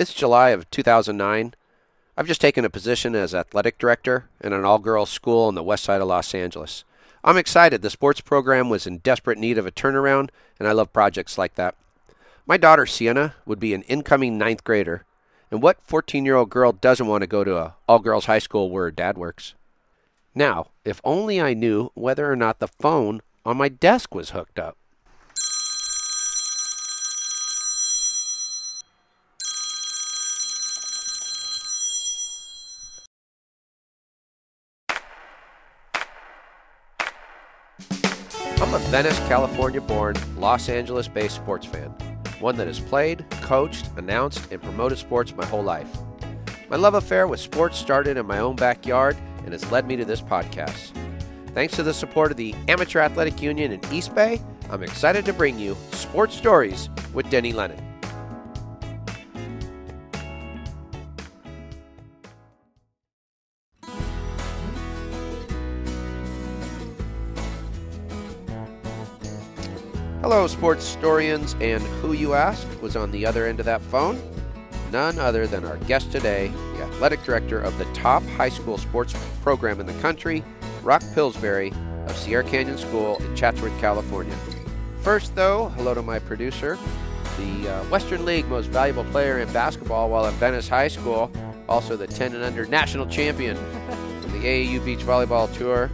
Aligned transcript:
It's 0.00 0.14
July 0.14 0.48
of 0.48 0.70
2009. 0.70 1.52
I've 2.16 2.26
just 2.26 2.40
taken 2.40 2.64
a 2.64 2.70
position 2.70 3.14
as 3.14 3.34
athletic 3.34 3.76
director 3.76 4.30
in 4.40 4.54
an 4.54 4.64
all 4.64 4.78
girls 4.78 5.10
school 5.10 5.44
on 5.44 5.54
the 5.54 5.62
west 5.62 5.84
side 5.84 6.00
of 6.00 6.08
Los 6.08 6.34
Angeles. 6.34 6.84
I'm 7.22 7.36
excited. 7.36 7.82
The 7.82 7.90
sports 7.90 8.22
program 8.22 8.70
was 8.70 8.86
in 8.86 9.00
desperate 9.00 9.36
need 9.36 9.58
of 9.58 9.66
a 9.66 9.70
turnaround, 9.70 10.30
and 10.58 10.66
I 10.66 10.72
love 10.72 10.94
projects 10.94 11.36
like 11.36 11.54
that. 11.56 11.74
My 12.46 12.56
daughter 12.56 12.86
Sienna 12.86 13.34
would 13.44 13.60
be 13.60 13.74
an 13.74 13.82
incoming 13.82 14.38
ninth 14.38 14.64
grader, 14.64 15.04
and 15.50 15.60
what 15.60 15.82
14 15.82 16.24
year 16.24 16.36
old 16.36 16.48
girl 16.48 16.72
doesn't 16.72 17.06
want 17.06 17.20
to 17.20 17.26
go 17.26 17.44
to 17.44 17.58
a 17.58 17.74
all 17.86 17.98
girls 17.98 18.24
high 18.24 18.38
school 18.38 18.70
where 18.70 18.84
her 18.84 18.90
dad 18.90 19.18
works? 19.18 19.52
Now, 20.34 20.68
if 20.82 21.02
only 21.04 21.42
I 21.42 21.52
knew 21.52 21.90
whether 21.92 22.32
or 22.32 22.36
not 22.36 22.58
the 22.58 22.68
phone 22.68 23.20
on 23.44 23.58
my 23.58 23.68
desk 23.68 24.14
was 24.14 24.30
hooked 24.30 24.58
up. 24.58 24.78
Venice, 38.90 39.20
California 39.28 39.80
born, 39.80 40.16
Los 40.36 40.68
Angeles 40.68 41.06
based 41.06 41.36
sports 41.36 41.64
fan, 41.64 41.90
one 42.40 42.56
that 42.56 42.66
has 42.66 42.80
played, 42.80 43.24
coached, 43.40 43.88
announced, 43.96 44.50
and 44.50 44.60
promoted 44.60 44.98
sports 44.98 45.32
my 45.36 45.46
whole 45.46 45.62
life. 45.62 45.88
My 46.68 46.74
love 46.74 46.94
affair 46.94 47.28
with 47.28 47.38
sports 47.38 47.78
started 47.78 48.16
in 48.16 48.26
my 48.26 48.40
own 48.40 48.56
backyard 48.56 49.16
and 49.44 49.52
has 49.52 49.70
led 49.70 49.86
me 49.86 49.94
to 49.94 50.04
this 50.04 50.20
podcast. 50.20 50.90
Thanks 51.54 51.76
to 51.76 51.84
the 51.84 51.94
support 51.94 52.32
of 52.32 52.36
the 52.36 52.52
Amateur 52.66 52.98
Athletic 52.98 53.40
Union 53.40 53.70
in 53.70 53.80
East 53.92 54.12
Bay, 54.12 54.42
I'm 54.70 54.82
excited 54.82 55.24
to 55.26 55.32
bring 55.32 55.56
you 55.56 55.76
Sports 55.92 56.34
Stories 56.34 56.90
with 57.14 57.30
Denny 57.30 57.52
Lennon. 57.52 57.89
Hello, 70.32 70.46
sports 70.46 70.86
historians, 70.86 71.56
and 71.60 71.82
who 71.82 72.12
you 72.12 72.34
ask 72.34 72.64
was 72.80 72.94
on 72.94 73.10
the 73.10 73.26
other 73.26 73.46
end 73.46 73.58
of 73.58 73.66
that 73.66 73.82
phone? 73.82 74.16
None 74.92 75.18
other 75.18 75.48
than 75.48 75.64
our 75.64 75.76
guest 75.78 76.12
today, 76.12 76.52
the 76.76 76.84
athletic 76.84 77.20
director 77.24 77.58
of 77.58 77.76
the 77.78 77.84
top 77.86 78.22
high 78.36 78.48
school 78.48 78.78
sports 78.78 79.12
program 79.42 79.80
in 79.80 79.86
the 79.86 79.92
country, 79.94 80.44
Rock 80.84 81.02
Pillsbury 81.14 81.72
of 82.06 82.16
Sierra 82.16 82.44
Canyon 82.44 82.78
School 82.78 83.16
in 83.16 83.34
Chatsworth, 83.34 83.76
California. 83.80 84.36
First, 85.02 85.34
though, 85.34 85.70
hello 85.70 85.94
to 85.94 86.02
my 86.02 86.20
producer, 86.20 86.78
the 87.36 87.68
uh, 87.68 87.84
Western 87.86 88.24
League 88.24 88.46
most 88.46 88.66
valuable 88.66 89.02
player 89.06 89.40
in 89.40 89.52
basketball 89.52 90.10
while 90.10 90.26
at 90.26 90.34
Venice 90.34 90.68
High 90.68 90.86
School, 90.86 91.28
also 91.68 91.96
the 91.96 92.06
10 92.06 92.36
and 92.36 92.44
under 92.44 92.64
national 92.66 93.06
champion 93.06 93.56
from 94.20 94.30
the 94.30 94.46
AAU 94.46 94.84
Beach 94.84 95.00
Volleyball 95.00 95.52
Tour. 95.58 95.90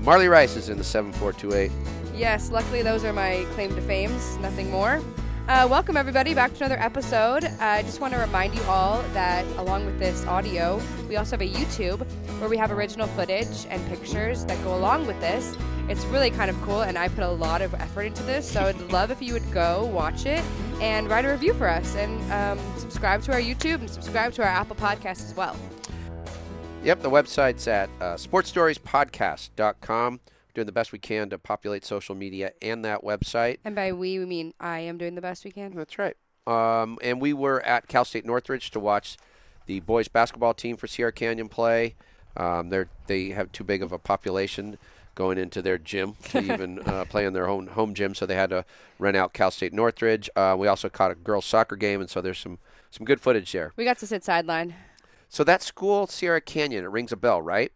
Marley 0.00 0.28
Rice 0.28 0.56
is 0.56 0.70
in 0.70 0.78
the 0.78 0.84
7428. 0.84 1.93
Yes, 2.14 2.52
luckily 2.52 2.82
those 2.82 3.04
are 3.04 3.12
my 3.12 3.44
claim 3.54 3.74
to 3.74 3.82
fames, 3.82 4.38
nothing 4.38 4.70
more. 4.70 5.02
Uh, 5.48 5.66
welcome 5.68 5.96
everybody 5.96 6.32
back 6.32 6.54
to 6.54 6.64
another 6.64 6.80
episode. 6.80 7.42
Uh, 7.44 7.56
I 7.60 7.82
just 7.82 8.00
want 8.00 8.14
to 8.14 8.20
remind 8.20 8.54
you 8.54 8.62
all 8.62 9.02
that 9.14 9.44
along 9.58 9.84
with 9.84 9.98
this 9.98 10.24
audio, 10.26 10.80
we 11.08 11.16
also 11.16 11.32
have 11.32 11.42
a 11.42 11.48
YouTube 11.48 12.06
where 12.38 12.48
we 12.48 12.56
have 12.56 12.70
original 12.70 13.08
footage 13.08 13.66
and 13.68 13.84
pictures 13.88 14.44
that 14.44 14.62
go 14.62 14.76
along 14.76 15.08
with 15.08 15.20
this. 15.20 15.56
It's 15.88 16.04
really 16.06 16.30
kind 16.30 16.50
of 16.50 16.62
cool, 16.62 16.82
and 16.82 16.96
I 16.96 17.08
put 17.08 17.24
a 17.24 17.28
lot 17.28 17.62
of 17.62 17.74
effort 17.74 18.02
into 18.02 18.22
this, 18.22 18.48
so 18.48 18.60
I'd 18.62 18.80
love 18.92 19.10
if 19.10 19.20
you 19.20 19.32
would 19.32 19.50
go 19.52 19.86
watch 19.86 20.24
it 20.24 20.44
and 20.80 21.10
write 21.10 21.24
a 21.24 21.32
review 21.32 21.52
for 21.54 21.68
us, 21.68 21.96
and 21.96 22.32
um, 22.32 22.60
subscribe 22.78 23.22
to 23.22 23.32
our 23.32 23.40
YouTube 23.40 23.80
and 23.80 23.90
subscribe 23.90 24.34
to 24.34 24.42
our 24.42 24.48
Apple 24.48 24.76
Podcast 24.76 25.24
as 25.24 25.34
well. 25.34 25.56
Yep, 26.84 27.02
the 27.02 27.10
website's 27.10 27.66
at 27.66 27.90
uh, 28.00 28.14
sportstoriespodcast.com 28.14 30.20
doing 30.54 30.66
the 30.66 30.72
best 30.72 30.92
we 30.92 30.98
can 30.98 31.30
to 31.30 31.38
populate 31.38 31.84
social 31.84 32.14
media 32.14 32.52
and 32.62 32.84
that 32.84 33.02
website. 33.02 33.58
And 33.64 33.74
by 33.74 33.92
we, 33.92 34.18
we 34.18 34.24
mean 34.24 34.54
I 34.60 34.80
am 34.80 34.98
doing 34.98 35.14
the 35.14 35.20
best 35.20 35.44
we 35.44 35.50
can. 35.50 35.74
That's 35.74 35.98
right. 35.98 36.16
Um, 36.46 36.98
and 37.02 37.20
we 37.20 37.32
were 37.32 37.60
at 37.62 37.88
Cal 37.88 38.04
State 38.04 38.24
Northridge 38.24 38.70
to 38.72 38.80
watch 38.80 39.16
the 39.66 39.80
boys 39.80 40.08
basketball 40.08 40.54
team 40.54 40.76
for 40.76 40.86
Sierra 40.86 41.12
Canyon 41.12 41.48
play. 41.48 41.94
Um, 42.36 42.68
they 42.68 42.84
they 43.06 43.28
have 43.30 43.52
too 43.52 43.64
big 43.64 43.82
of 43.82 43.92
a 43.92 43.98
population 43.98 44.78
going 45.14 45.38
into 45.38 45.62
their 45.62 45.78
gym 45.78 46.16
to 46.30 46.40
even 46.52 46.80
uh, 46.80 47.04
play 47.04 47.24
in 47.24 47.32
their 47.32 47.48
own 47.48 47.68
home 47.68 47.94
gym, 47.94 48.14
so 48.14 48.26
they 48.26 48.34
had 48.34 48.50
to 48.50 48.64
rent 48.98 49.16
out 49.16 49.32
Cal 49.32 49.50
State 49.50 49.72
Northridge. 49.72 50.28
Uh, 50.34 50.56
we 50.58 50.66
also 50.66 50.88
caught 50.88 51.10
a 51.10 51.14
girls 51.14 51.46
soccer 51.46 51.76
game, 51.76 52.00
and 52.00 52.10
so 52.10 52.20
there's 52.20 52.38
some 52.38 52.58
some 52.90 53.04
good 53.04 53.20
footage 53.20 53.50
there. 53.52 53.72
We 53.76 53.84
got 53.84 53.98
to 53.98 54.06
sit 54.06 54.24
sideline. 54.24 54.74
So 55.28 55.42
that 55.44 55.62
school, 55.62 56.06
Sierra 56.06 56.40
Canyon, 56.40 56.84
it 56.84 56.90
rings 56.90 57.10
a 57.10 57.16
bell, 57.16 57.42
right? 57.42 57.72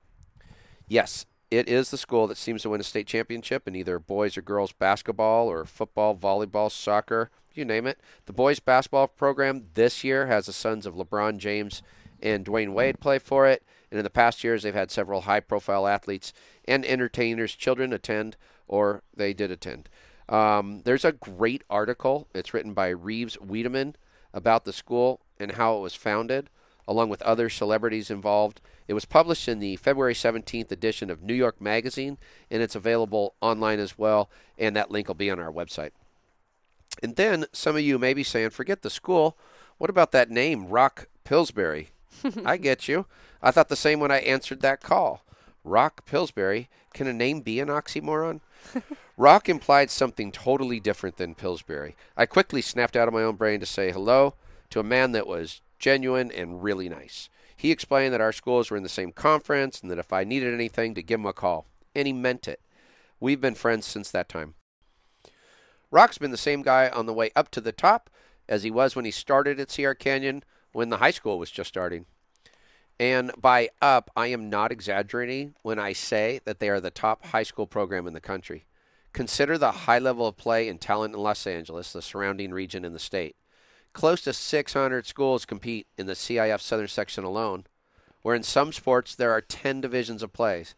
Yes, 0.86 1.26
it 1.50 1.68
is 1.68 1.90
the 1.90 1.98
school 1.98 2.26
that 2.26 2.36
seems 2.36 2.62
to 2.62 2.70
win 2.70 2.80
a 2.80 2.84
state 2.84 3.06
championship 3.06 3.66
in 3.66 3.74
either 3.74 3.98
boys 3.98 4.36
or 4.36 4.42
girls 4.42 4.72
basketball 4.72 5.48
or 5.48 5.64
football, 5.64 6.16
volleyball, 6.16 6.70
soccer, 6.70 7.30
you 7.54 7.64
name 7.64 7.86
it. 7.86 7.98
The 8.26 8.32
boys 8.32 8.60
basketball 8.60 9.08
program 9.08 9.66
this 9.74 10.04
year 10.04 10.26
has 10.26 10.46
the 10.46 10.52
sons 10.52 10.86
of 10.86 10.94
LeBron 10.94 11.38
James 11.38 11.82
and 12.22 12.44
Dwyane 12.44 12.72
Wade 12.72 13.00
play 13.00 13.18
for 13.18 13.46
it. 13.46 13.62
And 13.90 13.98
in 13.98 14.04
the 14.04 14.10
past 14.10 14.44
years, 14.44 14.62
they've 14.62 14.74
had 14.74 14.90
several 14.90 15.22
high 15.22 15.40
profile 15.40 15.86
athletes 15.86 16.32
and 16.66 16.84
entertainers' 16.84 17.54
children 17.54 17.92
attend, 17.92 18.36
or 18.66 19.02
they 19.16 19.32
did 19.32 19.50
attend. 19.50 19.88
Um, 20.28 20.82
there's 20.84 21.04
a 21.04 21.12
great 21.12 21.62
article. 21.70 22.28
It's 22.34 22.52
written 22.52 22.74
by 22.74 22.88
Reeves 22.88 23.40
Wiedemann 23.40 23.96
about 24.34 24.64
the 24.64 24.72
school 24.72 25.20
and 25.40 25.52
how 25.52 25.76
it 25.78 25.80
was 25.80 25.94
founded, 25.94 26.50
along 26.86 27.08
with 27.08 27.22
other 27.22 27.48
celebrities 27.48 28.10
involved. 28.10 28.60
It 28.88 28.94
was 28.94 29.04
published 29.04 29.48
in 29.48 29.60
the 29.60 29.76
February 29.76 30.14
17th 30.14 30.72
edition 30.72 31.10
of 31.10 31.22
New 31.22 31.34
York 31.34 31.60
Magazine, 31.60 32.16
and 32.50 32.62
it's 32.62 32.74
available 32.74 33.34
online 33.42 33.78
as 33.78 33.98
well, 33.98 34.30
and 34.58 34.74
that 34.74 34.90
link 34.90 35.08
will 35.08 35.14
be 35.14 35.30
on 35.30 35.38
our 35.38 35.52
website. 35.52 35.90
And 37.02 37.16
then 37.16 37.44
some 37.52 37.76
of 37.76 37.82
you 37.82 37.98
may 37.98 38.14
be 38.14 38.24
saying, 38.24 38.50
forget 38.50 38.82
the 38.82 38.90
school. 38.90 39.36
What 39.76 39.90
about 39.90 40.12
that 40.12 40.30
name, 40.30 40.68
Rock 40.68 41.06
Pillsbury? 41.24 41.90
I 42.44 42.56
get 42.56 42.88
you. 42.88 43.06
I 43.42 43.50
thought 43.50 43.68
the 43.68 43.76
same 43.76 44.00
when 44.00 44.10
I 44.10 44.18
answered 44.18 44.62
that 44.62 44.80
call. 44.80 45.22
Rock 45.62 46.06
Pillsbury. 46.06 46.68
Can 46.94 47.06
a 47.06 47.12
name 47.12 47.42
be 47.42 47.60
an 47.60 47.68
oxymoron? 47.68 48.40
Rock 49.16 49.48
implied 49.48 49.90
something 49.90 50.32
totally 50.32 50.80
different 50.80 51.18
than 51.18 51.34
Pillsbury. 51.34 51.94
I 52.16 52.26
quickly 52.26 52.62
snapped 52.62 52.96
out 52.96 53.06
of 53.06 53.14
my 53.14 53.22
own 53.22 53.36
brain 53.36 53.60
to 53.60 53.66
say 53.66 53.92
hello 53.92 54.34
to 54.70 54.80
a 54.80 54.84
man 54.84 55.12
that 55.12 55.26
was 55.26 55.60
genuine 55.78 56.32
and 56.32 56.62
really 56.62 56.88
nice. 56.88 57.28
He 57.58 57.72
explained 57.72 58.14
that 58.14 58.20
our 58.20 58.32
schools 58.32 58.70
were 58.70 58.76
in 58.76 58.84
the 58.84 58.88
same 58.88 59.10
conference 59.10 59.80
and 59.80 59.90
that 59.90 59.98
if 59.98 60.12
I 60.12 60.22
needed 60.22 60.54
anything 60.54 60.94
to 60.94 61.02
give 61.02 61.18
him 61.18 61.26
a 61.26 61.32
call. 61.32 61.66
And 61.92 62.06
he 62.06 62.12
meant 62.12 62.46
it. 62.46 62.60
We've 63.18 63.40
been 63.40 63.56
friends 63.56 63.84
since 63.84 64.12
that 64.12 64.28
time. 64.28 64.54
Rock's 65.90 66.18
been 66.18 66.30
the 66.30 66.36
same 66.36 66.62
guy 66.62 66.88
on 66.88 67.06
the 67.06 67.12
way 67.12 67.32
up 67.34 67.50
to 67.50 67.60
the 67.60 67.72
top 67.72 68.10
as 68.48 68.62
he 68.62 68.70
was 68.70 68.94
when 68.94 69.04
he 69.04 69.10
started 69.10 69.58
at 69.58 69.72
Sierra 69.72 69.96
Canyon 69.96 70.44
when 70.70 70.88
the 70.88 70.98
high 70.98 71.10
school 71.10 71.36
was 71.36 71.50
just 71.50 71.68
starting. 71.68 72.06
And 73.00 73.32
by 73.36 73.70
up, 73.82 74.08
I 74.14 74.28
am 74.28 74.48
not 74.48 74.70
exaggerating 74.70 75.56
when 75.62 75.80
I 75.80 75.94
say 75.94 76.40
that 76.44 76.60
they 76.60 76.68
are 76.68 76.80
the 76.80 76.90
top 76.90 77.26
high 77.26 77.42
school 77.42 77.66
program 77.66 78.06
in 78.06 78.12
the 78.12 78.20
country. 78.20 78.66
Consider 79.12 79.58
the 79.58 79.72
high 79.72 79.98
level 79.98 80.28
of 80.28 80.36
play 80.36 80.68
and 80.68 80.80
talent 80.80 81.12
in 81.12 81.20
Los 81.20 81.44
Angeles, 81.44 81.92
the 81.92 82.02
surrounding 82.02 82.52
region 82.52 82.84
and 82.84 82.94
the 82.94 83.00
state. 83.00 83.34
Close 83.98 84.20
to 84.20 84.32
600 84.32 85.06
schools 85.06 85.44
compete 85.44 85.88
in 85.96 86.06
the 86.06 86.12
CIF 86.12 86.60
Southern 86.60 86.86
Section 86.86 87.24
alone, 87.24 87.64
where 88.22 88.36
in 88.36 88.44
some 88.44 88.72
sports 88.72 89.16
there 89.16 89.32
are 89.32 89.40
10 89.40 89.80
divisions 89.80 90.22
of 90.22 90.32
plays. 90.32 90.76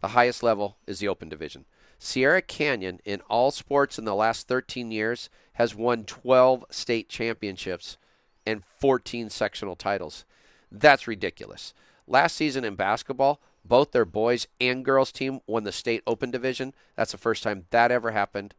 The 0.00 0.08
highest 0.08 0.42
level 0.42 0.76
is 0.84 0.98
the 0.98 1.06
Open 1.06 1.28
Division. 1.28 1.64
Sierra 2.00 2.42
Canyon, 2.42 2.98
in 3.04 3.20
all 3.30 3.52
sports 3.52 4.00
in 4.00 4.04
the 4.04 4.16
last 4.16 4.48
13 4.48 4.90
years, 4.90 5.30
has 5.52 5.76
won 5.76 6.02
12 6.02 6.64
state 6.70 7.08
championships 7.08 7.96
and 8.44 8.64
14 8.64 9.30
sectional 9.30 9.76
titles. 9.76 10.24
That's 10.72 11.06
ridiculous. 11.06 11.72
Last 12.08 12.34
season 12.34 12.64
in 12.64 12.74
basketball, 12.74 13.40
both 13.64 13.92
their 13.92 14.04
boys 14.04 14.48
and 14.60 14.84
girls 14.84 15.12
team 15.12 15.38
won 15.46 15.62
the 15.62 15.70
state 15.70 16.02
open 16.04 16.32
division. 16.32 16.74
That's 16.96 17.12
the 17.12 17.16
first 17.16 17.44
time 17.44 17.66
that 17.70 17.92
ever 17.92 18.10
happened. 18.10 18.56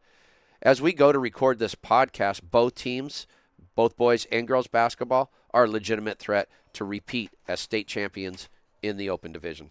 As 0.62 0.80
we 0.80 0.94
go 0.94 1.12
to 1.12 1.18
record 1.18 1.58
this 1.58 1.74
podcast, 1.74 2.40
both 2.50 2.74
teams, 2.74 3.26
both 3.74 3.96
boys 3.96 4.26
and 4.30 4.48
girls 4.48 4.66
basketball, 4.66 5.30
are 5.52 5.64
a 5.64 5.70
legitimate 5.70 6.18
threat 6.18 6.48
to 6.72 6.84
repeat 6.84 7.30
as 7.46 7.60
state 7.60 7.86
champions 7.86 8.48
in 8.82 8.96
the 8.96 9.10
open 9.10 9.32
division. 9.32 9.70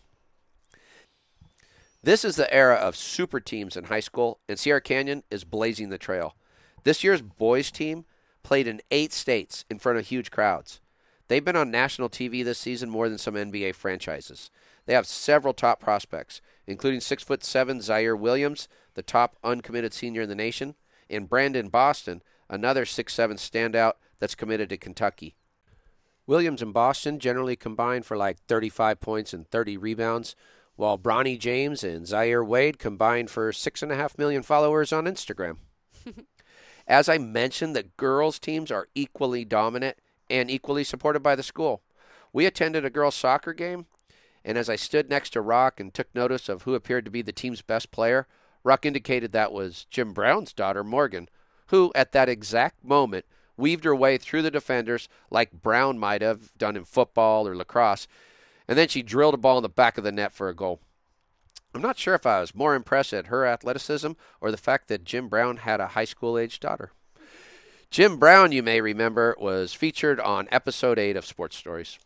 This 2.03 2.25
is 2.25 2.36
the 2.36 2.51
era 2.51 2.75
of 2.75 2.95
super 2.95 3.39
teams 3.39 3.77
in 3.77 3.86
high 3.86 4.00
school, 4.00 4.39
and 4.50 4.57
Sierra 4.57 4.81
Canyon 4.81 5.24
is 5.30 5.44
blazing 5.44 5.89
the 5.89 6.00
trail. 6.00 6.36
This 6.83 7.03
year's 7.03 7.21
boys 7.21 7.69
team 7.69 8.06
played 8.44 8.68
in 8.68 8.81
eight 8.89 9.13
states 9.13 9.65
in 9.69 9.77
front 9.77 10.00
of 10.00 10.07
huge 10.07 10.31
crowds. 10.31 10.80
They've 11.27 11.45
been 11.45 11.56
on 11.56 11.71
national 11.71 12.09
TV 12.09 12.44
this 12.44 12.57
season 12.57 12.89
more 12.89 13.07
than 13.07 13.18
some 13.18 13.36
NBA 13.36 13.75
franchises. 13.75 14.50
They 14.86 14.94
have 14.94 15.06
several 15.06 15.53
top 15.53 15.80
prospects, 15.80 16.42
including 16.65 17.01
six 17.01 17.24
foot 17.24 17.44
seven 17.44 17.80
Ziaire 17.80 18.18
Williams, 18.18 18.68
the 18.95 19.03
top 19.03 19.38
uncommitted 19.44 19.94
senior 19.94 20.24
in 20.24 20.30
the 20.30 20.36
nation, 20.36 20.75
and 21.09 21.30
Brandon 21.30 21.69
Boston, 21.69 22.21
another 22.51 22.86
six 22.86 23.13
seven 23.13 23.38
standout 23.38 23.94
that's 24.19 24.36
committed 24.36 24.69
to 24.69 24.77
Kentucky. 24.77 25.36
Williams 26.27 26.62
and 26.62 26.74
Boston 26.74 27.18
generally 27.18 27.56
combine 27.56 28.03
for 28.03 28.15
like 28.15 28.38
35 28.48 29.00
points 29.00 29.33
and 29.33 29.48
30 29.50 29.77
rebounds, 29.77 30.36
while 30.75 31.00
Bronny 31.00 31.39
James 31.39 31.83
and 31.83 32.06
Zaire 32.06 32.44
Wade 32.44 32.77
combined 32.77 33.31
for 33.31 33.51
6.5 33.51 34.18
million 34.18 34.44
followers 34.44 34.94
on 34.94 35.06
Instagram. 35.06 35.57
As 36.88 37.09
I 37.09 37.18
mentioned, 37.18 37.75
the 37.75 37.83
girls' 37.98 38.39
teams 38.39 38.69
are 38.69 38.88
equally 38.94 39.45
dominant 39.45 39.98
and 40.30 40.51
equally 40.51 40.83
supported 40.83 41.21
by 41.21 41.36
the 41.36 41.44
school. 41.44 41.81
We 42.33 42.45
attended 42.45 42.86
a 42.86 42.89
girls' 42.89 43.15
soccer 43.15 43.53
game, 43.53 43.86
and 44.44 44.57
as 44.57 44.69
I 44.69 44.75
stood 44.75 45.09
next 45.09 45.31
to 45.31 45.42
Rock 45.42 45.80
and 45.80 45.94
took 45.94 46.13
notice 46.15 46.50
of 46.50 46.63
who 46.63 46.74
appeared 46.74 47.06
to 47.06 47.12
be 47.12 47.21
the 47.21 47.33
team's 47.33 47.62
best 47.62 47.92
player, 47.92 48.27
Rock 48.63 48.86
indicated 48.86 49.31
that 49.31 49.51
was 49.51 49.86
Jim 49.89 50.13
Brown's 50.13 50.53
daughter, 50.53 50.83
Morgan, 50.83 51.30
who, 51.71 51.91
at 51.95 52.12
that 52.12 52.29
exact 52.29 52.83
moment, 52.85 53.25
weaved 53.57 53.83
her 53.83 53.95
way 53.95 54.18
through 54.18 54.41
the 54.44 54.51
defenders 54.51 55.09
like 55.29 55.62
Brown 55.62 55.97
might 55.97 56.21
have 56.21 56.56
done 56.57 56.77
in 56.77 56.83
football 56.83 57.47
or 57.47 57.56
lacrosse, 57.56 58.07
and 58.68 58.77
then 58.77 58.88
she 58.88 59.01
drilled 59.01 59.33
a 59.33 59.38
ball 59.38 59.57
in 59.57 59.63
the 59.63 59.69
back 59.69 59.97
of 59.97 60.03
the 60.03 60.12
net 60.12 60.31
for 60.31 60.47
a 60.47 60.56
goal. 60.56 60.79
I'm 61.73 61.81
not 61.81 61.97
sure 61.97 62.15
if 62.15 62.25
I 62.25 62.41
was 62.41 62.53
more 62.53 62.75
impressed 62.75 63.13
at 63.13 63.27
her 63.27 63.45
athleticism 63.45 64.12
or 64.41 64.51
the 64.51 64.57
fact 64.57 64.89
that 64.89 65.06
Jim 65.06 65.29
Brown 65.29 65.57
had 65.57 65.79
a 65.79 65.88
high 65.88 66.06
school 66.06 66.38
age 66.38 66.59
daughter. 66.59 66.91
Jim 67.89 68.17
Brown, 68.17 68.51
you 68.51 68.63
may 68.63 68.81
remember, 68.81 69.35
was 69.39 69.74
featured 69.74 70.19
on 70.19 70.47
episode 70.51 71.00
8 71.00 71.15
of 71.15 71.25
Sports 71.25 71.56
Stories. 71.56 72.00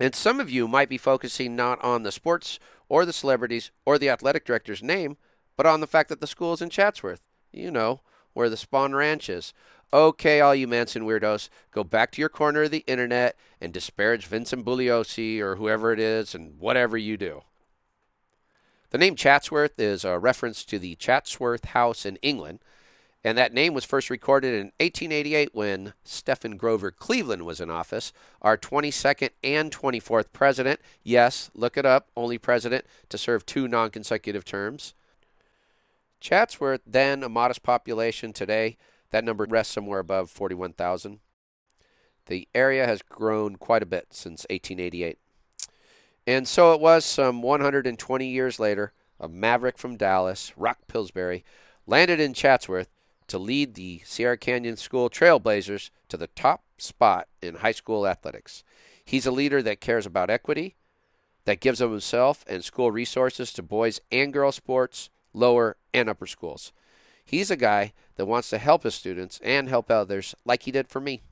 And 0.00 0.14
some 0.14 0.38
of 0.38 0.50
you 0.50 0.68
might 0.68 0.88
be 0.88 0.98
focusing 0.98 1.56
not 1.56 1.82
on 1.82 2.02
the 2.02 2.12
sports 2.12 2.58
or 2.88 3.04
the 3.04 3.12
celebrities 3.12 3.70
or 3.84 3.98
the 3.98 4.08
athletic 4.08 4.44
director's 4.44 4.82
name, 4.82 5.16
but 5.56 5.66
on 5.66 5.80
the 5.80 5.88
fact 5.88 6.08
that 6.08 6.20
the 6.20 6.26
school 6.26 6.52
is 6.52 6.62
in 6.62 6.70
Chatsworth. 6.70 7.22
You 7.52 7.70
know, 7.70 8.00
where 8.32 8.48
the 8.48 8.56
Spahn 8.56 8.94
Ranch 8.94 9.28
is. 9.28 9.52
Okay, 9.92 10.40
all 10.40 10.54
you 10.54 10.68
Manson 10.68 11.04
weirdos, 11.04 11.48
go 11.70 11.82
back 11.82 12.10
to 12.12 12.20
your 12.20 12.28
corner 12.28 12.64
of 12.64 12.70
the 12.70 12.84
internet 12.86 13.36
and 13.58 13.72
disparage 13.72 14.26
Vincent 14.26 14.64
Bugliosi 14.64 15.40
or 15.40 15.56
whoever 15.56 15.92
it 15.92 15.98
is 15.98 16.34
and 16.34 16.58
whatever 16.58 16.98
you 16.98 17.16
do. 17.16 17.42
The 18.90 18.98
name 18.98 19.16
Chatsworth 19.16 19.78
is 19.78 20.04
a 20.04 20.18
reference 20.18 20.64
to 20.64 20.78
the 20.78 20.94
Chatsworth 20.94 21.66
House 21.66 22.04
in 22.04 22.16
England, 22.16 22.60
and 23.24 23.36
that 23.36 23.52
name 23.52 23.74
was 23.74 23.84
first 23.84 24.10
recorded 24.10 24.54
in 24.54 24.72
1888 24.78 25.54
when 25.54 25.94
Stephen 26.04 26.56
Grover 26.56 26.90
Cleveland 26.90 27.44
was 27.44 27.60
in 27.60 27.70
office, 27.70 28.12
our 28.40 28.56
22nd 28.56 29.30
and 29.42 29.70
24th 29.70 30.32
president. 30.32 30.80
Yes, 31.02 31.50
look 31.54 31.76
it 31.76 31.84
up, 31.84 32.08
only 32.16 32.38
president 32.38 32.84
to 33.08 33.18
serve 33.18 33.44
two 33.44 33.68
non 33.68 33.90
consecutive 33.90 34.44
terms. 34.44 34.94
Chatsworth, 36.20 36.80
then 36.86 37.22
a 37.22 37.28
modest 37.28 37.62
population 37.62 38.32
today, 38.32 38.76
that 39.10 39.24
number 39.24 39.46
rests 39.48 39.72
somewhere 39.72 40.00
above 40.00 40.30
41,000. 40.30 41.20
The 42.26 42.48
area 42.54 42.86
has 42.86 43.02
grown 43.02 43.56
quite 43.56 43.82
a 43.82 43.86
bit 43.86 44.08
since 44.10 44.46
1888. 44.50 45.18
And 46.26 46.46
so 46.46 46.74
it 46.74 46.80
was 46.80 47.04
some 47.04 47.40
120 47.40 48.26
years 48.26 48.60
later, 48.60 48.92
a 49.18 49.28
maverick 49.28 49.78
from 49.78 49.96
Dallas, 49.96 50.52
Rock 50.56 50.78
Pillsbury, 50.86 51.44
landed 51.86 52.20
in 52.20 52.34
Chatsworth 52.34 52.90
to 53.28 53.38
lead 53.38 53.74
the 53.74 54.02
Sierra 54.04 54.36
Canyon 54.36 54.76
School 54.76 55.08
Trailblazers 55.08 55.90
to 56.08 56.16
the 56.16 56.26
top 56.28 56.64
spot 56.76 57.28
in 57.40 57.56
high 57.56 57.72
school 57.72 58.06
athletics. 58.06 58.62
He's 59.04 59.26
a 59.26 59.30
leader 59.30 59.62
that 59.62 59.80
cares 59.80 60.04
about 60.04 60.30
equity, 60.30 60.76
that 61.44 61.60
gives 61.60 61.80
of 61.80 61.90
himself 61.90 62.44
and 62.46 62.62
school 62.62 62.90
resources 62.90 63.52
to 63.54 63.62
boys 63.62 64.00
and 64.12 64.32
girls 64.32 64.56
sports, 64.56 65.08
lower 65.32 65.76
and 65.92 66.08
upper 66.08 66.26
schools. 66.26 66.72
He's 67.24 67.50
a 67.50 67.56
guy 67.56 67.92
that 68.16 68.26
wants 68.26 68.50
to 68.50 68.58
help 68.58 68.84
his 68.84 68.94
students 68.94 69.40
and 69.42 69.68
help 69.68 69.90
others 69.90 70.34
like 70.44 70.62
he 70.62 70.70
did 70.70 70.88
for 70.88 71.00
me. 71.00 71.22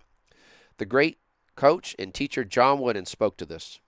The 0.79 0.87
great 0.87 1.19
coach 1.55 1.97
and 1.99 2.13
teacher 2.13 2.45
John 2.45 2.81
Wooden 2.81 3.07
spoke 3.07 3.37
to 3.39 3.47
this. 3.47 3.81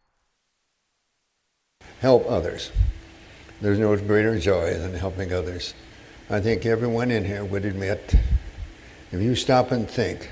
Help 2.00 2.24
others. 2.28 2.72
There's 3.60 3.78
no 3.78 3.96
greater 3.96 4.38
joy 4.38 4.74
than 4.74 4.94
helping 4.94 5.32
others. 5.32 5.74
I 6.30 6.40
think 6.40 6.64
everyone 6.64 7.10
in 7.10 7.24
here 7.24 7.44
would 7.44 7.64
admit 7.64 8.14
if 9.10 9.20
you 9.20 9.34
stop 9.34 9.70
and 9.70 9.88
think, 9.88 10.30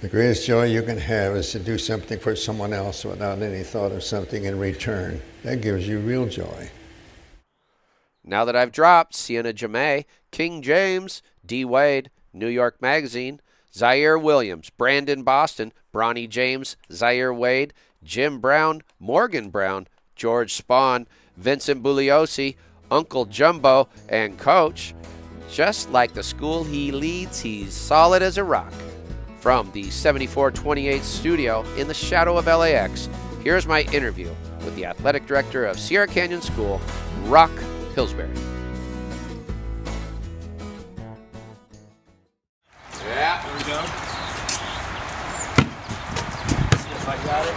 the 0.00 0.08
greatest 0.08 0.46
joy 0.46 0.64
you 0.64 0.82
can 0.82 0.96
have 0.96 1.36
is 1.36 1.52
to 1.52 1.58
do 1.58 1.76
something 1.76 2.18
for 2.18 2.34
someone 2.34 2.72
else 2.72 3.04
without 3.04 3.42
any 3.42 3.62
thought 3.62 3.92
of 3.92 4.02
something 4.02 4.44
in 4.44 4.58
return. 4.58 5.20
That 5.42 5.60
gives 5.60 5.86
you 5.86 5.98
real 5.98 6.26
joy. 6.26 6.70
Now 8.24 8.44
that 8.44 8.56
I've 8.56 8.72
dropped 8.72 9.14
Sienna 9.14 9.52
Jamay, 9.52 10.04
King 10.30 10.62
James, 10.62 11.22
D. 11.44 11.64
Wade, 11.64 12.10
New 12.32 12.48
York 12.48 12.80
Magazine, 12.80 13.40
Ziaire 13.72 14.20
Williams, 14.20 14.70
Brandon 14.70 15.22
Boston, 15.22 15.72
Bronny 15.92 16.28
James, 16.28 16.76
Zaire 16.92 17.32
Wade, 17.32 17.72
Jim 18.02 18.38
Brown, 18.38 18.82
Morgan 18.98 19.50
Brown, 19.50 19.86
George 20.14 20.60
Spahn, 20.60 21.06
Vincent 21.36 21.82
Bugliosi, 21.82 22.56
Uncle 22.90 23.24
Jumbo, 23.24 23.88
and 24.08 24.38
Coach. 24.38 24.94
Just 25.50 25.90
like 25.90 26.12
the 26.12 26.22
school 26.22 26.64
he 26.64 26.92
leads, 26.92 27.40
he's 27.40 27.72
solid 27.72 28.22
as 28.22 28.38
a 28.38 28.44
rock. 28.44 28.72
From 29.40 29.70
the 29.72 29.90
7428 29.90 31.02
studio 31.02 31.64
in 31.76 31.88
the 31.88 31.94
shadow 31.94 32.36
of 32.36 32.46
LAX, 32.46 33.08
here's 33.42 33.66
my 33.66 33.82
interview 33.92 34.28
with 34.64 34.76
the 34.76 34.84
athletic 34.84 35.26
director 35.26 35.64
of 35.64 35.78
Sierra 35.80 36.06
Canyon 36.06 36.42
School, 36.42 36.80
Rock 37.24 37.50
Pillsbury. 37.94 38.28
Yeah. 43.04 43.42
There 43.42 43.56
we 43.56 43.64
go. 43.64 43.80
See 46.76 46.92
if 46.94 47.08
I 47.08 47.16
got 47.26 47.44
it. 47.46 47.54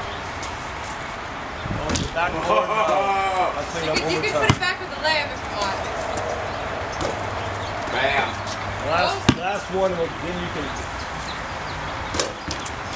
Oh, 1.75 1.89
the 1.93 2.07
backboard. 2.13 2.45
Oh, 2.47 3.53
I 3.53 3.61
cleaned 3.69 3.89
up 3.89 3.95
one 3.99 4.09
You 4.09 4.17
more 4.17 4.23
can 4.23 4.33
time. 4.33 4.41
put 4.41 4.55
it 4.55 4.59
back 4.59 4.77
with 4.79 4.89
the 4.89 4.95
layup 5.05 5.29
if 5.29 5.39
you 5.43 5.51
want. 5.61 5.77
Bam. 7.93 8.27
Last, 8.89 9.17
last 9.37 9.67
one, 9.75 9.91
and 9.91 9.99
then 10.01 10.35
you 10.41 10.49
can 10.53 10.65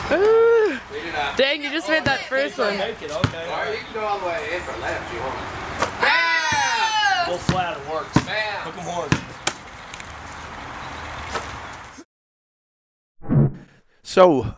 ah. 0.10 0.81
Clean 0.90 1.06
it. 1.06 1.13
Dang, 1.38 1.62
you 1.63 1.69
just 1.69 1.88
made 1.88 2.04
that 2.06 2.22
first 2.22 2.57
one. 2.57 2.74
Okay. 2.74 3.06
Or 3.06 3.72
you 3.72 3.78
can 3.78 3.94
go 3.94 4.01
all 4.01 4.19
the 4.19 4.25
way 4.25 4.56
in 4.56 4.62
for 4.62 4.74
layup 4.81 5.01
if 5.06 5.13
you 5.13 5.19
want. 5.19 5.67
Go 7.27 7.35
flat. 7.35 7.77
It 7.77 7.89
works. 7.89 8.13
Bam! 8.25 8.62
Hook 8.62 8.77
'em 8.77 8.85
horns. 8.85 9.13
So, 14.02 14.56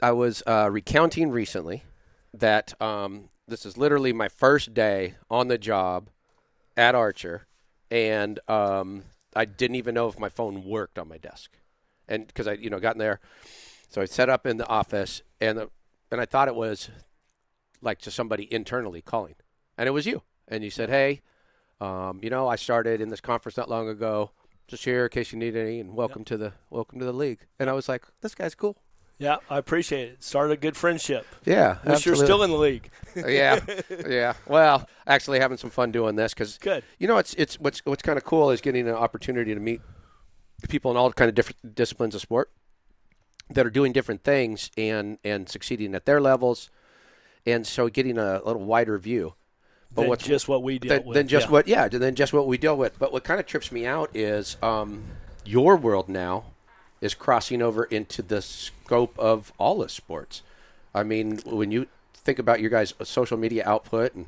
I 0.00 0.12
was 0.12 0.44
uh, 0.46 0.68
recounting 0.70 1.32
recently 1.32 1.82
that 2.32 2.80
um, 2.80 3.28
this 3.48 3.66
is 3.66 3.76
literally 3.76 4.12
my 4.12 4.28
first 4.28 4.72
day 4.72 5.14
on 5.28 5.48
the 5.48 5.58
job 5.58 6.10
at 6.76 6.94
Archer, 6.94 7.48
and 7.90 8.38
um, 8.46 9.02
I 9.34 9.44
didn't 9.44 9.74
even 9.74 9.96
know 9.96 10.06
if 10.06 10.16
my 10.16 10.28
phone 10.28 10.62
worked 10.64 10.96
on 10.96 11.08
my 11.08 11.18
desk, 11.18 11.58
and 12.06 12.28
because 12.28 12.46
I, 12.46 12.52
you 12.52 12.70
know, 12.70 12.78
got 12.78 12.94
in 12.94 13.00
there, 13.00 13.18
so 13.88 14.00
I 14.00 14.04
set 14.04 14.28
up 14.28 14.46
in 14.46 14.58
the 14.58 14.68
office, 14.68 15.22
and 15.40 15.58
the, 15.58 15.70
and 16.12 16.20
I 16.20 16.24
thought 16.24 16.46
it 16.46 16.54
was 16.54 16.88
like 17.82 17.98
just 17.98 18.14
somebody 18.14 18.46
internally 18.54 19.02
calling, 19.02 19.34
and 19.76 19.88
it 19.88 19.92
was 19.92 20.06
you, 20.06 20.22
and 20.46 20.62
you 20.62 20.70
said, 20.70 20.88
"Hey, 20.88 21.22
um, 21.80 22.20
you 22.22 22.30
know, 22.30 22.48
I 22.48 22.56
started 22.56 23.00
in 23.00 23.08
this 23.08 23.20
conference 23.20 23.56
not 23.56 23.68
long 23.68 23.88
ago." 23.88 24.30
Just 24.66 24.86
here 24.86 25.04
in 25.04 25.10
case 25.10 25.30
you 25.30 25.38
need 25.38 25.56
any, 25.56 25.78
and 25.78 25.94
welcome 25.94 26.24
to 26.24 26.38
the 26.38 26.54
welcome 26.70 26.98
to 26.98 27.04
the 27.04 27.12
league. 27.12 27.40
And 27.58 27.68
I 27.68 27.74
was 27.74 27.88
like, 27.88 28.04
"This 28.22 28.34
guy's 28.34 28.54
cool." 28.54 28.78
Yeah, 29.18 29.36
I 29.48 29.58
appreciate 29.58 30.08
it. 30.08 30.24
Started 30.24 30.54
a 30.54 30.56
good 30.56 30.76
friendship. 30.76 31.26
Yeah, 31.44 31.78
Wish 31.84 32.04
you're 32.04 32.16
still 32.16 32.42
in 32.42 32.50
the 32.50 32.56
league. 32.56 32.90
yeah, 33.14 33.60
yeah. 34.08 34.34
Well, 34.46 34.88
actually, 35.06 35.38
having 35.38 35.56
some 35.56 35.70
fun 35.70 35.92
doing 35.92 36.16
this 36.16 36.34
because 36.34 36.58
Good. 36.58 36.82
You 36.98 37.06
know, 37.06 37.18
it's 37.18 37.34
it's 37.34 37.60
what's 37.60 37.80
what's 37.84 38.02
kind 38.02 38.16
of 38.16 38.24
cool 38.24 38.50
is 38.50 38.60
getting 38.60 38.88
an 38.88 38.94
opportunity 38.94 39.54
to 39.54 39.60
meet 39.60 39.82
people 40.68 40.90
in 40.90 40.96
all 40.96 41.12
kind 41.12 41.28
of 41.28 41.34
different 41.34 41.74
disciplines 41.74 42.14
of 42.14 42.20
sport 42.20 42.50
that 43.50 43.66
are 43.66 43.70
doing 43.70 43.92
different 43.92 44.24
things 44.24 44.70
and 44.76 45.18
and 45.22 45.48
succeeding 45.48 45.94
at 45.94 46.06
their 46.06 46.20
levels, 46.20 46.70
and 47.46 47.66
so 47.66 47.88
getting 47.88 48.18
a 48.18 48.40
little 48.44 48.64
wider 48.64 48.98
view. 48.98 49.34
But 49.94 50.02
Than 50.02 50.08
what's 50.10 50.24
just 50.24 50.48
what 50.48 50.62
we 50.62 50.78
deal 50.80 51.02
with. 51.02 51.14
than 51.14 51.28
just 51.28 51.46
yeah. 51.46 51.52
what 51.52 51.68
yeah 51.68 51.86
than 51.88 52.14
just 52.16 52.32
what 52.32 52.46
we 52.48 52.58
deal 52.58 52.76
with. 52.76 52.98
But 52.98 53.12
what 53.12 53.22
kind 53.24 53.38
of 53.38 53.46
trips 53.46 53.70
me 53.70 53.86
out 53.86 54.10
is 54.14 54.56
um, 54.62 55.04
your 55.44 55.76
world 55.76 56.08
now 56.08 56.46
is 57.00 57.14
crossing 57.14 57.62
over 57.62 57.84
into 57.84 58.20
the 58.22 58.42
scope 58.42 59.16
of 59.18 59.52
all 59.58 59.78
the 59.78 59.88
sports. 59.88 60.42
I 60.94 61.02
mean, 61.04 61.38
when 61.46 61.70
you 61.70 61.86
think 62.14 62.38
about 62.38 62.60
your 62.60 62.70
guys' 62.70 62.92
social 63.04 63.36
media 63.36 63.62
output 63.66 64.14
and 64.14 64.26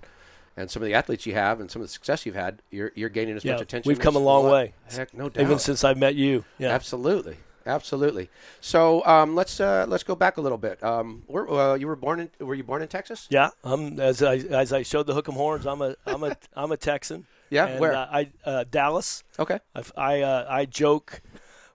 and 0.58 0.70
some 0.70 0.82
of 0.82 0.87
the 0.87 0.94
athletes 0.94 1.26
you 1.26 1.35
have 1.35 1.61
and 1.61 1.70
some 1.70 1.82
of 1.82 1.88
the 1.88 1.92
success 1.92 2.25
you've 2.25 2.35
had, 2.35 2.62
you're 2.70 2.92
you're 2.94 3.08
gaining 3.08 3.37
as 3.37 3.44
Yeah, 3.44 3.52
much 3.54 3.62
attention. 3.62 3.88
we've 3.88 3.99
come 3.99 4.14
a 4.16 4.20
long 4.20 4.49
way. 4.50 4.73
Heck, 4.90 5.12
no 5.14 5.28
doubt. 5.28 5.42
Even 5.42 5.58
since 5.58 5.82
I 5.85 5.94
met 5.94 6.14
you. 6.14 6.44
Yeah. 6.58 6.68
Absolutely, 6.70 7.38
absolutely. 7.66 8.30
So 8.61 9.04
um, 9.04 9.35
let's 9.35 9.61
uh, 9.61 9.87
let's 9.88 10.04
go 10.04 10.14
back 10.14 10.37
a 10.37 10.40
little 10.40 10.58
bit. 10.58 10.82
Um, 10.82 11.23
where, 11.26 11.49
uh, 11.50 11.75
you 11.75 11.87
were 11.87 11.96
born 11.96 12.20
in? 12.20 12.30
Were 12.46 12.54
you 12.54 12.64
born 12.64 12.82
in 12.82 12.88
Texas? 12.88 13.26
Yeah, 13.30 13.50
I'm 13.64 14.00
as 14.00 14.23
I 14.23 14.37
as 14.37 14.73
I 14.73 14.82
showed 14.82 15.06
the 15.06 15.20
Hook'em 15.20 15.35
Horns. 15.35 15.66
I'm 15.66 15.82
a 15.82 15.96
I'm 16.06 16.23
a 16.25 16.37
I'm 16.56 16.73
a 16.73 16.76
Texan. 16.76 17.26
Yeah, 17.50 17.66
And, 17.66 17.80
where? 17.80 17.94
Uh, 17.94 18.08
I 18.11 18.30
uh, 18.44 18.64
Dallas. 18.70 19.23
Okay. 19.38 19.58
I've, 19.75 19.92
I 19.96 20.23
uh, 20.23 20.46
I 20.49 20.64
joke 20.64 21.23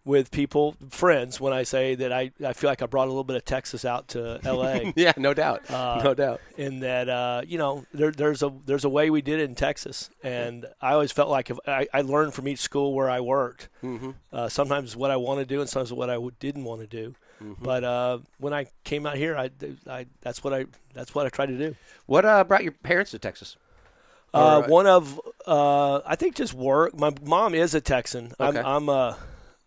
with 0.04 0.32
people, 0.32 0.76
friends, 0.90 1.40
when 1.40 1.54
I 1.54 1.64
say 1.64 1.94
that 1.96 2.12
I, 2.12 2.32
I 2.44 2.54
feel 2.54 2.70
like 2.70 2.82
I 2.82 2.88
brought 2.88 3.06
a 3.06 3.12
little 3.12 3.24
bit 3.24 3.36
of 3.36 3.46
Texas 3.46 3.86
out 3.86 4.08
to 4.10 4.40
L.A. 4.44 4.94
Yeah, 4.98 5.14
no 5.18 5.34
doubt, 5.34 5.70
Uh, 5.70 6.02
no 6.04 6.14
doubt. 6.14 6.42
in 6.58 6.80
that 6.80 7.08
uh, 7.08 7.42
you 7.46 7.58
know 7.58 7.86
there, 7.94 8.12
there's 8.12 8.42
a 8.42 8.52
there's 8.66 8.84
a 8.84 8.90
way 8.90 9.10
we 9.10 9.22
did 9.22 9.40
it 9.40 9.44
in 9.44 9.56
Texas, 9.56 10.10
and 10.24 10.66
I 10.82 10.94
always 10.94 11.12
felt 11.12 11.30
like 11.30 11.50
if 11.52 11.58
I, 11.68 11.88
I 11.94 12.02
learned 12.02 12.34
from 12.34 12.48
each 12.48 12.60
school 12.60 12.94
where 12.94 13.10
I 13.10 13.20
worked. 13.22 13.70
Mm-hmm. 13.84 14.12
Uh, 14.34 14.48
sometimes 14.50 14.96
what 14.96 15.12
I 15.12 15.18
want 15.18 15.40
to 15.40 15.46
do, 15.46 15.60
and 15.62 15.70
sometimes 15.70 15.92
what 15.94 16.10
I 16.10 16.18
didn't 16.40 16.64
want 16.64 16.82
to 16.82 16.88
do. 16.88 17.16
Mm-hmm. 17.44 17.64
But 17.64 17.84
uh, 17.84 18.20
when 18.38 18.54
I 18.54 18.68
came 18.84 19.06
out 19.06 19.18
here, 19.18 19.36
I, 19.36 19.50
I 19.88 20.06
that's 20.22 20.44
what 20.44 20.54
I 20.54 20.66
that's 20.94 21.14
what 21.16 21.26
I 21.26 21.30
tried 21.30 21.48
to 21.48 21.58
do. 21.58 21.76
What 22.06 22.26
uh, 22.26 22.44
brought 22.44 22.64
your 22.64 22.72
parents 22.74 23.12
to 23.12 23.20
Texas? 23.20 23.58
Uh, 24.34 24.62
Or, 24.66 24.70
one 24.70 24.88
of 24.88 25.20
uh, 25.46 25.98
I 26.06 26.16
think 26.16 26.36
just 26.36 26.54
work. 26.54 26.98
My 26.98 27.12
mom 27.24 27.54
is 27.54 27.76
a 27.76 27.82
Texan. 27.82 28.32
Okay. 28.40 28.60
I'm 28.60 28.66
I'm 28.66 28.90
uh, 28.90 29.14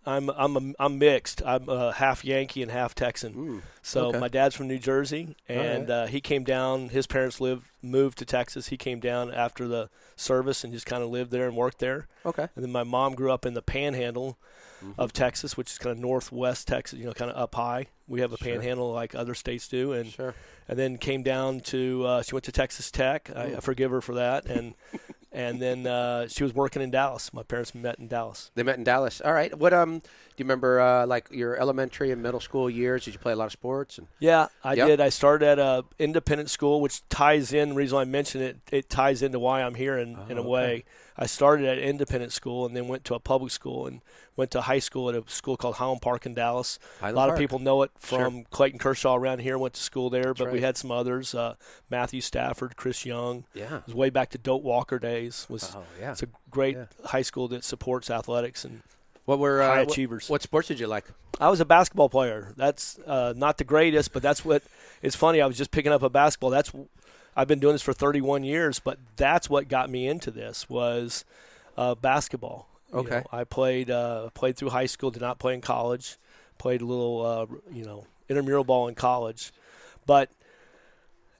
I'm 0.07 0.29
I'm 0.31 0.57
a, 0.57 0.73
I'm 0.79 0.99
mixed. 0.99 1.43
I'm 1.45 1.69
uh, 1.69 1.93
half 1.93 2.25
Yankee 2.25 2.63
and 2.63 2.71
half 2.71 2.95
Texan. 2.95 3.63
So 3.83 4.07
okay. 4.09 4.19
my 4.19 4.29
dad's 4.29 4.55
from 4.55 4.69
New 4.69 4.79
Jersey, 4.79 5.37
and 5.49 5.91
uh, 5.91 6.07
he 6.07 6.21
came 6.21 6.45
down. 6.45 6.89
His 6.91 7.07
parents 7.07 7.41
lived 7.41 7.65
moved 7.83 8.19
to 8.19 8.25
Texas. 8.25 8.69
He 8.69 8.77
came 8.77 9.01
down 9.01 9.33
after 9.33 9.67
the 9.69 9.89
service 10.17 10.65
and 10.65 10.73
just 10.73 10.87
kind 10.87 11.03
of 11.03 11.11
lived 11.11 11.31
there 11.31 11.47
and 11.47 11.57
worked 11.57 11.79
there. 11.79 12.07
Okay. 12.25 12.49
And 12.55 12.65
then 12.65 12.73
my 12.73 12.85
mom 12.85 13.15
grew 13.15 13.31
up 13.33 13.47
in 13.47 13.55
the 13.55 13.63
Panhandle 13.63 14.39
Mm-hmm. 14.83 15.01
of 15.01 15.13
Texas, 15.15 15.57
which 15.57 15.71
is 15.71 15.79
kind 15.79 15.97
of 15.97 16.03
northwest 16.03 16.69
Texas. 16.69 16.99
You 16.99 17.07
know, 17.07 17.13
kind 17.15 17.31
of 17.31 17.37
up 17.41 17.55
high. 17.55 17.87
We 18.09 18.21
have 18.21 18.33
a 18.33 18.37
Panhandle 18.37 18.93
like 18.93 19.15
other 19.15 19.33
states 19.33 19.67
do, 19.69 19.93
and 19.93 20.11
Sure. 20.11 20.35
and 20.69 20.79
then 20.79 20.99
came 20.99 21.23
down 21.23 21.61
to 21.61 22.05
uh, 22.05 22.23
she 22.23 22.35
went 22.35 22.45
to 22.47 22.53
Texas 22.53 22.91
Tech. 22.91 23.31
I, 23.35 23.55
I 23.57 23.61
forgive 23.61 23.93
her 23.93 24.03
for 24.03 24.17
that, 24.17 24.45
and 24.47 24.75
and 25.35 25.61
then 25.61 25.87
uh, 25.87 26.29
she 26.29 26.43
was 26.43 26.55
working 26.55 26.81
in 26.81 26.91
Dallas. 26.91 27.33
My 27.33 27.43
parents 27.43 27.75
met 27.75 27.99
in 27.99 28.09
Dallas. 28.09 28.51
They 28.55 28.63
met 28.63 28.79
in 28.79 28.85
Dallas. 28.85 29.21
All 29.21 29.33
right. 29.33 29.57
What 29.57 29.73
um? 29.73 30.01
Do 30.37 30.43
you 30.43 30.47
remember 30.47 30.81
uh, 30.81 31.07
like 31.07 31.29
your 31.31 31.57
elementary 31.57 32.11
and 32.11 32.21
middle 32.21 32.41
school 32.41 32.69
years? 32.69 33.05
Did 33.05 33.15
you 33.15 33.21
play 33.21 33.33
a 33.33 33.37
lot 33.37 33.47
of 33.47 33.53
sports? 33.53 33.99
And 33.99 34.09
Yeah, 34.19 34.49
I 34.65 34.75
Yep. 34.75 34.87
did. 34.89 35.01
I 35.01 35.09
started 35.09 35.47
at 35.47 35.59
a 35.61 35.85
independent 35.99 36.51
school, 36.51 36.81
which 36.81 37.09
ties 37.09 37.53
in. 37.53 37.69
The 37.71 37.75
reason 37.77 37.95
why 37.95 38.03
I 38.03 38.05
mention 38.05 38.43
it, 38.43 38.57
it 38.73 38.91
ties 38.91 39.23
into 39.23 39.39
why 39.39 39.63
I'm 39.63 39.77
here 39.77 39.97
in, 39.97 40.19
in 40.29 40.37
a 40.37 40.41
Oh, 40.41 40.45
okay. 40.45 40.49
way. 40.49 40.85
I 41.17 41.27
started 41.27 41.67
at 41.67 41.79
independent 41.79 42.33
school 42.33 42.67
and 42.67 42.75
then 42.77 42.89
went 42.89 43.05
to 43.05 43.15
a 43.15 43.21
public 43.21 43.53
school 43.53 43.87
and 43.87 44.01
went 44.35 44.51
to 44.51 44.63
high 44.63 44.81
school 44.81 45.09
at 45.09 45.15
a 45.15 45.23
school 45.31 45.57
called 45.57 45.77
Highland 45.77 46.03
Park 46.03 46.27
in 46.27 46.35
Dallas. 46.35 46.81
Highland 46.99 47.15
a 47.15 47.17
lot 47.21 47.27
Park. 47.29 47.37
of 47.37 47.39
people 47.39 47.59
know 47.61 47.83
it 47.83 47.93
Sure. 48.05 48.19
from 48.19 48.43
Clayton 48.51 48.81
Kershaw 48.81 49.15
around 49.15 49.39
here. 49.39 49.57
Went 49.57 49.75
to 49.75 49.81
school 49.83 50.11
there, 50.11 50.35
but 50.35 50.51
we 50.51 50.63
had 50.63 50.77
some 50.77 50.91
others. 50.91 51.33
Uh, 51.33 51.55
Matthew 51.89 52.21
Stafford, 52.21 52.77
Chris 52.77 53.07
Young. 53.07 53.45
Yeah. 53.55 53.77
It 53.77 53.87
was 53.87 53.95
way 53.95 54.11
back 54.11 54.31
to 54.31 54.39
Doak 54.39 54.65
Walker 54.65 54.99
days. 54.99 55.47
Was 55.49 55.77
Oh, 55.77 55.85
yeah. 56.01 56.11
It's 56.11 56.25
a 56.25 56.29
great 56.51 56.75
Yeah. 56.77 56.87
high 57.05 57.23
school 57.23 57.47
that 57.49 57.63
supports 57.63 58.11
athletics 58.11 58.65
and 58.65 58.83
what 59.25 59.39
were 59.39 59.63
uh, 59.63 59.67
high 59.67 59.79
what- 59.83 59.91
achievers. 59.93 60.29
What, 60.29 60.43
sports 60.43 60.69
did 60.69 60.81
you 60.81 60.87
like? 60.87 61.05
I 61.41 61.49
was 61.51 61.61
a 61.61 61.65
basketball 61.65 62.09
player. 62.09 62.53
That's 62.57 62.99
uh, 63.07 63.35
not 63.37 63.59
the 63.59 63.65
greatest, 63.65 64.13
but 64.13 64.23
that's 64.23 64.45
what. 64.45 64.63
It's 65.03 65.17
funny. 65.17 65.41
I 65.41 65.47
was 65.47 65.59
just 65.59 65.71
picking 65.73 65.93
up 65.93 66.03
a 66.03 66.09
basketball. 66.11 66.51
That's. 66.51 66.71
I've 67.37 67.49
been 67.49 67.59
doing 67.59 67.75
this 67.75 67.83
for 67.83 67.93
31 67.93 68.45
years, 68.45 68.79
but 68.79 68.99
that's 69.17 69.51
what 69.51 69.69
got 69.69 69.91
me 69.91 70.07
into 70.07 70.31
this 70.31 70.69
was 70.71 71.25
uh, 71.77 71.97
basketball. 71.97 72.69
You 72.93 72.99
Okay. 73.01 73.17
know, 73.17 73.27
I 73.33 73.43
played 73.43 73.91
uh, 73.91 74.31
played 74.31 74.57
through 74.57 74.71
high 74.71 74.87
school. 74.87 75.11
Did 75.11 75.23
not 75.23 75.41
play 75.41 75.55
in 75.55 75.61
college. 75.61 76.17
Played 76.59 76.81
a 76.83 76.85
little, 76.87 77.27
uh, 77.27 77.47
you 77.73 77.85
know, 77.85 78.07
intramural 78.29 78.63
ball 78.63 78.87
in 78.87 78.95
college, 78.95 79.51
but 80.07 80.31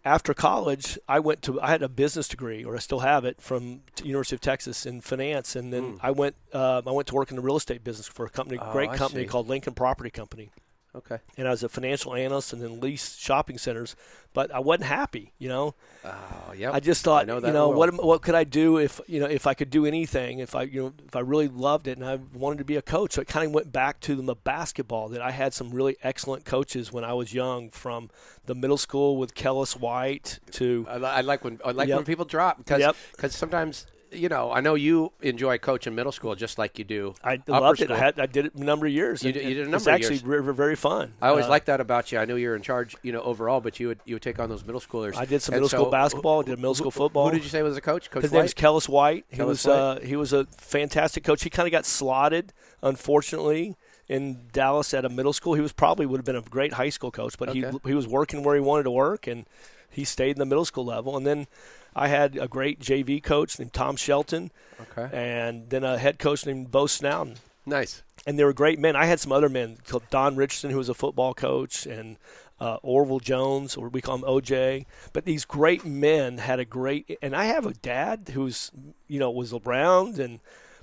after 0.05 0.35
college, 0.35 0.99
I 1.09 1.21
went 1.21 1.43
to 1.43 1.61
I 1.61 1.71
had 1.71 1.83
a 1.83 1.89
business 1.89 2.29
degree, 2.29 2.65
or 2.65 2.77
I 2.77 2.79
still 2.79 3.01
have 3.01 3.25
it, 3.25 3.41
from 3.41 3.81
University 4.03 4.37
of 4.37 4.41
Texas 4.41 4.85
in 4.85 5.01
finance, 5.01 5.57
and 5.57 5.73
then 5.73 5.99
I 6.03 6.11
went 6.11 6.37
uh, 6.53 6.83
I 6.87 6.91
went 6.91 7.09
to 7.09 7.15
work 7.15 7.31
in 7.31 7.37
the 7.37 7.43
real 7.43 7.57
estate 7.57 7.83
business 7.83 8.07
for 8.07 8.27
a 8.27 8.31
company. 8.31 8.59
Oh, 8.61 8.73
great 8.73 8.91
I 8.91 8.97
company 8.97 9.25
see. 9.25 9.29
called 9.29 9.49
Lincoln 9.49 9.75
Property 9.75 10.11
Company, 10.11 10.51
Okay. 10.97 11.19
and 11.37 11.49
I 11.49 11.51
was 11.51 11.63
a 11.65 11.69
financial 11.69 12.15
analyst 12.15 12.53
and 12.53 12.63
then 12.63 12.79
leased 12.81 13.19
shopping 13.21 13.59
centers, 13.59 13.97
but 14.33 14.55
I 14.55 14.61
wasn't 14.61 14.85
happy, 14.87 15.33
you 15.39 15.49
know. 15.49 15.75
Oh, 16.05 16.53
yeah. 16.57 16.71
I 16.73 16.79
just 16.81 17.03
thought, 17.03 17.27
know 17.27 17.37
you 17.37 17.53
know, 17.53 17.69
world. 17.71 17.95
what 17.97 18.05
what 18.05 18.23
could 18.23 18.35
I 18.37 18.45
do 18.45 18.77
if 18.79 19.01
you 19.09 19.19
know 19.19 19.27
if 19.27 19.47
I 19.47 19.55
could 19.55 19.71
do 19.71 19.87
anything 19.87 20.39
if 20.39 20.55
I 20.55 20.63
you 20.63 20.83
know 20.83 20.93
if 21.07 21.17
I 21.17 21.21
really 21.21 21.49
loved 21.49 21.89
it 21.89 21.99
and 21.99 22.07
I 22.07 22.21
wanted 22.33 22.59
to 22.59 22.65
be 22.65 22.77
a 22.77 22.83
coach. 22.83 23.15
So 23.15 23.23
it 23.23 23.29
kind 23.29 23.45
of 23.47 23.53
went 23.53 23.73
back 23.73 23.99
to 24.01 24.15
the 24.15 24.37
basketball 24.37 25.09
that 25.09 25.21
I 25.21 25.33
had 25.33 25.53
some 25.53 25.71
really 25.71 25.97
excellent 26.03 26.45
coaches 26.45 26.93
when 26.93 27.05
I 27.05 27.13
was 27.15 27.35
young, 27.35 27.71
from 27.71 28.09
the 28.47 28.55
middle 28.55 28.77
school 28.79 29.17
with 29.17 29.35
Kellis 29.35 29.79
White 29.81 30.39
to 30.53 30.87
I, 30.89 30.97
I 30.97 31.21
like 31.23 31.43
when 31.43 31.59
I 31.65 31.73
like 31.73 31.89
Yep. 31.89 31.97
when 31.97 32.05
people 32.05 32.25
drop 32.25 32.59
because 32.59 32.81
Yep. 32.81 33.33
sometimes 33.33 33.87
you 34.15 34.29
know 34.29 34.51
I 34.53 34.61
know 34.61 34.75
you 34.75 35.13
enjoy 35.21 35.59
coaching 35.59 35.95
middle 35.95 36.13
school 36.13 36.35
just 36.35 36.59
like 36.59 36.79
you 36.79 36.85
do. 36.85 37.15
I 37.23 37.39
loved 37.49 37.81
it. 37.81 37.91
I 37.91 37.99
had 37.99 38.19
I 38.21 38.27
did 38.27 38.47
it 38.47 38.55
a 38.55 38.63
number 38.65 38.87
of 38.87 38.93
years. 38.93 39.23
You 39.23 39.33
did- 39.33 39.43
you 39.45 39.55
did 39.55 39.59
a 39.59 39.61
It's 39.63 39.71
number 39.71 39.91
of 39.91 39.95
actually 39.95 40.15
years. 40.17 40.23
very, 40.43 40.55
very 40.55 40.77
fun. 40.77 41.15
I 41.21 41.29
always 41.29 41.47
Uh, 41.47 41.51
liked 41.51 41.67
that 41.67 41.81
about 41.81 42.11
you. 42.13 42.19
I 42.19 42.25
knew 42.25 42.37
you 42.37 42.49
were 42.49 42.57
in 42.57 42.63
charge, 42.63 42.97
you 43.03 43.13
know, 43.13 43.21
overall, 43.23 43.61
but 43.61 43.79
you 43.81 43.89
would 43.89 44.01
you 44.05 44.15
would 44.17 44.23
take 44.23 44.39
on 44.39 44.49
those 44.49 44.65
middle 44.65 44.81
schoolers. 44.81 45.17
I 45.17 45.25
did 45.25 45.43
some 45.43 45.55
And 45.55 45.61
middle 45.61 45.69
school 45.69 45.87
so, 45.87 45.91
basketball. 45.91 46.43
did 46.43 46.59
middle 46.59 46.75
school 46.75 46.91
football. 46.91 47.29
Who 47.29 47.35
did 47.37 47.45
you 47.45 47.51
say 47.51 47.63
was 47.63 47.77
a 47.77 47.81
coach? 47.81 48.11
Coach 48.11 48.23
His 48.23 48.33
White? 48.33 48.41
name's 48.41 48.55
Kellis 48.55 48.89
White. 48.89 49.25
He 49.31 49.37
Kellis 49.39 49.47
was 49.47 49.65
White. 49.67 49.75
Uh, 49.75 50.01
he 50.01 50.17
was 50.17 50.33
a 50.33 50.45
fantastic 50.59 51.25
coach. 51.25 51.43
He 51.43 51.51
kind 51.51 51.67
of 51.67 51.73
got 51.73 51.85
slotted, 51.85 52.53
unfortunately, 52.83 53.77
in 54.09 54.47
Dallas 54.53 54.95
at 54.95 55.05
a 55.05 55.09
middle 55.09 55.33
school. 55.33 55.55
He 55.55 55.61
was 55.61 55.73
probably 55.73 56.07
would 56.07 56.19
have 56.19 56.25
been 56.25 56.37
a 56.37 56.43
great 56.43 56.75
high 56.75 56.91
school 56.91 57.11
coach, 57.11 57.37
but 57.39 57.49
Okay. 57.51 57.61
he 57.83 57.89
he 57.91 57.95
was 57.95 58.07
working 58.07 58.43
where 58.43 58.55
he 58.55 58.61
wanted 58.61 58.85
to 58.85 58.91
work, 58.91 59.27
and 59.27 59.47
he 59.91 60.05
stayed 60.05 60.31
in 60.37 60.39
the 60.39 60.45
middle 60.47 60.65
school 60.65 60.85
level. 60.85 61.17
And 61.17 61.27
then 61.27 61.47
I 61.97 62.09
had 62.09 62.37
a 62.37 62.49
great 62.49 62.81
JV 62.81 63.23
coach 63.23 63.59
named 63.59 63.73
Tom 63.73 63.97
Shelton, 63.97 64.51
Okay. 64.81 65.09
and 65.17 65.71
then 65.71 65.85
a 65.85 65.99
head 65.99 66.19
coach 66.19 66.45
named 66.47 66.71
Bo 66.71 66.87
Snowden. 66.87 67.37
Nice. 67.67 68.03
and 68.27 68.39
they 68.39 68.45
were 68.45 68.53
great 68.53 68.79
men. 68.79 68.95
I 68.97 69.07
had 69.07 69.21
some 69.21 69.33
other 69.33 69.49
men, 69.49 69.79
called 69.87 70.03
Don 70.11 70.37
Richardson, 70.37 70.71
who 70.71 70.77
was 70.79 70.89
a 70.91 70.95
football 70.95 71.33
coach, 71.35 71.87
and 71.87 72.17
uh, 72.61 72.77
Orville 72.83 73.21
Jones, 73.21 73.77
or 73.77 73.89
we 73.89 74.01
call 74.03 74.17
him 74.17 74.23
OJ. 74.23 74.85
But 75.15 75.25
these 75.25 75.45
great 75.45 75.85
men 75.85 76.39
had 76.39 76.59
a 76.61 76.65
great, 76.65 77.19
and 77.23 77.35
I 77.35 77.45
have 77.47 77.65
a 77.67 77.73
dad 77.75 78.31
who's, 78.35 78.71
you 79.09 79.19
know, 79.19 79.31
was 79.31 79.53
around, 79.53 80.19
and 80.19 80.41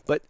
but 0.07 0.23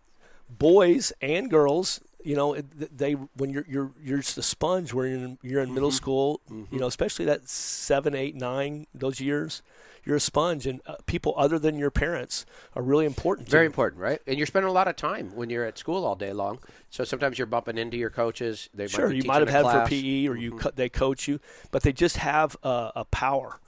boys 0.50 1.14
and 1.22 1.50
girls, 1.50 2.02
you 2.24 2.36
know, 2.36 2.56
they 2.76 3.14
when 3.14 3.50
you're 3.50 3.66
you're 3.68 3.92
you're 4.02 4.18
just 4.20 4.38
a 4.38 4.44
sponge 4.44 4.94
where 4.94 5.08
you're 5.08 5.18
in, 5.18 5.38
you're 5.42 5.62
in 5.62 5.74
middle 5.74 5.92
school, 5.92 6.42
you 6.50 6.80
know, 6.80 6.88
especially 6.88 7.26
that 7.26 7.48
seven, 7.50 8.14
eight, 8.16 8.36
nine, 8.36 8.88
those 8.94 9.20
years. 9.20 9.62
You're 10.04 10.16
a 10.16 10.20
sponge, 10.20 10.66
and 10.66 10.82
uh, 10.88 10.96
people 11.06 11.34
other 11.38 11.60
than 11.60 11.78
your 11.78 11.92
parents 11.92 12.46
are 12.76 12.82
really 12.82 13.06
important. 13.06 13.48
to 13.48 13.52
Very 13.52 13.66
important, 13.68 14.02
right? 14.02 14.20
And 14.26 14.38
you're 14.38 14.48
spending 14.48 14.70
a 14.70 14.74
lot 14.74 14.88
of 14.88 14.96
time 14.96 15.36
when 15.36 15.50
you're 15.50 15.66
at 15.66 15.78
school 15.78 16.06
all 16.06 16.16
day 16.16 16.34
long. 16.34 16.60
So 16.90 17.04
sometimes 17.04 17.38
you're 17.38 17.46
bumping 17.48 17.78
into 17.78 17.98
your 17.98 18.10
coaches. 18.10 18.70
They 18.74 18.88
Sure, 18.88 19.08
might 19.10 19.16
you 19.16 19.24
might 19.26 19.40
have 19.42 19.50
had 19.50 19.62
class. 19.64 19.88
for 19.88 19.94
PE 19.96 20.28
or 20.28 20.36
you 20.36 20.54
co- 20.58 20.72
they 20.76 20.90
coach 20.90 21.28
you, 21.28 21.40
but 21.72 21.84
they 21.84 21.94
just 21.94 22.18
have 22.18 22.58
a, 22.64 22.92
a 22.98 23.06
power, 23.06 23.60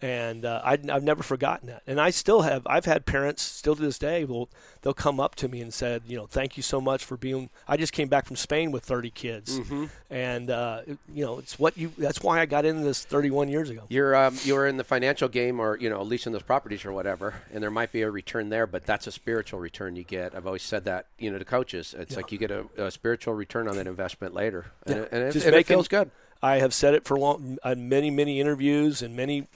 and 0.00 0.44
uh, 0.44 0.60
I, 0.64 0.78
I've 0.90 1.02
never 1.02 1.22
forgotten 1.22 1.68
that. 1.68 1.82
And 1.86 2.00
I 2.00 2.10
still 2.10 2.42
have. 2.42 2.66
I've 2.66 2.84
had 2.84 3.06
parents 3.06 3.42
still 3.42 3.74
to 3.76 3.82
this 3.82 3.98
day 3.98 4.24
will 4.24 4.48
they'll 4.82 4.94
come 4.94 5.18
up 5.18 5.34
to 5.36 5.48
me 5.48 5.60
and 5.60 5.74
said, 5.74 6.02
you 6.06 6.16
know, 6.16 6.26
thank 6.26 6.56
you 6.56 6.62
so 6.62 6.80
much 6.80 7.04
for 7.04 7.16
being. 7.16 7.50
I 7.66 7.76
just 7.76 7.92
came 7.92 8.08
back 8.08 8.26
from 8.26 8.36
Spain 8.36 8.70
with 8.70 8.84
30 8.84 9.10
kids, 9.10 9.60
and 10.10 10.50
uh, 10.50 10.82
it- 10.86 10.98
you 11.14 11.24
know, 11.24 11.38
it's 11.38 11.58
what 11.58 11.76
you. 11.76 11.92
That's 11.98 12.22
why 12.22 12.40
I 12.40 12.46
got 12.46 12.64
into 12.64 12.82
this 12.82 13.04
31 13.04 13.48
years 13.48 13.70
ago. 13.70 13.82
You're 13.88 14.14
um, 14.14 14.36
you're 14.44 14.66
in 14.66 14.76
the 14.76 14.84
financial 14.84 15.28
game, 15.28 15.60
or 15.60 15.76
you 15.76 15.90
know, 15.90 16.02
leasing 16.02 16.32
those 16.32 16.42
properties 16.42 16.84
or 16.84 16.92
whatever, 16.92 17.34
and 17.52 17.62
there 17.62 17.70
might 17.70 17.92
be 17.92 18.02
a 18.02 18.10
return 18.10 18.48
there, 18.50 18.66
but 18.66 18.86
that's 18.86 19.06
a 19.06 19.12
spiritual 19.12 19.58
return 19.60 19.96
you 19.96 20.04
get. 20.04 20.34
I've 20.34 20.46
always 20.46 20.62
said 20.62 20.84
that, 20.84 21.06
you 21.18 21.30
know, 21.30 21.38
to 21.38 21.44
coaches. 21.44 21.94
It's 21.98 22.16
like 22.16 22.30
you 22.32 22.38
get 22.38 22.50
a, 22.50 22.66
a 22.76 22.90
spiritual 22.90 23.34
return 23.34 23.68
on 23.68 23.76
that 23.76 23.86
investment 23.86 24.34
later, 24.34 24.66
and, 24.86 24.94
Yeah. 24.96 25.02
it, 25.02 25.08
and, 25.12 25.22
it, 25.24 25.32
Just 25.32 25.46
and 25.46 25.54
it 25.56 25.66
feels 25.66 25.88
good. 25.88 26.10
I 26.42 26.58
have 26.58 26.72
said 26.72 26.94
it 26.94 27.04
for 27.04 27.18
long, 27.18 27.58
uh, 27.62 27.74
many, 27.76 28.10
many 28.10 28.40
interviews 28.40 29.02
and 29.02 29.16
many, 29.16 29.46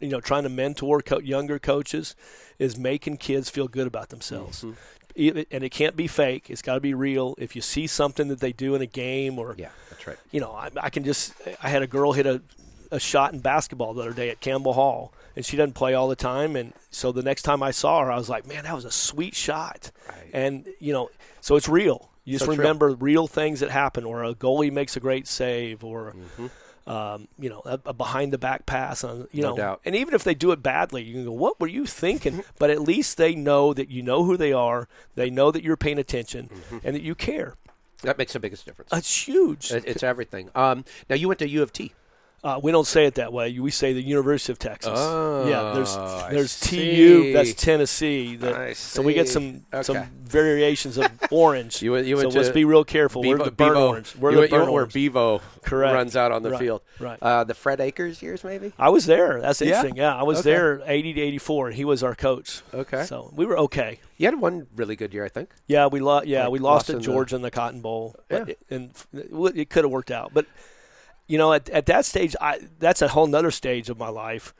you 0.00 0.08
know, 0.08 0.20
trying 0.20 0.44
to 0.44 0.48
mentor 0.48 1.02
co- 1.02 1.18
younger 1.20 1.58
coaches 1.58 2.16
is 2.58 2.78
making 2.78 3.18
kids 3.18 3.50
feel 3.50 3.68
good 3.68 3.86
about 3.86 4.08
themselves. 4.08 4.60
Mm-hmm. 4.62 4.72
It- 5.16 5.48
and 5.52 5.62
it 5.62 5.70
can't 5.70 5.94
be 5.96 6.06
fake. 6.08 6.50
It's 6.50 6.62
got 6.62 6.74
to 6.74 6.80
be 6.80 6.94
real. 6.94 7.34
If 7.38 7.54
you 7.54 7.62
see 7.62 7.86
something 7.86 8.28
that 8.28 8.40
they 8.40 8.52
do 8.52 8.74
in 8.74 8.82
a 8.82 8.86
game 8.86 9.38
or, 9.38 9.54
Yeah, 9.58 9.68
that's 9.90 10.06
right. 10.06 10.16
you 10.32 10.40
know, 10.40 10.52
I, 10.52 10.70
I 10.80 10.90
can 10.90 11.04
just, 11.04 11.34
I 11.62 11.68
had 11.68 11.82
a 11.82 11.86
girl 11.86 12.12
hit 12.12 12.26
a, 12.26 12.42
a 12.90 12.98
shot 12.98 13.32
in 13.32 13.40
basketball 13.40 13.94
the 13.94 14.02
other 14.02 14.12
day 14.12 14.30
at 14.30 14.40
Campbell 14.40 14.72
Hall, 14.72 15.12
and 15.36 15.44
she 15.44 15.56
doesn't 15.56 15.74
play 15.74 15.94
all 15.94 16.08
the 16.08 16.16
time. 16.16 16.56
And 16.56 16.72
so 16.90 17.12
the 17.12 17.22
next 17.22 17.42
time 17.42 17.62
I 17.62 17.70
saw 17.70 18.02
her, 18.04 18.10
I 18.10 18.16
was 18.16 18.28
like, 18.28 18.46
man, 18.46 18.64
that 18.64 18.74
was 18.74 18.84
a 18.84 18.90
sweet 18.90 19.34
shot. 19.34 19.90
Right. 20.08 20.30
And, 20.32 20.66
you 20.80 20.92
know, 20.92 21.10
so 21.40 21.54
it's 21.56 21.68
real. 21.68 22.08
You 22.24 22.32
just 22.38 22.46
So 22.46 22.52
remember 22.52 22.90
real 22.94 23.26
things 23.26 23.60
that 23.60 23.70
happen, 23.70 24.04
or 24.04 24.24
a 24.24 24.34
goalie 24.34 24.72
makes 24.72 24.96
a 24.96 25.00
great 25.00 25.26
save, 25.26 25.84
or 25.84 26.14
um, 26.86 27.28
you 27.38 27.48
know 27.48 27.62
a, 27.64 27.78
a 27.86 27.92
behind 27.92 28.32
the 28.32 28.38
back 28.38 28.66
pass 28.66 29.04
on 29.04 29.26
you 29.32 29.42
No 29.42 29.50
know. 29.50 29.56
doubt. 29.56 29.80
And 29.84 29.94
even 29.94 30.14
if 30.14 30.24
they 30.24 30.34
do 30.34 30.50
it 30.52 30.62
badly, 30.62 31.02
you 31.02 31.14
can 31.14 31.24
go, 31.24 31.32
"What 31.32 31.60
were 31.60 31.66
you 31.66 31.86
thinking?" 31.86 32.44
but 32.58 32.70
at 32.70 32.80
least 32.80 33.16
they 33.16 33.34
know 33.34 33.72
that 33.74 33.90
you 33.90 34.02
know 34.02 34.24
who 34.24 34.36
they 34.36 34.52
are. 34.52 34.88
They 35.14 35.30
know 35.30 35.50
that 35.50 35.62
you're 35.62 35.76
paying 35.76 35.98
attention 35.98 36.50
and 36.82 36.94
that 36.94 37.02
you 37.02 37.14
care. 37.14 37.54
That 38.02 38.18
makes 38.18 38.34
the 38.34 38.40
biggest 38.40 38.66
difference. 38.66 38.90
It's 38.92 39.26
huge. 39.28 39.70
It's 39.72 40.02
everything. 40.02 40.50
Um, 40.54 40.84
now 41.08 41.16
you 41.16 41.26
went 41.28 41.38
to 41.40 41.48
U 41.48 41.62
of 41.62 41.72
T. 41.72 41.92
Uh, 42.44 42.60
we 42.62 42.70
don't 42.70 42.86
say 42.86 43.06
it 43.06 43.14
that 43.14 43.32
way. 43.32 43.58
We 43.58 43.70
say 43.70 43.94
the 43.94 44.02
University 44.02 44.52
of 44.52 44.58
Texas. 44.58 44.92
Oh, 44.94 45.48
yeah, 45.48 45.72
there's 45.74 45.96
I 45.96 46.30
there's 46.30 46.60
TU. 46.60 47.32
That's. 47.32 47.54
Tennessee. 47.54 48.36
The- 48.36 48.54
I 48.54 48.72
so 48.74 49.00
we 49.00 49.14
get 49.14 49.28
some 49.30 49.64
Okay. 49.72 49.82
some 49.82 50.04
variations 50.24 50.98
of 50.98 51.06
orange. 51.30 51.80
You 51.80 51.96
you 51.96 52.20
so 52.20 52.28
let's 52.28 52.50
be 52.50 52.66
real 52.66 52.84
careful. 52.84 53.22
We're 53.22 53.38
the 53.38 53.44
burnt 53.50 53.56
Bevo- 53.56 53.88
orange. 53.88 54.14
We're 54.16 54.32
you 54.32 54.40
the 54.42 54.48
burnt 54.48 54.70
where. 54.72 54.84
Bevo 54.84 55.40
Correct. 55.62 55.94
runs 55.94 56.16
out 56.16 56.32
on 56.32 56.42
the 56.42 56.50
Right. 56.50 56.58
field. 56.60 56.82
Right. 57.00 57.18
Uh, 57.22 57.44
the 57.44 57.54
Fred 57.54 57.80
Akers 57.80 58.20
years, 58.22 58.44
maybe. 58.44 58.72
I 58.78 58.90
was 58.90 59.06
there. 59.06 59.40
That's 59.40 59.62
interesting. 59.62 59.96
Yeah, 59.96 60.14
I 60.14 60.22
was 60.24 60.40
Okay. 60.40 60.50
there 60.50 60.82
80 60.84 61.14
to 61.14 61.20
84. 61.22 61.70
He 61.70 61.86
was 61.86 62.02
our 62.02 62.14
coach. 62.14 62.60
Okay. 62.74 63.04
So 63.04 63.32
we 63.34 63.46
were 63.46 63.58
okay. 63.60 64.00
You 64.18 64.26
had 64.26 64.38
one 64.38 64.66
really 64.76 64.96
good 64.96 65.14
year, 65.14 65.24
I 65.24 65.28
think. 65.30 65.48
Yeah, 65.66 65.86
we 65.86 66.00
lost. 66.00 66.26
Yeah, 66.26 66.42
Like 66.44 66.52
we 66.52 66.58
lost 66.58 66.88
lost 66.88 66.90
at 66.90 66.96
the- 66.96 67.02
Georgia 67.02 67.36
in 67.36 67.42
the 67.42 67.50
Cotton 67.50 67.80
Bowl. 67.80 68.14
Yeah. 68.30 68.44
it, 68.48 68.58
and 68.68 68.90
it, 69.14 69.30
it 69.56 69.70
could 69.70 69.84
have 69.84 69.90
worked 69.90 70.10
out. 70.10 70.32
But 70.34 70.44
you 71.26 71.38
know, 71.38 71.52
at, 71.52 71.68
at 71.70 71.86
that 71.86 72.04
stage, 72.04 72.34
I 72.40 72.60
that's 72.78 73.02
a 73.02 73.08
whole 73.08 73.26
nother 73.26 73.50
stage 73.50 73.88
of 73.90 73.98
my 73.98 74.08
life. 74.08 74.54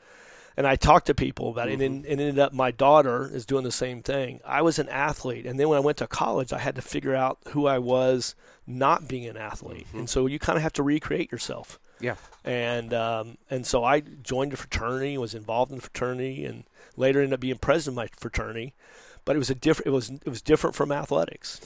And 0.57 0.65
I 0.65 0.77
talked 0.77 1.07
to 1.07 1.13
people 1.13 1.49
about 1.49 1.67
it, 1.67 1.81
and 1.81 1.81
Mm-hmm. 1.81 2.05
it, 2.05 2.11
it 2.11 2.19
ended 2.19 2.39
up 2.39 2.53
my 2.53 2.71
daughter 2.71 3.29
is 3.29 3.45
doing 3.45 3.65
the 3.65 3.73
same 3.73 4.01
thing. 4.01 4.39
I 4.45 4.61
was 4.61 4.79
an 4.79 4.87
athlete, 4.87 5.45
and 5.45 5.59
then 5.59 5.67
when 5.67 5.75
I 5.77 5.81
went 5.81 5.97
to 5.97 6.07
college, 6.07 6.53
I 6.53 6.59
had 6.59 6.75
to 6.75 6.81
figure 6.81 7.13
out 7.13 7.39
who 7.49 7.67
I 7.67 7.77
was 7.77 8.35
not 8.65 9.05
being 9.05 9.25
an 9.25 9.35
athlete, 9.35 9.85
Mm-hmm. 9.89 9.99
and 9.99 10.09
so 10.09 10.27
you 10.27 10.39
kind 10.39 10.55
of 10.55 10.63
have 10.63 10.71
to 10.73 10.83
recreate 10.83 11.29
yourself. 11.31 11.77
Yeah. 11.99 12.15
and 12.45 12.93
um, 12.93 13.37
and 13.49 13.65
so 13.67 13.83
I 13.83 13.99
joined 14.01 14.53
a 14.53 14.57
fraternity, 14.57 15.17
was 15.17 15.33
involved 15.35 15.71
in 15.71 15.77
the 15.77 15.81
fraternity, 15.81 16.45
and 16.45 16.63
later 16.95 17.19
ended 17.19 17.33
up 17.33 17.39
being 17.41 17.57
president 17.57 17.93
of 17.99 18.03
my 18.03 18.09
fraternity. 18.17 18.73
But 19.25 19.35
it 19.35 19.39
was 19.39 19.49
a 19.49 19.55
different. 19.55 19.87
It 19.87 19.91
was 19.91 20.09
it 20.09 20.27
was 20.29 20.41
different 20.41 20.75
from 20.75 20.91
athletics. 20.91 21.59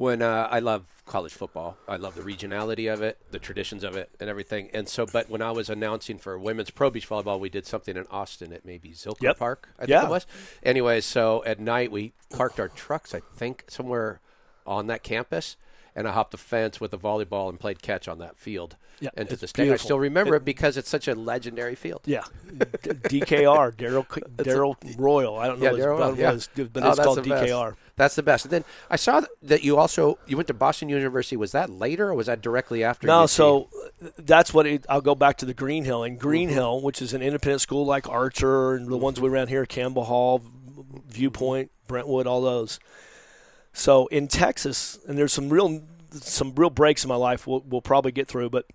When 0.00 0.22
uh, 0.22 0.48
I 0.50 0.60
love 0.60 0.86
college 1.04 1.34
football, 1.34 1.76
I 1.86 1.96
love 1.96 2.14
the 2.14 2.22
regionality 2.22 2.90
of 2.90 3.02
it, 3.02 3.18
the 3.32 3.38
traditions 3.38 3.84
of 3.84 3.96
it, 3.96 4.08
and 4.18 4.30
everything. 4.30 4.70
And 4.72 4.88
so, 4.88 5.04
but 5.04 5.28
when 5.28 5.42
I 5.42 5.50
was 5.50 5.68
announcing 5.68 6.16
for 6.16 6.38
women's 6.38 6.70
pro 6.70 6.88
beach 6.88 7.06
volleyball, 7.06 7.38
we 7.38 7.50
did 7.50 7.66
something 7.66 7.98
in 7.98 8.06
Austin 8.10 8.50
at 8.54 8.64
maybe 8.64 8.92
Zilker 8.92 9.20
Yep. 9.20 9.38
Park, 9.38 9.68
I 9.76 9.80
think 9.80 9.90
Yeah. 9.90 10.06
it 10.06 10.08
was. 10.08 10.26
Anyway, 10.62 11.02
so 11.02 11.44
at 11.44 11.60
night 11.60 11.92
we 11.92 12.14
parked 12.30 12.58
our 12.58 12.68
trucks, 12.68 13.14
I 13.14 13.20
think, 13.36 13.64
somewhere 13.68 14.20
on 14.66 14.86
that 14.86 15.02
campus, 15.02 15.58
and 16.00 16.08
I 16.08 16.12
hopped 16.12 16.32
the 16.32 16.36
fence 16.38 16.80
with 16.80 16.92
a 16.92 16.98
volleyball 16.98 17.48
and 17.48 17.60
played 17.60 17.80
catch 17.82 18.08
on 18.08 18.18
that 18.18 18.36
field. 18.36 18.76
Yeah, 18.98 19.10
and 19.16 19.28
to 19.30 19.36
this 19.36 19.52
day, 19.52 19.72
I 19.72 19.76
still 19.76 19.98
remember 19.98 20.34
It- 20.34 20.38
it 20.38 20.44
because 20.44 20.76
it's 20.76 20.88
such 20.90 21.06
a 21.08 21.14
legendary 21.14 21.74
field. 21.74 22.02
Yeah, 22.04 22.24
DKR 22.84 23.76
Darrell 23.76 24.06
Darrell 24.36 24.76
Royal. 24.98 25.36
I 25.38 25.46
don't 25.46 25.60
know 25.60 25.70
Yeah, 25.70 25.76
his, 25.76 25.86
what 25.86 26.18
yeah. 26.18 26.32
it 26.32 26.34
is, 26.36 26.48
but 26.72 26.82
Oh, 26.82 26.90
it's 26.90 27.00
called 27.00 27.18
the 27.18 27.22
best. 27.28 27.46
DKR. 27.46 27.74
That's 27.96 28.14
the 28.14 28.22
best. 28.22 28.44
And 28.46 28.52
then 28.52 28.64
I 28.90 28.96
saw 28.96 29.22
that 29.42 29.62
you 29.62 29.76
also 29.78 30.18
you 30.26 30.36
went 30.36 30.48
to 30.48 30.54
Boston 30.54 30.88
University. 30.88 31.36
Was 31.36 31.52
that 31.52 31.70
later 31.70 32.08
or 32.08 32.14
was 32.14 32.26
that 32.26 32.40
directly 32.40 32.82
after? 32.84 33.06
No, 33.06 33.22
UT? 33.22 33.30
so 33.30 33.68
uh, 34.04 34.08
that's 34.18 34.52
what 34.54 34.66
it, 34.66 34.84
I'll 34.88 35.00
go 35.02 35.14
back 35.14 35.36
to 35.38 35.46
the 35.46 35.54
Greenhill. 35.54 36.02
And 36.04 36.18
Green 36.18 36.48
Mm-hmm. 36.48 36.54
Hill, 36.56 36.80
which 36.82 37.02
is 37.02 37.12
an 37.14 37.20
independent 37.22 37.60
school 37.60 37.84
like 37.84 38.08
Archer 38.08 38.74
and 38.74 38.88
the 38.88 38.96
ones 38.96 39.20
we 39.20 39.28
ran 39.28 39.48
here, 39.48 39.66
Campbell 39.66 40.04
Hall, 40.04 40.42
Viewpoint, 41.08 41.70
Brentwood, 41.86 42.26
all 42.26 42.40
those. 42.40 42.80
So 43.72 44.06
in 44.08 44.28
Texas, 44.28 44.98
and 45.06 45.16
there's 45.16 45.32
some 45.32 45.48
real 45.48 45.82
some 46.12 46.54
real 46.56 46.70
breaks 46.70 47.04
in 47.04 47.08
my 47.08 47.14
life 47.14 47.46
we'll, 47.46 47.62
we'll 47.66 47.80
probably 47.80 48.10
get 48.10 48.26
through, 48.26 48.50
but 48.50 48.66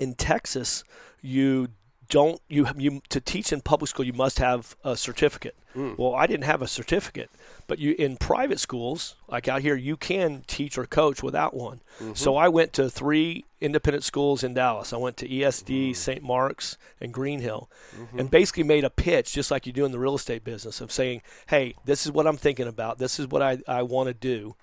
in 0.00 0.14
Texas, 0.14 0.84
you 1.20 1.68
don't 2.08 2.40
you 2.48 2.66
you 2.76 3.02
to 3.08 3.20
teach 3.20 3.52
in 3.52 3.60
public 3.60 3.88
school 3.88 4.04
you 4.04 4.12
must 4.12 4.38
have 4.38 4.76
a 4.84 4.96
certificate. 4.96 5.56
Hmm. 5.74 5.94
Well, 5.98 6.14
I 6.14 6.26
didn't 6.26 6.44
have 6.44 6.62
a 6.62 6.66
certificate, 6.66 7.30
but 7.66 7.78
you 7.78 7.94
in 7.98 8.16
private 8.16 8.60
schools 8.60 9.16
like 9.28 9.48
out 9.48 9.62
here 9.62 9.76
you 9.76 9.96
can 9.96 10.44
teach 10.46 10.78
or 10.78 10.86
coach 10.86 11.22
without 11.22 11.54
one. 11.54 11.80
Mm-hmm. 12.00 12.14
So 12.14 12.36
I 12.36 12.48
went 12.48 12.72
to 12.74 12.88
three 12.88 13.44
independent 13.60 14.04
schools 14.04 14.42
in 14.42 14.54
Dallas. 14.54 14.92
I 14.92 14.96
went 14.96 15.16
to 15.18 15.28
ESD, 15.28 15.88
hmm. 15.88 15.92
St. 15.94 16.22
Mark's, 16.22 16.78
and 17.00 17.12
Green 17.12 17.40
Hill, 17.40 17.70
mm-hmm. 17.96 18.18
and 18.18 18.30
basically 18.30 18.62
made 18.62 18.84
a 18.84 18.90
pitch 18.90 19.32
just 19.32 19.50
like 19.50 19.66
you 19.66 19.72
do 19.72 19.84
in 19.84 19.92
the 19.92 19.98
real 19.98 20.14
estate 20.14 20.44
business 20.44 20.80
of 20.80 20.92
saying, 20.92 21.22
"Hey, 21.48 21.74
this 21.84 22.06
is 22.06 22.12
what 22.12 22.26
I'm 22.26 22.36
thinking 22.36 22.68
about. 22.68 22.98
This 22.98 23.18
is 23.18 23.26
what 23.26 23.42
I 23.42 23.58
I 23.66 23.82
want 23.82 24.08
to 24.08 24.14
do." 24.14 24.56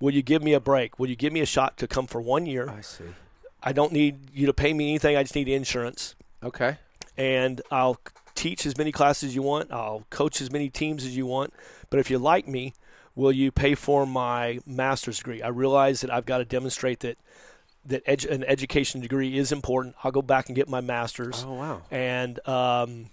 Will 0.00 0.12
you 0.12 0.22
give 0.22 0.42
me 0.42 0.52
a 0.52 0.60
break? 0.60 0.98
Will 0.98 1.08
you 1.08 1.16
give 1.16 1.32
me 1.32 1.40
a 1.40 1.46
shot 1.46 1.78
to 1.78 1.86
come 1.86 2.06
for 2.06 2.20
one 2.20 2.46
year? 2.46 2.68
I 2.68 2.80
see. 2.80 3.04
I 3.62 3.72
don't 3.72 3.92
need 3.92 4.30
you 4.34 4.46
to 4.46 4.52
pay 4.52 4.74
me 4.74 4.90
anything. 4.90 5.16
I 5.16 5.22
just 5.22 5.34
need 5.34 5.48
insurance, 5.48 6.14
Okay. 6.44 6.76
and 7.16 7.60
I'll 7.70 7.98
teach 8.34 8.66
as 8.66 8.76
many 8.76 8.90
classes 8.92 9.28
as 9.30 9.34
you 9.34 9.42
want. 9.42 9.72
I'll 9.72 10.04
coach 10.10 10.40
as 10.40 10.50
many 10.50 10.68
teams 10.68 11.04
as 11.04 11.16
you 11.16 11.24
want. 11.26 11.52
But 11.90 12.00
if 12.00 12.10
you 12.10 12.18
like 12.18 12.48
me, 12.48 12.74
will 13.14 13.30
you 13.32 13.52
pay 13.52 13.74
for 13.76 14.04
my 14.06 14.58
master's 14.66 15.18
degree? 15.18 15.40
I 15.42 15.48
realize 15.48 16.00
that 16.00 16.10
I've 16.12 16.26
got 16.26 16.38
to 16.38 16.44
demonstrate 16.44 17.00
that 17.00 17.16
that 17.86 18.04
edu- 18.06 18.30
an 18.30 18.42
education 18.44 19.00
degree 19.02 19.36
is 19.36 19.52
important. 19.52 19.94
I'll 20.02 20.10
go 20.10 20.22
back 20.22 20.48
and 20.48 20.56
get 20.56 20.68
my 20.68 20.80
master's. 20.80 21.44
Oh 21.46 21.52
wow. 21.54 21.82
And 21.90 22.40
um, 22.48 23.10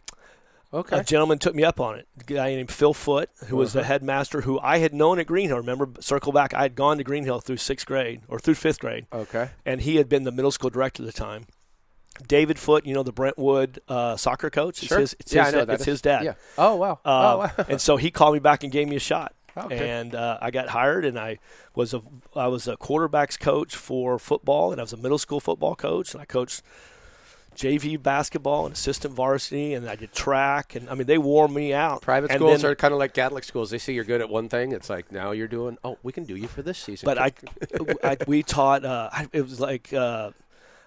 Okay. 0.73 0.99
a 0.99 1.03
gentleman 1.03 1.37
took 1.37 1.53
me 1.53 1.63
up 1.65 1.81
on 1.81 1.99
it. 1.99 2.07
A 2.19 2.23
guy 2.23 2.55
named 2.55 2.71
Phil 2.71 2.93
Foot, 2.93 3.29
who 3.47 3.57
was 3.57 3.75
Uh-huh. 3.75 3.81
the 3.81 3.87
headmaster, 3.87 4.41
who 4.41 4.57
I 4.61 4.77
had 4.77 4.93
known 4.93 5.19
at 5.19 5.27
Greenhill. 5.27 5.57
Remember, 5.57 5.89
circle 5.99 6.31
back, 6.31 6.53
I 6.53 6.61
had 6.61 6.75
gone 6.75 6.97
to 6.97 7.03
Greenhill 7.03 7.41
through 7.41 7.57
sixth 7.57 7.85
grade 7.85 8.21
or 8.29 8.39
through 8.39 8.53
fifth 8.55 8.79
grade 8.79 9.05
okay. 9.11 9.49
and 9.65 9.81
he 9.81 9.97
had 9.97 10.07
been 10.07 10.23
the 10.23 10.31
middle 10.31 10.51
school 10.51 10.69
director 10.69 11.03
at 11.03 11.07
the 11.07 11.11
time. 11.11 11.45
David 12.27 12.57
Foot, 12.60 12.86
you 12.86 12.93
know 12.93 13.03
the 13.03 13.12
Brentwood 13.12 13.79
uh, 13.88 14.15
soccer 14.17 14.49
coach. 14.49 14.79
It's 14.79 14.88
Sure. 14.88 14.99
his. 14.99 15.15
It's 15.19 15.34
yeah, 15.34 15.45
his, 15.45 15.53
I 15.53 15.57
know 15.57 15.65
that 15.65 15.73
It's 15.75 15.86
his 15.86 16.01
dad. 16.01 16.23
Yeah. 16.23 16.34
Oh 16.57 16.75
wow. 16.75 16.99
Uh, 17.05 17.34
oh 17.34 17.38
wow. 17.39 17.65
and 17.69 17.81
so 17.81 17.97
he 17.97 18.12
called 18.12 18.34
me 18.34 18.39
back 18.39 18.63
and 18.63 18.71
gave 18.71 18.88
me 18.88 18.95
a 18.95 18.99
shot. 18.99 19.34
Okay. 19.57 19.89
And 19.89 20.15
uh, 20.15 20.38
I 20.41 20.49
got 20.49 20.69
hired, 20.69 21.03
and 21.03 21.19
I 21.19 21.39
was 21.75 21.93
a 21.93 22.01
I 22.36 22.47
was 22.47 22.67
a 22.69 22.77
quarterbacks 22.77 23.38
coach 23.39 23.75
for 23.75 24.17
football, 24.17 24.71
and 24.71 24.79
I 24.79 24.84
was 24.84 24.93
a 24.93 24.97
middle 24.97 25.17
school 25.17 25.39
football 25.41 25.75
coach, 25.75 26.13
and 26.13 26.21
I 26.21 26.25
coached 26.25 26.62
JV 27.55 28.01
basketball 28.01 28.65
and 28.65 28.73
assistant 28.73 29.13
varsity, 29.13 29.73
and 29.73 29.89
I 29.89 29.97
did 29.97 30.13
track, 30.13 30.73
and 30.73 30.89
I 30.89 30.95
mean 30.95 31.05
they 31.05 31.17
wore 31.17 31.49
me 31.49 31.73
out. 31.73 32.01
Private 32.01 32.31
And 32.31 32.39
schools 32.39 32.62
then- 32.62 32.71
are 32.71 32.75
kind 32.75 32.93
of 32.93 32.99
like 32.99 33.13
Catholic 33.13 33.43
schools. 33.43 33.69
They 33.71 33.77
see 33.77 33.91
you're 33.93 34.05
good 34.05 34.21
at 34.21 34.29
one 34.29 34.47
thing. 34.47 34.71
It's 34.71 34.89
like 34.89 35.12
now 35.12 35.31
you're 35.31 35.49
doing. 35.49 35.77
Oh, 35.84 35.97
we 36.01 36.13
can 36.13 36.23
do 36.23 36.38
you 36.38 36.47
for 36.47 36.62
this 36.62 36.77
season. 36.77 37.05
but 37.05 37.17
I, 37.17 37.34
I 38.05 38.17
we 38.25 38.43
taught. 38.43 38.86
Uh, 38.86 39.10
it 39.34 39.41
was 39.41 39.60
like 39.60 39.91
uh, 39.91 40.31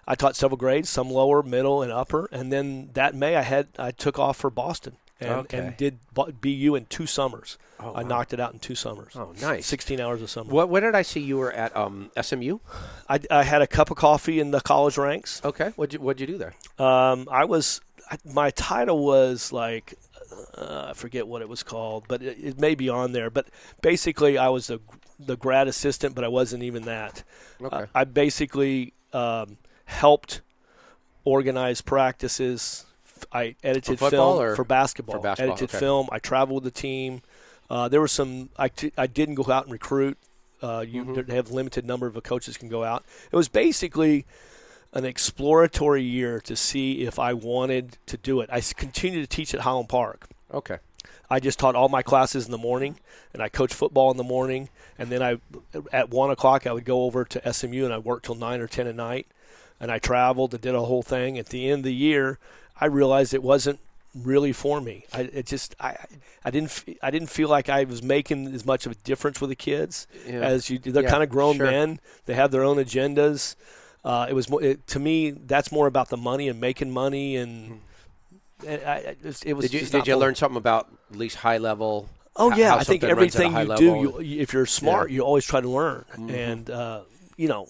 I 0.07 0.15
taught 0.15 0.35
several 0.35 0.57
grades, 0.57 0.89
some 0.89 1.09
lower, 1.09 1.41
middle, 1.41 1.81
and 1.81 1.91
upper. 1.91 2.27
And 2.31 2.51
then 2.51 2.89
that 2.93 3.15
May, 3.15 3.35
I 3.35 3.41
had 3.41 3.67
I 3.77 3.91
took 3.91 4.19
off 4.19 4.37
for 4.37 4.49
Boston 4.49 4.97
and, 5.19 5.31
Okay. 5.31 5.57
and 5.57 5.77
did 5.77 5.99
bu- 6.13 6.75
in 6.75 6.85
two 6.85 7.05
summers. 7.07 7.57
Oh, 7.79 7.93
I 7.93 8.03
wow. 8.03 8.07
knocked 8.07 8.33
it 8.33 8.39
out 8.39 8.53
in 8.53 8.59
two 8.59 8.75
summers. 8.75 9.13
Oh, 9.15 9.33
nice. 9.41 9.65
Sixteen 9.65 9.99
hours 9.99 10.21
a 10.21 10.27
summer. 10.27 10.49
What? 10.49 10.69
What 10.69 10.79
did 10.79 10.95
I 10.95 11.01
see? 11.01 11.19
You 11.19 11.37
were 11.37 11.51
at 11.51 11.75
um, 11.75 12.09
SMU. 12.21 12.59
I, 13.09 13.19
I 13.29 13.43
had 13.43 13.61
a 13.61 13.67
cup 13.67 13.91
of 13.91 13.97
coffee 13.97 14.39
in 14.39 14.51
the 14.51 14.61
college 14.61 14.97
ranks. 14.97 15.41
Okay. 15.43 15.71
What'd 15.75 15.93
you 15.93 15.99
What'd 15.99 16.21
you 16.21 16.27
do 16.27 16.37
there? 16.37 16.53
Um, 16.79 17.27
I 17.29 17.45
was 17.45 17.81
I, 18.09 18.17
my 18.23 18.51
title 18.51 19.03
was 19.05 19.51
like 19.51 19.95
uh, 20.57 20.87
I 20.89 20.93
forget 20.93 21.27
what 21.27 21.41
it 21.41 21.49
was 21.49 21.63
called, 21.63 22.05
but 22.07 22.21
it, 22.21 22.37
it 22.41 22.59
may 22.59 22.75
be 22.75 22.87
on 22.89 23.11
there. 23.11 23.29
But 23.29 23.47
basically, 23.81 24.37
I 24.37 24.49
was 24.49 24.67
the 24.67 24.79
the 25.19 25.35
grad 25.35 25.67
assistant, 25.67 26.15
but 26.15 26.23
I 26.23 26.27
wasn't 26.29 26.63
even 26.63 26.83
that. 26.85 27.23
Okay. 27.61 27.75
Uh, 27.75 27.85
I 27.93 28.03
basically 28.05 28.93
um, 29.11 29.57
helped 29.85 30.41
organize 31.23 31.81
practices. 31.81 32.85
I 33.31 33.55
edited 33.63 33.99
film 33.99 34.39
or 34.41 34.55
for 34.55 34.63
basketball. 34.65 35.15
for 35.15 35.21
basketball? 35.21 35.53
Edited 35.53 35.69
Okay. 35.69 35.79
film. 35.79 36.07
I 36.11 36.19
traveled 36.19 36.63
with 36.63 36.73
the 36.73 36.79
team. 36.79 37.21
Uh, 37.69 37.87
there 37.87 37.99
were 38.01 38.07
some. 38.07 38.49
I, 38.57 38.67
t- 38.67 38.91
I 38.97 39.07
didn't 39.07 39.35
go 39.35 39.51
out 39.51 39.63
and 39.63 39.71
recruit. 39.71 40.17
Uh, 40.61 40.83
you 40.87 41.03
Mm-hmm. 41.05 41.31
have 41.31 41.51
limited 41.51 41.85
number 41.85 42.07
of 42.07 42.21
coaches 42.23 42.57
can 42.57 42.69
go 42.69 42.83
out. 42.83 43.03
It 43.31 43.35
was 43.35 43.47
basically 43.47 44.25
an 44.93 45.05
exploratory 45.05 46.01
year 46.03 46.39
to 46.41 46.55
see 46.55 47.03
if 47.05 47.19
I 47.19 47.33
wanted 47.33 47.97
to 48.05 48.17
do 48.17 48.39
it. 48.41 48.49
I 48.51 48.61
continued 48.61 49.21
to 49.29 49.35
teach 49.35 49.53
at 49.53 49.61
Highland 49.61 49.89
Park. 49.89 50.27
okay. 50.53 50.77
I 51.27 51.39
just 51.39 51.57
taught 51.57 51.75
all 51.75 51.89
my 51.89 52.03
classes 52.03 52.45
in 52.45 52.51
the 52.51 52.57
morning, 52.59 52.99
and 53.33 53.41
I 53.41 53.49
coached 53.49 53.73
football 53.73 54.11
in 54.11 54.17
the 54.17 54.23
morning. 54.23 54.69
And 54.99 55.09
then 55.09 55.23
I, 55.23 55.39
at 55.91 56.11
one 56.11 56.29
o'clock, 56.29 56.67
I 56.67 56.71
would 56.71 56.85
go 56.85 57.01
over 57.03 57.25
to 57.25 57.51
SMU 57.53 57.83
and 57.83 57.91
I 57.91 57.97
worked 57.97 58.25
till 58.25 58.35
nine 58.35 58.61
or 58.61 58.67
ten 58.67 58.85
at 58.85 58.95
night. 58.95 59.25
And 59.79 59.91
I 59.91 59.99
traveled 59.99 60.53
and 60.53 60.61
did 60.61 60.73
a 60.75 60.81
whole 60.83 61.03
thing. 61.03 61.37
At 61.37 61.47
the 61.47 61.69
end 61.69 61.79
of 61.79 61.83
the 61.85 61.93
year, 61.93 62.39
I 62.79 62.85
realized 62.85 63.33
it 63.33 63.43
wasn't 63.43 63.79
really 64.13 64.53
for 64.53 64.79
me. 64.79 65.05
I 65.13 65.21
it 65.33 65.45
just 65.45 65.75
I 65.79 65.97
I 66.45 66.49
didn't 66.51 66.83
I 67.03 67.11
didn't 67.11 67.29
feel 67.29 67.49
like 67.49 67.67
I 67.67 67.83
was 67.83 68.01
making 68.01 68.47
as 68.55 68.65
much 68.65 68.85
of 68.85 68.93
a 68.93 68.95
difference 68.95 69.41
with 69.41 69.49
the 69.49 69.55
kids 69.57 70.07
Yeah. 70.25 70.39
as 70.39 70.69
you. 70.69 70.79
They're 70.79 71.03
Yeah, 71.03 71.09
kind 71.09 71.23
of 71.23 71.29
grown 71.29 71.57
sure. 71.57 71.65
men. 71.65 71.99
They 72.25 72.33
have 72.35 72.51
their 72.51 72.63
own 72.63 72.77
agendas. 72.77 73.55
Uh, 74.05 74.27
it 74.29 74.33
was 74.33 74.49
more, 74.49 74.61
it, 74.63 74.87
to 74.87 74.99
me 74.99 75.31
that's 75.31 75.71
more 75.71 75.87
about 75.87 76.09
the 76.09 76.17
money 76.17 76.47
and 76.47 76.61
making 76.61 76.91
money 76.91 77.35
and. 77.35 77.81
and 78.65 78.81
I, 78.85 78.95
it 78.97 79.17
was, 79.23 79.43
it 79.43 79.53
was 79.53 79.69
Did 79.69 79.81
you 79.81 79.87
Did 79.87 80.07
you 80.07 80.15
learn 80.15 80.35
something 80.35 80.57
about 80.57 80.87
at 81.11 81.17
least 81.17 81.35
high 81.37 81.57
level? 81.57 82.07
Oh 82.37 82.53
yeah, 82.55 82.75
I 82.75 82.83
think 82.83 83.01
something 83.01 83.17
runs 83.17 83.35
at 83.35 83.41
a 83.41 83.45
everything 83.45 83.51
you 83.61 83.67
level? 83.97 84.19
do, 84.19 84.23
you, 84.25 84.39
if 84.41 84.53
you're 84.53 84.65
smart, 84.65 85.09
you 85.11 85.21
always 85.21 85.45
try 85.45 85.59
to 85.61 85.69
learn, 85.69 86.05
and 86.29 86.69
uh, 86.69 87.01
you 87.37 87.47
know, 87.47 87.67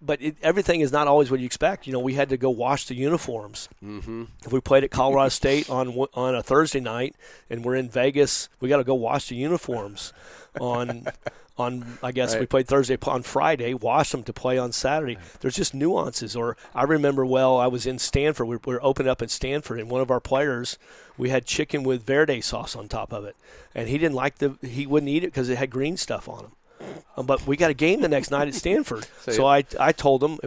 but 0.00 0.20
it, 0.20 0.36
everything 0.42 0.80
is 0.80 0.92
not 0.92 1.06
always 1.06 1.30
what 1.30 1.40
you 1.40 1.46
expect. 1.46 1.86
You 1.86 1.92
know, 1.92 2.00
we 2.00 2.14
had 2.14 2.28
to 2.30 2.36
go 2.36 2.50
wash 2.50 2.86
the 2.86 2.94
uniforms. 2.94 3.68
Mm-hmm. 3.84 4.24
If 4.44 4.52
we 4.52 4.60
played 4.60 4.84
at 4.84 4.90
Colorado 4.90 5.28
State 5.28 5.70
on 5.70 5.88
on 6.14 6.34
a 6.34 6.42
Thursday 6.42 6.80
night 6.80 7.14
and 7.48 7.64
we're 7.64 7.76
in 7.76 7.88
Vegas, 7.88 8.48
we 8.60 8.68
got 8.68 8.78
to 8.78 8.84
go 8.84 8.94
wash 8.94 9.28
the 9.28 9.36
uniforms. 9.36 10.12
on 10.60 11.06
on 11.58 11.98
I 12.02 12.12
guess 12.12 12.36
we 12.36 12.46
played 12.46 12.68
Thursday 12.68 12.96
on 13.02 13.22
Friday, 13.22 13.74
wash 13.74 14.12
them 14.12 14.22
to 14.24 14.32
play 14.32 14.58
on 14.58 14.72
Saturday. 14.72 15.18
There's 15.40 15.56
just 15.56 15.74
nuances. 15.74 16.36
Or 16.36 16.56
I 16.74 16.84
remember 16.84 17.26
well, 17.26 17.58
I 17.58 17.66
was 17.66 17.86
in 17.86 17.98
Stanford. 17.98 18.46
We 18.46 18.56
we 18.64 18.74
were 18.74 18.84
opened 18.84 19.08
up 19.08 19.22
at 19.22 19.30
Stanford, 19.30 19.80
and 19.80 19.90
one 19.90 20.00
of 20.00 20.10
our 20.10 20.20
players, 20.20 20.78
we 21.16 21.30
had 21.30 21.46
chicken 21.46 21.82
with 21.82 22.06
verde 22.06 22.40
sauce 22.40 22.76
on 22.76 22.88
top 22.88 23.12
of 23.12 23.24
it, 23.24 23.36
and 23.74 23.88
he 23.88 23.98
didn't 23.98 24.14
like 24.14 24.38
the 24.38 24.56
he 24.62 24.86
wouldn't 24.86 25.10
eat 25.10 25.24
it 25.24 25.28
because 25.28 25.48
it 25.48 25.58
had 25.58 25.70
green 25.70 25.96
stuff 25.96 26.28
on 26.28 26.44
him. 26.44 26.52
Um, 27.16 27.26
But 27.26 27.46
we 27.46 27.56
got 27.56 27.70
a 27.70 27.74
game 27.74 28.00
the 28.00 28.08
next 28.08 28.30
night 28.30 28.48
at 28.48 28.54
Stanford, 28.64 29.06
So 29.22 29.32
so, 29.32 29.46
I 29.46 29.64
I 29.78 29.92
told 29.92 30.22
him 30.22 30.38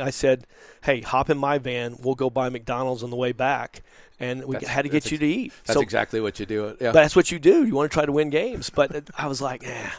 I 0.00 0.10
said, 0.10 0.46
"Hey, 0.82 1.00
hop 1.00 1.30
in 1.30 1.38
my 1.38 1.58
van. 1.58 1.96
We'll 2.02 2.14
go 2.14 2.30
buy 2.30 2.48
McDonald's 2.48 3.02
on 3.02 3.10
the 3.10 3.16
way 3.16 3.32
back." 3.32 3.82
And 4.20 4.44
we 4.44 4.56
had 4.56 4.82
to 4.82 4.88
get 4.88 5.10
you 5.12 5.16
ex- 5.16 5.20
to 5.20 5.26
eat. 5.26 5.52
That's 5.64 5.76
so 5.76 5.80
exactly 5.80 6.20
what 6.20 6.40
you 6.40 6.46
do. 6.46 6.76
Yeah. 6.80 6.88
but 6.88 7.02
that's 7.02 7.14
what 7.14 7.30
you 7.30 7.38
do. 7.38 7.64
You 7.64 7.74
want 7.74 7.90
to 7.90 7.94
try 7.94 8.04
to 8.04 8.10
win 8.10 8.30
games. 8.30 8.68
But 8.68 9.10
I 9.16 9.28
was 9.28 9.40
like, 9.40 9.64
eh. 9.64 9.90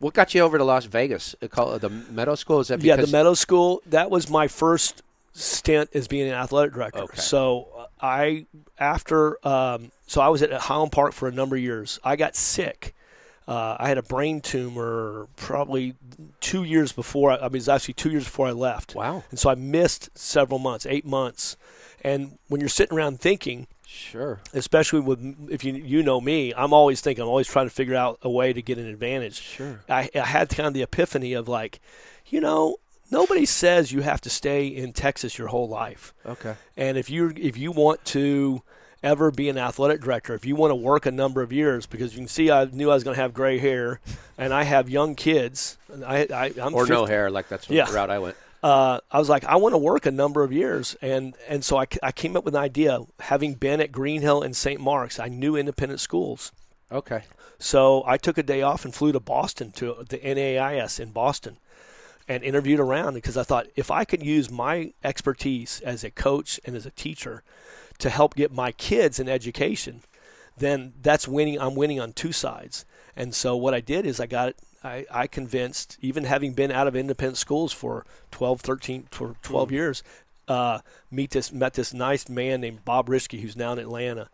what 0.00 0.14
got 0.14 0.34
you 0.34 0.40
over 0.40 0.58
to 0.58 0.64
Las 0.64 0.86
Vegas? 0.86 1.36
It 1.40 1.52
the 1.52 1.90
Meadow 2.10 2.34
School. 2.34 2.58
Is 2.60 2.68
that 2.68 2.82
Yeah, 2.82 2.96
the 2.96 3.06
Meadow 3.06 3.34
School. 3.34 3.82
That 3.86 4.10
was 4.10 4.28
my 4.28 4.48
first 4.48 5.02
stint 5.32 5.90
as 5.94 6.08
being 6.08 6.28
an 6.28 6.34
athletic 6.34 6.74
director. 6.74 7.00
Okay. 7.00 7.20
So 7.20 7.68
uh, 7.76 7.86
I 8.00 8.46
after 8.78 9.46
um, 9.46 9.92
so 10.06 10.20
I 10.20 10.28
was 10.28 10.42
at 10.42 10.52
Highland 10.52 10.92
Park 10.92 11.12
for 11.12 11.28
a 11.28 11.32
number 11.32 11.56
of 11.56 11.62
years. 11.62 12.00
I 12.02 12.16
got 12.16 12.34
sick. 12.36 12.94
Uh, 13.46 13.76
I 13.78 13.88
had 13.88 13.98
a 13.98 14.02
brain 14.02 14.40
tumor 14.40 15.26
probably 15.36 15.94
two 16.40 16.64
years 16.64 16.92
before. 16.92 17.30
I, 17.32 17.36
I 17.36 17.40
mean, 17.42 17.46
it 17.46 17.52
was 17.54 17.68
actually 17.68 17.94
two 17.94 18.10
years 18.10 18.24
before 18.24 18.46
I 18.46 18.52
left. 18.52 18.94
Wow. 18.94 19.22
And 19.30 19.38
so 19.38 19.50
I 19.50 19.54
missed 19.54 20.08
several 20.16 20.58
months, 20.58 20.86
eight 20.86 21.04
months. 21.04 21.56
And 22.02 22.38
when 22.48 22.60
you're 22.60 22.68
sitting 22.70 22.96
around 22.96 23.20
thinking, 23.20 23.66
Sure. 23.86 24.40
especially 24.54 25.00
with 25.00 25.48
if 25.50 25.62
you 25.62 25.74
you 25.74 26.02
know 26.02 26.20
me, 26.20 26.52
I'm 26.56 26.72
always 26.72 27.00
thinking, 27.00 27.22
I'm 27.22 27.28
always 27.28 27.46
trying 27.46 27.66
to 27.66 27.74
figure 27.74 27.94
out 27.94 28.18
a 28.22 28.30
way 28.30 28.52
to 28.52 28.60
get 28.62 28.78
an 28.78 28.86
advantage. 28.86 29.40
Sure. 29.40 29.80
I, 29.88 30.08
I 30.14 30.20
had 30.20 30.48
kind 30.48 30.66
of 30.66 30.74
the 30.74 30.82
epiphany 30.82 31.32
of 31.34 31.46
like, 31.48 31.80
you 32.26 32.40
know, 32.40 32.78
nobody 33.10 33.44
says 33.46 33.92
you 33.92 34.00
have 34.00 34.20
to 34.22 34.30
stay 34.30 34.66
in 34.66 34.92
Texas 34.94 35.38
your 35.38 35.48
whole 35.48 35.68
life, 35.68 36.12
Okay. 36.26 36.54
and 36.76 36.96
if 36.98 37.08
you 37.10 37.32
if 37.36 37.56
you 37.56 37.70
want 37.72 38.04
to 38.06 38.62
ever 39.04 39.30
be 39.30 39.48
an 39.48 39.58
athletic 39.58 40.00
director, 40.00 40.34
if 40.34 40.44
you 40.44 40.56
want 40.56 40.70
to 40.72 40.74
work 40.74 41.06
a 41.06 41.10
number 41.12 41.42
of 41.42 41.52
years, 41.52 41.86
because 41.86 42.14
you 42.14 42.18
can 42.20 42.28
see 42.28 42.50
I 42.50 42.64
knew 42.64 42.90
I 42.90 42.94
was 42.94 43.04
going 43.04 43.14
to 43.14 43.20
have 43.22 43.32
gray 43.34 43.58
hair, 43.58 44.00
and 44.38 44.52
I 44.52 44.64
have 44.64 44.88
young 44.88 45.14
kids. 45.14 45.76
and 45.92 46.04
I, 46.04 46.26
I 46.34 46.52
I'm 46.60 46.74
Or 46.74 46.86
no 46.86 47.04
hair, 47.06 47.30
like 47.30 47.48
that's 47.48 47.66
the 47.66 47.74
route 47.94 48.10
I 48.10 48.18
went. 48.18 48.36
uh, 48.64 48.98
I 49.12 49.18
was 49.18 49.28
like, 49.28 49.44
I 49.44 49.56
want 49.56 49.74
to 49.74 49.78
work 49.78 50.06
a 50.06 50.10
number 50.10 50.42
of 50.42 50.52
years, 50.52 50.96
and 51.02 51.36
and 51.48 51.62
so 51.64 51.76
I, 51.76 51.86
I 52.02 52.10
came 52.12 52.36
up 52.36 52.44
with 52.44 52.54
an 52.56 52.62
idea. 52.62 53.00
Having 53.20 53.54
been 53.54 53.80
at 53.80 53.92
Greenhill 53.92 54.42
and 54.42 54.56
St. 54.56 54.80
Mark's, 54.80 55.20
I 55.20 55.28
knew 55.28 55.54
independent 55.54 56.00
schools, 56.00 56.50
Okay. 56.90 57.22
so 57.58 58.02
I 58.06 58.16
took 58.16 58.38
a 58.38 58.42
day 58.42 58.62
off 58.62 58.84
and 58.86 58.94
flew 58.94 59.12
to 59.12 59.20
Boston 59.20 59.70
to 59.72 60.04
the 60.08 60.16
NAIS 60.18 60.98
in 60.98 61.10
Boston, 61.10 61.58
and 62.26 62.42
interviewed 62.42 62.80
around 62.80 63.12
because 63.14 63.36
I 63.36 63.42
thought 63.42 63.66
if 63.76 63.90
I 63.90 64.06
could 64.06 64.22
use 64.22 64.50
my 64.50 64.92
expertise 65.04 65.82
as 65.84 66.02
a 66.04 66.10
coach 66.10 66.58
and 66.64 66.74
as 66.74 66.86
a 66.86 66.90
teacher 66.90 67.42
to 67.98 68.10
help 68.10 68.34
get 68.34 68.52
my 68.52 68.72
kids 68.72 69.18
an 69.18 69.28
education, 69.28 70.02
then 70.56 70.92
that's 71.00 71.28
winning. 71.28 71.60
I'm 71.60 71.74
winning 71.74 72.00
on 72.00 72.12
two 72.12 72.32
sides. 72.32 72.84
And 73.16 73.34
so 73.34 73.56
what 73.56 73.74
I 73.74 73.80
did 73.80 74.06
is 74.06 74.18
I 74.18 74.26
got 74.26 74.54
I, 74.84 75.06
I 75.10 75.26
convinced, 75.26 75.96
even 76.02 76.24
having 76.24 76.52
been 76.52 76.70
out 76.70 76.86
of 76.86 76.94
independent 76.94 77.38
schools 77.38 77.72
for 77.72 78.04
12, 78.32 78.60
13, 78.60 79.08
for 79.10 79.34
12 79.42 79.72
years, 79.72 80.02
uh, 80.46 80.80
meet 81.10 81.30
this 81.30 81.50
met 81.50 81.72
this 81.72 81.94
nice 81.94 82.28
man 82.28 82.60
named 82.60 82.84
Bob 82.84 83.08
Risky 83.08 83.40
who's 83.40 83.56
now 83.56 83.72
in 83.72 83.78
Atlanta, 83.78 84.28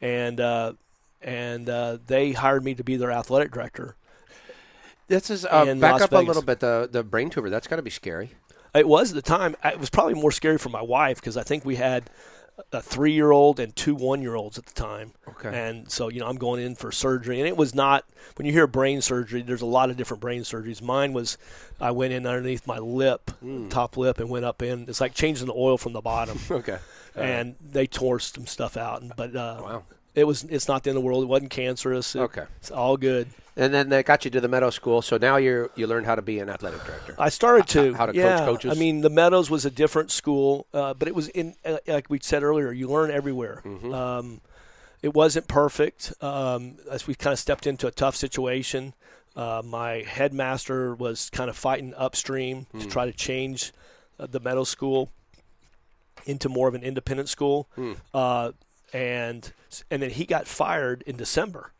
and 0.00 0.40
uh, 0.40 0.72
and 1.20 1.70
uh, 1.70 1.98
they 2.04 2.32
hired 2.32 2.64
me 2.64 2.74
to 2.74 2.82
be 2.82 2.96
their 2.96 3.12
athletic 3.12 3.52
director. 3.52 3.94
This 5.06 5.30
is 5.30 5.44
uh, 5.44 5.66
back 5.76 5.92
Las 5.92 6.02
up 6.02 6.10
Vegas. 6.10 6.24
a 6.24 6.26
little 6.26 6.42
bit. 6.42 6.58
The 6.58 6.88
the 6.90 7.04
brain 7.04 7.30
tumor. 7.30 7.48
That's 7.48 7.68
got 7.68 7.76
to 7.76 7.82
be 7.82 7.90
scary. 7.90 8.32
It 8.74 8.88
was 8.88 9.10
at 9.10 9.14
the 9.14 9.22
time. 9.22 9.54
It 9.64 9.78
was 9.78 9.88
probably 9.88 10.14
more 10.14 10.32
scary 10.32 10.58
for 10.58 10.70
my 10.70 10.82
wife 10.82 11.20
because 11.20 11.36
I 11.36 11.44
think 11.44 11.64
we 11.64 11.76
had 11.76 12.10
a 12.72 12.80
three-year-old 12.82 13.58
and 13.60 13.74
two 13.74 13.94
one-year-olds 13.94 14.58
at 14.58 14.66
the 14.66 14.74
time. 14.74 15.12
Okay. 15.28 15.48
And 15.52 15.90
so 15.90 16.08
you 16.08 16.20
know, 16.20 16.26
I'm 16.26 16.36
going 16.36 16.62
in 16.62 16.74
for 16.74 16.92
surgery, 16.92 17.38
and 17.40 17.48
it 17.48 17.56
was 17.56 17.74
not. 17.74 18.04
When 18.36 18.46
you 18.46 18.52
hear 18.52 18.66
brain 18.66 19.00
surgery, 19.02 19.42
there's 19.42 19.62
a 19.62 19.66
lot 19.66 19.90
of 19.90 19.96
different 19.96 20.20
brain 20.20 20.42
surgeries. 20.42 20.80
Mine 20.82 21.12
was, 21.12 21.38
I 21.80 21.90
went 21.90 22.12
in 22.12 22.26
underneath 22.26 22.66
my 22.66 22.78
lip, 22.78 23.30
Hmm. 23.40 23.68
top 23.68 23.96
lip, 23.96 24.18
and 24.20 24.28
went 24.30 24.44
up 24.44 24.62
in. 24.62 24.86
It's 24.88 25.00
like 25.00 25.14
changing 25.14 25.46
the 25.46 25.54
oil 25.54 25.76
from 25.78 25.92
the 25.92 26.00
bottom. 26.02 26.38
Okay. 26.50 26.78
and 27.14 27.56
they 27.60 27.86
tore 27.86 28.18
some 28.20 28.46
stuff 28.46 28.76
out. 28.76 29.02
and- 29.02 29.12
But 29.16 29.34
uh, 29.36 29.60
Wow. 29.62 29.82
it 30.14 30.24
was. 30.24 30.44
It's 30.44 30.68
not 30.68 30.82
the 30.84 30.90
end 30.90 30.96
of 30.96 31.02
the 31.02 31.06
world. 31.06 31.22
It 31.24 31.26
wasn't 31.26 31.50
cancerous. 31.50 32.14
It- 32.14 32.20
Okay. 32.20 32.44
It's 32.58 32.70
all 32.70 32.96
good. 32.96 33.28
And 33.56 33.72
then 33.74 33.90
they 33.90 34.02
got 34.02 34.24
you 34.24 34.30
to 34.30 34.40
the 34.40 34.48
Meadow 34.48 34.70
School. 34.70 35.02
So 35.02 35.18
now 35.18 35.36
you're 35.36 35.68
you 35.76 35.86
learned 35.86 36.06
how 36.06 36.14
to 36.14 36.22
be 36.22 36.38
an 36.38 36.48
athletic 36.48 36.82
director. 36.84 37.14
I 37.18 37.28
started 37.28 37.66
to 37.68 37.92
how 37.94 38.06
to 38.06 38.12
coach 38.12 38.38
coaches? 38.46 38.72
I 38.76 38.80
mean, 38.80 39.02
the 39.02 39.10
Meadows 39.10 39.50
was 39.50 39.66
a 39.66 39.70
different 39.70 40.10
school, 40.10 40.66
uh, 40.72 40.94
but 40.94 41.06
it 41.08 41.14
was 41.14 41.28
in 41.28 41.54
uh, 41.64 41.76
like 41.86 42.08
we 42.08 42.18
said 42.22 42.42
earlier. 42.42 42.72
You 42.72 42.88
learn 42.88 43.10
everywhere. 43.10 43.60
Mm-hmm. 43.64 43.92
Um, 43.92 44.40
it 45.02 45.12
wasn't 45.12 45.48
perfect 45.48 46.14
um, 46.22 46.76
as 46.90 47.06
we 47.06 47.14
kind 47.14 47.32
of 47.32 47.38
stepped 47.38 47.66
into 47.66 47.86
a 47.86 47.90
tough 47.90 48.16
situation. 48.16 48.94
Uh, 49.36 49.60
my 49.64 50.04
headmaster 50.06 50.94
was 50.94 51.28
kind 51.30 51.50
of 51.50 51.56
fighting 51.56 51.92
upstream 51.96 52.66
Hmm. 52.72 52.80
to 52.80 52.86
try 52.86 53.04
to 53.06 53.12
change 53.12 53.72
uh, 54.18 54.26
the 54.26 54.40
Meadow 54.40 54.64
School 54.64 55.10
into 56.26 56.48
more 56.48 56.68
of 56.68 56.74
an 56.74 56.82
independent 56.82 57.28
school, 57.28 57.68
Hmm. 57.74 57.92
uh, 58.14 58.52
and 58.94 59.52
and 59.90 60.02
then 60.02 60.10
he 60.10 60.24
got 60.24 60.46
fired 60.46 61.02
in 61.06 61.16
December. 61.16 61.72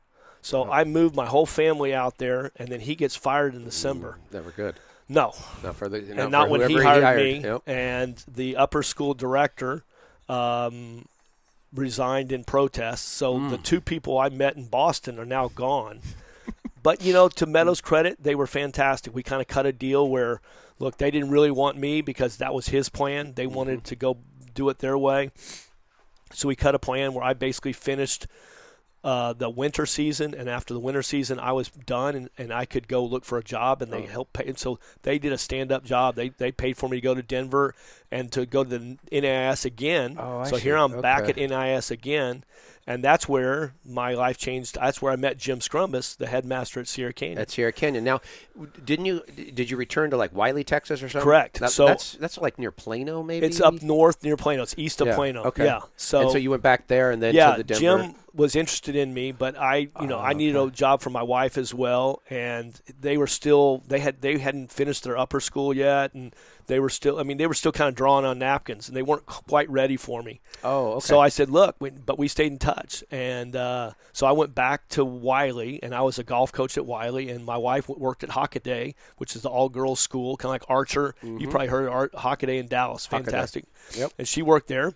So 0.42 0.64
Oh. 0.66 0.70
I 0.70 0.84
moved 0.84 1.14
my 1.16 1.26
whole 1.26 1.46
family 1.46 1.94
out 1.94 2.18
there, 2.18 2.50
and 2.56 2.68
then 2.68 2.80
he 2.80 2.94
gets 2.94 3.14
fired 3.16 3.54
in 3.54 3.64
December. 3.64 4.18
Never 4.32 4.50
good. 4.50 4.74
No, 5.08 5.32
Not 5.62 5.76
for 5.76 5.88
the 5.88 6.00
not 6.00 6.18
and 6.18 6.32
not 6.32 6.50
when 6.50 6.68
he 6.68 6.74
whoever 6.74 7.00
hired, 7.02 7.16
me. 7.18 7.40
Yep. 7.40 7.62
And 7.66 8.24
the 8.26 8.56
upper 8.56 8.82
school 8.82 9.14
director 9.14 9.84
um, 10.28 11.06
resigned 11.74 12.32
in 12.32 12.44
protest. 12.44 13.08
So 13.08 13.38
Hmm. 13.38 13.48
the 13.50 13.58
two 13.58 13.80
people 13.80 14.18
I 14.18 14.28
met 14.30 14.56
in 14.56 14.66
Boston 14.66 15.18
are 15.18 15.24
now 15.26 15.48
gone. 15.48 16.00
but 16.82 17.02
you 17.02 17.12
know, 17.12 17.28
to 17.28 17.46
Meadows' 17.46 17.80
credit, 17.80 18.22
they 18.22 18.34
were 18.34 18.46
fantastic. 18.46 19.14
We 19.14 19.22
kind 19.22 19.40
of 19.42 19.48
cut 19.48 19.66
a 19.66 19.72
deal 19.72 20.08
where, 20.08 20.40
look, 20.78 20.96
they 20.98 21.10
didn't 21.10 21.30
really 21.30 21.50
want 21.50 21.76
me 21.76 22.00
because 22.00 22.38
that 22.38 22.54
was 22.54 22.68
his 22.70 22.88
plan. 22.88 23.34
They 23.34 23.44
Mm-hmm. 23.46 23.54
wanted 23.54 23.84
to 23.84 23.96
go 23.96 24.16
do 24.54 24.68
it 24.70 24.78
their 24.78 24.96
way. 24.98 25.30
So 26.32 26.48
we 26.48 26.56
cut 26.56 26.74
a 26.74 26.78
plan 26.78 27.12
where 27.14 27.24
I 27.24 27.34
basically 27.34 27.72
finished 27.74 28.26
uh, 29.04 29.32
the 29.32 29.50
winter 29.50 29.84
season, 29.84 30.32
and 30.34 30.48
after 30.48 30.72
the 30.72 30.78
winter 30.80 31.02
season, 31.02 31.40
I 31.40 31.50
was 31.52 31.68
done, 31.70 32.14
and, 32.14 32.30
and 32.38 32.52
I 32.52 32.64
could 32.64 32.86
go 32.86 33.04
look 33.04 33.24
for 33.24 33.36
a 33.36 33.42
job, 33.42 33.82
and 33.82 33.92
they 33.92 34.04
Oh. 34.04 34.06
helped 34.06 34.32
pay. 34.32 34.46
And 34.46 34.56
so 34.58 34.78
they 35.02 35.18
did 35.18 35.32
a 35.32 35.38
stand-up 35.38 35.84
job. 35.84 36.14
They 36.14 36.28
they 36.28 36.52
paid 36.52 36.76
for 36.76 36.88
me 36.88 36.98
to 36.98 37.00
go 37.00 37.14
to 37.14 37.22
Denver 37.22 37.74
and 38.12 38.30
to 38.32 38.46
go 38.46 38.62
to 38.62 38.70
the 38.70 38.98
NIS 39.10 39.64
again. 39.64 40.16
Oh, 40.20 40.44
so 40.44 40.56
see. 40.56 40.62
here 40.62 40.76
I'm 40.76 41.00
back 41.00 41.28
at 41.28 41.36
NIS 41.36 41.90
again, 41.90 42.44
and 42.86 43.02
that's 43.04 43.28
where 43.28 43.74
my 43.84 44.14
life 44.14 44.38
changed. 44.38 44.74
That's 44.74 45.00
where 45.00 45.12
I 45.12 45.16
met 45.16 45.38
Jim 45.38 45.60
Skrumbis, 45.60 46.16
the 46.16 46.26
headmaster 46.26 46.80
at 46.80 46.88
Sierra 46.88 47.12
Canyon. 47.12 47.38
At 47.38 47.50
Sierra 47.50 47.72
Canyon. 47.72 48.04
Now, 48.04 48.20
didn't 48.84 49.04
you? 49.06 49.22
Did 49.54 49.70
you 49.70 49.76
return 49.76 50.10
to 50.10 50.16
like 50.16 50.34
Wylie, 50.34 50.64
Texas, 50.64 51.02
or 51.02 51.08
something? 51.08 51.24
Correct. 51.24 51.60
That- 51.60 51.70
So- 51.70 51.86
that's 51.86 52.12
that's 52.14 52.38
like 52.38 52.58
near 52.58 52.70
Plano, 52.72 53.22
maybe. 53.22 53.46
it's 53.46 53.60
up 53.60 53.82
north 53.82 54.22
near 54.24 54.36
Plano. 54.36 54.62
It's 54.62 54.74
east 54.76 55.00
of 55.00 55.06
Yeah. 55.08 55.14
Plano. 55.16 55.44
Okay. 55.44 55.64
Yeah. 55.64 55.80
So 55.96 56.20
and 56.22 56.30
so 56.32 56.38
you 56.38 56.50
went 56.50 56.62
back 56.62 56.88
there, 56.88 57.10
and 57.10 57.22
then 57.22 57.34
yeah, 57.34 57.52
to 57.52 57.58
the 57.58 57.64
Denver. 57.64 57.80
Jim 58.02 58.14
was 58.34 58.56
interested 58.56 58.96
in 58.96 59.12
me, 59.12 59.30
but 59.30 59.58
I, 59.58 59.88
you 60.00 60.06
know, 60.06 60.16
Oh, 60.16 60.22
I 60.22 60.32
needed 60.32 60.56
a 60.56 60.70
job 60.70 61.02
for 61.02 61.10
my 61.10 61.22
wife 61.22 61.58
as 61.58 61.74
well, 61.74 62.22
and 62.30 62.80
they 62.98 63.18
were 63.18 63.26
still 63.26 63.82
they 63.88 64.00
had 64.00 64.22
they 64.22 64.38
hadn't 64.38 64.72
finished 64.72 65.04
their 65.04 65.18
upper 65.18 65.38
school 65.38 65.74
yet, 65.74 66.14
and 66.14 66.34
they 66.72 66.80
were 66.80 66.88
still. 66.88 67.18
I 67.20 67.22
mean, 67.22 67.36
they 67.36 67.46
were 67.46 67.54
still 67.54 67.70
kind 67.72 67.88
of 67.88 67.94
drawing 67.94 68.24
on 68.24 68.38
napkins, 68.38 68.88
and 68.88 68.96
they 68.96 69.02
weren't 69.02 69.26
quite 69.26 69.68
ready 69.68 69.96
for 69.98 70.22
me. 70.22 70.40
oh, 70.64 70.92
okay. 70.94 71.06
So 71.06 71.20
I 71.20 71.28
said, 71.28 71.50
"Look," 71.50 71.76
we, 71.80 71.90
but 71.90 72.18
we 72.18 72.28
stayed 72.28 72.50
in 72.50 72.58
touch, 72.58 73.04
and 73.10 73.54
uh, 73.54 73.92
so 74.12 74.26
I 74.26 74.32
went 74.32 74.54
back 74.54 74.88
to 74.90 75.04
Wylie, 75.04 75.82
and 75.82 75.94
I 75.94 76.00
was 76.00 76.18
a 76.18 76.24
golf 76.24 76.50
coach 76.52 76.78
at 76.78 76.86
Wylie, 76.86 77.28
and 77.28 77.44
my 77.44 77.58
wife 77.58 77.88
worked 77.88 78.24
at 78.24 78.30
Hockaday, 78.30 78.94
which 79.18 79.36
is 79.36 79.42
the 79.42 79.50
all-girls 79.50 80.00
school, 80.00 80.36
kind 80.38 80.46
of 80.48 80.54
like 80.54 80.64
Archer. 80.70 81.14
You 81.22 81.48
probably 81.48 81.68
heard 81.68 81.86
of 81.86 81.92
Ar- 81.92 82.08
Hockaday 82.08 82.58
in 82.58 82.68
Dallas, 82.68 83.06
Mm-hmm. 83.06 83.16
Hockaday. 83.16 83.24
fantastic. 83.26 83.64
Yep. 83.96 84.12
And 84.18 84.26
she 84.26 84.40
worked 84.42 84.68
there, 84.68 84.94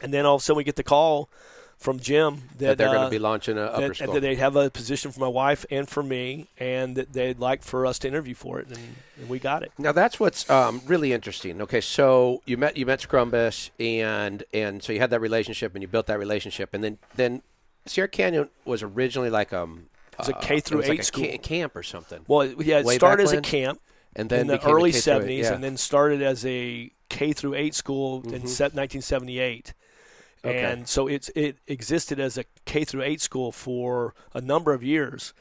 and 0.00 0.12
then 0.12 0.26
all 0.26 0.34
of 0.36 0.42
a 0.42 0.44
sudden 0.44 0.58
we 0.58 0.64
get 0.64 0.76
the 0.76 0.82
call 0.82 1.30
from 1.78 2.00
Jim 2.00 2.42
that, 2.52 2.58
that 2.58 2.78
they're 2.78 2.86
going 2.88 3.00
uh, 3.00 3.04
to 3.04 3.10
be 3.10 3.18
launching 3.18 3.58
a 3.58 3.62
upper 3.62 3.88
that, 3.88 3.96
school. 3.96 4.14
that 4.14 4.20
they'd 4.20 4.38
have 4.38 4.56
a 4.56 4.70
position 4.70 5.12
for 5.12 5.20
my 5.20 5.28
wife 5.28 5.66
and 5.70 5.88
for 5.88 6.02
me, 6.02 6.46
and 6.58 6.96
that 6.96 7.12
they'd 7.12 7.38
like 7.38 7.62
for 7.62 7.84
us 7.86 7.98
to 8.00 8.08
interview 8.08 8.34
for 8.34 8.58
it, 8.60 8.68
and, 8.68 8.78
and 9.20 9.28
we 9.28 9.38
got 9.38 9.62
it. 9.62 9.72
Now 9.78 9.92
that's 9.92 10.18
what's 10.18 10.48
um, 10.50 10.80
really 10.86 11.12
interesting. 11.12 11.60
Okay, 11.62 11.80
so 11.80 12.42
you 12.46 12.56
met 12.56 12.76
you 12.76 12.86
met 12.86 13.00
Skrumbis, 13.00 13.70
and 13.78 14.42
and 14.54 14.82
so 14.82 14.92
you 14.92 15.00
had 15.00 15.10
that 15.10 15.20
relationship, 15.20 15.74
and 15.74 15.82
you 15.82 15.88
built 15.88 16.06
that 16.06 16.18
relationship, 16.18 16.72
and 16.74 16.82
then 16.82 16.98
then 17.14 17.42
Sierra 17.84 18.08
Canyon 18.08 18.48
was 18.64 18.82
originally 18.82 19.30
like 19.30 19.52
um 19.52 19.86
was 20.18 20.28
a 20.30 20.36
uh, 20.36 20.40
K 20.40 20.60
through 20.60 20.80
like 20.80 20.90
eight 20.92 21.00
a 21.00 21.02
school. 21.04 21.24
ca- 21.24 21.38
camp 21.38 21.76
or 21.76 21.82
something, 21.82 22.24
Well, 22.26 22.46
yeah, 22.62 22.78
it 22.78 22.86
Way 22.86 22.96
started 22.96 23.24
as 23.24 23.32
a 23.32 23.42
camp. 23.42 23.80
and 24.16 24.30
then 24.30 24.40
in 24.40 24.46
the 24.46 24.66
early 24.66 24.88
eight, 24.90 24.94
70s 24.96 25.42
yeah. 25.42 25.52
and 25.52 25.62
then 25.62 25.76
started 25.76 26.22
as 26.22 26.44
a 26.46 26.90
K 27.10 27.34
through 27.34 27.54
8 27.54 27.74
school 27.74 28.22
Mm-hmm. 28.22 28.34
in 28.34 28.46
se- 28.46 28.64
1978. 28.72 29.74
Okay. 30.46 30.64
And 30.64 30.88
so 30.88 31.06
it's 31.06 31.28
it 31.34 31.58
existed 31.66 32.18
as 32.20 32.38
a 32.38 32.44
K 32.64 32.84
through 32.84 33.02
8 33.02 33.20
school 33.20 33.52
for 33.52 34.14
a 34.34 34.40
number 34.40 34.72
of 34.72 34.82
years. 34.82 35.32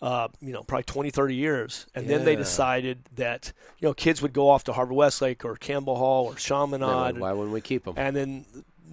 uh, 0.00 0.26
you 0.40 0.52
know, 0.52 0.64
probably 0.64 0.82
20, 0.82 1.10
30 1.10 1.34
years. 1.36 1.86
And 1.94 2.08
then 2.08 2.24
they 2.24 2.34
decided 2.34 2.98
that, 3.14 3.52
you 3.78 3.86
know, 3.86 3.94
kids 3.94 4.20
would 4.20 4.32
go 4.32 4.50
off 4.50 4.64
to 4.64 4.72
Harvard 4.72 4.96
Westlake 4.96 5.44
or 5.44 5.54
Campbell 5.54 5.94
Hall 5.94 6.26
or 6.26 6.34
Chaminade. 6.34 7.18
why 7.18 7.32
wouldn't 7.32 7.52
we 7.52 7.60
keep 7.60 7.84
them? 7.84 7.94
And 7.96 8.16
then 8.16 8.44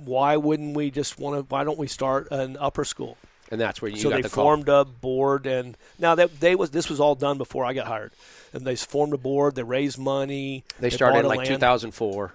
why 0.06 0.38
wouldn't 0.38 0.76
we 0.76 0.92
just 0.92 1.18
want 1.20 1.36
to, 1.38 1.52
why 1.52 1.64
don't 1.64 1.80
we 1.80 1.88
start 1.88 2.28
an 2.30 2.58
upper 2.58 2.86
school? 2.86 3.18
And 3.52 3.60
that's 3.60 3.82
where 3.82 3.90
you 3.90 3.98
so 3.98 4.12
got 4.12 4.18
they 4.18 4.22
the 4.22 4.30
call. 4.30 4.44
formed 4.44 4.70
a 4.70 4.86
board 4.86 5.48
and 5.48 5.76
now 5.98 6.14
that 6.14 6.40
they 6.40 6.54
was, 6.54 6.70
this 6.70 6.88
was 6.92 7.00
all 7.00 7.16
done 7.16 7.40
before 7.40 7.66
I 7.66 7.74
got 7.74 7.88
hired. 7.88 8.12
And 8.54 8.64
they 8.64 8.76
formed 8.76 9.14
a 9.14 9.18
board, 9.18 9.56
they 9.56 9.64
raised 9.64 9.98
money. 9.98 10.64
They 10.80 10.92
started 10.92 11.22
in 11.22 11.26
like 11.26 11.40
land. 11.40 11.50
2004, 11.50 12.34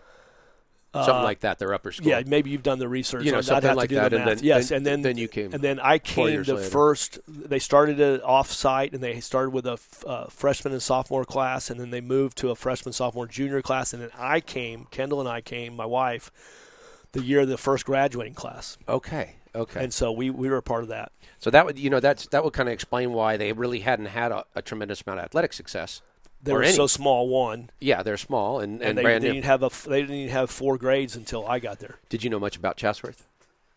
something 0.94 1.14
Uh, 1.14 1.22
like 1.24 1.40
that. 1.40 1.59
Their 1.59 1.74
upper 1.74 1.92
school. 1.92 2.07
Yeah, 2.09 2.22
maybe 2.26 2.50
you've 2.50 2.62
done 2.62 2.78
the 2.78 2.88
research. 2.88 3.24
You 3.24 3.33
know, 3.33 3.40
something 3.40 3.74
like 3.74 3.90
that, 3.90 4.11
The 4.12 4.18
and 4.18 4.26
then- 4.28 4.38
yes, 4.42 4.70
and 4.70 4.87
then 4.87 5.02
then 5.02 5.16
you 5.18 5.28
came 5.28 5.52
and 5.52 5.62
then 5.62 5.78
I 5.80 5.98
came 5.98 6.42
the 6.44 6.54
later. 6.54 6.68
first. 6.70 7.18
They 7.28 7.59
started 7.59 8.00
it 8.00 8.22
off-site, 8.22 8.92
and 8.94 9.02
they 9.02 9.20
started 9.20 9.50
with 9.50 9.66
a 9.66 9.72
f- 9.72 10.04
uh, 10.07 10.24
freshman 10.26 10.72
and 10.72 10.83
sophomore 10.83 11.24
class, 11.24 11.68
and 11.70 11.78
then 11.80 11.90
they 11.90 12.00
moved 12.00 12.38
to 12.38 12.50
a 12.50 12.54
freshman, 12.57 12.92
sophomore, 12.92 13.26
junior 13.26 13.61
class, 13.62 13.92
and 13.92 14.02
then 14.02 14.11
I 14.18 14.40
came. 14.40 14.87
Kendall 14.90 15.20
and 15.20 15.28
I 15.28 15.40
came. 15.40 15.74
My 15.76 15.87
wife, 15.87 16.30
the 17.12 17.22
year 17.22 17.40
of 17.40 17.48
the 17.48 17.59
first 17.59 17.85
graduating 17.85 18.35
class, 18.35 18.76
Okay. 18.88 19.37
Okay. 19.54 19.85
and 19.85 19.92
so 19.94 20.11
we 20.11 20.30
we 20.30 20.48
were 20.48 20.57
a 20.57 20.62
part 20.62 20.83
of 20.83 20.88
that. 20.88 21.12
so 21.38 21.48
that 21.50 21.64
would 21.66 21.78
you 21.78 21.88
know 21.90 22.00
that's 22.00 22.26
that 22.28 22.42
would 22.44 22.52
kind 22.52 22.68
of 22.68 22.72
explain 22.72 23.12
why 23.12 23.37
they 23.37 23.52
really 23.52 23.80
hadn't 23.80 24.07
had 24.07 24.33
a, 24.33 24.44
a 24.57 24.62
tremendous 24.62 25.02
amount 25.07 25.20
of 25.20 25.24
athletic 25.26 25.52
success. 25.52 26.02
They 26.44 26.52
Or 26.52 26.57
were 26.59 26.62
any. 26.64 26.72
so 26.74 26.87
small, 26.87 27.28
one, 27.28 27.70
Yeah, 27.80 28.02
they're 28.02 28.16
small 28.18 28.61
and, 28.61 28.74
and, 28.74 28.83
and, 28.90 28.98
they, 28.98 29.02
brand 29.02 29.24
they 29.24 29.28
new. 29.28 29.35
didn't 29.35 29.46
have 29.46 29.62
a 29.62 29.70
they 29.88 30.02
didn't 30.02 30.16
even 30.16 30.33
have 30.33 30.50
four 30.50 30.76
grades 30.78 31.16
until 31.16 31.46
I 31.46 31.59
got 31.59 31.78
there. 31.78 31.96
Did 32.11 32.22
you 32.22 32.30
know 32.30 32.38
much 32.38 32.57
about 32.57 32.76
Chatsworth? 32.76 33.26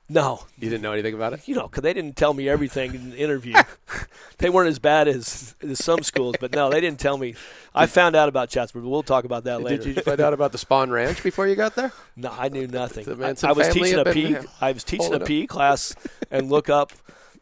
No, 0.09 0.45
You 0.57 0.69
didn't 0.69 0.83
know 0.83 0.93
anything 0.93 1.13
about 1.13 1.33
it. 1.33 1.45
you 1.49 1.55
know, 1.55 1.67
because 1.67 1.83
they 1.83 1.91
didn't 1.93 2.15
tell 2.15 2.33
me 2.33 2.47
everything 2.47 2.95
in 2.95 3.09
the 3.09 3.17
interview. 3.17 3.55
they 4.37 4.49
weren't 4.49 4.69
as 4.69 4.79
bad 4.79 5.09
as, 5.09 5.53
as 5.61 5.83
some 5.83 6.01
schools, 6.01 6.35
but 6.39 6.53
no, 6.53 6.69
they 6.69 6.79
didn't 6.79 6.99
tell 7.01 7.17
me. 7.17 7.35
I 7.75 7.87
found 7.87 8.15
out 8.15 8.29
about 8.29 8.47
Chatsworth, 8.49 8.85
but 8.85 8.89
we'll 8.89 9.03
talk 9.03 9.25
about 9.25 9.43
that 9.43 9.61
later. 9.61 9.83
Did 9.83 9.97
you 9.97 10.01
find 10.01 10.21
out 10.21 10.31
about 10.33 10.53
the 10.53 10.57
Spahn 10.57 10.91
Ranch 10.91 11.21
before 11.21 11.45
you 11.45 11.55
got 11.55 11.75
there? 11.75 11.91
No, 12.15 12.29
I 12.31 12.47
knew 12.47 12.67
nothing. 12.67 13.03
The 13.03 13.21
I, 13.21 13.49
I 13.49 13.51
was 13.51 13.67
teaching 13.67 13.95
a 13.99 14.33
have 14.33 14.47
I 14.61 14.71
was 14.71 14.85
teaching 14.85 15.13
a. 15.13 15.19
PE 15.19 15.45
class 15.47 15.93
and 16.31 16.49
look 16.49 16.69
up. 16.69 16.93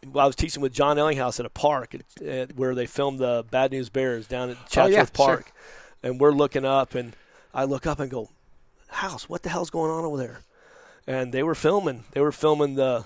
Well, 0.05 0.23
I 0.23 0.27
was 0.27 0.35
teaching 0.35 0.61
with 0.61 0.73
John 0.73 0.97
Ellinghouse 0.97 1.39
at 1.39 1.45
a 1.45 1.49
park 1.49 1.95
at, 1.95 2.21
at, 2.25 2.55
where 2.55 2.75
they 2.75 2.85
filmed 2.85 3.19
the 3.19 3.45
Bad 3.49 3.71
News 3.71 3.89
Bears 3.89 4.27
down 4.27 4.49
at 4.49 4.57
Oh, 4.57 4.59
yeah, 4.61 4.67
Chatsworth 4.69 5.13
Park, 5.13 5.51
and 6.03 6.19
we're 6.19 6.31
looking 6.31 6.65
up, 6.65 6.95
and 6.95 7.15
I 7.53 7.63
look 7.65 7.85
up 7.85 7.99
and 7.99 8.09
go, 8.11 8.29
"House, 8.87 9.29
what 9.29 9.43
the 9.43 9.49
hell's 9.49 9.69
going 9.69 9.91
on 9.91 10.03
over 10.03 10.17
there?" 10.17 10.39
And 11.07 11.31
they 11.31 11.43
were 11.43 11.55
filming. 11.55 12.03
They 12.11 12.21
were 12.21 12.31
filming 12.31 12.75
the. 12.75 13.05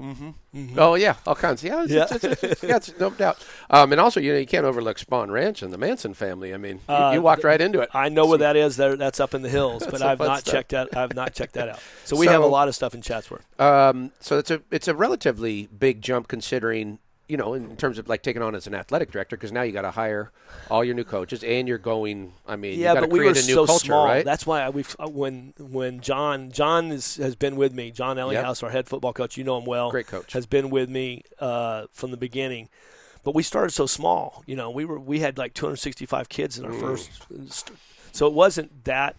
Oh 0.00 0.94
yeah, 0.96 1.14
all 1.26 1.34
kinds. 1.36 1.62
Yeah, 1.62 1.84
it's, 1.84 1.92
Yeah. 1.92 2.06
It's, 2.10 2.24
it's, 2.24 2.42
it's, 2.44 2.62
yeah, 2.62 2.76
it's 2.76 2.98
no 2.98 3.10
doubt. 3.10 3.38
Um, 3.70 3.92
and 3.92 4.00
also, 4.00 4.20
you 4.20 4.32
know, 4.32 4.38
you 4.38 4.46
can't 4.46 4.64
overlook 4.66 4.98
Spahn 4.98 5.30
Ranch 5.30 5.62
and 5.62 5.72
the 5.72 5.78
Manson 5.78 6.14
family. 6.14 6.52
I 6.52 6.56
mean, 6.56 6.80
you, 6.88 6.94
Uh, 6.94 7.12
you 7.12 7.22
walked 7.22 7.44
right 7.44 7.60
into 7.60 7.80
it. 7.80 7.90
I 7.94 8.08
know 8.08 8.26
where 8.26 8.38
that 8.38 8.56
is. 8.56 8.76
There, 8.76 8.96
that's 8.96 9.20
up 9.20 9.34
in 9.34 9.42
the 9.42 9.48
hills, 9.48 9.86
but 9.88 10.02
I've 10.02 10.18
not 10.18 10.40
stuff. 10.40 10.52
checked 10.52 10.70
that. 10.72 10.96
I've 10.96 11.14
not 11.14 11.32
checked 11.34 11.54
that 11.54 11.68
out. 11.68 11.80
So 12.04 12.16
we 12.16 12.26
have 12.26 12.42
a 12.42 12.46
lot 12.46 12.66
of 12.68 12.74
stuff 12.74 12.94
in 12.94 13.02
Chatsworth. 13.02 13.46
Um, 13.60 14.10
so 14.20 14.38
it's 14.38 14.50
a 14.50 14.62
it's 14.70 14.88
a 14.88 14.94
relatively 14.94 15.66
big 15.66 16.02
jump 16.02 16.26
considering 16.28 16.98
you 17.28 17.36
know 17.38 17.54
in 17.54 17.76
terms 17.76 17.98
of 17.98 18.08
like 18.08 18.22
taking 18.22 18.42
on 18.42 18.54
as 18.54 18.66
an 18.66 18.74
athletic 18.74 19.10
director 19.10 19.36
because 19.36 19.50
now 19.50 19.62
you 19.62 19.72
got 19.72 19.82
to 19.82 19.90
hire 19.90 20.30
all 20.70 20.84
your 20.84 20.94
new 20.94 21.04
coaches 21.04 21.42
and 21.42 21.66
you're 21.66 21.78
going. 21.78 22.34
I 22.46 22.56
mean, 22.56 22.78
Yeah, 22.78 22.94
got 22.94 23.00
to 23.00 23.06
but 23.06 23.10
we 23.12 23.20
create 23.20 23.36
were 23.36 23.40
a 23.40 23.46
new 23.46 23.54
so 23.54 23.66
culture, 23.66 23.86
small. 23.86 24.04
right? 24.06 24.24
That's 24.24 24.46
why 24.46 24.68
we've 24.68 24.94
uh, 24.98 25.08
when 25.08 25.54
when 25.58 26.00
John 26.00 26.50
John 26.52 26.90
is, 26.92 27.16
has 27.16 27.34
been 27.34 27.56
with 27.56 27.72
me. 27.72 27.90
John 27.90 28.16
Ellinghouse, 28.18 28.62
our 28.62 28.70
head 28.70 28.86
football 28.88 29.12
coach, 29.12 29.36
you 29.36 29.44
know 29.44 29.56
him 29.58 29.64
well. 29.64 29.90
Great 29.90 30.06
coach. 30.06 30.32
has 30.34 30.46
been 30.46 30.68
with 30.70 30.88
me 30.90 31.22
uh, 31.38 31.86
from 31.92 32.10
the 32.10 32.16
beginning. 32.18 32.68
But 33.22 33.34
we 33.34 33.42
started 33.42 33.70
so 33.70 33.86
small. 33.86 34.42
You 34.46 34.54
know, 34.56 34.70
we 34.70 34.84
were 34.84 35.00
we 35.00 35.20
had 35.20 35.38
like 35.38 35.54
265 35.54 36.28
kids 36.28 36.58
in 36.58 36.66
our 36.66 36.72
first, 36.74 37.10
st- 37.48 37.78
so 38.12 38.26
it 38.26 38.34
wasn't 38.34 38.84
that. 38.84 39.16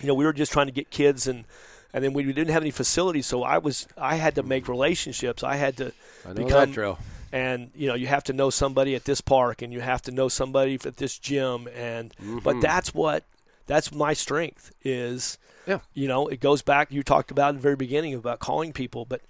You 0.00 0.08
know, 0.08 0.14
we 0.14 0.24
were 0.24 0.32
just 0.32 0.50
trying 0.52 0.66
to 0.66 0.72
get 0.72 0.90
kids 0.90 1.26
and. 1.28 1.44
And 1.92 2.04
then 2.04 2.12
we 2.12 2.22
didn't 2.22 2.50
have 2.50 2.62
any 2.62 2.70
facilities, 2.70 3.26
so 3.26 3.42
I 3.42 3.58
was 3.58 3.88
I 3.98 4.14
had 4.14 4.36
to 4.36 4.44
make 4.44 4.68
relationships. 4.68 5.42
I 5.42 5.56
had 5.56 5.76
to 5.78 5.92
I 6.24 6.28
know 6.28 6.34
become 6.34 6.50
that 6.50 6.70
drill. 6.72 7.00
And 7.32 7.70
you 7.74 7.86
know 7.86 7.94
you 7.94 8.06
have 8.06 8.24
to 8.24 8.32
know 8.32 8.50
somebody 8.50 8.94
at 8.94 9.04
this 9.04 9.20
park 9.20 9.62
and 9.62 9.72
you 9.72 9.80
have 9.80 10.02
to 10.02 10.10
know 10.10 10.28
somebody 10.28 10.74
at 10.84 10.96
this 10.96 11.18
gym 11.18 11.68
and 11.76 12.12
Mm-hmm. 12.20 12.38
but 12.40 12.60
that's 12.60 12.92
what 12.94 13.24
that's 13.66 13.92
my 13.94 14.12
strength 14.14 14.72
is 14.82 15.38
Yeah. 15.66 15.78
you 15.94 16.08
know 16.08 16.26
it 16.28 16.40
goes 16.40 16.62
back 16.62 16.90
you 16.90 17.02
talked 17.02 17.30
about 17.30 17.50
in 17.50 17.56
the 17.56 17.62
very 17.62 17.76
beginning 17.76 18.14
about 18.14 18.38
calling 18.40 18.72
people 18.72 19.04
but 19.04 19.20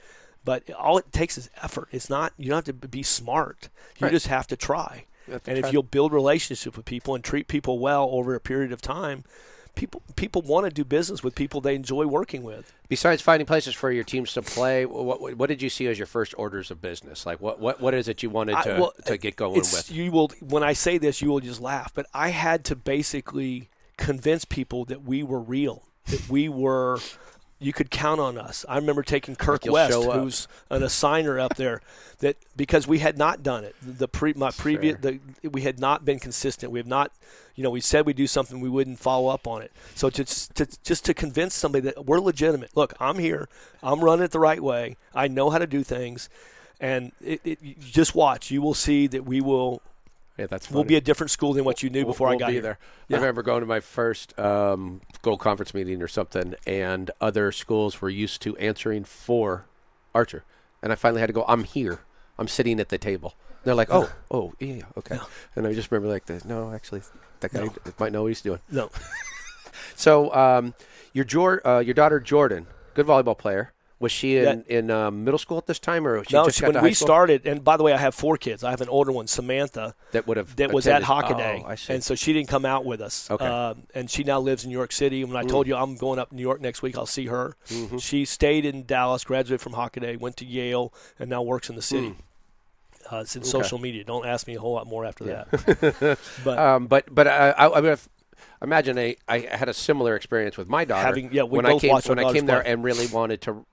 but 0.45 0.71
all 0.71 0.97
it 0.99 1.13
takes 1.13 1.37
is 1.37 1.51
effort 1.63 1.89
it's 1.93 2.09
not 2.09 2.33
you 2.39 2.49
don't 2.49 2.67
have 2.67 2.81
to 2.81 2.89
be 2.89 3.03
smart 3.03 3.69
you 3.99 4.07
Right. 4.07 4.13
just 4.13 4.29
have 4.29 4.47
to 4.47 4.57
try 4.57 5.05
have 5.31 5.43
to 5.45 5.51
and 5.51 5.61
try. 5.61 5.69
if 5.69 5.73
you'll 5.73 5.83
build 5.83 6.13
relationships 6.13 6.77
with 6.77 6.87
people 6.87 7.15
and 7.15 7.23
treat 7.23 7.49
people 7.49 7.79
well 7.79 8.09
over 8.13 8.35
a 8.35 8.41
period 8.41 8.73
of 8.73 8.81
time 8.81 9.25
people 9.75 10.03
people 10.17 10.43
want 10.43 10.67
to 10.67 10.71
do 10.71 10.85
business 10.85 11.23
with 11.23 11.35
people 11.35 11.61
they 11.61 11.75
enjoy 11.75 12.07
working 12.07 12.43
with 12.43 12.73
Besides 12.91 13.23
finding 13.23 13.47
places 13.47 13.73
for 13.73 13.93
your 13.93 14.03
teams 14.03 14.33
to 14.33 14.43
play, 14.43 14.85
what, 14.85 15.37
what, 15.37 15.49
did 15.49 15.63
you 15.63 15.71
see 15.71 15.87
as 15.87 15.97
your 15.97 16.09
first 16.09 16.35
orders 16.37 16.73
of 16.73 16.83
business? 16.83 17.25
Like, 17.25 17.41
what, 17.41 17.61
what, 17.61 17.81
what 17.81 17.95
is 17.95 18.09
it 18.09 18.21
you 18.25 18.31
wanted 18.31 18.57
I- 18.57 18.63
to, 18.65 18.81
well, 18.81 18.93
to 19.05 19.17
get 19.17 19.37
going 19.37 19.55
with? 19.55 19.93
You 19.93 20.11
will 20.11 20.33
when 20.41 20.65
I 20.65 20.73
say 20.73 20.99
this, 20.99 21.23
you 21.23 21.29
will 21.29 21.39
just 21.39 21.61
laugh. 21.61 21.95
But 21.95 22.07
I 22.13 22.31
had 22.31 22.65
to 22.65 22.75
basically 22.75 23.69
convince 23.97 24.45
people 24.45 24.85
that 24.87 25.03
we 25.03 25.23
were 25.23 25.39
real, 25.39 25.85
that 26.07 26.29
we 26.29 26.49
were. 26.49 26.99
You 27.63 27.75
could 27.75 27.91
count 27.91 28.21
on 28.21 28.39
us. 28.39 28.65
I 28.69 28.77
remember 28.77 29.03
taking 29.03 29.37
Kirk 29.37 29.67
you'll 29.67 29.75
West, 29.75 29.93
who's 29.93 30.49
an 30.71 30.81
assigner 30.81 31.39
up 31.39 31.57
there, 31.57 31.83
that 32.21 32.37
because 32.57 32.89
we 32.89 33.01
had 33.01 33.19
not 33.19 33.43
done 33.43 33.65
it. 33.65 33.77
The 33.83 34.09
pre 34.09 34.33
my 34.33 34.51
previous 34.51 34.99
the, 34.99 35.21
we 35.47 35.61
had 35.61 35.79
not 35.79 36.05
been 36.05 36.19
consistent. 36.19 36.73
We 36.73 36.79
have 36.79 36.87
not, 36.87 37.13
you 37.55 37.63
know, 37.63 37.69
we 37.69 37.83
said 37.83 38.07
we 38.07 38.15
do 38.15 38.27
something, 38.27 38.61
we 38.61 38.71
wouldn't 38.71 38.99
follow 38.99 39.29
up 39.29 39.47
on 39.47 39.61
it. 39.61 39.73
So 39.95 40.09
to, 40.09 40.25
to 40.25 40.67
just 40.83 41.05
to 41.05 41.13
convince 41.13 41.55
somebody 41.55 41.83
that 41.83 42.07
we're 42.07 42.19
legitimate. 42.19 42.75
Look, 42.75 42.95
I'm 42.99 43.19
here. 43.19 43.47
I'm 43.83 44.03
running 44.03 44.25
it 44.25 44.31
the 44.31 44.41
right 44.41 44.63
way. 44.63 44.97
I 45.15 45.29
know 45.29 45.51
how 45.51 45.59
to 45.59 45.67
do 45.67 45.83
things, 45.83 46.31
and 46.81 47.13
it, 47.23 47.43
it, 47.45 47.81
just 47.81 48.15
watch. 48.15 48.51
You 48.51 48.63
will 48.63 48.75
see 48.75 49.07
that 49.09 49.27
we 49.27 49.43
will 49.43 49.83
yeah, 50.39 50.47
that's 50.47 50.71
we'll 50.71 50.85
be 50.85 50.97
a 50.97 51.01
different 51.01 51.31
school 51.31 51.53
than 51.53 51.65
what 51.65 51.83
you 51.83 51.91
knew 51.91 52.01
We'll- 52.05 52.13
before 52.15 52.29
I 52.29 52.31
we'll 52.33 52.39
got 52.41 52.47
be 52.49 52.53
here. 52.55 52.63
there. 52.63 52.79
Yeah. 53.09 53.17
I 53.19 53.21
remember 53.21 53.43
going 53.43 53.61
to 53.61 53.67
my 53.67 53.81
first 53.81 54.39
um, 54.39 55.01
gold 55.23 55.41
conference 55.41 55.75
meeting 55.75 56.01
or 56.03 56.09
something, 56.09 56.55
and 56.67 57.11
other 57.21 57.53
schools 57.53 58.01
were 58.01 58.09
used 58.11 58.41
to 58.43 58.57
answering 58.57 59.05
for 59.05 59.67
Archer, 60.15 60.45
and 60.83 60.93
I 60.93 60.95
finally 60.95 61.21
had 61.21 61.27
to 61.27 61.33
go. 61.33 61.45
I'm 61.47 61.65
here. 61.65 62.01
I'm 62.39 62.49
sitting 62.49 62.81
at 62.81 62.89
the 62.89 62.97
table. 62.99 63.35
They're 63.65 63.75
like, 63.75 63.89
oh, 63.91 64.11
oh, 64.31 64.55
yeah, 64.59 64.83
okay. 64.97 65.19
And 65.55 65.67
I 65.67 65.75
just 65.75 65.91
remember 65.91 66.09
like, 66.13 66.45
no, 66.47 66.73
actually, 66.73 67.03
that 67.41 67.53
guy 67.53 67.65
No. 67.65 67.75
might 67.99 68.13
know 68.13 68.23
what 68.23 68.29
he's 68.29 68.41
doing. 68.41 68.61
No, 68.71 68.91
So, 69.95 70.33
um, 70.35 70.75
your 71.13 71.25
Jor- 71.25 71.67
uh, 71.67 71.81
your 71.81 71.95
daughter 71.95 72.21
Jordan, 72.21 72.67
good 72.95 73.07
volleyball 73.07 73.37
player. 73.37 73.73
Was 74.01 74.11
she 74.11 74.39
in, 74.39 74.65
in 74.67 74.91
um, 74.91 75.25
middle 75.25 75.37
school 75.37 75.59
at 75.59 75.67
this 75.67 75.79
time, 75.79 76.07
or 76.07 76.25
she 76.25 76.35
no. 76.35 76.47
just 76.47 76.59
she- 76.59 76.65
when 76.65 76.83
we 76.83 76.95
school? 76.95 77.07
started, 77.07 77.47
and 77.47 77.63
by 77.63 77.77
the 77.77 77.83
way, 77.83 77.93
I 77.93 77.99
have 77.99 78.15
four 78.15 78.39
kids. 78.39 78.65
I 78.65 78.71
have 78.71 78.81
an 78.81 78.89
older 78.89 79.13
one, 79.13 79.27
Samantha, 79.27 79.95
that 80.13 80.27
would 80.27 80.39
have 80.39 80.57
that 80.57 80.73
was 80.73 80.87
at 80.87 81.03
Hockaday, 81.03 81.63
Oh, 81.63 81.93
and 81.93 82.03
so 82.03 82.15
she 82.15 82.33
didn't 82.33 82.49
come 82.49 82.65
out 82.65 82.87
with 82.87 83.03
us. 83.03 83.31
Okay. 83.31 83.45
Mm. 83.45 83.71
Um, 83.71 83.83
and 83.95 84.11
she 84.11 84.25
now 84.25 84.41
lives 84.41 84.65
in 84.65 84.71
New 84.71 84.77
York 84.77 84.93
City. 84.93 85.21
And 85.21 85.31
when 85.31 85.45
I 85.45 85.47
told 85.47 85.67
you 85.67 85.77
I'm 85.77 85.97
going 85.97 86.19
up 86.19 86.31
to 86.31 86.35
New 86.35 86.41
York 86.41 86.63
next 86.63 86.81
week, 86.81 86.97
I'll 86.97 87.05
see 87.05 87.27
her. 87.27 87.57
Mm-hmm. 87.69 87.99
She 87.99 88.25
stayed 88.25 88.65
in 88.65 88.87
Dallas, 88.87 89.23
graduated 89.23 89.61
from 89.61 89.75
Hockaday, 89.75 90.19
went 90.19 90.39
to 90.39 90.47
Yale, 90.47 90.95
and 91.19 91.29
now 91.29 91.43
works 91.43 91.69
in 91.69 91.77
the 91.77 91.83
city. 91.83 92.17
Uh, 93.13 93.19
it's 93.19 93.37
in 93.37 93.43
social 93.43 93.79
media. 93.79 94.05
Don't 94.05 94.25
ask 94.25 94.47
me 94.47 94.55
a 94.55 94.61
whole 94.61 94.73
lot 94.73 94.87
more 94.87 95.05
after 95.05 95.25
that. 95.25 96.19
but 96.45 96.59
Um, 96.59 96.87
but 96.87 97.13
but 97.15 97.27
I, 97.27 97.51
I, 97.51 97.79
I 97.79 97.85
have, 97.85 98.09
imagine 98.63 98.99
I, 98.99 99.17
I 99.29 99.41
had 99.41 99.69
a 99.69 99.75
similar 99.75 100.17
experience 100.17 100.57
with 100.57 100.69
my 100.69 100.87
daughter. 100.87 101.07
Having- 101.07 101.35
yeah, 101.35 101.43
we 101.43 101.59
when 101.59 101.67
I 101.67 101.79
came 101.79 101.95
when 102.07 102.19
I 102.19 102.33
came 102.33 102.47
there 102.47 102.67
and 102.67 102.83
really 102.83 103.07
wanted 103.09 103.43
to 103.43 103.67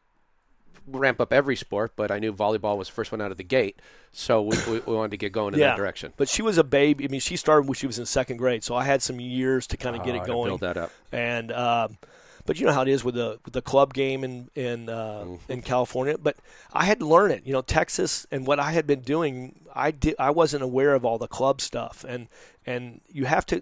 ramp 0.88 1.20
up 1.22 1.34
every 1.34 1.56
sport, 1.56 1.92
but 1.96 2.12
I 2.12 2.20
knew 2.20 2.34
volleyball 2.34 2.78
was 2.78 2.88
the 2.88 2.94
first 2.94 3.12
one 3.12 3.22
out 3.22 3.32
of 3.32 3.38
the 3.38 3.44
gate, 3.44 3.80
so 4.12 4.42
we, 4.42 4.58
we, 4.70 4.80
we 4.80 4.96
wanted 4.96 5.12
to 5.12 5.18
get 5.18 5.32
going 5.32 5.54
in 5.54 5.60
yeah, 5.60 5.68
that 5.70 5.78
direction. 5.78 6.14
But 6.18 6.30
she 6.30 6.42
was 6.42 6.58
a 6.58 6.64
baby. 6.64 7.06
I 7.06 7.08
mean, 7.10 7.20
she 7.20 7.36
started 7.36 7.68
when 7.68 7.76
she 7.76 7.88
was 7.88 8.00
in 8.00 8.06
second 8.06 8.38
grade, 8.38 8.64
so 8.64 8.76
I 8.76 8.84
had 8.86 9.02
some 9.02 9.20
years 9.20 9.68
to 9.68 9.78
kind 9.78 9.96
of 9.96 10.04
get 10.04 10.16
it 10.16 10.22
to 10.22 10.26
going. 10.26 10.50
build 10.50 10.62
that 10.62 10.78
up. 10.78 10.92
and 11.12 11.52
um, 11.52 11.98
but 12.46 12.58
you 12.60 12.66
know 12.66 12.72
how 12.72 12.82
it 12.84 12.88
is 12.88 13.04
with 13.04 13.16
the 13.16 13.40
with 13.44 13.54
the 13.54 13.62
club 13.62 13.94
game 13.94 14.24
in 14.24 14.50
in 14.56 14.88
uh, 14.90 15.24
Mm-hmm. 15.26 15.52
in 15.52 15.62
California. 15.62 16.18
But 16.18 16.38
I 16.72 16.86
had 16.86 17.00
to 17.00 17.06
learn 17.06 17.32
it. 17.32 17.46
You 17.46 17.52
know, 17.54 17.62
Texas 17.62 18.26
and 18.32 18.48
what 18.48 18.60
I 18.60 18.72
had 18.72 18.88
been 18.88 19.02
doing, 19.02 19.60
I 19.76 19.92
did. 19.92 20.16
I 20.18 20.30
wasn't 20.32 20.64
aware 20.64 20.94
of 20.96 21.04
all 21.04 21.18
the 21.18 21.28
club 21.28 21.60
stuff, 21.60 22.06
and 22.08 22.28
and 22.66 23.02
you 23.12 23.26
have 23.26 23.46
to. 23.48 23.62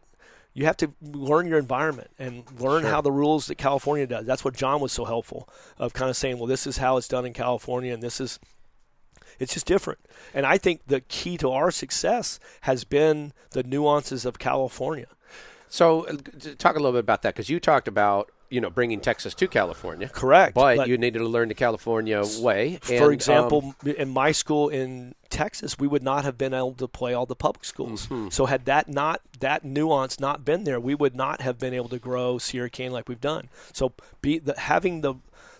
You 0.55 0.65
have 0.65 0.77
to 0.77 0.93
learn 1.01 1.47
your 1.47 1.59
environment 1.59 2.09
and 2.17 2.43
learn 2.59 2.85
how 2.85 3.01
the 3.01 3.11
rules 3.11 3.47
that 3.47 3.55
California 3.55 4.07
does. 4.07 4.25
That's 4.25 4.45
what 4.45 4.55
John 4.55 4.79
was 4.79 4.93
so 4.93 5.03
helpful 5.03 5.49
of 5.77 5.93
kind 5.93 6.09
of 6.09 6.15
saying, 6.15 6.39
well, 6.39 6.47
this 6.47 6.65
is 6.65 6.77
how 6.77 6.95
it's 6.95 7.09
done 7.09 7.25
in 7.25 7.33
California, 7.33 7.93
and 7.93 8.01
this 8.01 8.21
is 8.21 8.39
it's 9.37 9.53
just 9.53 9.65
different. 9.65 9.99
And 10.33 10.45
I 10.45 10.57
think 10.57 10.87
the 10.87 11.01
key 11.01 11.37
to 11.37 11.51
our 11.51 11.71
success 11.71 12.39
has 12.61 12.85
been 12.85 13.33
the 13.51 13.63
nuances 13.63 14.25
of 14.25 14.39
California. 14.39 15.07
So 15.67 16.07
uh, 16.07 16.15
talk 16.57 16.75
a 16.75 16.79
little 16.79 16.93
bit 16.93 16.99
about 16.99 17.21
that 17.23 17.35
because 17.35 17.49
you 17.49 17.59
talked 17.59 17.89
about 17.89 18.31
you 18.49 18.61
know, 18.61 18.69
bringing 18.69 18.99
Texas 18.99 19.33
to 19.35 19.47
California. 19.47 20.07
Correct, 20.07 20.53
But, 20.53 20.77
but- 20.77 20.87
you 20.87 20.97
needed 20.97 21.19
to 21.19 21.27
learn 21.27 21.47
the 21.47 21.53
California 21.55 22.21
way. 22.39 22.77
For 22.81 22.93
and, 22.93 23.03
um, 23.03 23.11
example, 23.11 23.75
in 23.83 24.09
my 24.09 24.31
school 24.31 24.69
in 24.69 25.15
Texas, 25.29 25.77
we 25.79 25.87
would 25.87 26.03
not 26.03 26.23
have 26.23 26.37
been 26.37 26.53
able 26.53 26.73
to 26.73 26.87
play 26.87 27.13
all 27.13 27.25
the 27.25 27.35
public 27.35 27.65
schools. 27.65 28.07
Mm-hmm. 28.07 28.29
So 28.29 28.45
had 28.45 28.65
that 28.65 28.87
not 28.87 29.21
that 29.39 29.65
nuance 29.65 30.19
not 30.19 30.45
been 30.45 30.63
there, 30.63 30.79
we 30.79 30.95
would 30.95 31.15
not 31.15 31.41
have 31.41 31.59
been 31.59 31.73
able 31.73 31.89
to 31.89 31.99
grow 31.99 32.37
Sierra 32.37 32.69
Canyon 32.69 32.93
like 32.93 33.09
we've 33.09 33.19
done. 33.19 33.49
So 33.73 33.93
be 34.21 34.39
the, 34.39 34.57
having 34.57 35.01
the 35.01 35.15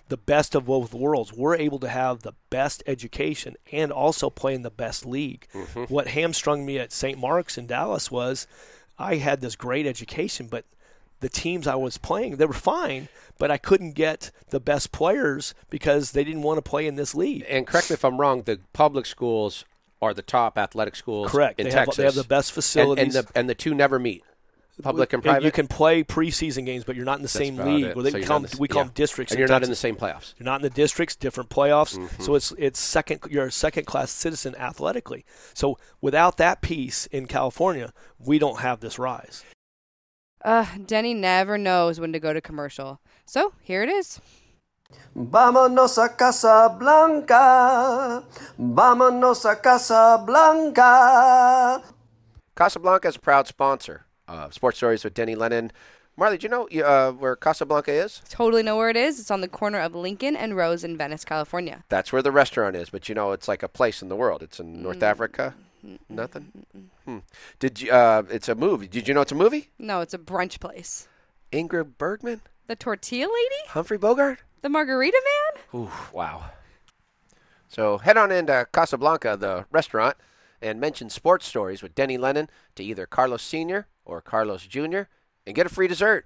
the 0.07 0.17
best 0.17 0.53
of 0.53 0.67
both 0.67 0.93
worlds, 0.93 1.33
we're 1.33 1.55
able 1.55 1.79
to 1.79 1.89
have 1.89 2.21
the 2.21 2.33
best 2.49 2.83
education 2.85 3.55
and 3.71 3.91
also 3.91 4.29
play 4.29 4.53
in 4.53 4.61
the 4.61 4.69
best 4.69 5.05
league. 5.05 5.47
Mm-hmm. 5.53 5.83
What 5.85 6.09
hamstrung 6.09 6.65
me 6.65 6.77
at 6.77 6.91
St. 6.91 7.17
Mark's 7.17 7.57
in 7.57 7.65
Dallas 7.65 8.11
was 8.11 8.45
I 8.99 9.15
had 9.15 9.41
this 9.41 9.55
great 9.55 9.87
education, 9.87 10.47
but 10.47 10.65
the 11.25 11.29
teams 11.29 11.65
I 11.65 11.73
was 11.73 11.97
playing, 11.97 12.35
they 12.35 12.45
were 12.45 12.53
fine, 12.53 13.07
but 13.39 13.49
I 13.49 13.57
couldn't 13.57 13.93
get 13.93 14.29
the 14.51 14.59
best 14.59 14.91
players 14.91 15.55
because 15.71 16.11
they 16.11 16.23
didn't 16.23 16.43
want 16.43 16.57
to 16.59 16.61
play 16.61 16.85
in 16.85 16.95
this 16.97 17.15
league. 17.15 17.43
and 17.49 17.65
correct 17.65 17.89
me 17.89 17.95
if 17.95 18.05
I'm 18.05 18.19
wrong, 18.21 18.43
the 18.43 18.59
public 18.73 19.07
schools 19.07 19.65
are 20.03 20.13
the 20.13 20.21
top 20.21 20.55
athletic 20.55 20.95
schools 20.95 21.31
Correct. 21.31 21.59
in 21.59 21.65
They 21.65 21.71
Texas. 21.71 21.95
have, 21.95 21.97
they 21.97 22.03
have 22.05 22.13
the 22.15 22.23
best 22.37 22.51
and, 22.51 22.53
facilities. 22.55 23.15
and 23.15 23.25
the 23.25 23.31
and 23.39 23.49
the 23.49 23.55
two 23.55 23.73
never 23.73 23.97
meet. 23.97 24.23
Public 24.83 25.13
and 25.13 25.19
And 25.23 25.23
private. 25.31 25.45
You 25.45 25.51
can 25.53 25.67
play 25.67 26.03
preseason 26.03 26.63
games, 26.65 26.83
but 26.83 26.95
you're 26.97 27.05
not 27.05 27.17
in 27.17 27.21
the 27.23 27.27
That's 27.27 27.45
same 27.45 27.55
league. 27.57 27.95
Well, 27.95 28.03
they 28.03 28.11
So 28.11 28.21
call 28.23 28.41
them, 28.41 28.49
the- 28.51 28.57
we 28.59 28.67
call 28.67 28.81
yeah. 28.81 28.87
them 28.87 28.93
districts. 28.93 29.31
and 29.31 29.39
you're 29.39 29.47
not 29.47 29.63
in 29.63 29.69
the 29.69 29.75
same 29.75 29.95
playoffs. 29.95 30.33
You're 30.37 30.45
not 30.45 30.57
in 30.57 30.63
the 30.63 30.69
districts, 30.69 31.15
different 31.15 31.49
playoffs. 31.49 31.97
Mm-hmm. 31.97 32.21
So 32.21 32.35
it's 32.35 32.51
it's 32.57 32.79
second. 32.79 33.21
You're 33.31 33.45
a 33.45 33.51
second 33.51 33.85
class 33.85 34.11
citizen 34.11 34.53
athletically. 34.55 35.25
So 35.53 35.77
without 36.01 36.35
that 36.37 36.61
piece 36.61 37.05
in 37.07 37.25
California, 37.25 37.93
we 38.19 38.37
don't 38.37 38.59
have 38.59 38.81
this 38.81 38.99
rise. 38.99 39.43
Uh, 40.45 40.65
Denny 40.85 41.13
never 41.15 41.57
knows 41.57 41.99
when 41.99 42.13
to 42.13 42.19
go 42.19 42.31
to 42.31 42.39
commercial. 42.39 43.01
So 43.25 43.53
here 43.61 43.81
it 43.81 43.89
is. 43.89 44.21
Vámonos 45.17 45.97
a 45.97 46.09
Casablanca. 46.09 48.23
Vámonos 48.59 49.51
a 49.51 49.55
Casablanca. 49.55 51.81
Casablanca 52.55 53.07
is 53.07 53.15
a 53.15 53.19
proud 53.19 53.47
sponsor 53.47 54.05
of 54.27 54.53
Sports 54.53 54.77
Stories 54.77 55.03
with 55.03 55.15
Denny 55.15 55.33
Lennon. 55.35 55.71
Marley, 56.17 56.37
do 56.37 56.45
you 56.45 56.49
know 56.49 56.67
uh, 56.85 57.11
where 57.11 57.35
Casablanca 57.35 57.91
is? 57.91 58.21
Totally 58.29 58.63
know 58.63 58.77
where 58.77 58.89
it 58.89 58.95
is. 58.95 59.19
It's 59.19 59.31
on 59.31 59.41
the 59.41 59.49
corner 59.49 59.79
of 59.79 59.93
Lincoln 59.95 60.33
and 60.35 60.55
Rose 60.55 60.83
in 60.85 60.95
Venice, 60.95 61.25
California. 61.25 61.83
That's 61.89 62.13
where 62.13 62.21
the 62.21 62.31
restaurant 62.31 62.75
is, 62.77 62.89
but 62.91 63.09
you 63.09 63.15
know 63.15 63.31
it's 63.33 63.47
like 63.49 63.63
a 63.63 63.67
place 63.67 64.01
in 64.01 64.07
the 64.09 64.15
world. 64.15 64.41
It's 64.43 64.59
in 64.59 64.77
Mm. 64.77 64.81
North 64.83 64.99
Africa. 65.85 66.13
Nothing. 66.13 66.65
Hmm. 67.05 67.17
Did 67.59 67.81
you? 67.81 67.91
Uh, 67.91 68.23
it's 68.29 68.49
a 68.49 68.55
movie. 68.55 68.87
Did 68.87 69.07
you 69.07 69.13
know 69.13 69.21
it's 69.21 69.31
a 69.31 69.35
movie? 69.35 69.69
No, 69.79 70.01
it's 70.01 70.13
a 70.13 70.17
brunch 70.17 70.59
place. 70.59 71.07
Ingrid 71.51 71.97
Bergman, 71.97 72.41
The 72.67 72.75
tortilla 72.75 73.25
lady? 73.27 73.67
Humphrey 73.69 73.97
Bogart. 73.97 74.39
The 74.61 74.69
margarita 74.69 75.21
man? 75.23 75.61
Ooh, 75.81 75.91
wow. 76.11 76.49
So 77.67 77.97
head 77.99 78.17
on 78.17 78.31
into 78.31 78.67
Casablanca, 78.73 79.37
the 79.37 79.65
restaurant, 79.71 80.15
and 80.61 80.79
mention 80.79 81.09
sports 81.09 81.45
stories 81.45 81.81
with 81.83 81.93
Denny 81.95 82.17
Lennon 82.17 82.49
to 82.75 82.83
either 82.83 83.05
Carlos 83.05 83.43
Sr. 83.43 83.87
or 84.05 84.21
Carlos 84.21 84.65
Jr. 84.65 85.01
and 85.45 85.55
get 85.55 85.65
a 85.65 85.69
free 85.69 85.87
dessert. 85.87 86.25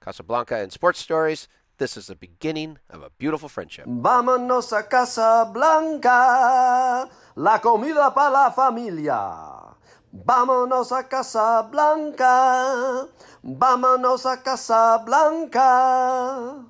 Casablanca 0.00 0.56
and 0.56 0.72
sports 0.72 0.98
stories. 0.98 1.46
This 1.78 1.96
is 1.96 2.06
the 2.06 2.16
beginning 2.16 2.78
of 2.90 3.02
a 3.02 3.10
beautiful 3.18 3.48
friendship. 3.50 3.86
Vámonos 3.86 4.72
a 4.76 4.82
Casablanca. 4.82 7.08
La 7.38 7.60
comida 7.60 8.14
para 8.14 8.30
la 8.30 8.50
familia. 8.50 9.76
Vámonos 10.10 10.90
a 10.90 11.06
Casablanca. 11.06 13.08
Vámonos 13.42 14.24
a 14.24 14.42
Casablanca. 14.42 16.64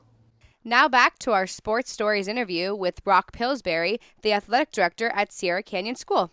Now 0.65 0.89
back 0.89 1.21
to 1.21 1.31
our 1.31 1.47
sports 1.47 1.93
stories 1.93 2.27
interview 2.27 2.75
with 2.75 3.05
Brock 3.05 3.31
Pillsbury, 3.31 4.01
the 4.23 4.33
athletic 4.33 4.73
director 4.73 5.13
at 5.15 5.33
Sierra 5.33 5.63
Canyon 5.63 5.95
School. 5.95 6.33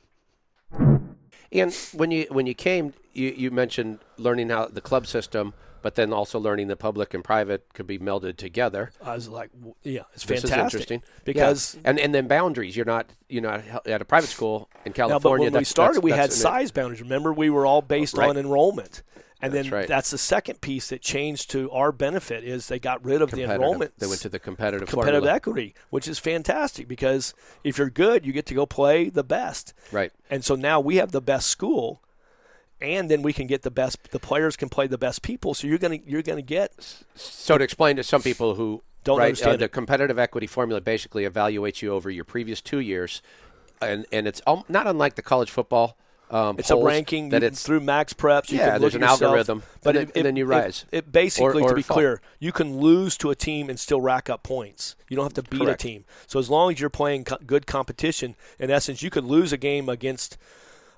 And 1.52 1.72
when 1.94 2.10
you 2.10 2.26
when 2.32 2.48
you 2.48 2.56
came, 2.56 2.94
you, 3.14 3.36
you 3.38 3.52
mentioned 3.52 4.00
learning 4.18 4.50
how 4.50 4.66
the 4.66 4.82
club 4.82 5.06
system, 5.06 5.54
but 5.84 5.94
then 5.94 6.12
also 6.12 6.40
learning 6.40 6.68
the 6.70 6.76
public 6.76 7.14
and 7.14 7.24
private 7.24 7.72
could 7.76 7.86
be 7.86 8.00
melded 8.00 8.38
together. 8.38 8.90
I 9.04 9.14
was 9.14 9.28
like, 9.30 9.52
yeah, 9.84 10.02
it's 10.14 10.26
This 10.26 10.42
fantastic. 10.42 10.50
is 10.50 10.64
interesting 10.92 11.04
because 11.26 11.76
Yeah. 11.76 11.82
and 11.92 12.00
and 12.00 12.16
then 12.16 12.28
boundaries. 12.28 12.76
You're 12.76 12.86
not 12.88 13.06
you 13.30 13.42
know 13.42 13.62
at 13.86 14.02
a 14.02 14.06
private 14.06 14.30
school 14.30 14.70
in 14.86 14.94
California. 14.94 15.46
but 15.50 15.54
when 15.54 15.60
we 15.62 15.66
started, 15.66 15.98
that's- 16.02 16.04
we 16.04 16.12
had 16.12 16.34
size 16.34 16.72
boundaries. 16.72 17.02
Remember, 17.02 17.32
we 17.32 17.52
were 17.52 17.68
all 17.68 17.82
based 17.84 18.18
Right. 18.18 18.30
on 18.30 18.38
enrollment, 18.38 19.04
and 19.42 19.52
That's 19.52 19.66
then 19.66 19.74
right. 19.74 19.88
that's 19.88 20.10
the 20.12 20.18
second 20.18 20.62
piece 20.62 20.88
that 20.90 21.02
changed 21.02 21.52
to 21.52 21.70
our 21.72 21.92
benefit 21.92 22.44
is 22.46 22.68
they 22.70 22.80
got 22.80 23.04
rid 23.04 23.22
of 23.22 23.32
the 23.32 23.44
enrollment. 23.44 23.92
They 24.00 24.08
went 24.08 24.22
to 24.22 24.30
the 24.30 24.40
competitive 24.40 24.88
competitive 24.88 25.20
formula. 25.24 25.36
equity, 25.36 25.76
which 25.90 26.08
is 26.08 26.18
fantastic 26.20 26.88
because 26.88 27.34
if 27.64 27.78
you're 27.78 27.90
good, 27.90 28.26
you 28.26 28.32
get 28.32 28.46
to 28.46 28.54
go 28.54 28.66
play 28.66 29.10
the 29.10 29.24
best. 29.24 29.74
Right. 29.92 30.14
And 30.30 30.46
so 30.46 30.56
now 30.56 30.80
we 30.80 30.96
have 30.96 31.12
the 31.12 31.22
best 31.22 31.48
school, 31.48 32.02
and 32.84 33.10
then 33.10 33.22
we 33.22 33.34
can 33.34 33.48
get 33.48 33.64
the 33.64 33.72
best. 33.72 34.12
The 34.12 34.20
players 34.20 34.56
can 34.56 34.70
play 34.70 34.86
the 34.88 34.98
best 34.98 35.22
people. 35.24 35.54
So 35.54 35.66
you're 35.68 35.78
gonna 35.80 36.00
you're 36.06 36.22
gonna 36.22 36.42
get 36.42 36.72
So 37.16 37.58
to 37.58 37.64
explain 37.64 37.96
to 37.96 38.04
some 38.04 38.22
people 38.22 38.56
who 38.56 38.84
Don't 39.04 39.18
right, 39.20 39.26
understand 39.28 39.56
uh, 39.56 39.58
the 39.66 39.70
competitive 39.70 40.20
equity 40.20 40.48
formula 40.48 40.82
basically 40.82 41.24
evaluates 41.28 41.82
you 41.82 41.92
over 41.94 42.10
your 42.12 42.26
previous 42.26 42.62
two 42.62 42.80
years, 42.80 43.22
and 43.82 44.06
and 44.12 44.28
it's 44.28 44.42
um, 44.46 44.64
not 44.70 44.86
unlike 44.86 45.16
the 45.16 45.22
college 45.24 45.50
football. 45.50 45.98
Um, 46.32 46.56
it's 46.58 46.72
a 46.72 46.76
ranking 46.78 47.30
that 47.30 47.44
it's 47.44 47.62
through 47.62 47.82
MaxPreps. 47.82 48.50
You 48.50 48.58
Yeah, 48.58 48.72
can 48.72 48.82
there's 48.82 48.96
an 48.96 49.02
yourself, 49.02 49.22
algorithm, 49.22 49.62
but 49.84 49.96
and 49.96 50.10
it, 50.10 50.14
then- 50.14 50.20
and 50.22 50.26
then 50.28 50.36
you 50.36 50.46
it- 50.46 50.56
rise. 50.56 50.86
It, 50.92 51.12
basically, 51.12 51.62
Or- 51.62 51.66
or 51.68 51.70
to 51.70 51.76
be 51.76 51.84
fall. 51.84 51.96
clear, 51.96 52.22
you 52.40 52.52
can 52.52 52.78
lose 52.80 53.18
to 53.20 53.30
a 53.30 53.36
team 53.36 53.70
and 53.70 53.80
still 53.80 54.02
rack 54.02 54.32
up 54.32 54.42
points. 54.42 54.96
You 55.10 55.16
don't 55.16 55.26
have 55.26 55.34
to 55.34 55.44
beat 55.44 55.62
Correct. 55.62 55.84
a 55.84 55.88
team. 55.88 56.06
So 56.26 56.40
as 56.40 56.50
long 56.50 56.72
as 56.72 56.80
you're 56.80 56.90
playing 56.90 57.26
co- 57.26 57.38
good 57.46 57.68
competition, 57.68 58.36
in 58.58 58.72
essence, 58.72 59.04
you 59.04 59.12
could 59.12 59.26
lose 59.26 59.54
a 59.54 59.58
game 59.58 59.90
against 59.90 60.38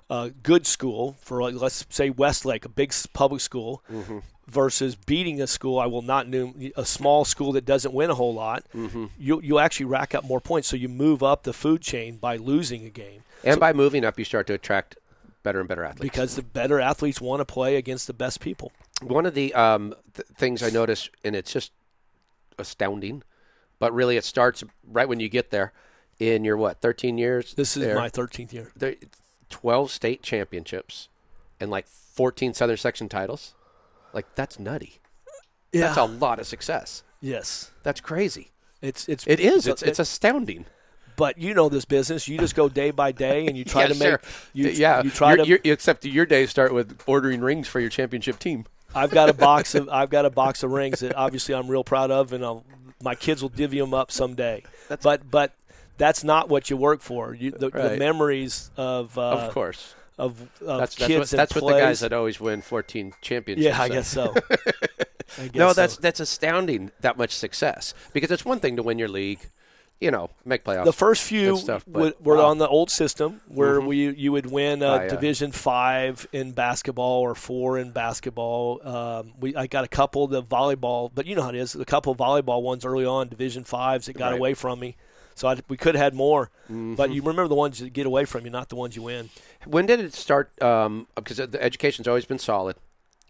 a 0.08 0.30
good 0.42 0.66
school 0.66 1.16
for 1.20 1.42
like 1.42 1.54
let's 1.54 1.84
say 1.90 2.10
Westlake, 2.10 2.64
a 2.64 2.68
big 2.68 2.92
public 3.12 3.40
school. 3.40 3.82
Mm-hmm. 3.92 4.18
Versus 4.48 4.94
beating 4.94 5.42
a 5.42 5.48
school, 5.48 5.76
I 5.80 5.86
will 5.86 6.02
not 6.02 6.28
name 6.28 6.70
a 6.76 6.84
small 6.84 7.24
school 7.24 7.50
that 7.54 7.64
doesn't 7.64 7.92
win 7.92 8.10
a 8.10 8.14
whole 8.14 8.32
lot. 8.32 8.62
Mm-hmm. 8.72 9.06
You 9.18 9.40
you 9.40 9.58
actually 9.58 9.86
rack 9.86 10.14
up 10.14 10.22
more 10.22 10.40
points, 10.40 10.68
so 10.68 10.76
you 10.76 10.88
move 10.88 11.20
up 11.20 11.42
the 11.42 11.52
food 11.52 11.80
chain 11.82 12.16
by 12.18 12.36
losing 12.36 12.84
a 12.86 12.88
game. 12.90 13.24
and 13.42 13.58
by 13.58 13.72
moving 13.72 14.04
up, 14.04 14.20
you 14.20 14.24
start 14.24 14.46
to 14.46 14.54
attract 14.54 14.98
better 15.42 15.58
and 15.58 15.68
better 15.68 15.82
athletes. 15.84 16.00
because 16.00 16.36
the 16.36 16.42
better 16.42 16.78
athletes 16.80 17.20
want 17.20 17.40
to 17.40 17.44
play 17.44 17.74
against 17.74 18.06
the 18.06 18.12
best 18.12 18.38
people. 18.38 18.70
one 19.02 19.26
of 19.26 19.34
the 19.34 19.52
um, 19.54 19.96
th- 20.14 20.28
things 20.36 20.62
I 20.62 20.70
notice, 20.70 21.10
and 21.24 21.34
it's 21.34 21.52
just 21.52 21.72
astounding, 22.56 23.24
but 23.80 23.92
really 23.92 24.16
it 24.16 24.22
starts 24.24 24.62
right 24.86 25.08
when 25.08 25.18
you 25.18 25.28
get 25.28 25.50
there. 25.50 25.72
In 26.20 26.44
your 26.44 26.56
what, 26.56 26.80
13 26.80 27.18
years? 27.18 27.52
This 27.54 27.76
is 27.76 27.82
there, 27.82 27.96
my 27.96 28.08
13th 28.08 28.52
year. 28.52 28.70
There, 29.50 29.58
12 29.58 29.90
state 29.90 30.22
championships 30.22 31.08
and 31.60 31.70
like 31.70 31.86
14 31.86 32.54
Southern 32.54 32.76
Section 32.76 33.08
titles. 33.08 33.54
Like 34.12 34.26
that's 34.34 34.58
nutty. 34.58 35.00
That's 35.72 35.96
a 35.98 36.04
lot 36.04 36.38
of 36.38 36.46
success. 36.46 37.02
yes. 37.20 37.70
That's 37.82 38.00
crazy. 38.00 38.50
It's 38.82 39.08
it's 39.08 39.26
It 39.26 39.40
is. 39.40 39.66
It's 39.66 39.82
it's 39.82 39.98
astounding. 39.98 40.66
but 41.16 41.38
you 41.38 41.54
know 41.54 41.68
this 41.68 41.84
business. 41.84 42.28
You 42.28 42.38
just 42.38 42.54
go 42.54 42.68
day 42.68 42.90
by 42.90 43.12
day 43.12 43.46
and 43.46 43.56
you 43.56 43.64
try 43.64 43.82
Yeah, 43.82 43.88
to 43.88 43.94
make 43.94 44.08
sure. 44.08 44.20
you 44.54 44.68
yeah. 44.68 45.02
you 45.02 45.10
try 45.10 45.34
Your- 45.34 45.44
to 45.44 45.48
your- 45.50 45.58
except 45.64 46.04
your 46.04 46.26
days 46.26 46.50
start 46.50 46.72
with 46.72 46.98
ordering 47.06 47.40
rings 47.40 47.68
for 47.68 47.80
your 47.80 47.90
championship 47.90 48.38
team. 48.38 48.66
I've 48.94 49.10
got 49.10 49.28
a 49.28 49.34
box 49.34 49.74
of 49.74 49.88
I've 49.90 50.08
got 50.10 50.24
a 50.24 50.30
box 50.30 50.62
of 50.62 50.70
rings 50.70 51.00
that 51.00 51.14
obviously 51.14 51.54
I'm 51.54 51.68
real 51.68 51.84
proud 51.84 52.10
of 52.10 52.32
and 52.32 52.44
I'll, 52.44 52.64
my 53.02 53.14
kids 53.14 53.42
will 53.42 53.50
divvy 53.50 53.78
them 53.80 53.92
up 53.92 54.10
someday. 54.10 54.62
but 55.02 55.30
but 55.30 55.52
that's 55.98 56.22
not 56.24 56.48
what 56.48 56.70
you 56.70 56.76
work 56.76 57.00
for. 57.00 57.34
You, 57.34 57.50
the, 57.52 57.70
the 57.70 57.96
memories 57.98 58.70
of 58.76 59.16
uh, 59.18 59.22
of 59.30 59.52
course. 59.54 59.94
of, 60.18 60.40
of 60.66 60.78
That's 60.80 60.94
kids 60.94 61.30
that's 61.30 61.32
what, 61.32 61.36
that's 61.36 61.54
what 61.62 61.74
the 61.74 61.80
guys 61.80 62.00
that 62.00 62.12
always 62.12 62.40
win 62.40 62.62
14 62.62 63.12
championships. 63.20 63.64
Yeah, 63.76 63.80
I 63.82 63.88
guess 63.88 64.08
so. 64.08 64.34
I 65.38 65.48
guess 65.48 65.54
No, 65.54 65.68
so. 65.68 65.74
that's 65.74 65.96
that's 65.98 66.20
astounding. 66.20 66.90
That 67.00 67.18
much 67.18 67.32
success 67.32 67.94
because 68.12 68.30
it's 68.30 68.44
one 68.44 68.60
thing 68.60 68.76
to 68.76 68.82
win 68.82 68.98
your 68.98 69.08
league, 69.08 69.40
you 70.00 70.10
know, 70.10 70.30
make 70.44 70.64
playoffs. 70.64 70.84
the 70.84 70.92
first 70.92 71.22
few 71.22 71.56
stuff, 71.56 71.84
but 71.86 72.22
were 72.22 72.36
wow. 72.36 72.46
on 72.46 72.58
the 72.58 72.68
old 72.68 72.90
system 72.90 73.40
where 73.48 73.80
Mhm. 73.80 73.86
we 73.86 74.10
you 74.14 74.32
would 74.32 74.46
win 74.46 74.82
a 74.82 74.86
I, 74.88 75.06
uh, 75.06 75.08
Division 75.08 75.52
five 75.52 76.26
in 76.32 76.52
basketball 76.52 77.20
or 77.22 77.34
four 77.34 77.76
in 77.78 77.90
basketball. 77.90 78.80
Um, 78.86 79.32
we 79.40 79.54
I 79.56 79.66
got 79.66 79.84
a 79.84 79.88
couple 79.88 80.24
of 80.24 80.30
the 80.30 80.42
volleyball, 80.42 81.10
but 81.14 81.26
you 81.26 81.34
know 81.34 81.42
how 81.42 81.48
it 81.50 81.56
is. 81.56 81.74
A 81.74 81.84
couple 81.84 82.12
of 82.12 82.18
volleyball 82.18 82.62
ones 82.62 82.84
early 82.84 83.04
on, 83.04 83.28
Division 83.28 83.64
fives 83.64 84.06
that 84.06 84.14
got 84.16 84.30
Right. 84.30 84.38
away 84.38 84.54
from 84.54 84.78
me. 84.80 84.96
So 85.36 85.46
I, 85.48 85.56
we 85.68 85.76
could 85.76 85.94
have 85.94 86.02
had 86.02 86.14
more, 86.14 86.50
Mm-hmm. 86.64 86.94
but 86.96 87.12
you 87.12 87.20
remember 87.22 87.46
the 87.46 87.54
ones 87.54 87.78
that 87.78 87.92
get 87.92 88.06
away 88.06 88.24
from 88.24 88.44
you, 88.44 88.50
not 88.50 88.70
the 88.70 88.74
ones 88.74 88.96
you 88.96 89.02
win. 89.02 89.30
When 89.64 89.86
did 89.86 90.00
it 90.00 90.14
start? 90.14 90.50
Um, 90.60 91.06
because 91.14 91.36
the 91.36 91.62
education's 91.62 92.08
always 92.08 92.24
been 92.24 92.40
solid, 92.40 92.74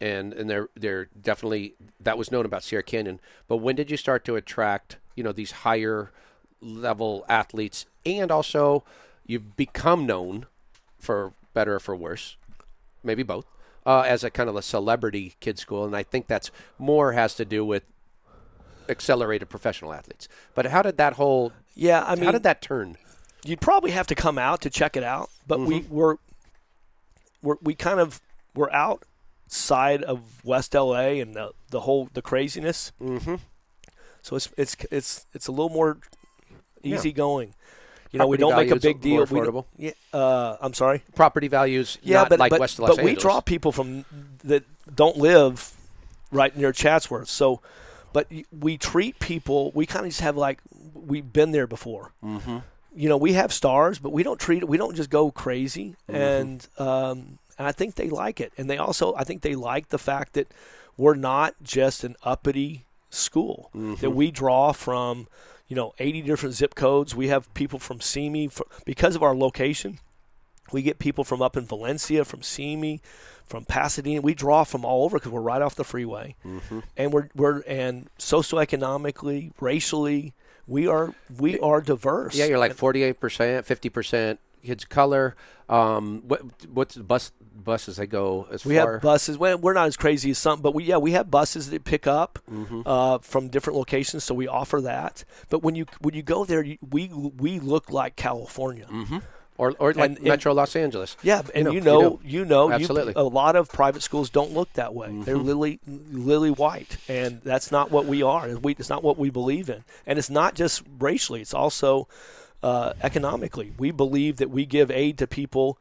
and 0.01 0.33
and 0.33 0.49
they're 0.49 0.69
they're 0.75 1.09
definitely 1.21 1.75
that 2.01 2.17
was 2.17 2.31
known 2.33 2.47
about 2.47 2.63
Sierra 2.63 2.83
Canyon. 2.83 3.21
But 3.49 3.59
when 3.59 3.77
did 3.77 3.91
you 3.91 3.99
start 3.99 4.25
to 4.25 4.37
attract 4.37 4.97
you 5.17 5.23
know 5.23 5.33
these 5.33 5.51
higher 5.67 6.13
level 6.63 7.27
athletes, 7.29 7.85
and 8.07 8.31
also 8.31 8.85
you've 9.27 9.57
become 9.57 10.07
known 10.07 10.47
for 10.99 11.33
better 11.53 11.75
or 11.75 11.81
for 11.81 11.95
worse, 11.97 12.37
maybe 13.05 13.23
both, 13.23 13.45
uh, 13.85 14.01
as 14.07 14.25
a 14.25 14.31
kind 14.31 14.49
of 14.49 14.57
a 14.57 14.63
celebrity 14.63 15.35
kid 15.41 15.59
school, 15.59 15.85
and 15.85 15.95
I 15.97 16.05
think 16.05 16.27
that's 16.29 16.51
more 16.79 17.13
has 17.13 17.35
to 17.35 17.45
do 17.45 17.65
with 17.65 17.83
accelerated 18.89 19.49
professional 19.49 19.93
athletes. 19.93 20.29
But 20.55 20.67
how 20.67 20.83
did 20.83 20.97
that 20.97 21.15
whole 21.15 21.53
Yeah, 21.77 22.03
I 22.05 22.15
mean, 22.17 22.25
how 22.25 22.33
did 22.33 22.43
that 22.43 22.61
turn? 22.63 22.97
you'd 23.45 23.61
probably 23.61 23.93
have 23.93 24.09
to 24.09 24.15
come 24.17 24.39
out 24.39 24.61
to 24.63 24.71
check 24.71 24.97
it 24.97 25.05
out. 25.05 25.31
But 25.47 25.61
we 25.61 25.81
Mm-hmm. 25.83 25.95
were, 25.95 26.19
we're 27.43 27.57
we 27.63 27.75
kind 27.77 28.01
of 28.01 28.21
were 28.57 28.73
outside 28.75 30.03
of 30.03 30.45
West 30.45 30.75
LA 30.75 31.21
and 31.23 31.35
the 31.35 31.53
the 31.71 31.81
whole 31.81 32.09
the 32.13 32.23
craziness. 32.23 32.91
Mm-hmm. 33.01 33.37
So 34.23 34.35
it's 34.37 34.49
it's 34.57 34.77
it's 34.91 35.27
it's 35.33 35.47
a 35.47 35.53
little 35.53 35.69
more 35.69 35.99
Yeah. 36.83 36.97
easygoing. 36.97 37.55
You 38.13 38.21
know, 38.21 38.27
we 38.29 38.37
don't 38.39 38.57
make 38.57 38.71
a 38.71 38.77
big 38.77 39.05
more 39.05 39.27
deal. 39.27 39.67
We 39.77 39.87
yeah, 39.87 39.91
uh, 40.13 40.57
I'm 40.61 40.73
sorry. 40.75 41.03
Property 41.15 41.49
values, 41.49 41.99
Yeah, 42.03 42.21
not 42.21 42.31
but 42.31 42.39
like 42.39 42.51
but, 42.51 42.61
West 42.61 42.79
Los 42.79 42.97
but 42.97 43.05
we 43.05 43.15
draw 43.15 43.41
people 43.41 43.73
from 43.73 44.05
that 44.45 44.65
don't 44.95 45.19
live 45.19 45.75
right 46.33 46.57
near 46.57 46.73
Chatsworth. 46.73 47.29
So, 47.29 47.61
but 48.13 48.27
we 48.59 48.79
treat 48.79 49.19
people. 49.19 49.71
We 49.75 49.85
kind 49.87 50.07
of 50.07 50.11
just 50.11 50.23
have 50.23 50.37
like 50.37 50.61
we've 51.07 51.33
been 51.33 51.53
there 51.53 51.67
before. 51.67 52.13
Mm-hmm. 52.25 52.59
You 52.95 53.09
know, 53.09 53.17
we 53.17 53.35
have 53.35 53.53
stars, 53.53 53.99
but 53.99 54.11
we 54.11 54.23
don't 54.23 54.41
treat 54.41 54.63
it. 54.63 54.69
We 54.69 54.77
don't 54.79 54.95
just 54.97 55.11
go 55.11 55.31
crazy, 55.31 55.97
Mm-hmm. 56.09 56.15
and 56.17 56.69
um, 56.79 57.39
and 57.59 57.67
I 57.67 57.73
think 57.73 57.95
they 57.95 58.09
like 58.11 58.41
it, 58.41 58.53
and 58.59 58.69
they 58.69 58.79
also 58.79 59.15
I 59.17 59.25
think 59.25 59.43
they 59.43 59.55
like 59.55 59.89
the 59.89 59.99
fact 59.99 60.33
that 60.35 60.53
we're 60.97 61.15
not 61.15 61.55
just 61.63 62.05
an 62.05 62.17
uppity 62.23 62.85
school 63.11 63.71
Mm-hmm. 63.75 64.01
that 64.01 64.11
we 64.11 64.31
draw 64.31 64.73
from. 64.73 65.27
You 65.69 65.75
know, 65.75 65.95
80 65.99 66.23
different 66.23 66.55
zip 66.55 66.77
codes. 66.77 67.13
We 67.17 67.27
have 67.27 67.53
people 67.53 67.81
from 67.81 68.01
Simi 68.01 68.47
fr 68.47 68.63
because 68.85 69.17
of 69.17 69.23
our 69.25 69.35
location. 69.35 69.99
We 70.73 70.81
get 70.83 71.01
people 71.01 71.25
from 71.25 71.43
up 71.43 71.57
in 71.57 71.67
Valencia, 71.67 72.25
from 72.25 72.43
Simi, 72.43 73.01
from 73.45 73.65
Pasadena. 73.65 74.21
We 74.21 74.33
draw 74.33 74.63
from 74.63 74.85
all 74.85 75.05
over 75.05 75.19
because 75.19 75.33
we're 75.33 75.41
right 75.41 75.61
off 75.61 75.75
the 75.75 75.83
freeway, 75.83 76.37
Mm-hmm. 76.47 76.81
and 76.97 77.13
we're 77.13 77.31
we're 77.35 77.63
and 77.67 78.09
socioeconomically, 78.17 79.53
racially, 79.61 80.35
we 80.67 80.87
are 80.89 81.15
we 81.39 81.59
are 81.61 81.81
diverse. 81.81 82.35
Yeah, 82.37 82.47
you're 82.47 82.59
like 82.59 82.75
forty-eight 82.75 83.21
percent, 83.21 83.67
fifty 83.67 83.89
percent 83.89 84.41
kids 84.65 84.83
of 84.85 84.89
color. 84.91 85.37
Um, 85.69 86.23
what 86.27 86.43
what's 86.73 86.95
the 86.95 87.03
bus 87.03 87.33
buses 87.55 87.97
they 87.97 88.07
go 88.07 88.47
as 88.53 88.65
We 88.65 88.77
far? 88.77 88.93
have 88.95 89.03
buses. 89.03 89.37
We're 89.39 89.73
not 89.73 89.87
as 89.89 89.97
crazy 89.97 90.31
as 90.31 90.39
some, 90.39 90.61
but 90.61 90.75
we 90.75 90.85
yeah 90.85 90.97
we 90.99 91.13
have 91.13 91.31
buses 91.31 91.71
that 91.71 91.85
pick 91.85 92.07
up 92.07 92.39
Mm-hmm. 92.51 92.83
uh, 92.87 93.19
from 93.19 93.49
different 93.49 93.77
locations, 93.77 94.23
so 94.25 94.35
we 94.35 94.47
offer 94.47 94.81
that. 94.83 95.25
But 95.51 95.63
when 95.63 95.75
you 95.75 95.87
when 96.01 96.15
you 96.15 96.23
go 96.23 96.45
there, 96.45 96.63
you, 96.63 96.79
we 96.89 97.09
we 97.09 97.59
look 97.59 97.91
like 97.91 98.15
California. 98.17 98.87
Or 99.59 99.75
or 99.79 99.93
like 99.95 100.11
and- 100.11 100.19
and- 100.19 100.27
Metro 100.27 100.53
Los 100.53 100.77
Angeles. 100.77 101.17
Yeah, 101.23 101.43
and 101.55 101.65
know, 101.65 101.71
you 101.71 101.79
you 101.79 101.85
know, 101.85 102.21
you 102.25 102.45
know, 102.45 102.71
Absolutely. 102.71 103.13
Mm-hmm. 103.13 103.21
a 103.21 103.25
lot 103.25 103.57
of 103.57 103.69
private 103.71 104.03
schools 104.03 104.31
don't 104.31 104.53
look 104.53 104.73
that 104.75 104.95
way. 104.95 105.11
They're 105.23 105.37
lily, 105.37 105.81
lily 105.87 106.51
white, 106.51 106.97
and 107.09 107.41
that's 107.43 107.71
not 107.71 107.91
what 107.91 108.07
we 108.07 108.23
are. 108.23 108.57
We, 108.57 108.73
it's 108.73 108.91
not 108.91 109.03
what 109.03 109.19
we 109.19 109.31
believe 109.31 109.69
in, 109.69 109.85
and 110.07 110.19
it's 110.19 110.31
not 110.31 110.55
just 110.55 110.83
racially. 110.99 111.41
It's 111.41 111.55
also 111.55 112.09
uh, 112.63 112.93
economically. 113.03 113.73
We 113.79 113.91
believe 113.91 114.37
that 114.39 114.51
we 114.51 114.67
give 114.67 114.91
aid 114.91 115.19
to 115.19 115.27
people 115.27 115.79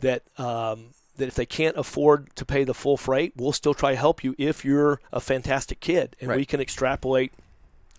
that 0.00 0.22
um, 0.38 0.88
that 1.16 1.28
if 1.28 1.34
they 1.34 1.46
can't 1.46 1.76
afford 1.76 2.34
to 2.36 2.44
pay 2.44 2.64
the 2.64 2.74
full 2.74 2.96
freight, 2.96 3.32
we'll 3.36 3.52
still 3.52 3.74
try 3.74 3.92
to 3.92 3.96
help 3.96 4.22
you 4.22 4.34
if 4.38 4.64
you're 4.64 5.00
a 5.12 5.20
fantastic 5.20 5.80
kid, 5.80 6.16
and 6.20 6.30
we 6.34 6.44
can 6.44 6.60
extrapolate 6.60 7.32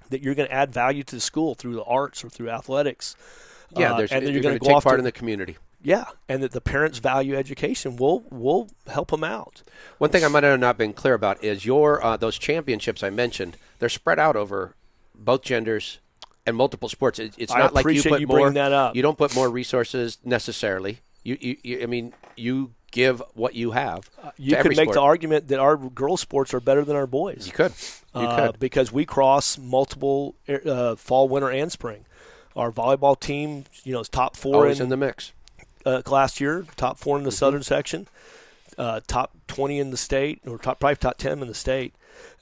that 0.09 0.21
you're 0.21 0.35
going 0.35 0.47
to 0.47 0.53
add 0.53 0.71
value 0.71 1.03
to 1.03 1.15
the 1.15 1.21
school 1.21 1.55
through 1.55 1.75
the 1.75 1.83
arts 1.83 2.23
or 2.23 2.29
through 2.29 2.49
athletics. 2.49 3.15
Yeah, 3.75 3.93
Uh, 3.93 4.07
and 4.11 4.25
then 4.25 4.33
you're, 4.33 4.41
going 4.41 4.57
to 4.57 4.65
take 4.65 4.81
part 4.83 4.95
to 4.95 4.99
in 4.99 5.03
the 5.03 5.11
community. 5.11 5.57
yeah, 5.81 6.05
and 6.29 6.41
that 6.43 6.51
the 6.51 6.61
parents 6.61 6.99
value 6.99 7.35
education. 7.35 7.95
We'll 7.97 8.23
we'll 8.29 8.69
help 8.87 9.11
them 9.11 9.23
out. 9.23 9.63
One 9.97 10.09
thing 10.09 10.23
I 10.23 10.27
might 10.29 10.43
have 10.43 10.59
not 10.59 10.77
been 10.77 10.93
clear 10.93 11.13
about 11.13 11.43
is 11.43 11.65
your 11.65 12.03
uh, 12.03 12.17
those 12.17 12.37
championships 12.37 13.03
I 13.03 13.09
mentioned. 13.09 13.57
They're 13.79 13.89
spread 13.89 14.19
out 14.19 14.35
over 14.35 14.75
both 15.13 15.41
genders 15.41 15.99
and 16.45 16.55
multiple 16.55 16.89
sports. 16.89 17.19
It, 17.19 17.35
it's 17.37 17.51
I 17.53 17.59
not 17.59 17.73
like 17.73 17.85
you 17.87 18.01
put 18.01 18.21
you 18.21 18.27
more. 18.27 18.49
that 18.49 18.71
up. 18.71 18.95
You 18.95 19.01
don't 19.01 19.17
put 19.17 19.35
more 19.35 19.49
resources 19.49 20.17
necessarily. 20.23 20.99
You, 21.23 21.37
you, 21.41 21.57
you 21.63 21.83
I 21.83 21.85
mean, 21.87 22.13
you 22.37 22.73
give 22.91 23.21
what 23.33 23.53
you 23.53 23.71
have. 23.71 24.09
You 24.37 24.55
to 24.55 24.61
could 24.61 24.77
make 24.77 24.85
sport. 24.85 24.93
the 24.95 25.01
argument 25.01 25.47
that 25.49 25.59
our 25.59 25.75
girls' 25.75 26.21
sports 26.21 26.53
are 26.53 26.61
better 26.61 26.85
than 26.85 26.95
our 26.95 27.07
boys. 27.07 27.45
You 27.45 27.51
could. 27.51 27.73
You 28.15 28.21
uh, 28.21 28.51
could. 28.51 28.59
because 28.59 28.91
we 28.93 29.05
cross 29.05 29.57
multiple 29.57 30.35
uh, 30.47 30.95
fall, 30.95 31.27
winter, 31.27 31.51
and 31.51 31.71
spring. 31.71 32.05
Our 32.57 32.71
volleyball 32.71 33.17
team, 33.19 33.63
you 33.83 33.93
know, 33.93 33.99
is 34.01 34.09
top 34.09 34.35
four 34.35 34.55
Always 34.55 34.79
in, 34.79 34.85
in 34.85 34.89
the 34.89 34.97
mix. 34.97 35.31
uh, 35.85 36.01
last 36.07 36.41
year, 36.41 36.65
top 36.75 36.97
four 36.97 37.15
in 37.15 37.21
Mm-hmm. 37.21 37.25
the 37.29 37.31
southern 37.35 37.63
section, 37.63 38.07
uh, 38.77 38.99
top 39.07 39.31
twenty 39.47 39.79
in 39.79 39.91
the 39.91 39.97
state, 39.97 40.41
or 40.45 40.57
top 40.57 40.79
probably 40.79 40.95
top 40.97 41.17
ten 41.17 41.41
in 41.41 41.47
the 41.47 41.53
state. 41.53 41.93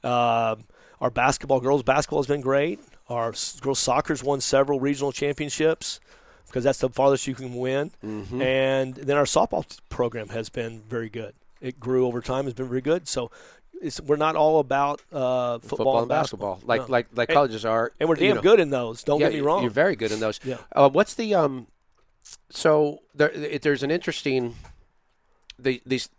Um 0.03 0.63
our 1.01 1.09
basketball, 1.11 1.59
girls 1.59 1.84
basketball 1.84 2.20
has 2.20 2.28
been 2.28 2.41
great. 2.41 2.80
Our 3.09 3.34
girls 3.61 3.80
soccer's 3.80 4.24
won 4.24 4.39
several 4.41 4.80
regional 4.80 5.11
championships 5.11 5.99
because 6.47 6.63
that's 6.63 6.80
the 6.80 6.89
farthest 6.89 7.28
you 7.28 7.36
can 7.36 7.53
win. 7.53 7.91
Mm-hmm. 8.03 8.41
And 8.41 8.95
then 8.95 9.18
our 9.18 9.26
softball 9.26 9.66
program 9.89 10.30
has 10.30 10.47
been 10.49 10.82
very 10.88 11.09
good. 11.09 11.34
It 11.59 11.80
grew 11.80 12.07
over 12.07 12.22
time, 12.22 12.45
has 12.45 12.53
been 12.53 12.70
very 12.70 12.82
good. 12.82 13.07
So 13.09 13.30
it's, 13.86 14.01
we're 14.01 14.15
not 14.17 14.36
all 14.36 14.59
about 14.59 15.01
uh, 15.11 15.59
football, 15.59 15.77
Football, 15.77 15.99
and 15.99 16.09
basketball, 16.09 16.59
like 16.65 16.81
No. 16.81 16.88
like 16.91 17.07
like 17.13 17.29
And- 17.29 17.36
colleges 17.36 17.65
are. 17.65 17.91
and 17.99 18.09
we're 18.09 18.15
you 18.15 18.27
damn 18.27 18.36
know. 18.38 18.41
good 18.41 18.59
in 18.59 18.69
those. 18.69 19.03
Don't 19.03 19.19
yeah, 19.19 19.27
get 19.29 19.36
me 19.36 19.41
wrong. 19.41 19.61
You're 19.61 19.71
very 19.71 19.95
good 19.95 20.11
in 20.11 20.19
those. 20.19 20.39
Yeah. 20.43 20.57
Uh, 20.71 20.89
what's 20.89 21.13
the 21.13 21.33
um? 21.36 21.67
So 22.49 22.99
there, 23.13 23.29
there's 23.61 23.83
an 23.83 23.91
interesting 23.91 24.55
the 25.59 25.81
these 25.86 26.09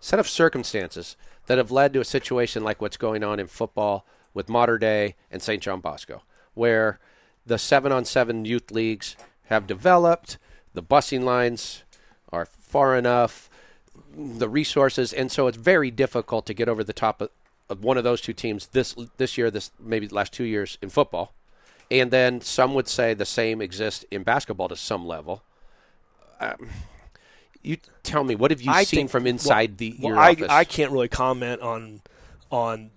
set 0.00 0.18
of 0.18 0.28
circumstances 0.28 1.16
that 1.46 1.58
have 1.58 1.70
led 1.70 1.92
to 1.92 2.00
a 2.00 2.04
situation 2.04 2.62
like 2.62 2.80
what's 2.80 2.96
going 2.96 3.24
on 3.24 3.40
in 3.40 3.46
football 3.46 4.06
with 4.34 4.48
Mater 4.48 4.78
Dei 4.78 5.16
and 5.30 5.42
St. 5.42 5.62
John 5.62 5.80
Bosco, 5.80 6.22
where 6.54 6.98
the 7.46 7.58
seven 7.58 7.90
on 7.92 8.04
seven 8.04 8.44
youth 8.44 8.70
leagues 8.70 9.16
have 9.46 9.66
developed, 9.66 10.38
the 10.74 10.82
busing 10.82 11.22
lines 11.24 11.82
are 12.30 12.44
far 12.46 12.94
enough, 12.96 13.48
the 14.16 14.48
resources, 14.48 15.12
and 15.12 15.30
so 15.30 15.46
it's 15.46 15.56
very 15.56 15.90
difficult 15.90 16.46
to 16.46 16.54
get 16.54 16.68
over 16.68 16.82
the 16.82 16.92
top 16.92 17.20
of, 17.20 17.30
of 17.68 17.82
one 17.84 17.98
of 17.98 18.04
those 18.04 18.20
two 18.20 18.32
teams 18.32 18.68
this 18.68 18.94
this 19.16 19.38
year, 19.38 19.50
this 19.50 19.70
maybe 19.78 20.06
the 20.06 20.14
last 20.14 20.32
two 20.32 20.44
years 20.44 20.78
in 20.82 20.88
football. 20.88 21.32
And 21.90 22.10
then 22.10 22.40
some 22.40 22.74
would 22.74 22.88
say 22.88 23.14
the 23.14 23.24
same 23.24 23.62
exists 23.62 24.04
in 24.10 24.22
basketball 24.22 24.68
to 24.68 24.76
some 24.76 25.06
level. 25.06 25.42
Um, 26.38 26.68
you 27.62 27.78
tell 28.02 28.24
me, 28.24 28.34
what 28.34 28.50
have 28.50 28.60
you 28.60 28.70
I 28.70 28.84
seen 28.84 29.00
think- 29.00 29.10
from 29.10 29.26
inside 29.26 29.78
the 29.78 29.96
well, 29.98 30.12
your 30.12 30.18
I, 30.18 30.30
office? 30.32 30.46
I 30.50 30.64
can't 30.64 30.92
really 30.92 31.08
comment 31.08 31.60
on 31.60 32.02
on 32.50 32.90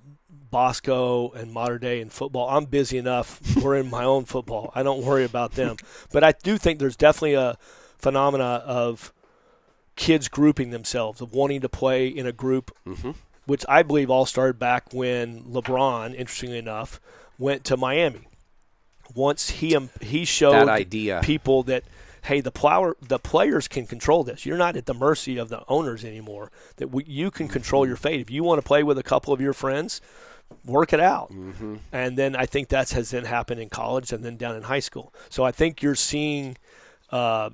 Bosco 0.50 1.32
and 1.32 1.52
Mater 1.52 1.80
Dei 1.80 2.02
in 2.02 2.10
football. 2.10 2.50
I'm 2.50 2.66
busy 2.66 2.98
enough. 2.98 3.42
We're 3.58 3.78
in 3.78 3.90
my 3.90 4.04
own 4.04 4.26
football. 4.26 4.72
I 4.76 4.84
don't 4.84 5.04
worry 5.04 5.24
about 5.24 5.54
them. 5.54 5.78
But 6.12 6.24
I 6.24 6.34
do 6.34 6.58
think 6.58 6.80
there's 6.80 6.98
definitely 6.98 7.36
a 7.36 7.58
phenomena 7.98 8.64
of 8.66 9.14
kids 9.96 10.28
grouping 10.28 10.70
themselves, 10.72 11.22
of 11.22 11.34
wanting 11.34 11.62
to 11.62 11.70
play 11.70 12.08
in 12.08 12.26
a 12.26 12.32
group, 12.32 12.72
Mm-hmm. 12.88 13.12
which 13.46 13.66
I 13.70 13.84
believe 13.84 14.10
all 14.10 14.26
started 14.26 14.58
back 14.60 14.94
when 14.94 15.44
LeBron, 15.44 16.16
interestingly 16.16 16.58
enough, 16.58 17.00
went 17.38 17.64
to 17.66 17.78
Miami. 17.78 18.28
Once 19.14 19.50
he 19.50 19.76
um, 19.76 19.90
he 20.00 20.24
showed 20.24 20.54
That 20.54 20.70
idea. 20.70 21.20
people 21.24 21.64
that 21.64 21.84
hey 22.24 22.40
the 22.40 22.52
plower 22.52 22.96
the 23.02 23.20
players 23.20 23.68
can 23.68 23.86
control 23.88 24.24
this 24.24 24.46
you're 24.46 24.58
not 24.58 24.78
at 24.78 24.86
the 24.86 24.94
mercy 24.94 25.38
of 25.38 25.50
the 25.50 25.64
owners 25.68 26.06
anymore 26.06 26.52
that 26.78 26.90
we, 26.92 27.04
you 27.06 27.32
can 27.32 27.48
control 27.48 27.86
your 27.86 27.96
fate 27.96 28.22
if 28.22 28.30
you 28.30 28.44
want 28.44 28.62
to 28.62 28.66
play 28.66 28.84
with 28.84 28.98
a 29.00 29.04
couple 29.04 29.34
of 29.34 29.42
your 29.42 29.54
friends 29.54 30.00
work 30.64 30.94
it 30.94 31.00
out 31.00 31.32
Mm-hmm. 31.32 31.78
and 31.92 32.18
then 32.20 32.36
i 32.36 32.46
think 32.46 32.68
that 32.70 32.92
has 32.92 33.10
then 33.10 33.26
happened 33.26 33.60
in 33.60 33.70
college 33.70 34.14
and 34.14 34.24
then 34.24 34.38
down 34.38 34.56
in 34.56 34.62
high 34.64 34.80
school 34.80 35.12
so 35.30 35.44
i 35.44 35.52
think 35.52 35.82
you're 35.82 35.96
seeing 35.96 36.58
uh, 37.12 37.50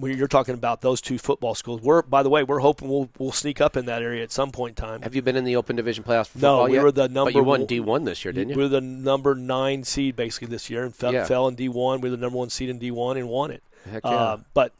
when 0.00 0.16
you're 0.16 0.28
talking 0.28 0.54
about 0.54 0.80
those 0.80 1.00
two 1.00 1.18
football 1.18 1.54
schools 1.54 1.80
we're 1.82 2.02
by 2.02 2.22
the 2.22 2.30
way 2.30 2.42
we're 2.44 2.58
hoping 2.60 2.88
we'll, 2.88 3.08
we'll 3.18 3.32
sneak 3.32 3.60
up 3.60 3.76
in 3.76 3.86
that 3.86 4.02
area 4.02 4.22
at 4.22 4.30
some 4.32 4.50
point 4.50 4.78
in 4.78 4.84
time 4.86 5.02
Have 5.02 5.14
you 5.14 5.22
been 5.22 5.36
in 5.36 5.44
the 5.44 5.56
Open 5.56 5.76
Division 5.76 6.04
playoffs 6.04 6.28
for 6.28 6.38
No, 6.38 6.42
football 6.58 6.64
we 6.68 6.74
yet? 6.74 6.82
were 6.84 6.92
the 6.92 7.02
But 7.02 7.10
number 7.12 7.30
you 7.32 7.38
won 7.44 7.60
one- 7.60 7.66
D 7.66 7.80
one 7.80 8.04
this 8.04 8.24
year, 8.24 8.32
didn't 8.32 8.50
you? 8.50 8.56
we 8.56 8.62
were 8.62 8.68
the 8.68 8.80
number 8.80 9.34
nine 9.34 9.84
seed 9.84 10.16
basically 10.16 10.48
this 10.48 10.70
year 10.70 10.84
and 10.84 10.94
fell, 10.94 11.12
Yeah. 11.12 11.24
fell 11.24 11.48
in 11.48 11.56
D1. 11.56 12.00
We 12.00 12.08
were 12.10 12.16
the 12.16 12.20
number 12.22 12.38
one 12.38 12.50
seed 12.50 12.68
in 12.70 12.78
D1 12.78 13.16
and 13.18 13.28
won 13.28 13.50
it. 13.50 13.62
Heck 13.90 14.04
yeah. 14.04 14.10
Uh, 14.10 14.36
but 14.54 14.72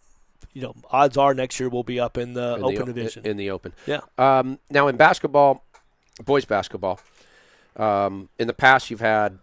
you 0.55 0.63
know, 0.63 0.75
odds 0.91 1.17
are 1.17 1.35
next 1.35 1.61
year 1.61 1.69
we'll 1.69 1.83
be 1.85 2.01
up 2.01 2.17
in 2.19 2.33
the 2.35 2.57
in 2.57 2.65
open 2.65 2.77
the, 2.77 2.85
division. 2.93 3.25
In 3.27 3.37
the 3.37 3.51
Open. 3.51 3.73
yeah, 3.87 4.01
Um, 4.17 4.59
now 4.71 4.89
in 4.89 4.97
basketball, 4.97 5.63
boys 6.25 6.45
basketball, 6.45 6.99
um, 7.77 8.29
in 8.39 8.47
the 8.49 8.53
past 8.55 8.91
you've 8.91 9.01
had, 9.01 9.39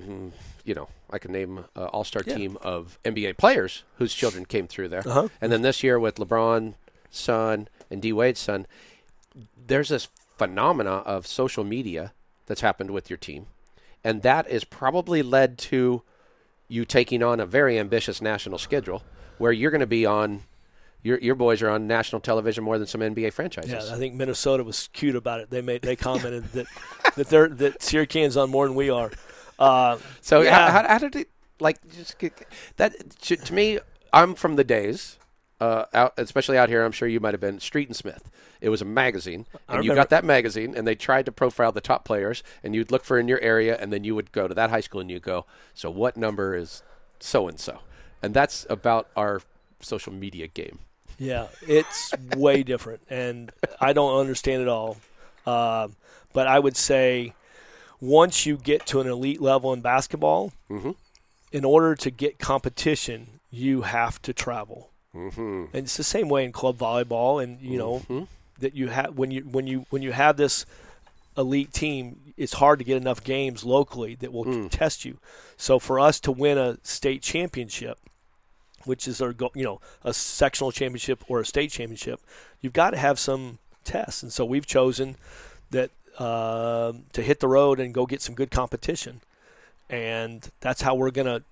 mm, 0.00 0.30
you 0.64 0.74
know, 0.74 0.88
I 1.10 1.18
can 1.18 1.32
name 1.32 1.58
an 1.74 1.84
all-star 1.86 2.22
Yeah. 2.26 2.36
team 2.36 2.58
of 2.62 2.98
NBA 3.04 3.36
players 3.38 3.84
whose 3.96 4.12
children 4.14 4.44
came 4.44 4.66
through 4.66 4.88
there, 4.88 5.02
Uh-huh. 5.06 5.28
and 5.40 5.50
then 5.52 5.62
this 5.62 5.82
year 5.82 5.98
with 5.98 6.16
LeBron, 6.16 6.74
son, 7.10 7.68
and 7.90 8.02
D 8.02 8.12
Wade's 8.12 8.40
son, 8.40 8.66
there's 9.66 9.88
this 9.88 10.08
phenomena 10.36 10.90
of 11.06 11.26
social 11.26 11.64
media 11.64 12.12
that's 12.46 12.60
happened 12.60 12.90
with 12.90 13.10
your 13.10 13.16
team, 13.16 13.46
and 14.04 14.22
that 14.22 14.50
has 14.50 14.64
probably 14.64 15.22
led 15.22 15.58
to 15.58 16.02
you 16.68 16.84
taking 16.84 17.22
on 17.22 17.40
a 17.40 17.46
very 17.46 17.78
ambitious 17.78 18.20
national 18.20 18.58
schedule 18.58 19.02
where 19.38 19.52
you're 19.52 19.70
going 19.70 19.80
to 19.80 19.86
be 19.86 20.04
on 20.04 20.42
Your 21.00 21.18
your 21.20 21.36
boys 21.36 21.62
are 21.62 21.70
on 21.70 21.86
national 21.86 22.20
television 22.20 22.64
more 22.64 22.76
than 22.76 22.86
some 22.88 23.00
NBA 23.00 23.32
franchises. 23.32 23.70
Yeah, 23.88 23.94
I 23.94 23.98
think 23.98 24.14
Minnesota 24.14 24.64
was 24.64 24.88
cute 24.92 25.14
about 25.14 25.38
it. 25.40 25.48
They 25.48 25.62
made 25.62 25.82
they 25.82 25.94
commented 25.94 26.52
that 26.54 26.66
that 27.14 27.28
they're 27.28 27.48
that 27.48 27.78
Canyon's 28.08 28.36
on 28.36 28.50
more 28.50 28.66
than 28.66 28.74
we 28.74 28.90
are. 28.90 29.12
Uh, 29.58 29.98
So 30.20 30.42
yeah. 30.42 30.70
how, 30.70 30.88
how, 30.88 30.98
did 30.98 31.16
it 31.16 31.28
like 31.60 31.78
just 31.94 32.18
get, 32.18 32.32
that 32.76 33.18
to, 33.22 33.36
to 33.36 33.54
me? 33.54 33.78
I'm 34.12 34.34
from 34.34 34.56
the 34.56 34.64
days, 34.64 35.18
uh, 35.60 35.84
out 35.92 36.14
especially 36.16 36.56
out 36.56 36.68
here. 36.68 36.84
I'm 36.84 36.92
sure 36.92 37.08
you 37.08 37.20
might 37.20 37.34
have 37.34 37.40
been 37.40 37.60
Street 37.60 37.88
and 37.88 37.96
Smith. 37.96 38.30
It 38.60 38.70
was 38.70 38.82
a 38.82 38.84
magazine, 38.84 39.46
and 39.68 39.84
you 39.84 39.94
got 39.94 40.10
that 40.10 40.24
magazine, 40.24 40.74
and 40.76 40.86
they 40.86 40.96
tried 40.96 41.26
to 41.26 41.32
profile 41.32 41.70
the 41.70 41.80
top 41.80 42.04
players, 42.04 42.42
and 42.62 42.74
you'd 42.74 42.90
look 42.90 43.04
for 43.04 43.18
in 43.18 43.28
your 43.28 43.40
area, 43.40 43.76
and 43.78 43.92
then 43.92 44.02
you 44.02 44.14
would 44.16 44.32
go 44.32 44.48
to 44.48 44.54
that 44.54 44.70
high 44.70 44.80
school, 44.80 45.00
and 45.00 45.10
you 45.10 45.20
go, 45.20 45.46
so 45.74 45.90
what 45.90 46.16
number 46.16 46.56
is 46.56 46.82
so 47.20 47.46
and 47.46 47.60
so, 47.60 47.80
and 48.20 48.34
that's 48.34 48.66
about 48.68 49.08
our 49.16 49.42
social 49.80 50.12
media 50.12 50.48
game. 50.48 50.80
Yeah, 51.18 51.48
it's 51.62 52.12
way 52.36 52.62
different, 52.62 53.02
and 53.10 53.52
I 53.80 53.92
don't 53.92 54.18
understand 54.18 54.62
it 54.62 54.68
all. 54.68 54.96
Um, 55.46 55.96
but 56.32 56.46
I 56.46 56.58
would 56.58 56.76
say 56.76 57.34
once 58.00 58.46
you 58.46 58.56
get 58.56 58.86
to 58.86 59.00
an 59.00 59.06
elite 59.06 59.40
level 59.40 59.72
in 59.72 59.80
basketball, 59.80 60.52
Mhm. 60.70 60.94
in 61.52 61.64
order 61.64 61.94
to 61.96 62.10
get 62.10 62.38
competition, 62.38 63.40
you 63.50 63.82
have 63.82 64.20
to 64.22 64.32
travel. 64.32 64.90
Mm-hmm. 65.14 65.64
And 65.72 65.84
it's 65.84 65.96
the 65.96 66.04
same 66.04 66.28
way 66.28 66.44
in 66.44 66.52
club 66.52 66.76
volleyball, 66.78 67.42
and 67.42 67.60
you 67.60 67.78
know 67.78 68.00
Mhm. 68.08 68.28
that 68.58 68.74
you 68.74 68.88
have 68.88 69.16
when 69.16 69.30
you 69.30 69.42
when 69.42 69.66
you 69.66 69.86
when 69.90 70.02
you 70.02 70.12
have 70.12 70.36
this 70.36 70.66
elite 71.36 71.72
team, 71.72 72.34
it's 72.36 72.54
hard 72.54 72.78
to 72.78 72.84
get 72.84 72.96
enough 72.96 73.22
games 73.24 73.64
locally 73.64 74.14
that 74.16 74.32
will 74.32 74.44
Mm. 74.44 74.70
test 74.70 75.04
you. 75.04 75.18
So 75.56 75.78
for 75.78 75.98
us 75.98 76.20
to 76.20 76.32
win 76.32 76.58
a 76.58 76.78
state 76.82 77.22
championship, 77.22 77.98
which 78.84 79.08
is 79.08 79.20
our 79.22 79.34
you 79.54 79.64
know 79.64 79.80
a 80.04 80.12
sectional 80.12 80.72
championship 80.72 81.24
or 81.28 81.40
a 81.40 81.46
state 81.46 81.70
championship, 81.70 82.20
you've 82.60 82.72
got 82.74 82.90
to 82.90 82.98
have 82.98 83.18
some 83.18 83.58
tests. 83.84 84.22
And 84.22 84.32
so 84.32 84.44
we've 84.44 84.66
chosen 84.66 85.16
that 85.70 85.90
um 86.18 87.04
to 87.12 87.22
hit 87.22 87.40
the 87.40 87.48
road 87.48 87.80
and 87.80 87.94
go 87.94 88.06
get 88.06 88.20
some 88.22 88.34
good 88.34 88.50
competition, 88.50 89.20
and 89.88 90.48
that's 90.60 90.82
how 90.82 90.94
we're 90.94 91.10
gonna. 91.10 91.42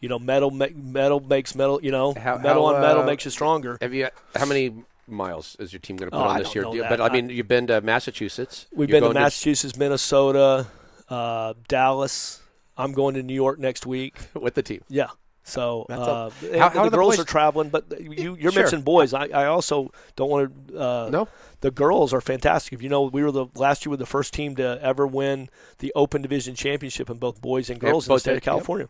You 0.00 0.08
know, 0.08 0.20
metal 0.20 0.52
metal 0.52 1.18
makes 1.18 1.56
metal. 1.56 1.80
You 1.82 1.90
know, 1.90 2.14
How- 2.14 2.38
metal 2.38 2.68
how, 2.68 2.76
on 2.76 2.80
metal 2.80 3.02
uh, 3.02 3.06
makes 3.06 3.24
you 3.24 3.32
stronger. 3.32 3.78
Have 3.80 3.92
you? 3.92 4.08
How 4.36 4.46
many 4.46 4.72
miles 5.08 5.56
is 5.58 5.72
your 5.72 5.80
team 5.80 5.96
going 5.96 6.08
to 6.08 6.16
put 6.16 6.22
Oh, 6.22 6.28
on 6.28 6.38
this 6.38 6.54
year? 6.54 6.64
But 6.88 7.00
I 7.00 7.08
mean, 7.08 7.30
you've 7.30 7.48
been 7.48 7.66
to 7.66 7.80
Massachusetts. 7.80 8.66
We've 8.70 8.88
You're 8.88 9.00
been 9.00 9.08
to 9.08 9.14
going 9.14 9.24
Massachusetts, 9.24 9.76
Minnesota, 9.76 10.68
uh, 11.08 11.54
Dallas. 11.66 12.40
I'm 12.76 12.92
going 12.92 13.14
to 13.16 13.24
New 13.24 13.34
York 13.34 13.58
next 13.58 13.86
week. 13.86 14.14
with 14.34 14.54
the 14.54 14.62
team. 14.62 14.82
Yeah. 14.88 15.08
So 15.48 15.86
uh, 15.88 16.30
how- 16.58 16.68
how 16.68 16.84
the 16.84 16.90
the 16.90 16.96
girls 16.96 17.16
boys- 17.16 17.20
are 17.20 17.24
traveling, 17.24 17.70
but 17.70 17.84
you 18.00 18.36
you 18.36 18.50
Sure. 18.50 18.62
mentioned 18.62 18.84
boys. 18.84 19.14
I, 19.14 19.26
I 19.28 19.46
also 19.46 19.90
don't 20.16 20.28
want 20.30 20.68
to. 20.68 20.78
Uh, 20.78 21.08
No? 21.10 21.28
the 21.60 21.70
girls 21.70 22.12
are 22.12 22.20
fantastic. 22.20 22.72
If 22.74 22.82
you 22.82 22.88
know, 22.88 23.02
we 23.02 23.22
were 23.24 23.32
the 23.32 23.46
last 23.56 23.84
year 23.84 23.90
were 23.90 23.96
the 23.96 24.06
first 24.06 24.32
team 24.34 24.54
to 24.56 24.78
ever 24.82 25.06
win 25.06 25.48
the 25.78 25.90
Open 25.96 26.20
Division 26.22 26.54
championship 26.54 27.08
in 27.10 27.16
both 27.16 27.40
boys 27.40 27.70
and 27.70 27.82
Yep, 27.82 27.90
girls 27.90 28.06
in 28.08 28.14
the 28.14 28.20
state 28.20 28.30
of 28.32 28.36
yep. 28.36 28.42
California. 28.44 28.88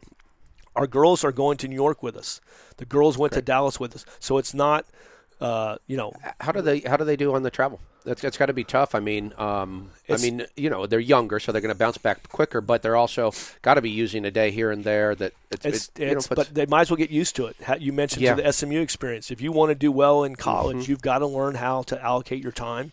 Our 0.77 0.87
girls 0.87 1.25
are 1.25 1.33
going 1.33 1.57
to 1.59 1.69
New 1.69 1.75
York 1.77 2.03
with 2.03 2.17
us. 2.17 2.41
The 2.77 2.85
girls 2.85 3.17
went 3.17 3.33
to 3.35 3.43
Dallas 3.43 3.81
with 3.81 3.95
us. 3.97 4.05
So 4.21 4.37
it's 4.39 4.53
not, 4.55 4.85
uh, 5.41 5.77
you 5.87 5.97
know, 5.97 6.13
How 6.41 6.53
do 6.53 6.61
they? 6.61 6.81
How 6.81 6.97
do 6.97 7.05
they 7.05 7.17
do 7.17 7.35
on 7.35 7.43
the 7.43 7.51
travel? 7.51 7.81
That's, 8.09 8.23
that's 8.23 8.37
got 8.37 8.47
to 8.47 8.53
be 8.53 8.65
tough. 8.65 8.95
I 8.95 9.01
mean, 9.01 9.33
um, 9.39 9.91
I 10.09 10.17
mean, 10.17 10.47
you 10.57 10.71
know, 10.71 10.87
they're 10.87 10.99
younger, 10.99 11.39
so 11.39 11.53
they're 11.53 11.61
going 11.61 11.75
to 11.75 11.79
bounce 11.79 11.99
back 11.99 12.29
quicker. 12.29 12.61
But 12.61 12.83
they're 12.83 12.97
also 12.97 13.33
got 13.63 13.75
to 13.75 13.83
be 13.83 13.91
using 13.91 14.25
a 14.25 14.31
day 14.31 14.51
here 14.51 14.71
and 14.71 14.83
there. 14.85 15.15
That 15.15 15.33
it's, 15.51 15.65
It's, 15.67 15.91
it, 15.97 16.01
you 16.01 16.07
know, 16.09 16.15
puts- 16.17 16.29
but 16.29 16.55
they 16.55 16.67
might 16.67 16.83
as 16.83 16.91
well 16.91 16.97
get 16.97 17.11
used 17.11 17.37
to 17.37 17.47
it. 17.47 17.57
You 17.81 17.93
mentioned 17.93 18.23
Yeah. 18.23 18.35
to 18.35 18.43
the 18.43 18.53
SMU 18.53 18.81
experience. 18.81 19.31
If 19.31 19.41
you 19.41 19.53
want 19.53 19.71
to 19.71 19.75
do 19.75 19.93
well 19.93 20.25
in 20.25 20.37
college, 20.37 20.77
Mm-hmm. 20.79 20.91
you've 20.91 21.03
got 21.03 21.19
to 21.19 21.27
learn 21.27 21.55
how 21.57 21.83
to 21.85 22.03
allocate 22.03 22.43
your 22.43 22.53
time, 22.53 22.93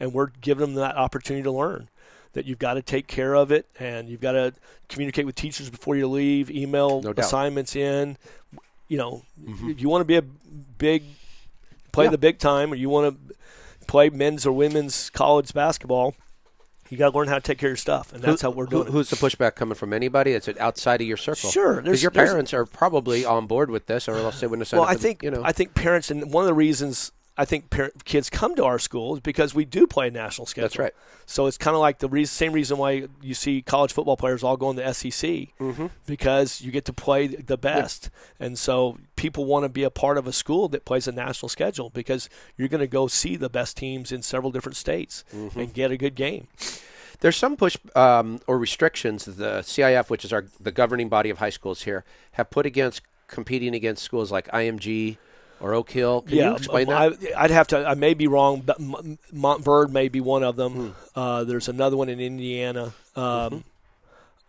and 0.00 0.12
we're 0.12 0.28
giving 0.40 0.66
them 0.66 0.74
that 0.76 0.96
opportunity 0.96 1.42
to 1.44 1.52
learn. 1.52 1.88
That 2.32 2.46
you've 2.46 2.58
got 2.58 2.74
to 2.74 2.82
take 2.82 3.06
care 3.06 3.34
of 3.34 3.52
it, 3.52 3.66
and 3.78 4.08
you've 4.08 4.20
got 4.20 4.32
to 4.32 4.54
communicate 4.88 5.24
with 5.26 5.36
teachers 5.36 5.70
before 5.70 5.94
you 5.94 6.08
leave, 6.08 6.50
email 6.50 7.00
No 7.02 7.12
assignments 7.16 7.76
in. 7.76 8.16
You 8.88 8.98
know, 8.98 9.22
if 9.46 9.80
you 9.80 9.88
want 9.88 10.00
to 10.00 10.04
be 10.04 10.16
a 10.16 10.22
big, 10.22 11.04
play 11.92 12.06
Yeah. 12.06 12.10
the 12.10 12.18
big 12.18 12.38
time, 12.38 12.72
or 12.72 12.76
you 12.76 12.88
want 12.88 13.14
to 13.28 13.34
play 13.84 14.10
men's 14.10 14.46
or 14.46 14.52
women's 14.52 15.10
college 15.10 15.52
basketball. 15.52 16.14
You 16.90 16.98
got 16.98 17.12
to 17.12 17.18
learn 17.18 17.28
how 17.28 17.36
to 17.36 17.40
take 17.40 17.58
care 17.58 17.68
of 17.68 17.72
your 17.72 17.76
stuff, 17.78 18.12
and 18.12 18.22
that's 18.22 18.42
Who- 18.42 18.48
how 18.48 18.50
we're 18.52 18.66
who- 18.66 18.70
doing 18.70 18.88
it. 18.88 18.90
Who's 18.90 19.10
the 19.10 19.16
pushback 19.16 19.54
coming 19.54 19.74
from? 19.74 19.92
Anybody? 19.92 20.32
It's 20.32 20.48
outside 20.60 21.00
of 21.00 21.06
your 21.06 21.16
circle. 21.16 21.50
Sure, 21.50 21.80
because 21.80 22.02
your 22.02 22.10
parents 22.10 22.52
are 22.52 22.66
probably 22.66 23.24
on 23.24 23.46
board 23.46 23.70
with 23.70 23.86
this, 23.86 24.06
or 24.06 24.16
else 24.16 24.40
they 24.40 24.46
wouldn't 24.46 24.68
have 24.68 24.78
well, 24.78 24.88
I 24.88 24.94
think 24.94 25.22
you 25.22 25.30
know. 25.30 25.42
I 25.42 25.52
think 25.52 25.74
parents 25.74 26.10
and 26.10 26.30
one 26.32 26.44
of 26.44 26.46
the 26.46 26.54
reasons 26.54 27.10
I 27.36 27.44
think 27.44 27.68
parent, 27.68 28.04
kids 28.04 28.30
come 28.30 28.54
to 28.54 28.64
our 28.64 28.78
school 28.78 29.14
is 29.14 29.20
because 29.20 29.54
we 29.56 29.64
do 29.64 29.88
play 29.88 30.06
a 30.06 30.10
national 30.10 30.46
schedule. 30.46 30.66
That's 30.68 30.78
right. 30.78 30.94
So 31.26 31.46
it's 31.46 31.58
kind 31.58 31.74
of 31.74 31.80
like 31.80 31.98
the 31.98 32.08
reason, 32.08 32.32
same 32.32 32.52
reason 32.52 32.78
why 32.78 33.08
you 33.22 33.34
see 33.34 33.60
college 33.60 33.92
football 33.92 34.16
players 34.16 34.44
all 34.44 34.56
going 34.56 34.76
to 34.76 34.94
SEC 34.94 35.30
Mm-hmm. 35.58 35.86
because 36.06 36.60
you 36.60 36.70
get 36.70 36.84
to 36.84 36.92
play 36.92 37.26
the 37.26 37.56
best, 37.56 38.10
and 38.38 38.56
so 38.58 38.98
people 39.16 39.46
want 39.46 39.64
to 39.64 39.68
be 39.68 39.82
a 39.82 39.90
part 39.90 40.16
of 40.16 40.26
a 40.28 40.32
school 40.32 40.68
that 40.68 40.84
plays 40.84 41.08
a 41.08 41.12
national 41.12 41.48
schedule 41.48 41.90
because 41.90 42.28
you're 42.56 42.68
going 42.68 42.80
to 42.80 42.86
go 42.86 43.08
see 43.08 43.34
the 43.36 43.48
best 43.50 43.76
teams 43.76 44.12
in 44.12 44.22
several 44.22 44.52
different 44.52 44.76
states 44.76 45.24
Mm-hmm. 45.34 45.58
and 45.58 45.74
get 45.74 45.90
a 45.90 45.96
good 45.96 46.14
game. 46.14 46.46
There's 47.20 47.36
some 47.36 47.56
push 47.56 47.76
um, 47.96 48.40
or 48.46 48.58
restrictions 48.58 49.24
the 49.24 49.60
CIF, 49.62 50.10
which 50.10 50.24
is 50.24 50.32
our 50.32 50.44
the 50.60 50.72
governing 50.72 51.08
body 51.08 51.30
of 51.30 51.38
high 51.38 51.50
schools 51.50 51.82
here, 51.82 52.04
have 52.32 52.50
put 52.50 52.66
against 52.66 53.00
competing 53.28 53.74
against 53.74 54.02
schools 54.04 54.30
like 54.30 54.46
IMG 54.48 55.16
or 55.64 55.74
Oak 55.74 55.90
Hill. 55.90 56.22
Can 56.22 56.36
yeah, 56.36 56.50
you 56.50 56.56
explain 56.56 56.92
um, 56.92 57.14
that? 57.14 57.36
I, 57.36 57.44
I'd 57.44 57.50
have 57.50 57.66
to. 57.68 57.88
I 57.88 57.94
may 57.94 58.14
be 58.14 58.26
wrong, 58.26 58.60
but 58.60 58.78
Montverde 58.80 59.90
may 59.90 60.08
be 60.08 60.20
one 60.20 60.42
of 60.42 60.56
them. 60.56 60.72
Hmm. 60.72 61.18
Uh, 61.18 61.44
there's 61.44 61.68
another 61.68 61.96
one 61.96 62.08
in 62.08 62.20
Indiana, 62.20 62.92
um, 63.16 63.64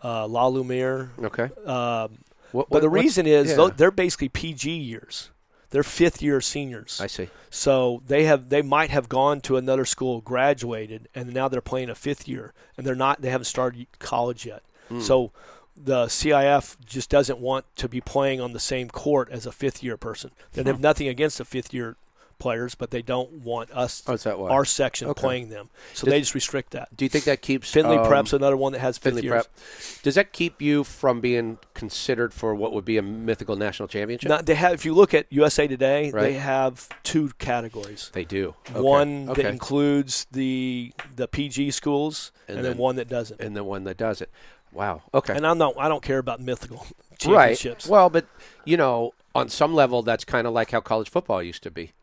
uh, 0.03 0.28
La 0.28 0.47
Lumiere. 0.47 1.11
okay. 1.20 1.49
Um, 1.66 2.18
Mm-hmm. 2.55 2.57
What, 2.57 2.70
but 2.70 2.82
the 2.82 2.89
reason 2.89 3.28
is 3.28 3.57
yeah. 3.57 3.70
they're 3.76 3.91
basically 3.91 4.30
PG 4.30 4.72
years. 4.72 5.30
They're 5.72 5.84
fifth 5.84 6.22
year 6.22 6.39
seniors. 6.39 7.01
I 7.01 7.07
see. 7.07 7.30
So 7.49 8.01
they 8.07 8.24
have 8.26 8.47
they 8.47 8.61
might 8.61 8.91
have 8.91 9.09
gone 9.09 9.41
to 9.41 9.57
another 9.57 9.84
school, 9.84 10.22
graduated, 10.22 11.09
and 11.13 11.34
now 11.34 11.49
they're 11.49 11.59
playing 11.59 11.89
a 11.89 11.95
fifth 11.95 12.28
year, 12.28 12.53
and 12.78 12.88
they're 12.88 12.95
not. 12.95 13.22
They 13.22 13.30
haven't 13.30 13.45
started 13.45 13.88
college 13.99 14.45
yet. 14.45 14.63
Hmm. 14.88 15.01
So 15.01 15.32
the 15.76 16.06
CIF 16.06 16.78
just 16.86 17.10
doesn't 17.10 17.40
want 17.40 17.66
to 17.78 17.88
be 17.90 18.02
playing 18.02 18.40
on 18.42 18.54
the 18.54 18.60
same 18.60 18.90
court 18.90 19.30
as 19.32 19.46
a 19.46 19.52
fifth 19.52 19.84
year 19.84 19.98
person. 19.98 20.32
They 20.54 20.62
Hmm. 20.62 20.68
have 20.68 20.80
nothing 20.80 21.08
against 21.08 21.38
the 21.38 21.46
fifth 21.46 21.74
year 21.74 21.98
players, 22.38 22.76
but 22.76 22.92
they 22.92 23.02
don't 23.02 23.32
want 23.32 23.72
us, 23.72 24.04
Oh, 24.08 24.18
that 24.18 24.36
our 24.36 24.66
section, 24.66 25.08
Okay. 25.08 25.22
playing 25.22 25.50
them. 25.50 25.70
So 25.94 26.04
Does- 26.06 26.12
they 26.12 26.20
just 26.20 26.36
restrict 26.36 26.72
that. 26.72 26.90
Do 26.96 27.06
you 27.06 27.10
think 27.10 27.24
that 27.24 27.42
keeps 27.42 27.72
Findlay 27.72 27.96
um, 27.98 28.08
Prep's 28.08 28.34
another 28.34 28.58
one 28.58 28.74
that 28.74 28.80
has 28.80 28.98
fifth 28.98 29.14
Findlay 29.14 29.24
years. 29.24 29.46
Prep? 29.46 30.04
Does 30.04 30.16
that 30.16 30.34
keep 30.34 30.62
you 30.62 30.84
from 30.84 31.22
being 31.22 31.60
considered 31.74 32.34
for 32.34 32.54
what 32.54 32.74
would 32.74 32.84
be 32.84 32.98
a 32.98 33.02
mythical 33.02 33.56
national 33.56 33.88
championship? 33.88 34.28
Not, 34.28 34.46
they 34.48 34.56
have. 34.56 34.74
If 34.74 34.84
you 34.84 34.94
look 34.94 35.14
at 35.14 35.28
USA 35.30 35.66
Today, 35.66 36.12
Right. 36.12 36.22
they 36.24 36.34
have 36.34 36.90
two 37.04 37.32
categories. 37.40 38.10
they 38.14 38.26
do. 38.26 38.54
Okay. 38.70 38.82
One 38.82 39.30
okay. 39.30 39.44
that 39.44 39.50
includes 39.54 40.28
the 40.30 40.92
the 41.16 41.30
PG 41.30 41.72
schools, 41.72 42.34
And 42.50 42.58
and, 42.58 42.66
then, 42.66 42.72
then- 42.74 42.78
one 42.80 42.96
that 42.98 43.08
doesn't. 43.08 43.40
and 43.40 43.56
the 43.56 43.64
one 43.64 43.86
that 43.86 43.96
does 43.96 44.20
it. 44.22 44.30
Wow. 44.76 45.04
Okay. 45.14 45.36
And 45.36 45.48
I'm 45.48 45.58
not. 45.58 45.76
I 45.80 45.88
don't 45.88 46.04
care 46.04 46.18
about 46.18 46.42
mythical 46.42 46.86
championships. 47.18 47.86
right. 47.86 47.92
Well, 47.92 48.10
but 48.10 48.28
you 48.66 48.76
know, 48.76 49.14
on 49.34 49.50
some 49.50 49.74
level, 49.74 50.04
that's 50.04 50.26
kind 50.26 50.46
of 50.46 50.54
like 50.54 50.72
how 50.72 50.82
college 50.82 51.10
football 51.10 51.42
used 51.42 51.64
to 51.64 51.72
be. 51.72 51.94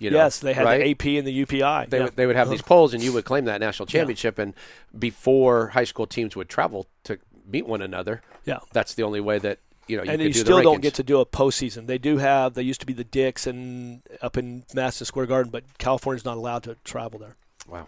You 0.00 0.10
know, 0.10 0.16
yes, 0.16 0.40
they 0.40 0.54
had 0.54 0.64
right? 0.64 0.78
the 0.78 0.90
AP 0.90 1.18
and 1.18 1.26
the 1.26 1.44
UPI. 1.44 1.90
They, 1.90 1.98
yeah. 1.98 2.04
would, 2.04 2.16
they 2.16 2.26
would 2.26 2.34
have 2.34 2.50
these 2.50 2.62
polls, 2.62 2.94
and 2.94 3.02
you 3.02 3.12
would 3.12 3.24
claim 3.24 3.44
that 3.44 3.60
national 3.60 3.86
championship. 3.86 4.38
And 4.38 4.54
before 4.98 5.68
high 5.68 5.84
school 5.84 6.06
teams 6.06 6.34
would 6.34 6.48
travel 6.48 6.88
to 7.04 7.18
meet 7.46 7.66
one 7.66 7.82
another, 7.82 8.22
yeah. 8.44 8.60
that's 8.72 8.94
the 8.94 9.02
only 9.04 9.20
way 9.20 9.38
that 9.38 9.58
you 9.86 9.98
know. 9.98 10.02
You 10.02 10.10
and 10.10 10.22
you 10.22 10.32
do 10.32 10.40
still 10.40 10.62
don't 10.62 10.80
get 10.80 10.94
to 10.94 11.02
do 11.02 11.20
a 11.20 11.26
postseason. 11.26 11.86
They 11.86 11.98
do 11.98 12.16
have. 12.16 12.54
They 12.54 12.62
used 12.62 12.80
to 12.80 12.86
be 12.86 12.94
the 12.94 13.04
Dicks 13.04 13.46
and 13.46 14.00
up 14.22 14.38
in 14.38 14.64
Madison 14.74 15.04
Square 15.04 15.26
Garden, 15.26 15.52
but 15.52 15.64
California's 15.78 16.24
not 16.24 16.38
allowed 16.38 16.62
to 16.64 16.76
travel 16.82 17.20
there. 17.20 17.36
Wow. 17.68 17.86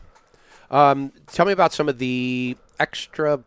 Um, 0.71 1.13
tell 1.29 1.47
me 1.47 1.53
about 1.53 1.73
some 1.73 1.89
of 1.89 1.99
the 1.99 2.57
extra. 2.79 3.43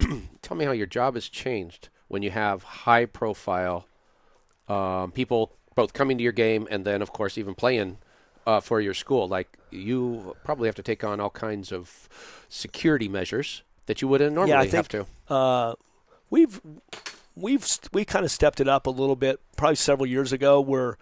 tell 0.42 0.56
me 0.56 0.64
how 0.64 0.72
your 0.72 0.86
job 0.86 1.14
has 1.14 1.28
changed 1.28 1.88
when 2.08 2.22
you 2.22 2.30
have 2.30 2.62
high 2.62 3.06
profile 3.06 3.86
um, 4.68 5.12
people 5.12 5.52
both 5.74 5.92
coming 5.92 6.16
to 6.18 6.22
your 6.24 6.32
game 6.32 6.66
and 6.70 6.84
then, 6.84 7.02
of 7.02 7.12
course, 7.12 7.36
even 7.38 7.54
playing 7.54 7.98
uh, 8.46 8.60
for 8.60 8.80
your 8.80 8.94
school. 8.94 9.28
Like 9.28 9.58
you 9.70 10.34
probably 10.44 10.68
have 10.68 10.74
to 10.76 10.82
take 10.82 11.04
on 11.04 11.20
all 11.20 11.30
kinds 11.30 11.72
of 11.72 12.08
security 12.48 13.08
measures 13.08 13.62
that 13.86 14.00
you 14.02 14.08
wouldn't 14.08 14.34
normally 14.34 14.50
yeah, 14.52 14.60
I 14.60 14.66
have 14.66 14.86
think 14.88 15.06
to. 15.28 15.34
uh, 15.34 15.74
we've 16.30 16.60
we've 17.36 17.66
we 17.92 18.04
kind 18.04 18.24
of 18.24 18.30
stepped 18.30 18.60
it 18.60 18.68
up 18.68 18.86
a 18.86 18.90
little 18.90 19.16
bit, 19.16 19.40
probably 19.56 19.76
several 19.76 20.06
years 20.06 20.32
ago, 20.32 20.60
where 20.60 20.96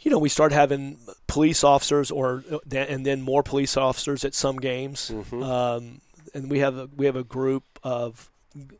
you 0.00 0.10
know 0.10 0.18
we 0.18 0.28
started 0.28 0.54
having 0.54 0.98
police 1.26 1.64
officers, 1.64 2.10
or 2.10 2.44
and 2.70 3.04
then 3.04 3.20
more 3.22 3.42
police 3.42 3.76
officers 3.76 4.24
at 4.24 4.34
some 4.34 4.56
games, 4.56 5.10
Mm-hmm. 5.12 5.42
um, 5.42 6.00
and 6.34 6.50
we 6.50 6.60
have 6.60 6.76
a, 6.76 6.88
we 6.96 7.06
have 7.06 7.16
a 7.16 7.24
group 7.24 7.64
of 7.86 8.30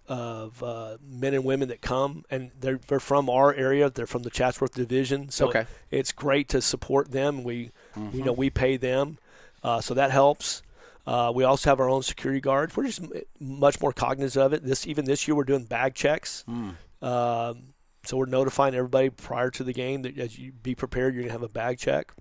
of 0.08 0.62
uh, 0.62 0.96
men 1.06 1.34
and 1.34 1.44
women 1.44 1.68
that 1.68 1.80
come, 1.80 2.24
and 2.30 2.50
they're 2.60 2.80
they're 2.88 3.00
from 3.00 3.28
our 3.28 3.52
area. 3.54 3.90
They're 3.90 4.06
from 4.06 4.22
the 4.22 4.30
Chatsworth 4.30 4.74
Division, 4.74 5.30
so 5.30 5.48
Okay. 5.48 5.66
it's 5.90 6.12
great 6.12 6.48
to 6.50 6.60
support 6.60 7.10
them. 7.10 7.44
We 7.44 7.70
Mm-hmm. 7.94 8.16
you 8.18 8.24
know 8.24 8.32
we 8.32 8.50
pay 8.50 8.76
them, 8.76 9.18
uh, 9.62 9.80
so 9.80 9.94
that 9.94 10.10
helps. 10.10 10.62
Uh, 11.06 11.30
we 11.34 11.44
also 11.44 11.70
have 11.70 11.78
our 11.78 11.88
own 11.88 12.02
security 12.02 12.40
guards. 12.40 12.76
We're 12.76 12.86
just 12.86 13.02
m- 13.02 13.12
much 13.38 13.80
more 13.80 13.92
cognizant 13.92 14.44
of 14.44 14.52
it. 14.52 14.64
This 14.64 14.86
even 14.86 15.04
this 15.04 15.26
year 15.28 15.34
we're 15.36 15.44
doing 15.44 15.64
bag 15.64 15.94
checks. 15.94 16.42
Hmm. 16.46 16.70
Um, 17.02 17.74
so 18.04 18.16
we're 18.16 18.26
notifying 18.26 18.74
everybody 18.74 19.10
prior 19.10 19.50
to 19.50 19.62
the 19.64 19.72
game 19.72 20.02
that 20.02 20.18
as 20.18 20.38
you 20.38 20.52
be 20.52 20.74
prepared, 20.74 21.14
you're 21.14 21.22
gonna 21.24 21.32
have 21.32 21.42
a 21.42 21.48
bag 21.48 21.78
check. 21.78 22.12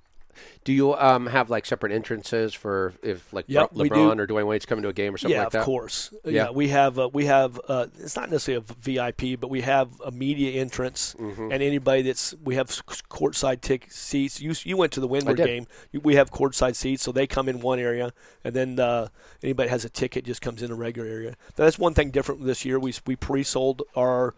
Do 0.64 0.74
you 0.74 0.94
um, 0.96 1.28
have 1.28 1.50
like 1.50 1.66
separate 1.66 1.92
entrances 1.92 2.54
for 2.54 2.94
if 3.04 3.32
like 3.34 3.46
Yep, 3.48 3.70
Le- 3.74 3.84
we 3.84 3.90
do. 3.90 3.96
LeBron 3.96 4.20
or 4.20 4.28
Dwyane 4.28 4.48
Wade's 4.48 4.66
coming 4.66 4.84
to 4.84 4.90
a 4.90 4.94
game 4.94 5.14
or 5.14 5.18
something 5.18 5.36
yeah, 5.36 5.44
like 5.44 5.52
that? 5.52 5.58
Yeah 5.60 5.62
of 5.62 5.66
course. 5.66 6.14
Yeah. 6.26 6.50
we 6.52 6.70
have 6.70 6.98
uh, 7.00 7.10
we 7.12 7.26
have 7.26 7.60
uh, 7.68 7.88
it's 8.00 8.16
not 8.16 8.30
necessarily 8.32 8.66
a 8.68 8.74
VIP, 9.12 9.40
but 9.40 9.50
we 9.50 9.62
have 9.62 9.90
a 10.02 10.12
media 10.12 10.60
entrance, 10.62 11.16
Mm-hmm. 11.20 11.52
and 11.52 11.62
anybody 11.64 12.02
that's 12.02 12.34
we 12.44 12.56
have 12.56 12.68
courtside 13.10 13.62
tick 13.62 13.92
seats. 13.92 14.42
You 14.42 14.54
you 14.64 14.78
went 14.78 14.92
to 14.94 15.00
the 15.00 15.08
Windward 15.08 15.38
game. 15.38 15.68
We 15.94 16.16
have 16.16 16.32
courtside 16.32 16.76
seats, 16.76 17.04
so 17.04 17.12
they 17.12 17.28
come 17.28 17.48
in 17.50 17.60
one 17.62 17.80
area, 17.80 18.14
and 18.44 18.54
then 18.56 18.80
uh, 18.80 19.08
anybody 19.44 19.68
that 19.68 19.72
has 19.72 19.86
a 19.86 19.90
ticket 19.90 20.26
just 20.26 20.42
comes 20.42 20.62
in 20.62 20.72
a 20.72 20.76
regular 20.76 21.08
area. 21.10 21.36
That's 21.56 21.78
one 21.80 21.94
thing 21.94 22.12
different 22.12 22.44
this 22.46 22.66
year. 22.66 22.80
We 22.80 22.94
we 23.06 23.16
pre-sold 23.16 23.84
our 23.96 24.34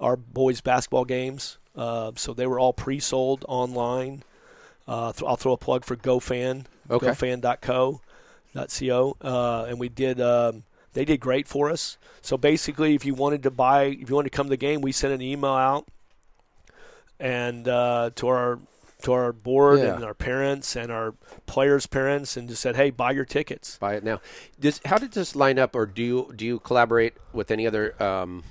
our 0.00 0.16
boys 0.16 0.60
basketball 0.60 1.04
games, 1.04 1.58
uh, 1.76 2.12
so 2.16 2.32
they 2.34 2.46
were 2.46 2.58
all 2.58 2.72
pre-sold 2.72 3.44
online. 3.48 4.22
Uh, 4.88 5.12
th- 5.12 5.24
I'll 5.28 5.36
throw 5.36 5.52
a 5.52 5.56
plug 5.56 5.84
for 5.84 5.96
GoFan, 5.96 6.64
Okay. 6.90 7.06
GoFan.co, 7.08 8.00
.co, 8.54 9.16
uh, 9.20 9.64
and 9.68 9.78
we 9.80 9.88
did. 9.88 10.20
Um, 10.20 10.62
they 10.92 11.04
did 11.04 11.20
great 11.20 11.46
for 11.48 11.70
us. 11.70 11.98
So 12.22 12.36
basically, 12.38 12.94
if 12.94 13.04
you 13.04 13.12
wanted 13.14 13.42
to 13.42 13.50
buy, 13.50 13.84
if 13.84 14.08
you 14.08 14.14
wanted 14.14 14.30
to 14.32 14.36
come 14.36 14.46
to 14.46 14.50
the 14.50 14.56
game, 14.56 14.80
we 14.80 14.92
sent 14.92 15.12
an 15.12 15.20
email 15.22 15.50
out 15.52 15.86
and 17.18 17.66
uh, 17.68 18.10
to 18.16 18.28
our 18.28 18.58
to 19.02 19.12
our 19.12 19.32
board 19.32 19.78
Yeah. 19.80 19.94
and 19.96 20.04
our 20.04 20.14
parents 20.14 20.74
and 20.74 20.90
our 20.90 21.14
players' 21.46 21.86
parents, 21.86 22.36
and 22.36 22.48
just 22.48 22.62
said, 22.62 22.76
"Hey, 22.76 22.90
buy 22.90 23.10
your 23.12 23.24
tickets." 23.26 23.76
Buy 23.78 23.94
it 23.96 24.04
now. 24.04 24.20
Does, 24.58 24.80
how 24.86 24.98
did 24.98 25.12
this 25.12 25.36
line 25.36 25.58
up, 25.58 25.74
or 25.74 25.84
do 25.86 26.02
you 26.02 26.32
do 26.34 26.46
you 26.46 26.58
collaborate 26.60 27.14
with 27.32 27.50
any 27.50 27.66
other 27.66 28.00
um, 28.02 28.42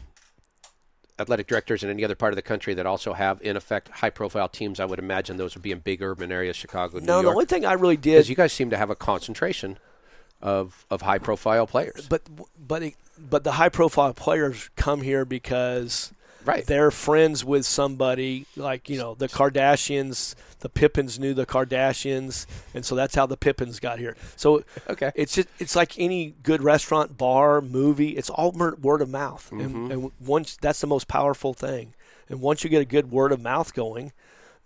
athletic 1.18 1.47
directors 1.47 1.84
in 1.84 1.89
any 1.89 2.03
other 2.03 2.16
part 2.16 2.32
of 2.34 2.36
the 2.36 2.41
country 2.41 2.74
that 2.74 2.86
also 2.86 3.13
have, 3.13 3.41
in 3.41 3.55
effect, 3.55 3.89
high 3.89 4.09
profile 4.09 4.49
teams? 4.49 4.80
I 4.80 4.86
would 4.86 4.99
imagine 4.99 5.38
those 5.38 5.55
would 5.55 5.61
be 5.63 5.72
in 5.72 5.80
big 5.80 6.01
urban 6.01 6.32
areas, 6.32 6.55
Chicago, 6.55 6.99
New 6.99 7.05
York. 7.05 7.07
No, 7.07 7.22
the 7.22 7.30
only 7.30 7.45
thing 7.45 7.66
I 7.66 7.74
really 7.74 7.97
Because 7.97 8.26
did, 8.26 8.30
you 8.30 8.36
guys 8.36 8.53
seem 8.53 8.70
to 8.70 8.78
have 8.78 8.89
a 8.89 8.95
concentration 8.95 9.78
of 10.41 10.86
of 10.89 11.01
high 11.01 11.18
profile 11.18 11.66
players. 11.66 12.07
but 12.09 12.22
but 12.68 12.84
it, 12.84 12.95
but 13.18 13.43
the 13.43 13.53
high 13.53 13.70
profile 13.70 14.13
players 14.13 14.70
come 14.76 15.01
here 15.01 15.24
because 15.26 16.11
Right. 16.46 16.66
they're 16.66 16.91
friends 16.91 17.43
with 17.43 17.66
somebody 17.66 18.46
like 18.56 18.89
you 18.89 18.98
know 18.98 19.16
the 19.16 19.28
Kardashians. 19.28 20.36
The 20.60 20.70
Pippins 20.70 21.20
knew 21.20 21.34
the 21.36 21.46
Kardashians, 21.46 22.48
and 22.74 22.84
so 22.86 22.96
that's 22.96 23.14
how 23.14 23.26
the 23.28 23.38
Pippins 23.38 23.80
got 23.80 24.00
here. 24.00 24.16
So 24.36 24.64
Okay. 24.89 25.12
it's 25.16 25.36
just 25.36 25.48
it's 25.60 25.76
like 25.76 26.00
any 26.00 26.34
good 26.43 26.64
restaurant, 26.64 27.18
bar, 27.18 27.62
movie. 27.62 28.12
It's 28.12 28.30
all 28.30 28.52
word 28.52 29.02
of 29.02 29.10
mouth, 29.10 29.52
and, 29.52 29.91
and 29.91 30.12
once 30.20 30.58
that's 30.60 30.82
the 30.82 30.88
most 30.88 31.08
powerful 31.08 31.54
thing. 31.54 31.93
And 32.30 32.41
once 32.41 32.64
you 32.64 32.70
get 32.72 32.82
a 32.82 32.86
good 32.86 33.12
word 33.12 33.32
of 33.32 33.39
mouth 33.39 33.74
going, 33.76 34.12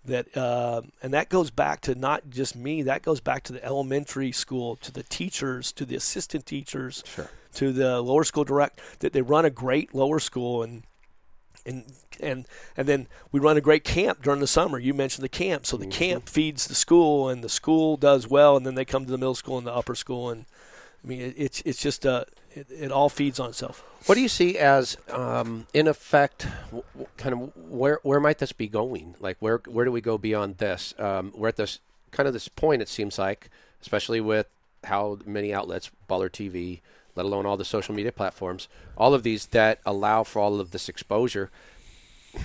that 0.06 0.34
uh, 0.34 0.80
and 1.02 1.12
that 1.12 1.28
goes 1.28 1.50
back 1.50 1.82
to 1.82 1.94
not 1.94 2.30
just 2.30 2.56
me. 2.56 2.82
That 2.82 3.02
goes 3.02 3.20
back 3.20 3.42
to 3.44 3.52
the 3.52 3.62
elementary 3.64 4.32
school, 4.32 4.76
to 4.76 4.90
the 4.90 5.02
teachers, 5.02 5.70
to 5.72 5.84
the 5.84 5.96
assistant 5.96 6.46
teachers, 6.46 7.02
Sure. 7.06 7.28
to 7.56 7.72
the 7.72 8.00
lower 8.00 8.24
school 8.24 8.44
direct. 8.44 8.80
That 9.00 9.12
they 9.12 9.20
run 9.20 9.44
a 9.44 9.50
great 9.50 9.94
lower 9.94 10.18
school 10.20 10.62
and 10.62 10.84
and 11.66 11.84
and 12.20 12.46
and 12.76 12.88
then 12.88 13.06
we 13.32 13.40
run 13.40 13.56
a 13.56 13.60
great 13.60 13.84
camp 13.84 14.22
during 14.22 14.40
the 14.40 14.46
summer. 14.46 14.78
You 14.78 14.94
mentioned 14.94 15.24
the 15.24 15.28
camp, 15.28 15.66
so 15.66 15.76
the 15.76 15.86
camp 15.86 16.28
feeds 16.28 16.66
the 16.66 16.74
school, 16.74 17.28
and 17.28 17.42
the 17.42 17.48
school 17.48 17.96
does 17.96 18.28
well, 18.28 18.56
and 18.56 18.64
then 18.66 18.74
they 18.74 18.84
come 18.84 19.04
to 19.04 19.10
the 19.10 19.18
middle 19.18 19.34
school 19.34 19.58
and 19.58 19.66
the 19.66 19.72
upper 19.74 19.94
school, 19.94 20.30
and 20.30 20.46
I 21.04 21.08
mean 21.08 21.20
it, 21.20 21.34
it's 21.36 21.62
it's 21.64 21.80
just 21.80 22.06
uh, 22.06 22.24
it, 22.54 22.66
it 22.70 22.92
all 22.92 23.08
feeds 23.08 23.38
on 23.40 23.50
itself. 23.50 23.84
What 24.06 24.14
do 24.14 24.22
you 24.22 24.28
see 24.28 24.56
as, 24.56 24.96
um, 25.10 25.66
in 25.74 25.86
effect, 25.86 26.46
w- 26.66 26.82
w- 26.94 27.06
kind 27.16 27.34
of 27.34 27.56
where 27.70 28.00
where 28.02 28.20
might 28.20 28.38
this 28.38 28.52
be 28.52 28.66
going? 28.66 29.14
Like 29.20 29.36
where 29.40 29.60
where 29.66 29.84
do 29.84 29.92
we 29.92 30.00
go 30.00 30.18
beyond 30.18 30.58
this? 30.58 30.94
Um, 30.98 31.32
we're 31.36 31.48
at 31.48 31.56
this 31.56 31.80
kind 32.10 32.26
of 32.26 32.32
this 32.32 32.48
point. 32.48 32.82
It 32.82 32.88
seems 32.88 33.18
like, 33.18 33.50
especially 33.82 34.20
with 34.20 34.46
how 34.84 35.18
many 35.26 35.52
outlets, 35.52 35.90
Baller 36.08 36.30
TV, 36.30 36.80
let 37.16 37.26
alone 37.26 37.46
all 37.46 37.56
the 37.56 37.64
social 37.64 37.94
media 37.94 38.12
platforms, 38.12 38.68
all 38.96 39.14
of 39.14 39.22
these 39.22 39.46
that 39.46 39.80
allow 39.84 40.22
for 40.22 40.40
all 40.40 40.60
of 40.60 40.70
this 40.70 40.88
exposure. 40.88 41.50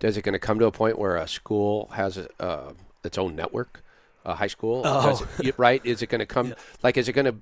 Is 0.00 0.18
it 0.18 0.22
going 0.22 0.34
to 0.34 0.38
come 0.38 0.58
to 0.58 0.66
a 0.66 0.70
point 0.70 0.98
where 0.98 1.16
a 1.16 1.26
school 1.26 1.88
has 1.94 2.18
a, 2.18 2.28
uh, 2.38 2.72
its 3.02 3.16
own 3.16 3.34
network, 3.34 3.82
a 4.26 4.34
high 4.34 4.48
school? 4.48 4.82
Oh. 4.84 5.26
It- 5.42 5.58
right? 5.58 5.80
Is 5.84 6.02
it 6.02 6.08
going 6.08 6.18
to 6.18 6.26
come? 6.26 6.54
Like, 6.82 6.98
is 6.98 7.08
it 7.08 7.12
going 7.14 7.24
to? 7.24 7.36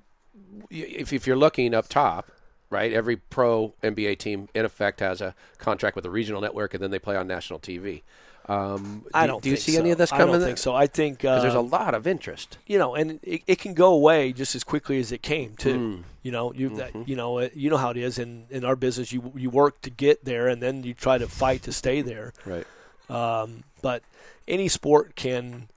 If 0.69 1.11
if 1.11 1.27
you're 1.27 1.35
looking 1.35 1.73
up 1.73 1.89
top, 1.89 2.31
right? 2.69 2.93
Every 2.93 3.17
pro 3.17 3.73
NBA 3.83 4.17
team, 4.19 4.47
in 4.53 4.63
effect, 4.63 5.01
has 5.01 5.19
a 5.19 5.35
contract 5.57 5.97
with 5.97 6.05
a 6.05 6.09
regional 6.09 6.39
network, 6.39 6.73
and 6.73 6.81
then 6.81 6.91
they 6.91 6.99
play 6.99 7.17
on 7.17 7.27
national 7.27 7.59
TV. 7.59 8.03
Um, 8.49 9.05
I 9.13 9.23
do- 9.23 9.27
don't. 9.31 9.43
Do 9.43 9.49
you 9.49 9.55
see 9.57 9.73
so. 9.73 9.79
any 9.79 9.91
of 9.91 9.97
this 9.97 10.11
I 10.11 10.17
coming? 10.17 10.33
don't 10.35 10.43
think 10.43 10.57
so. 10.57 10.75
I 10.75 10.87
think 10.87 11.23
uh, 11.23 11.39
there's 11.41 11.53
a 11.55 11.61
lot 11.61 11.93
of 11.95 12.05
interest. 12.05 12.57
you 12.67 12.77
know, 12.77 12.93
and 12.95 13.19
it, 13.23 13.41
it 13.47 13.59
can 13.59 13.73
go 13.73 13.93
away 13.93 14.33
just 14.33 14.53
as 14.55 14.63
quickly 14.63 14.99
as 14.99 15.11
it 15.11 15.21
came 15.21 15.55
too. 15.55 15.77
Mm. 15.77 16.03
You 16.23 16.31
know, 16.31 16.53
you 16.53 16.69
Mm-hmm. 16.69 16.77
that, 16.99 17.07
you 17.07 17.15
know 17.15 17.39
you 17.53 17.69
know 17.69 17.77
how 17.77 17.89
it 17.91 17.97
is 17.97 18.19
in 18.19 18.45
in 18.49 18.65
our 18.65 18.75
business. 18.75 19.11
You 19.11 19.31
you 19.35 19.49
work 19.49 19.81
to 19.81 19.89
get 19.89 20.25
there, 20.25 20.47
and 20.47 20.61
then 20.61 20.83
you 20.83 20.93
try 20.93 21.17
to 21.17 21.27
fight 21.27 21.63
to 21.63 21.71
stay 21.71 22.01
there. 22.01 22.33
Right. 22.45 22.65
Um, 23.09 23.63
but 23.81 24.03
any 24.47 24.67
sport 24.67 25.15
can, 25.15 25.67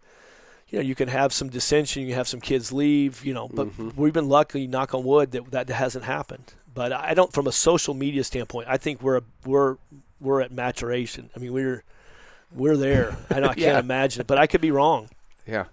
you 0.69 0.79
know, 0.79 0.83
you 0.85 0.95
can 0.95 1.09
have 1.09 1.33
some 1.33 1.49
dissension. 1.49 2.03
You 2.07 2.15
have 2.15 2.29
some 2.29 2.41
kids 2.41 2.73
leave. 2.73 3.25
You 3.25 3.35
know, 3.35 3.49
but 3.49 3.69
Mm-hmm. 3.69 4.01
we've 4.01 4.13
been 4.13 4.29
lucky, 4.29 4.67
knock 4.67 4.95
on 4.95 5.05
wood, 5.05 5.31
that 5.33 5.51
that 5.53 5.69
hasn't 5.69 6.05
happened. 6.05 6.55
But 6.73 6.93
I 6.93 7.15
don't, 7.15 7.33
from 7.33 7.47
a 7.47 7.53
social 7.53 7.95
media 7.95 8.23
standpoint, 8.25 8.67
I 8.69 8.77
think 8.77 9.03
we're 9.03 9.23
we're 9.45 9.77
we're 10.21 10.41
at 10.41 10.51
maturation. 10.53 11.31
I 11.35 11.39
mean, 11.39 11.53
we're 11.53 11.85
we're 12.55 12.77
there. 12.77 13.17
I, 13.31 13.41
know, 13.41 13.47
I 13.51 13.55
can't 13.55 13.59
Yeah. 13.59 13.79
imagine 13.79 14.21
it, 14.23 14.27
but 14.27 14.39
I 14.39 14.47
could 14.47 14.61
be 14.61 14.71
wrong. 14.71 15.09
Yeah. 15.47 15.65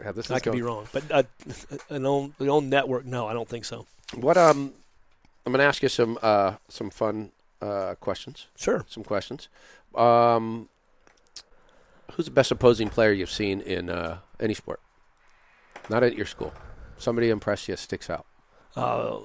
Yeah. 0.00 0.12
This 0.12 0.26
is 0.26 0.30
I 0.32 0.38
could 0.40 0.52
be 0.52 0.62
wrong, 0.62 0.86
but 0.92 1.04
uh, 1.10 1.22
an 1.90 2.06
own 2.06 2.34
the 2.38 2.48
own 2.48 2.68
network. 2.68 3.04
No, 3.04 3.26
I 3.26 3.32
don't 3.32 3.48
think 3.48 3.64
so. 3.64 3.86
What 4.14 4.36
um, 4.36 4.72
I'm 5.44 5.52
going 5.52 5.58
to 5.60 5.64
ask 5.66 5.82
you 5.82 5.88
some 5.88 6.18
uh 6.22 6.54
some 6.68 6.90
fun 6.90 7.32
uh 7.60 7.94
questions. 7.96 8.46
Sure. 8.56 8.84
Some 8.88 9.02
questions. 9.04 9.48
Um, 9.94 10.68
who's 12.12 12.26
the 12.26 12.30
best 12.30 12.50
opposing 12.50 12.88
player 12.90 13.12
you've 13.12 13.30
seen 13.30 13.60
in 13.60 13.88
uh, 13.90 14.18
any 14.38 14.54
sport? 14.54 14.80
Not 15.88 16.02
at 16.02 16.14
your 16.16 16.26
school. 16.26 16.52
Somebody 16.98 17.30
impressed 17.30 17.68
you, 17.68 17.76
sticks 17.76 18.10
out. 18.10 18.26
Uh, 18.76 19.18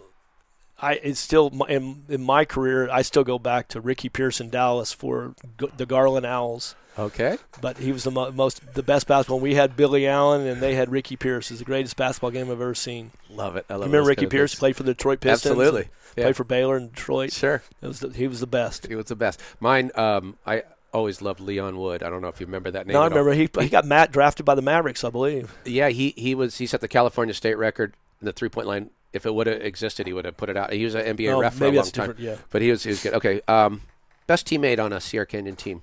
I 0.80 0.94
it's 0.96 1.20
still 1.20 1.52
in, 1.70 2.04
in 2.10 2.24
my 2.24 2.46
career. 2.46 2.90
I 2.90 3.02
still 3.02 3.24
go 3.24 3.40
back 3.40 3.68
to 3.70 3.82
Ricky 3.82 4.10
Pearson, 4.10 4.50
Dallas 4.50 4.92
for 4.92 5.36
the 5.58 5.86
Garland 5.86 6.26
Owls. 6.26 6.76
Okay. 6.98 7.38
But 7.60 7.78
he 7.78 7.92
was 7.92 8.04
the 8.04 8.12
mo- 8.12 8.32
most 8.32 8.74
the 8.76 8.84
best 8.84 9.08
basketball. 9.08 9.40
We 9.40 9.56
had 9.56 9.76
Billy 9.76 10.08
Allen 10.08 10.46
and 10.46 10.62
they 10.62 10.76
had 10.76 10.92
Ricky 10.92 11.16
Pierce. 11.16 11.50
It's 11.50 11.60
the 11.60 11.66
greatest 11.66 11.98
basketball 11.98 12.32
game 12.32 12.48
I've 12.48 12.62
ever 12.62 12.76
seen. 12.76 13.12
Love 13.30 13.56
it. 13.56 13.66
I 13.70 13.74
love 13.76 13.88
Remember 13.88 14.08
Ricky 14.08 14.28
Pierce 14.28 14.54
played 14.56 14.76
for 14.76 14.84
the 14.84 14.94
Detroit 14.94 15.20
Pistons. 15.20 15.52
Absolutely. 15.52 15.88
Yeah. 16.16 16.26
Played 16.26 16.36
for 16.36 16.44
Baylor 16.44 16.78
and 16.78 16.94
Detroit. 16.94 17.32
Sure. 17.34 17.64
It 17.82 17.88
was 17.88 18.00
the, 18.00 18.10
he 18.10 18.28
was 18.28 18.40
the 18.40 18.48
best. 18.48 18.86
He 18.86 18.96
was 18.96 19.08
the 19.08 19.16
best. 19.16 19.42
Mine, 19.60 19.90
um, 19.96 20.38
I 20.46 20.64
always 20.94 21.22
loved 21.24 21.40
Leon 21.40 21.78
Wood. 21.78 22.04
I 22.04 22.10
don't 22.12 22.22
know 22.22 22.28
if 22.28 22.40
you 22.40 22.46
remember 22.46 22.70
that 22.72 22.86
name. 22.86 22.94
No, 22.94 23.02
I 23.02 23.08
at 23.08 23.12
all. 23.12 23.18
remember 23.18 23.34
he 23.34 23.50
he 23.64 23.70
got 23.70 23.86
Matt 23.86 24.12
drafted 24.12 24.46
by 24.46 24.54
the 24.54 24.62
Mavericks, 24.62 25.04
I 25.04 25.10
believe. 25.10 25.56
Yeah, 25.66 25.90
he 25.90 26.14
he 26.16 26.36
was 26.36 26.60
he 26.60 26.68
set 26.68 26.82
the 26.82 26.88
California 26.88 27.34
state 27.34 27.56
record 27.56 27.96
in 28.22 28.26
the 28.26 28.34
three 28.34 28.50
point 28.50 28.68
line. 28.68 28.92
If 29.14 29.26
it 29.26 29.34
would 29.34 29.48
have 29.48 29.62
existed, 29.62 30.08
he 30.08 30.14
would 30.14 30.26
have 30.26 30.36
put 30.38 30.50
it 30.50 30.58
out. 30.58 30.74
He 30.74 30.84
was 30.84 30.96
an 30.96 31.16
NBA 31.18 31.34
Oh, 31.34 31.40
ref 31.40 31.54
for 31.56 31.66
a 31.66 31.72
long 31.72 31.86
time. 31.92 32.16
yeah. 32.18 32.36
But 32.50 32.62
he 32.62 32.72
was 32.72 32.84
he 32.84 32.90
was 32.90 33.02
good. 33.04 33.14
Okay, 33.14 33.42
um, 33.48 33.82
best 34.28 34.48
teammate 34.48 34.80
on 34.84 34.92
a 34.92 35.00
Sierra 35.00 35.26
Canyon 35.26 35.56
team. 35.56 35.82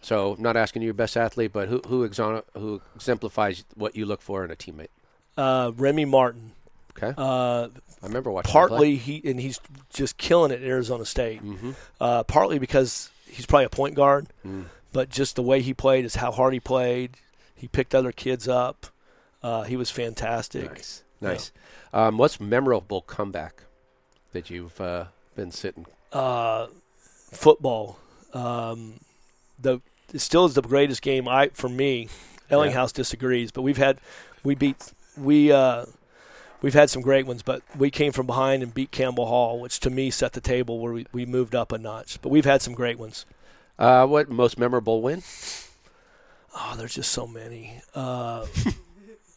So, 0.00 0.36
not 0.38 0.56
asking 0.56 0.82
you 0.82 0.86
your 0.86 0.94
best 0.94 1.16
athlete, 1.16 1.52
but 1.52 1.68
who 1.68 1.80
who, 1.86 2.08
exon- 2.08 2.44
who 2.54 2.80
exemplifies 2.94 3.64
what 3.74 3.96
you 3.96 4.06
look 4.06 4.22
for 4.22 4.44
in 4.44 4.50
a 4.52 4.56
teammate. 4.56 4.88
Uh, 5.36 5.72
Remy 5.76 6.04
Martin. 6.04 6.52
Okay, 6.96 7.14
Uh, 7.16 7.68
I 8.02 8.06
remember 8.06 8.30
watching. 8.30 8.48
him 8.50 8.52
partly 8.52 8.96
he 8.96 9.20
and 9.24 9.40
he's 9.40 9.60
just 9.92 10.16
killing 10.18 10.50
it 10.52 10.62
at 10.62 10.66
Arizona 10.68 11.04
State. 11.04 11.44
Mm-hmm. 11.44 11.72
Uh, 12.00 12.22
partly 12.24 12.58
because 12.58 13.10
he's 13.26 13.46
probably 13.46 13.66
a 13.66 13.70
point 13.70 13.94
guard, 13.94 14.26
Mm. 14.46 14.64
but 14.92 15.08
just 15.08 15.34
the 15.36 15.42
way 15.42 15.60
he 15.62 15.74
played 15.74 16.04
is 16.04 16.16
how 16.16 16.30
hard 16.32 16.54
he 16.54 16.60
played. 16.60 17.12
He 17.54 17.66
picked 17.68 17.94
other 17.94 18.10
kids 18.12 18.46
up. 18.48 18.86
Uh, 19.42 19.62
he 19.64 19.76
was 19.76 19.90
fantastic. 19.90 20.70
Nice, 20.72 21.02
nice. 21.20 21.52
Um, 21.92 22.18
what's 22.18 22.40
memorable 22.40 23.02
comeback 23.02 23.62
that 24.32 24.50
you've 24.50 24.80
uh, 24.80 25.06
been 25.34 25.50
sitting? 25.50 25.86
Uh, 26.12 26.66
football, 27.32 27.98
um, 28.34 29.00
the 29.58 29.80
it 30.12 30.20
still 30.20 30.46
is 30.46 30.54
the 30.54 30.62
greatest 30.62 31.02
game. 31.02 31.28
I 31.28 31.48
for 31.48 31.68
me, 31.68 32.08
Ellinghaus 32.50 32.92
disagrees, 32.92 33.50
but 33.50 33.62
we've 33.62 33.76
had 33.76 33.98
we 34.42 34.54
beat 34.54 34.92
we 35.16 35.52
uh, 35.52 35.86
we've 36.62 36.74
had 36.74 36.90
some 36.90 37.02
great 37.02 37.26
ones, 37.26 37.42
but 37.42 37.62
we 37.76 37.90
came 37.90 38.12
from 38.12 38.26
behind 38.26 38.62
and 38.62 38.72
beat 38.72 38.90
Campbell 38.90 39.26
Hall, 39.26 39.60
which 39.60 39.80
to 39.80 39.90
me 39.90 40.10
set 40.10 40.32
the 40.32 40.40
table 40.40 40.78
where 40.78 40.92
we, 40.92 41.06
we 41.12 41.26
moved 41.26 41.54
up 41.54 41.72
a 41.72 41.78
notch. 41.78 42.20
But 42.22 42.30
we've 42.30 42.44
had 42.44 42.62
some 42.62 42.74
great 42.74 42.98
ones. 42.98 43.26
Uh, 43.78 44.06
what 44.06 44.28
most 44.28 44.58
memorable 44.58 45.02
win? 45.02 45.22
Oh, 46.54 46.74
there's 46.76 46.94
just 46.94 47.12
so 47.12 47.26
many. 47.26 47.80
Uh, 47.94 48.46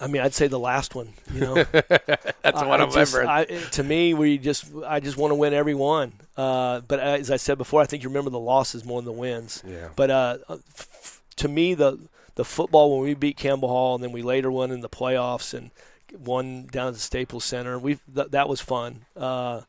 I 0.01 0.07
mean, 0.07 0.21
I'd 0.21 0.33
say 0.33 0.47
the 0.47 0.59
last 0.59 0.95
one. 0.95 1.09
You 1.33 1.41
know, 1.41 1.53
That's 1.63 2.33
what 2.43 2.55
I 2.81 2.83
I'm 2.83 2.91
just- 2.91 3.13
remembering. 3.13 3.27
I, 3.29 3.69
to 3.71 3.83
me, 3.83 4.13
we 4.13 4.37
just 4.37 4.65
I 4.85 4.99
just 4.99 5.15
want 5.17 5.31
to 5.31 5.35
win 5.35 5.53
every 5.53 5.75
one. 5.75 6.13
Uh, 6.35 6.79
but 6.81 6.99
as 6.99 7.29
I 7.29 7.37
said 7.37 7.57
before, 7.57 7.81
I 7.81 7.85
think 7.85 8.03
you 8.03 8.09
remember 8.09 8.29
the 8.31 8.39
losses 8.39 8.83
more 8.83 8.99
than 9.01 9.05
the 9.05 9.19
wins. 9.19 9.63
Yeah. 9.67 9.89
But 9.95 10.09
uh, 10.09 10.37
f- 10.49 10.57
f- 10.77 11.21
to 11.37 11.47
me, 11.47 11.73
the 11.75 11.99
the 12.35 12.45
football 12.45 12.97
when 12.97 13.07
we 13.07 13.13
beat 13.13 13.37
Campbell 13.37 13.67
Hall 13.69 13.95
and 13.95 14.03
then 14.03 14.11
we 14.11 14.21
later 14.21 14.49
won 14.51 14.71
in 14.71 14.79
the 14.81 14.89
playoffs 14.89 15.53
and 15.53 15.69
won 16.17 16.65
down 16.71 16.87
at 16.87 16.93
the 16.93 16.99
Staples 16.99 17.45
Center, 17.45 17.77
we 17.77 17.99
th- 18.15 18.29
that 18.31 18.49
was 18.49 18.59
fun. 18.61 19.05
Uh, 19.15 19.61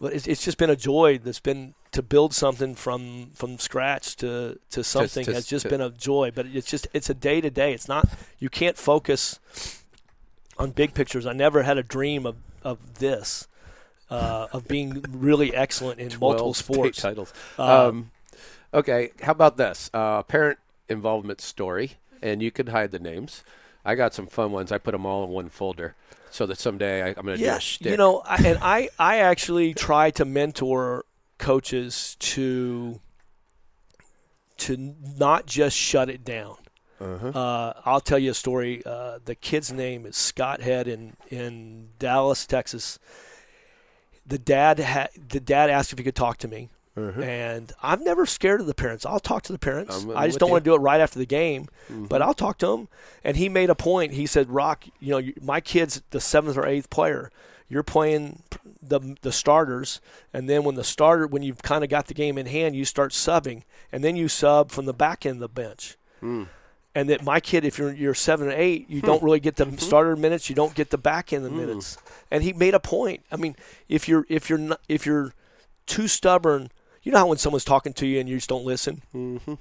but 0.00 0.12
it's, 0.12 0.26
it's 0.26 0.44
just 0.44 0.58
been 0.58 0.70
a 0.70 0.76
joy. 0.76 1.18
That's 1.18 1.40
been 1.40 1.74
to 1.92 2.02
build 2.02 2.34
something 2.34 2.74
from 2.74 3.30
from 3.34 3.58
scratch 3.58 4.16
to 4.16 4.58
to 4.70 4.82
something 4.82 5.24
to- 5.24 5.34
has 5.34 5.46
just 5.46 5.64
to- 5.64 5.68
been 5.68 5.80
a 5.80 5.90
joy. 5.90 6.30
But 6.34 6.46
it's 6.46 6.66
just 6.66 6.88
it's 6.92 7.08
a 7.10 7.14
day 7.14 7.40
to 7.40 7.50
day. 7.50 7.72
It's 7.72 7.88
not 7.88 8.08
you 8.38 8.48
can't 8.48 8.76
focus 8.76 9.38
on 10.58 10.70
big 10.70 10.94
pictures. 10.94 11.26
I 11.26 11.32
never 11.32 11.62
had 11.62 11.78
a 11.78 11.82
dream 11.82 12.26
of 12.26 12.36
of 12.62 12.98
this. 12.98 13.46
Uh, 14.10 14.46
of 14.52 14.68
being 14.68 15.02
really 15.08 15.54
excellent 15.56 15.98
in 15.98 16.08
multiple 16.20 16.52
12 16.52 16.56
state 16.56 16.74
sports. 16.74 17.00
titles. 17.00 17.32
Uh, 17.58 17.88
um, 17.88 18.10
okay, 18.74 19.10
how 19.22 19.32
about 19.32 19.56
this? 19.56 19.88
Uh, 19.94 20.22
parent 20.22 20.58
involvement 20.86 21.40
story, 21.40 21.92
and 22.20 22.42
you 22.42 22.50
can 22.50 22.66
hide 22.66 22.90
the 22.90 22.98
names. 22.98 23.42
I 23.86 23.94
got 23.94 24.12
some 24.12 24.26
fun 24.26 24.52
ones. 24.52 24.70
I 24.70 24.76
put 24.76 24.92
them 24.92 25.06
all 25.06 25.24
in 25.24 25.30
one 25.30 25.48
folder 25.48 25.94
so 26.30 26.44
that 26.44 26.58
someday 26.58 27.02
I, 27.02 27.08
I'm 27.08 27.24
going 27.24 27.28
to 27.28 27.36
do 27.38 27.44
yeah, 27.44 27.56
a 27.56 27.60
shtick. 27.60 27.90
you 27.90 27.96
know, 27.96 28.18
I, 28.26 28.36
and 28.36 28.58
I 28.60 28.90
I 28.98 29.18
actually 29.20 29.72
try 29.72 30.10
to 30.10 30.26
mentor 30.26 31.06
coaches 31.42 32.16
to 32.20 33.00
to 34.58 34.94
not 35.18 35.46
just 35.46 35.76
shut 35.76 36.08
it 36.08 36.24
down. 36.24 36.56
Uh, 37.00 37.72
I'll 37.84 38.00
tell 38.00 38.18
you 38.18 38.30
a 38.30 38.34
story. 38.34 38.80
Uh, 38.86 39.18
the 39.24 39.34
kid's 39.34 39.72
name 39.72 40.06
is 40.06 40.16
Scott 40.16 40.60
Head 40.60 40.86
in 40.86 41.16
in 41.30 41.88
Dallas, 41.98 42.46
Texas. 42.46 43.00
The 44.24 44.38
dad 44.38 44.78
ha- 44.78 45.08
the 45.28 45.40
dad 45.40 45.68
asked 45.68 45.92
if 45.92 45.98
he 45.98 46.04
could 46.04 46.14
talk 46.14 46.36
to 46.38 46.48
me, 46.48 46.68
and 46.96 47.72
I'm 47.82 48.04
never 48.04 48.24
scared 48.24 48.60
of 48.60 48.68
the 48.68 48.74
parents. 48.74 49.04
I'll 49.04 49.18
talk 49.18 49.42
to 49.44 49.52
the 49.52 49.58
parents. 49.58 49.96
I'm- 49.96 50.16
I 50.16 50.28
just 50.28 50.38
don't 50.38 50.50
you. 50.50 50.52
want 50.52 50.64
to 50.64 50.70
do 50.70 50.74
it 50.76 50.80
right 50.80 51.00
after 51.00 51.18
the 51.18 51.26
game, 51.26 51.66
but 51.90 52.22
I'll 52.22 52.34
talk 52.34 52.58
to 52.58 52.68
them. 52.68 52.88
And 53.24 53.36
he 53.36 53.48
made 53.48 53.68
a 53.68 53.74
point. 53.74 54.12
He 54.12 54.26
said, 54.26 54.48
"Rock, 54.50 54.84
you 55.00 55.10
know, 55.20 55.32
my 55.42 55.60
kid's 55.60 56.02
the 56.10 56.20
seventh 56.20 56.56
or 56.56 56.64
eighth 56.66 56.88
player. 56.88 57.32
You're 57.68 57.82
playing 57.82 58.44
the 58.82 59.16
the 59.22 59.32
starters, 59.32 60.00
and 60.32 60.48
then 60.48 60.64
when 60.64 60.74
the 60.74 60.84
starter, 60.84 61.26
when 61.26 61.42
you've 61.42 61.62
kind 61.62 61.84
of 61.84 61.90
got 61.90 62.06
the 62.06 62.14
game 62.14 62.36
in 62.36 62.46
hand, 62.46 62.74
you 62.74 62.84
start 62.84 63.12
subbing, 63.12 63.62
and 63.90 64.02
then 64.02 64.16
you 64.16 64.28
sub 64.28 64.70
from 64.70 64.86
the 64.86 64.92
back 64.92 65.24
end 65.24 65.36
of 65.36 65.40
the 65.40 65.48
bench." 65.48 65.96
Hmm. 66.20 66.44
and 66.94 67.08
that 67.08 67.24
my 67.24 67.40
kid, 67.40 67.64
if 67.64 67.78
you're 67.78 67.92
you're 67.92 68.14
seven 68.14 68.46
or 68.48 68.52
eight, 68.52 68.88
you 68.88 69.00
hmm. 69.00 69.06
don't 69.06 69.22
really 69.22 69.40
get 69.40 69.56
the 69.56 69.64
hmm. 69.64 69.76
starter 69.76 70.14
minutes, 70.14 70.48
you 70.48 70.54
don't 70.54 70.74
get 70.74 70.90
the 70.90 70.98
back 70.98 71.32
end 71.32 71.44
of 71.44 71.52
the 71.52 71.56
minutes. 71.56 71.96
And 72.30 72.42
he 72.42 72.52
made 72.52 72.74
a 72.74 72.80
point. 72.80 73.24
I 73.32 73.36
mean, 73.36 73.56
if 73.88 74.08
you're 74.08 74.26
if 74.28 74.48
you're 74.48 74.58
not, 74.58 74.80
if 74.88 75.06
you're 75.06 75.32
too 75.86 76.06
stubborn, 76.06 76.70
you 77.02 77.12
know 77.12 77.18
how 77.18 77.26
when 77.26 77.38
someone's 77.38 77.64
talking 77.64 77.92
to 77.94 78.06
you 78.06 78.20
and 78.20 78.28
you 78.28 78.36
just 78.36 78.48
don't 78.48 78.64
listen. 78.64 79.02
Mm-hmm. 79.14 79.54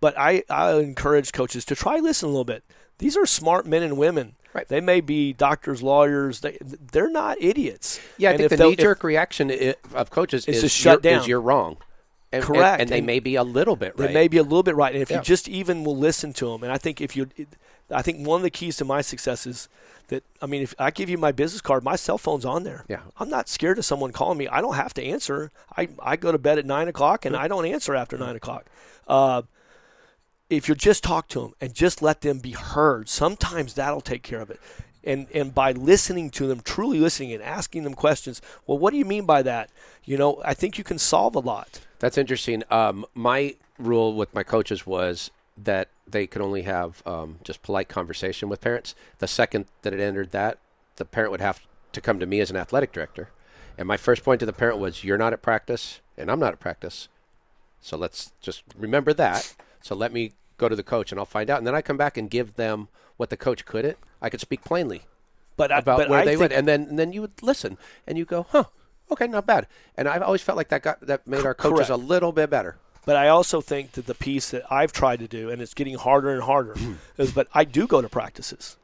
But 0.00 0.18
I 0.18 0.42
I 0.48 0.74
encourage 0.74 1.32
coaches 1.32 1.64
to 1.66 1.76
try 1.76 1.98
listen 1.98 2.26
a 2.26 2.32
little 2.32 2.44
bit. 2.44 2.64
These 2.98 3.16
are 3.16 3.26
smart 3.26 3.66
men 3.66 3.82
and 3.82 3.96
women. 3.96 4.36
Right. 4.52 4.66
They 4.66 4.80
may 4.80 5.00
be 5.00 5.32
doctors, 5.32 5.82
lawyers. 5.82 6.40
They 6.40 6.58
they're 6.60 7.10
not 7.10 7.40
idiots. 7.40 8.00
yeah, 8.18 8.30
I 8.30 8.32
And 8.32 8.40
think 8.48 8.50
the 8.58 8.68
knee 8.68 8.76
jerk 8.76 9.04
reaction 9.04 9.50
of 9.94 10.10
coaches 10.10 10.46
Is 10.46 10.56
is, 10.56 10.62
to 10.62 10.68
shut 10.68 11.04
you're, 11.04 11.12
down. 11.12 11.20
is 11.22 11.28
you're 11.28 11.40
wrong. 11.40 11.76
And, 12.32 12.42
and- 12.42 12.44
Correct. 12.44 12.80
And, 12.80 12.90
they 12.90 12.98
And 12.98 13.06
may 13.06 13.20
be 13.20 13.36
a 13.36 13.42
little 13.44 13.76
bit 13.76 13.96
They 13.96 14.06
right. 14.06 14.14
may 14.14 14.28
be 14.28 14.38
a 14.38 14.42
little 14.42 14.62
bit 14.62 14.74
right, 14.76 14.92
and 14.92 15.02
if 15.02 15.10
Yeah. 15.10 15.18
you 15.18 15.22
just 15.22 15.48
even 15.48 15.84
will 15.84 15.96
listen 15.96 16.32
to 16.34 16.46
them, 16.50 16.62
and 16.64 16.72
I 16.72 16.78
think 16.78 17.00
if 17.00 17.16
you, 17.16 17.28
I 17.90 18.02
think 18.02 18.26
one 18.26 18.38
of 18.38 18.42
the 18.42 18.50
keys 18.50 18.76
to 18.78 18.84
my 18.84 19.00
success 19.02 19.46
is 19.46 19.68
that 20.08 20.24
I 20.42 20.46
mean, 20.46 20.62
if 20.62 20.74
I 20.78 20.90
give 20.90 21.08
you 21.08 21.18
my 21.18 21.30
business 21.30 21.60
card, 21.60 21.84
my 21.84 21.94
cell 21.96 22.18
phone's 22.18 22.44
on 22.44 22.64
there. 22.64 22.84
Yeah. 22.88 23.00
I'm 23.18 23.30
not 23.30 23.48
scared 23.48 23.78
of 23.78 23.84
someone 23.84 24.10
calling 24.12 24.38
me. 24.38 24.48
I 24.48 24.60
don't 24.60 24.74
have 24.74 24.92
to 24.94 25.02
answer. 25.04 25.52
I 25.76 25.88
I 26.02 26.16
go 26.16 26.32
to 26.32 26.38
bed 26.38 26.58
at 26.58 26.66
nine 26.66 26.88
o'clock, 26.88 27.24
and 27.24 27.36
I 27.36 27.46
don't 27.46 27.66
answer 27.66 27.94
after 27.94 28.18
nine 28.18 28.34
o'clock. 28.34 28.66
Uh, 29.06 29.42
if 30.50 30.68
you 30.68 30.74
just 30.74 31.02
talk 31.04 31.28
to 31.28 31.40
them 31.40 31.54
and 31.60 31.72
just 31.72 32.02
let 32.02 32.20
them 32.20 32.40
be 32.40 32.50
heard, 32.50 33.08
sometimes 33.08 33.74
that'll 33.74 34.00
take 34.00 34.22
care 34.22 34.40
of 34.40 34.50
it. 34.50 34.60
And 35.02 35.28
and 35.32 35.54
by 35.54 35.72
listening 35.72 36.28
to 36.30 36.46
them, 36.46 36.60
truly 36.60 36.98
listening 37.00 37.32
and 37.32 37.42
asking 37.42 37.84
them 37.84 37.94
questions. 37.94 38.42
Well, 38.66 38.76
what 38.76 38.90
do 38.90 38.98
you 38.98 39.06
mean 39.06 39.24
by 39.24 39.40
that? 39.42 39.70
You 40.04 40.18
know, 40.18 40.42
I 40.44 40.52
think 40.52 40.76
you 40.76 40.84
can 40.84 40.98
solve 40.98 41.34
a 41.34 41.38
lot. 41.38 41.80
That's 42.00 42.18
interesting. 42.18 42.64
Um, 42.70 43.06
my 43.14 43.54
rule 43.78 44.14
with 44.14 44.34
my 44.34 44.42
coaches 44.42 44.86
was 44.86 45.30
that 45.56 45.88
they 46.06 46.26
could 46.26 46.42
only 46.42 46.62
have 46.62 47.02
um, 47.06 47.38
just 47.44 47.62
polite 47.62 47.88
conversation 47.88 48.48
with 48.48 48.60
parents. 48.60 48.94
The 49.18 49.28
second 49.28 49.66
that 49.82 49.94
it 49.94 50.00
entered 50.00 50.32
that, 50.32 50.58
the 50.96 51.04
parent 51.04 51.30
would 51.30 51.40
have 51.40 51.60
to 51.92 52.00
come 52.00 52.18
to 52.18 52.26
me 52.26 52.40
as 52.40 52.50
an 52.50 52.56
athletic 52.56 52.92
director. 52.92 53.30
And 53.78 53.88
my 53.88 53.96
first 53.96 54.22
point 54.22 54.40
to 54.40 54.46
the 54.46 54.52
parent 54.52 54.78
was, 54.78 55.02
"You're 55.04 55.16
not 55.16 55.32
at 55.32 55.40
practice, 55.40 56.00
and 56.18 56.30
I'm 56.30 56.40
not 56.40 56.52
at 56.52 56.60
practice. 56.60 57.08
So 57.80 57.96
let's 57.96 58.32
just 58.42 58.64
remember 58.76 59.14
that. 59.14 59.54
So 59.80 59.94
let 59.94 60.12
me 60.12 60.32
go 60.60 60.68
to 60.68 60.76
the 60.76 60.82
coach, 60.94 61.10
and 61.10 61.18
I'll 61.18 61.26
find 61.38 61.48
out. 61.50 61.58
And 61.58 61.66
then 61.66 61.74
I 61.74 61.82
come 61.82 61.96
back 62.04 62.16
and 62.18 62.30
give 62.30 62.54
them 62.54 62.88
what 63.16 63.28
the 63.30 63.36
coach 63.46 63.64
couldn't. 63.64 63.98
I 64.22 64.28
could 64.30 64.40
speak 64.40 64.62
plainly 64.70 65.00
But 65.56 65.72
I- 65.72 65.78
about 65.82 65.98
but 65.98 66.08
where 66.10 66.20
I 66.20 66.24
they 66.24 66.36
went, 66.36 66.52
and 66.52 66.66
then 66.68 66.80
and 66.90 66.98
then 66.98 67.12
you 67.14 67.20
would 67.22 67.42
listen, 67.42 67.78
and 68.06 68.16
you 68.18 68.24
go, 68.24 68.46
"Huh, 68.52 68.64
okay, 69.12 69.26
not 69.26 69.46
bad." 69.46 69.66
And 69.96 70.04
I've 70.08 70.22
always 70.22 70.42
felt 70.42 70.56
like 70.60 70.68
that 70.68 70.82
got 70.82 71.00
that 71.10 71.26
made 71.26 71.44
our 71.44 71.54
coaches 71.54 71.88
Correct. 71.88 72.02
a 72.02 72.06
little 72.14 72.32
bit 72.32 72.48
better. 72.50 72.76
But 73.06 73.16
I 73.16 73.28
also 73.28 73.60
think 73.62 73.92
that 73.92 74.06
the 74.06 74.14
piece 74.14 74.50
that 74.50 74.62
I've 74.70 74.92
tried 74.92 75.20
to 75.20 75.28
do, 75.28 75.50
and 75.50 75.60
it's 75.62 75.74
getting 75.74 75.96
harder 75.96 76.30
and 76.36 76.42
harder, 76.42 76.74
Hmm. 76.74 76.94
is 77.16 77.32
but 77.32 77.48
I 77.60 77.64
do 77.64 77.86
go 77.86 78.00
to 78.02 78.08
practices. 78.08 78.76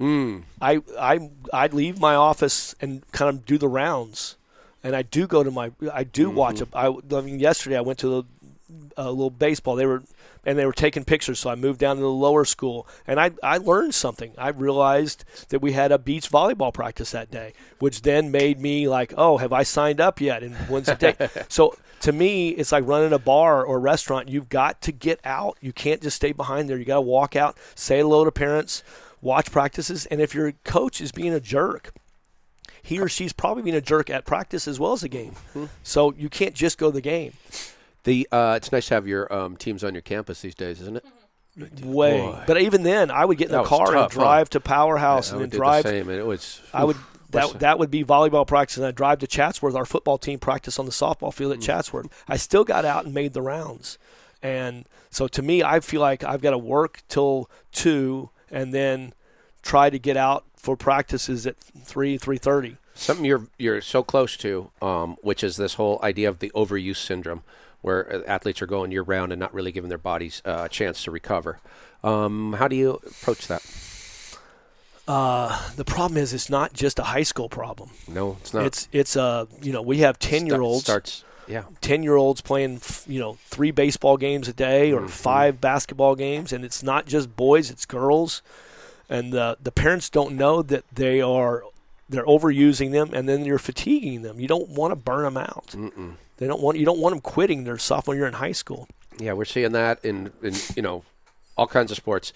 I 0.00 0.82
I 0.98 1.30
I 1.52 1.66
leave 1.68 1.98
my 1.98 2.14
office 2.14 2.74
and 2.80 3.02
kind 3.12 3.28
of 3.30 3.46
do 3.46 3.56
the 3.58 3.68
rounds, 3.68 4.36
and 4.82 4.94
I 4.94 5.02
do 5.02 5.26
go 5.26 5.42
to 5.42 5.50
my 5.50 5.72
I 5.92 6.04
do 6.04 6.28
Mm-hmm. 6.28 6.36
watch. 6.36 6.60
A, 6.60 6.68
I, 6.74 6.86
I 7.16 7.20
mean, 7.22 7.38
yesterday 7.40 7.76
I 7.76 7.80
went 7.80 7.98
to 8.00 8.08
the, 8.08 8.22
a 8.96 9.10
little 9.10 9.30
baseball. 9.30 9.76
They 9.76 9.86
were 9.86 10.02
and 10.46 10.58
they 10.58 10.66
were 10.66 10.72
taking 10.72 11.04
pictures, 11.04 11.38
so 11.38 11.50
I 11.50 11.54
moved 11.54 11.80
down 11.80 11.96
to 11.96 12.02
the 12.02 12.08
lower 12.08 12.44
school, 12.44 12.86
and 13.06 13.20
I 13.20 13.32
I 13.42 13.58
learned 13.58 13.94
something. 13.94 14.32
I 14.36 14.48
realized 14.48 15.24
that 15.48 15.60
we 15.60 15.72
had 15.72 15.92
a 15.92 15.98
beach 15.98 16.30
volleyball 16.30 16.72
practice 16.72 17.10
that 17.12 17.30
day, 17.30 17.52
which 17.78 18.02
then 18.02 18.30
made 18.30 18.60
me 18.60 18.88
like, 18.88 19.14
oh, 19.16 19.38
have 19.38 19.52
I 19.52 19.62
signed 19.62 20.00
up 20.00 20.20
yet? 20.20 20.42
And 20.42 20.54
when's 20.68 20.86
the 20.86 20.94
day? 20.94 21.16
so 21.48 21.76
to 22.00 22.12
me, 22.12 22.50
it's 22.50 22.72
like 22.72 22.86
running 22.86 23.12
a 23.12 23.18
bar 23.18 23.64
or 23.64 23.80
restaurant. 23.80 24.28
You've 24.28 24.48
got 24.48 24.82
to 24.82 24.92
get 24.92 25.20
out. 25.24 25.56
You 25.60 25.72
can't 25.72 26.02
just 26.02 26.16
stay 26.16 26.32
behind 26.32 26.68
there. 26.68 26.76
You 26.76 26.84
got 26.84 26.96
to 26.96 27.00
walk 27.00 27.34
out, 27.34 27.56
say 27.74 27.98
hello 27.98 28.24
to 28.24 28.32
parents, 28.32 28.82
watch 29.22 29.50
practices, 29.50 30.06
and 30.06 30.20
if 30.20 30.34
your 30.34 30.52
coach 30.64 31.00
is 31.00 31.12
being 31.12 31.32
a 31.32 31.40
jerk, 31.40 31.92
he 32.82 33.00
or 33.00 33.08
she's 33.08 33.32
probably 33.32 33.62
being 33.62 33.74
a 33.74 33.80
jerk 33.80 34.10
at 34.10 34.26
practice 34.26 34.68
as 34.68 34.78
well 34.78 34.92
as 34.92 35.00
the 35.00 35.08
game. 35.08 35.32
Hmm. 35.54 35.64
So 35.82 36.12
you 36.12 36.28
can't 36.28 36.54
just 36.54 36.76
go 36.76 36.88
to 36.88 36.94
the 36.94 37.00
game. 37.00 37.32
The 38.04 38.28
uh, 38.30 38.54
it's 38.56 38.70
nice 38.72 38.86
to 38.88 38.94
have 38.94 39.06
your 39.06 39.32
um, 39.32 39.56
teams 39.56 39.82
on 39.84 39.94
your 39.94 40.02
campus 40.02 40.40
these 40.42 40.54
days, 40.54 40.80
isn't 40.80 40.96
it? 40.96 41.04
Way, 41.84 42.18
Boy. 42.20 42.42
but 42.46 42.60
even 42.60 42.82
then, 42.82 43.10
I 43.12 43.24
would 43.24 43.38
get 43.38 43.46
in 43.46 43.52
That 43.52 43.62
the 43.62 43.68
car 43.68 43.86
and 43.86 43.94
tough, 43.94 44.14
huh? 44.14 44.20
drive 44.20 44.50
to 44.50 44.60
Powerhouse 44.60 45.30
I 45.32 45.36
and 45.36 45.42
then 45.42 45.50
drive. 45.58 45.84
the 45.84 45.88
same, 45.90 46.08
and 46.08 46.18
it 46.18 46.26
was. 46.26 46.60
I 46.72 46.84
would 46.84 46.96
that 47.30 47.60
that 47.60 47.78
would 47.78 47.90
be 47.90 48.04
volleyball 48.04 48.46
practice, 48.46 48.76
and 48.76 48.84
I 48.86 48.90
drive 48.90 49.20
to 49.20 49.26
Chatsworth. 49.28 49.74
Our 49.76 49.84
football 49.84 50.18
team 50.18 50.38
practice 50.40 50.78
on 50.78 50.86
the 50.86 50.92
softball 50.92 51.32
field 51.32 51.52
Mm. 51.52 51.56
at 51.56 51.62
Chatsworth. 51.62 52.06
I 52.28 52.36
still 52.36 52.64
got 52.64 52.84
out 52.84 53.04
and 53.04 53.14
made 53.14 53.32
the 53.34 53.42
rounds, 53.42 53.98
and 54.42 54.84
so 55.10 55.28
to 55.28 55.42
me, 55.42 55.62
I 55.62 55.78
feel 55.80 56.00
like 56.00 56.24
I've 56.24 56.42
got 56.42 56.50
to 56.50 56.58
work 56.58 57.02
till 57.08 57.48
two, 57.72 58.30
and 58.50 58.74
then 58.74 59.14
try 59.62 59.90
to 59.90 59.98
get 59.98 60.16
out 60.16 60.44
for 60.56 60.76
practices 60.76 61.46
at 61.46 61.56
three 61.58 62.18
three 62.18 62.36
thirty. 62.38 62.76
something 62.94 63.24
you're 63.24 63.46
you're 63.58 63.80
so 63.80 64.02
close 64.02 64.36
to, 64.38 64.70
um, 64.82 65.16
which 65.22 65.44
is 65.44 65.56
this 65.56 65.74
whole 65.74 66.00
idea 66.02 66.28
of 66.28 66.40
the 66.40 66.50
overuse 66.54 66.96
syndrome, 66.96 67.44
where 67.84 68.10
uh, 68.10 68.22
athletes 68.26 68.62
are 68.62 68.66
going 68.66 68.90
year 68.90 69.02
round 69.02 69.30
and 69.30 69.38
not 69.38 69.52
really 69.52 69.70
giving 69.70 69.90
their 69.90 69.98
bodies 69.98 70.40
uh, 70.46 70.62
a 70.64 70.68
chance 70.68 71.04
to 71.04 71.10
recover. 71.10 71.58
Um, 72.02 72.54
how 72.54 72.66
do 72.66 72.76
you 72.76 72.92
approach 73.06 73.46
that? 73.48 73.62
Uh, 75.06 75.70
the 75.76 75.84
problem 75.84 76.16
is, 76.16 76.32
it's 76.32 76.48
not 76.48 76.72
just 76.72 76.98
a 76.98 77.02
high 77.02 77.22
school 77.24 77.48
problem. 77.50 77.90
No, 78.08 78.38
it's 78.40 78.54
not. 78.54 78.64
It's 78.64 78.88
it's 78.90 79.16
a 79.16 79.46
you 79.60 79.70
know 79.72 79.82
we 79.82 79.98
have 79.98 80.18
ten 80.18 80.46
year 80.46 80.60
olds. 80.62 80.84
starts. 80.84 81.24
Yeah, 81.46 81.64
ten 81.82 82.02
year 82.02 82.16
olds 82.16 82.40
playing 82.40 82.76
f- 82.76 83.04
you 83.06 83.20
know 83.20 83.36
three 83.48 83.70
baseball 83.70 84.16
games 84.16 84.48
a 84.48 84.54
day 84.54 84.92
Mm-hmm. 84.92 85.04
or 85.04 85.08
five 85.08 85.60
basketball 85.60 86.14
games 86.14 86.54
and 86.54 86.64
it's 86.64 86.82
not 86.82 87.04
just 87.04 87.36
boys 87.36 87.70
it's 87.70 87.84
girls 87.84 88.40
and 89.10 89.30
the 89.30 89.58
the 89.62 89.70
parents 89.70 90.08
don't 90.08 90.36
know 90.36 90.62
that 90.62 90.84
they 90.90 91.20
are 91.20 91.62
they're 92.08 92.24
overusing 92.24 92.92
them 92.92 93.10
and 93.12 93.28
then 93.28 93.44
you're 93.44 93.58
fatiguing 93.58 94.22
them 94.22 94.40
you 94.40 94.48
don't 94.48 94.70
want 94.70 94.90
to 94.92 94.96
burn 94.96 95.24
them 95.24 95.36
out 95.36 95.66
Mm-mm. 95.72 96.14
They 96.36 96.46
don't 96.46 96.60
want 96.60 96.78
you 96.78 96.84
don't 96.84 96.98
want 96.98 97.12
them 97.12 97.20
quitting 97.20 97.64
their 97.64 97.78
sophomore 97.78 98.14
year 98.16 98.26
in 98.26 98.34
high 98.34 98.52
school. 98.52 98.88
Yeah, 99.18 99.32
we're 99.34 99.44
seeing 99.44 99.72
that 99.72 100.04
in 100.04 100.32
in 100.42 100.54
you 100.76 100.82
know 100.82 101.04
all 101.56 101.66
kinds 101.66 101.90
of 101.90 101.96
sports, 101.96 102.32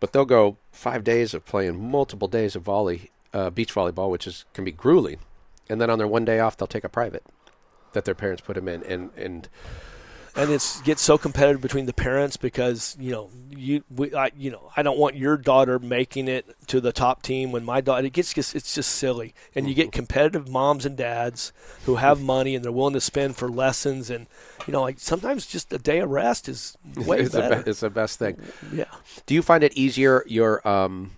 but 0.00 0.12
they'll 0.12 0.24
go 0.24 0.56
five 0.72 1.04
days 1.04 1.34
of 1.34 1.44
playing 1.44 1.90
multiple 1.90 2.28
days 2.28 2.56
of 2.56 2.62
volley. 2.62 3.10
uh, 3.32 3.50
beach 3.50 3.74
volleyball, 3.74 4.10
which 4.10 4.26
is 4.26 4.44
can 4.54 4.64
be 4.64 4.72
grueling, 4.72 5.18
and 5.68 5.80
then 5.80 5.90
on 5.90 5.98
their 5.98 6.08
one 6.08 6.24
day 6.24 6.40
off, 6.40 6.56
they'll 6.56 6.66
take 6.66 6.84
a 6.84 6.88
private 6.88 7.24
that 7.92 8.04
their 8.04 8.14
parents 8.14 8.42
put 8.42 8.54
them 8.54 8.68
in, 8.68 8.82
and 8.84 9.10
and 9.16 9.48
and 10.36 10.50
it's 10.50 10.80
gets 10.82 11.02
so 11.02 11.16
competitive 11.16 11.60
between 11.60 11.86
the 11.86 11.92
parents 11.92 12.36
because 12.36 12.96
you 13.00 13.10
know 13.10 13.30
you 13.50 13.82
we, 13.94 14.14
I, 14.14 14.30
you 14.36 14.50
know 14.50 14.70
I 14.76 14.82
don't 14.82 14.98
want 14.98 15.16
your 15.16 15.36
daughter 15.36 15.78
making 15.78 16.28
it 16.28 16.46
to 16.68 16.80
the 16.80 16.92
top 16.92 17.22
team 17.22 17.52
when 17.52 17.64
my 17.64 17.80
daughter 17.80 18.06
it 18.06 18.12
gets 18.12 18.34
just 18.34 18.54
it's 18.54 18.74
just 18.74 18.90
silly. 18.90 19.34
And 19.54 19.68
you 19.68 19.74
get 19.74 19.92
competitive 19.92 20.48
moms 20.48 20.84
and 20.84 20.96
dads 20.96 21.52
who 21.84 21.96
have 21.96 22.20
money 22.20 22.54
and 22.54 22.64
they're 22.64 22.72
willing 22.72 22.94
to 22.94 23.00
spend 23.00 23.36
for 23.36 23.48
lessons 23.48 24.10
and 24.10 24.26
you 24.66 24.72
know 24.72 24.82
like 24.82 24.98
sometimes 24.98 25.46
just 25.46 25.72
a 25.72 25.78
day 25.78 25.98
of 26.00 26.10
rest 26.10 26.48
is 26.48 26.76
way 26.96 27.20
it's, 27.20 27.32
the 27.32 27.62
be- 27.64 27.70
it's 27.70 27.80
the 27.80 27.90
best 27.90 28.18
thing. 28.18 28.38
yeah. 28.72 28.84
Do 29.24 29.34
you 29.34 29.42
find 29.42 29.64
it 29.64 29.72
easier 29.74 30.22
your 30.26 30.66
um, 30.68 31.12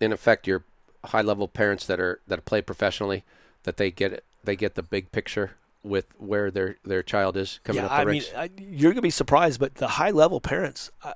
in 0.00 0.12
effect 0.12 0.46
your 0.46 0.62
high 1.06 1.22
level 1.22 1.48
parents 1.48 1.86
that 1.86 2.00
are 2.00 2.20
that 2.28 2.44
play 2.44 2.62
professionally 2.62 3.24
that 3.64 3.76
they 3.76 3.90
get 3.90 4.12
it 4.12 4.24
they 4.44 4.56
get 4.56 4.74
the 4.74 4.82
big 4.82 5.10
picture 5.10 5.52
with 5.84 6.06
where 6.18 6.50
their 6.50 6.76
their 6.84 7.02
child 7.02 7.36
is 7.36 7.60
coming 7.62 7.82
yeah 7.82 7.86
up 7.86 7.90
the 7.90 7.96
I 7.96 8.04
mean? 8.04 8.22
I, 8.36 8.50
you're 8.58 8.92
gonna 8.92 9.02
be 9.02 9.10
surprised 9.10 9.60
but 9.60 9.74
the 9.76 9.86
high 9.88 10.10
level 10.10 10.40
parents 10.40 10.90
I, 11.04 11.12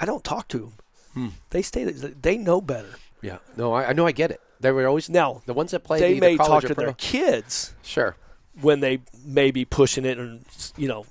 I 0.00 0.04
don't 0.06 0.24
talk 0.24 0.48
to 0.48 0.58
them 0.58 0.72
Hmm. 1.14 1.28
they 1.50 1.60
stay 1.62 1.84
they 1.84 2.36
know 2.38 2.60
better 2.60 2.88
yeah, 3.22 3.38
no, 3.54 3.74
I, 3.74 3.88
I 3.90 3.92
know 3.92 4.06
I 4.06 4.12
get 4.12 4.30
it. 4.30 4.40
They 4.60 4.72
were 4.72 4.86
always 4.86 5.10
now 5.10 5.42
the 5.44 5.52
ones 5.52 5.72
that 5.72 5.80
play 5.84 5.98
they 6.00 6.18
may 6.18 6.36
college 6.38 6.62
talk 6.62 6.68
to 6.68 6.74
pro. 6.74 6.84
their 6.86 6.94
kids 6.94 7.74
Sure, 7.82 8.16
when 8.60 8.80
they 8.80 9.00
may 9.24 9.50
be 9.50 9.64
pushing 9.66 10.04
it 10.06 10.16
and 10.18 10.44
you 10.78 10.88
know 10.88 11.04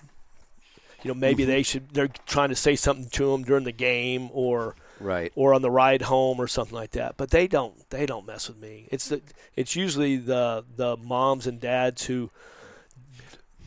you 1.04 1.10
know 1.10 1.14
maybe 1.14 1.44
Mm-hmm. 1.44 1.52
they 1.52 1.64
should 1.64 1.90
they're 1.90 2.08
trying 2.26 2.50
to 2.50 2.56
say 2.56 2.76
something 2.76 3.10
to 3.10 3.32
them 3.32 3.44
during 3.44 3.64
the 3.66 3.72
game 3.72 4.30
or 4.34 4.76
right. 5.00 5.32
or 5.36 5.54
on 5.54 5.62
the 5.62 5.70
ride 5.70 6.02
home 6.04 6.40
or 6.40 6.48
something 6.48 6.76
like 6.76 6.92
that 6.92 7.16
but 7.18 7.30
they 7.30 7.46
don't 7.48 7.88
they 7.92 8.06
don't 8.06 8.26
mess 8.26 8.48
with 8.48 8.58
me 8.58 8.88
it's 8.92 9.10
the 9.10 9.22
it's 9.56 9.76
usually 9.76 10.16
the 10.18 10.64
the 10.78 10.98
moms 10.98 11.46
and 11.46 11.60
dads 11.60 12.06
who 12.06 12.30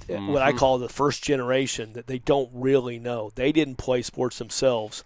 what 0.08 0.18
Mm-hmm. 0.18 0.36
I 0.36 0.52
call 0.52 0.78
the 0.78 0.88
first 0.88 1.22
generation 1.22 1.92
that 1.94 2.06
they 2.06 2.18
don't 2.18 2.50
really 2.52 2.98
know 2.98 3.30
they 3.34 3.52
didn't 3.52 3.76
play 3.76 4.02
sports 4.02 4.38
themselves 4.38 5.04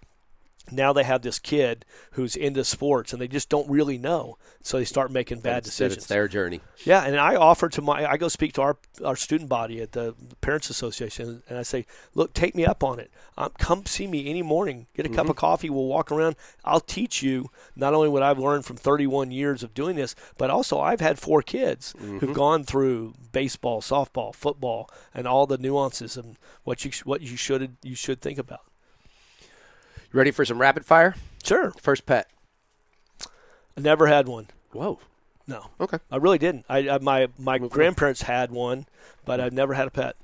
now 0.71 0.91
they 0.93 1.03
have 1.03 1.21
this 1.21 1.39
kid 1.39 1.85
who's 2.11 2.35
into 2.35 2.63
sports 2.63 3.13
and 3.13 3.21
they 3.21 3.27
just 3.27 3.49
don't 3.49 3.69
really 3.69 3.97
know 3.97 4.37
so 4.61 4.77
they 4.77 4.85
start 4.85 5.11
making 5.11 5.39
bad 5.39 5.59
It's- 5.59 5.65
decisions 5.65 5.97
It's 5.97 6.07
their 6.07 6.27
journey. 6.27 6.59
yeah, 6.83 7.03
and 7.05 7.15
I 7.17 7.35
offer 7.35 7.69
to 7.69 7.81
my 7.81 8.05
I 8.05 8.17
go 8.17 8.27
speak 8.27 8.53
to 8.53 8.61
our 8.61 8.77
our 9.05 9.15
student 9.15 9.49
body 9.49 9.81
at 9.81 9.93
the 9.93 10.13
Parents 10.41 10.69
Association, 10.69 11.43
and 11.49 11.57
I 11.57 11.63
say, 11.63 11.85
look, 12.15 12.33
take 12.33 12.55
me 12.55 12.65
up 12.65 12.83
on 12.83 12.99
it. 12.99 13.11
Um, 13.37 13.51
come 13.59 13.85
see 13.85 14.07
me 14.07 14.29
any 14.29 14.41
morning. 14.41 14.87
Get 14.95 15.05
a 15.05 15.09
cup 15.09 15.29
of 15.29 15.35
coffee. 15.35 15.69
We'll 15.69 15.85
walk 15.85 16.11
around. 16.11 16.35
I'll 16.65 16.79
teach 16.79 17.21
you 17.23 17.49
not 17.75 17.93
only 17.93 18.09
what 18.09 18.23
I've 18.23 18.39
learned 18.39 18.65
from 18.65 18.75
31 18.77 19.31
years 19.31 19.63
of 19.63 19.73
doing 19.73 19.95
this, 19.95 20.15
but 20.37 20.49
also 20.49 20.79
I've 20.79 20.99
had 21.01 21.19
four 21.19 21.41
kids 21.41 21.93
who've 21.99 22.33
gone 22.33 22.63
through 22.63 23.13
baseball, 23.31 23.81
softball, 23.81 24.33
football, 24.35 24.89
and 25.13 25.27
all 25.27 25.45
the 25.47 25.57
nuances 25.57 26.17
and 26.17 26.37
what 26.63 26.83
you 26.83 26.91
what 27.05 27.21
you 27.21 27.37
should 27.37 27.77
you 27.83 27.95
should 27.95 28.19
think 28.21 28.37
about. 28.39 28.61
You 30.17 30.21
ready 30.21 30.31
for 30.31 30.45
some 30.45 30.57
rapid 30.59 30.83
fire? 30.83 31.13
Sure, 31.43 31.69
First 31.79 32.07
pet. 32.07 32.27
I 33.21 33.81
never 33.81 34.07
had 34.07 34.27
one. 34.27 34.47
Whoa. 34.71 34.97
No, 35.45 35.67
Okay. 35.79 35.99
I 36.09 36.15
really 36.15 36.39
didn't. 36.39 36.65
I, 36.67 36.89
I 36.89 36.97
my 36.97 37.27
my 37.37 37.59
grandparents 37.59 38.23
had 38.23 38.49
one, 38.49 38.87
but 39.25 39.39
I've 39.39 39.53
never 39.53 39.75
had 39.75 39.85
a 39.87 39.91
pet. 39.91 40.15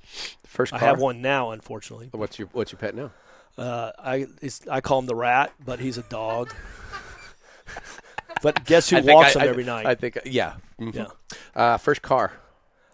First 0.47 0.73
I 0.73 0.79
have 0.79 0.99
one 0.99 1.21
now, 1.21 1.51
unfortunately. 1.51 2.09
What's 2.11 2.39
your 2.39 2.47
What's 2.53 2.71
your 2.71 2.79
pet 2.79 2.95
now? 2.95 3.11
Uh, 3.55 3.91
I 3.99 4.25
it's, 4.41 4.67
I 4.67 4.81
call 4.81 4.97
him 4.97 5.05
the 5.05 5.13
rat, 5.13 5.53
but 5.63 5.79
he's 5.79 5.99
a 5.99 6.03
dog. 6.09 6.51
but 8.41 8.65
guess 8.65 8.89
who 8.89 8.97
I 8.97 9.01
walks 9.01 9.35
I- 9.35 9.41
him 9.41 9.45
I- 9.45 9.49
every 9.51 9.63
night? 9.63 9.85
I 9.85 9.93
think 9.93 10.17
yeah. 10.25 10.53
Mhm. 10.81 10.95
yeah, 10.95 11.05
Uh, 11.55 11.77
first 11.77 12.01
car. 12.01 12.31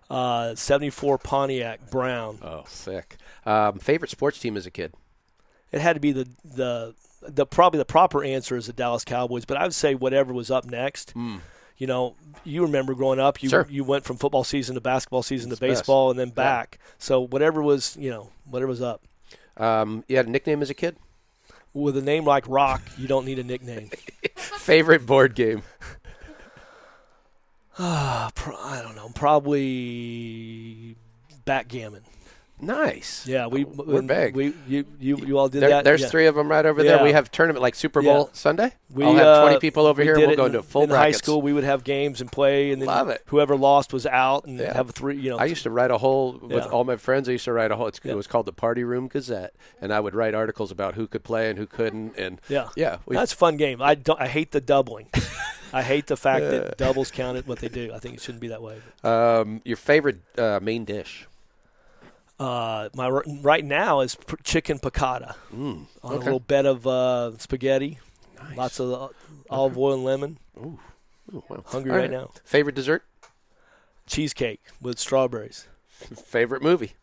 uh, 0.10 0.54
'74 0.54 1.18
Pontiac 1.18 1.89
Brown. 1.91 2.39
Oh, 2.41 2.66
sick. 2.68 3.16
Um, 3.45 3.80
favorite 3.80 4.12
sports 4.12 4.38
team 4.38 4.58
as 4.58 4.66
a 4.66 4.72
kid. 4.72 4.93
It 5.72 5.82
had 5.82 5.94
to 5.94 6.00
be 6.00 6.12
the 6.12 6.28
the 6.44 6.96
the 7.22 7.46
probably 7.46 7.78
the 7.80 7.86
proper 7.86 8.24
answer 8.24 8.56
is 8.58 8.68
the 8.68 8.74
Dallas 8.74 9.04
Cowboys, 9.04 9.46
but 9.46 9.58
I 9.58 9.64
would 9.64 9.74
say 9.74 9.94
whatever 9.96 10.34
was 10.34 10.50
up 10.50 10.66
next. 10.66 11.14
You 11.16 11.88
know, 11.88 12.16
you 12.44 12.64
remember 12.64 12.94
growing 12.94 13.20
up, 13.20 13.42
you 13.42 13.48
Sure. 13.50 13.66
you 13.70 13.84
went 13.86 14.04
from 14.04 14.18
football 14.18 14.44
season 14.44 14.76
to 14.76 14.82
basketball 14.82 15.24
season 15.24 15.50
to 15.50 15.56
the 15.56 15.60
best. 15.66 15.82
baseball 15.82 16.10
and 16.12 16.20
then 16.20 16.30
back. 16.30 16.78
So 16.98 17.22
whatever 17.22 17.62
was, 17.62 17.96
you 17.98 18.10
know, 18.10 18.30
whatever 18.46 18.70
was 18.70 18.82
up. 18.82 19.02
Um, 19.56 20.04
you 20.10 20.18
had 20.18 20.28
a 20.28 20.30
nickname 20.30 20.62
as 20.62 20.70
a 20.70 20.74
kid. 20.74 20.98
With 21.74 21.96
a 21.96 22.02
name 22.02 22.26
like 22.26 22.44
Rock, 22.50 22.82
you 22.98 23.08
don't 23.08 23.26
need 23.26 23.40
a 23.40 23.44
nickname. 23.44 23.92
Favorite 24.36 25.06
board 25.06 25.36
game. 25.36 25.62
Uh, 27.78 28.30
pro- 28.36 28.58
I 28.58 28.82
don't 28.82 28.96
know, 28.96 29.10
probably 29.16 30.96
backgammon. 31.46 32.02
Nice. 32.62 33.26
Yeah, 33.26 33.47
we 33.47 33.64
we're 33.64 34.01
big. 34.01 34.36
We 34.36 34.53
you 34.68 34.86
you, 34.99 35.18
you 35.18 35.38
all 35.38 35.47
did 35.47 35.62
There- 35.62 35.70
that. 35.70 35.84
there's 35.86 36.01
yeah. 36.01 36.07
three 36.10 36.28
of 36.28 36.36
them 36.36 36.49
right 36.49 36.66
over 36.66 36.84
there. 36.84 37.01
We 37.03 37.14
have 37.14 37.32
tournament 37.32 37.62
like 37.62 37.74
Super 37.76 38.01
Yeah. 38.01 38.14
Bowl 38.14 38.30
Sunday. 38.34 38.74
We 38.93 39.03
I'll 39.05 39.14
have 39.16 39.41
20 39.43 39.55
uh, 39.55 39.60
people 39.60 39.86
over 39.86 40.01
we 40.01 40.05
here. 40.05 40.18
We'll 40.18 40.36
go 40.36 40.45
in, 40.45 40.55
into 40.55 40.64
full 40.64 40.84
in 40.84 40.89
high 40.89 41.12
school. 41.12 41.41
We 41.41 41.53
would 41.53 41.64
have 41.64 41.84
games 41.84 42.22
and 42.22 42.32
play, 42.32 42.72
and 42.72 42.82
then 42.82 42.88
Love 42.88 43.10
it. 43.10 43.22
whoever 43.28 43.55
lost 43.55 43.93
was 43.93 44.05
out, 44.05 44.45
and 44.45 44.60
Yeah. 44.60 44.74
have 44.74 44.89
three. 44.91 45.18
You 45.18 45.30
know, 45.32 45.38
I 45.38 45.45
used 45.45 45.64
to 45.64 45.70
write 45.70 45.91
a 45.91 45.97
whole 45.97 46.38
with 46.41 46.51
Yeah. 46.51 46.66
all 46.70 46.84
my 46.84 46.97
friends. 46.97 47.30
I 47.30 47.34
used 47.34 47.45
to 47.45 47.53
write 47.53 47.72
a 47.72 47.76
whole. 47.76 47.88
It's, 47.88 47.99
Yeah. 48.03 48.14
It 48.14 48.16
was 48.16 48.28
called 48.28 48.45
the 48.45 48.53
Party 48.53 48.84
Room 48.84 49.07
Gazette, 49.07 49.53
and 49.82 49.93
I 49.93 49.99
would 49.99 50.14
write 50.16 50.34
articles 50.34 50.72
about 50.72 50.95
who 50.95 51.07
could 51.07 51.24
play 51.24 51.49
and 51.49 51.57
who 51.57 51.66
couldn't. 51.66 52.18
And 52.18 52.41
yeah, 52.49 52.70
yeah, 52.76 52.97
that's 53.07 53.34
a 53.34 53.38
fun 53.38 53.55
game. 53.57 53.82
I 53.82 53.95
don't. 53.95 54.20
I 54.20 54.28
hate 54.28 54.51
the 54.51 54.62
doubling. 54.62 55.07
I 55.72 55.84
hate 55.84 56.07
the 56.07 56.18
fact 56.18 56.41
that 56.45 56.78
doubles 56.80 57.12
counted 57.12 57.47
what 57.47 57.60
they 57.60 57.70
do. 57.70 57.91
I 57.93 57.99
think 57.99 58.16
it 58.16 58.22
shouldn't 58.22 58.41
be 58.41 58.47
that 58.47 58.62
way. 58.62 58.78
um, 59.03 59.62
your 59.64 59.78
favorite 59.78 60.18
uh, 60.38 60.60
main 60.62 60.84
dish. 60.84 61.28
Uh, 62.40 62.88
my 62.94 63.10
right 63.10 63.66
now 63.66 64.00
is 64.00 64.16
p- 64.16 64.36
chicken 64.44 64.80
piccata 64.80 65.36
Mm, 65.54 65.86
on 66.04 66.14
a 66.14 66.16
little 66.16 66.40
bed 66.40 66.66
of 66.66 66.88
uh, 66.88 67.38
spaghetti, 67.38 68.00
Nice. 68.42 68.58
lots 68.58 68.80
of 68.80 68.92
uh, 68.94 69.08
olive 69.50 69.78
oil 69.78 69.94
and 69.96 70.04
lemon. 70.06 70.38
Ooh, 70.58 70.80
wow. 71.50 71.64
Hungry 71.66 71.92
right 71.92 72.10
now. 72.12 72.32
Favorite 72.46 72.76
dessert. 72.76 73.04
Cheesecake 74.08 74.62
with 74.82 74.98
strawberries. 75.00 75.68
Favorite 75.90 76.64
movie. 76.64 76.94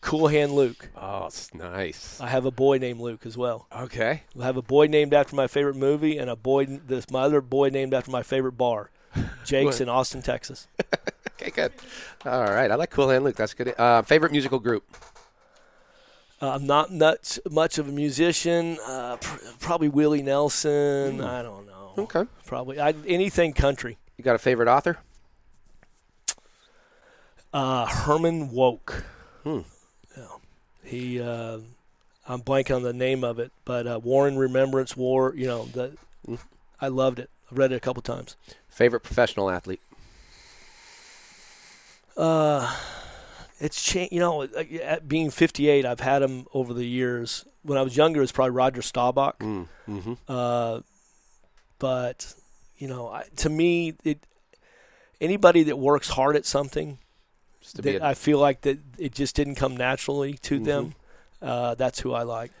Cool 0.00 0.28
Hand 0.28 0.52
Luke. 0.52 0.90
Oh, 0.96 1.26
it's 1.26 1.52
nice. 1.54 2.20
I 2.20 2.28
have 2.28 2.44
a 2.44 2.50
boy 2.52 2.78
named 2.78 3.00
Luke 3.00 3.24
as 3.26 3.36
well. 3.36 3.66
Okay. 3.74 4.22
I 4.40 4.44
have 4.44 4.56
a 4.56 4.62
boy 4.62 4.86
named 4.86 5.12
after 5.14 5.34
my 5.34 5.46
favorite 5.48 5.76
movie, 5.76 6.18
and 6.18 6.28
a 6.30 6.36
boy, 6.36 6.66
this 6.66 7.10
my 7.10 7.22
other 7.22 7.40
boy 7.40 7.68
named 7.70 7.94
after 7.94 8.10
my 8.10 8.22
favorite 8.22 8.52
bar, 8.52 8.90
Jake's 9.44 9.80
in 9.80 9.88
Austin, 9.88 10.22
Texas. 10.22 10.66
Okay, 11.40 11.50
good. 11.52 11.72
All 12.26 12.42
right. 12.50 12.68
I 12.68 12.74
like 12.74 12.90
Cool 12.90 13.10
Hand 13.10 13.22
Luke. 13.22 13.36
That's 13.36 13.54
good. 13.54 13.72
Uh, 13.78 14.02
favorite 14.02 14.32
musical 14.32 14.58
group. 14.58 14.82
Uh, 16.42 16.50
I'm 16.50 16.66
not 16.66 16.90
nuts, 16.90 17.38
much 17.48 17.78
of 17.78 17.88
a 17.88 17.92
musician. 17.92 18.76
Uh, 18.84 19.18
pr- 19.18 19.38
probably 19.60 19.88
Willie 19.88 20.22
Nelson. 20.22 21.20
I 21.20 21.42
don't 21.44 21.64
know. 21.64 21.92
Okay. 21.96 22.24
Probably 22.44 22.80
I, 22.80 22.92
anything 23.06 23.52
country. 23.52 23.98
You 24.16 24.24
got 24.24 24.34
a 24.34 24.38
favorite 24.40 24.66
author? 24.66 24.98
Uh, 27.52 27.86
Herman 27.86 28.50
Wouk. 28.50 29.04
Hmm. 29.44 29.60
Yeah. 30.16 30.24
He. 30.82 31.20
Uh, 31.20 31.58
I'm 32.26 32.42
blanking 32.42 32.74
on 32.76 32.82
the 32.82 32.92
name 32.92 33.22
of 33.24 33.38
it, 33.38 33.52
but 33.64 33.86
uh, 33.86 34.00
War 34.02 34.26
and 34.28 34.38
Remembrance 34.38 34.96
War. 34.96 35.34
You 35.36 35.46
know, 35.46 35.64
the, 35.66 35.92
Hmm. 36.26 36.34
I 36.80 36.88
loved 36.88 37.20
it. 37.20 37.30
I 37.50 37.54
read 37.54 37.70
it 37.72 37.76
a 37.76 37.80
couple 37.80 38.02
times. 38.02 38.36
Favorite 38.78 39.00
professional 39.00 39.50
athlete. 39.50 39.80
Uh, 42.16 42.72
it's 43.58 43.82
changed. 43.82 44.12
You 44.12 44.20
know, 44.20 44.42
at 44.44 45.08
being 45.08 45.30
58, 45.30 45.84
I've 45.84 45.98
had 45.98 46.22
him 46.22 46.46
over 46.54 46.72
the 46.72 46.84
years. 46.86 47.44
When 47.62 47.76
I 47.76 47.82
was 47.82 47.96
younger, 47.96 48.20
it 48.20 48.22
was 48.22 48.30
probably 48.30 48.52
Roger 48.52 48.80
Staubach. 48.80 49.40
Mm. 49.40 49.66
Mm-hmm. 49.88 50.12
Uh, 50.28 50.80
but 51.80 52.32
you 52.76 52.86
know, 52.86 53.08
I, 53.08 53.24
to 53.38 53.48
me, 53.48 53.94
it 54.04 54.20
anybody 55.20 55.64
that 55.64 55.76
works 55.76 56.08
hard 56.10 56.36
at 56.36 56.46
something 56.46 56.98
Just 57.60 57.74
to 57.76 57.82
be 57.82 57.94
that 57.94 58.02
a, 58.02 58.06
I 58.06 58.14
feel 58.14 58.38
like 58.38 58.60
that 58.60 58.78
it 58.96 59.12
just 59.12 59.34
didn't 59.34 59.56
come 59.56 59.76
naturally 59.76 60.34
to 60.42 60.60
Mhm. 60.60 60.64
them. 60.64 60.94
Uh, 61.42 61.74
that's 61.74 61.98
who 61.98 62.12
I 62.12 62.22
like. 62.22 62.52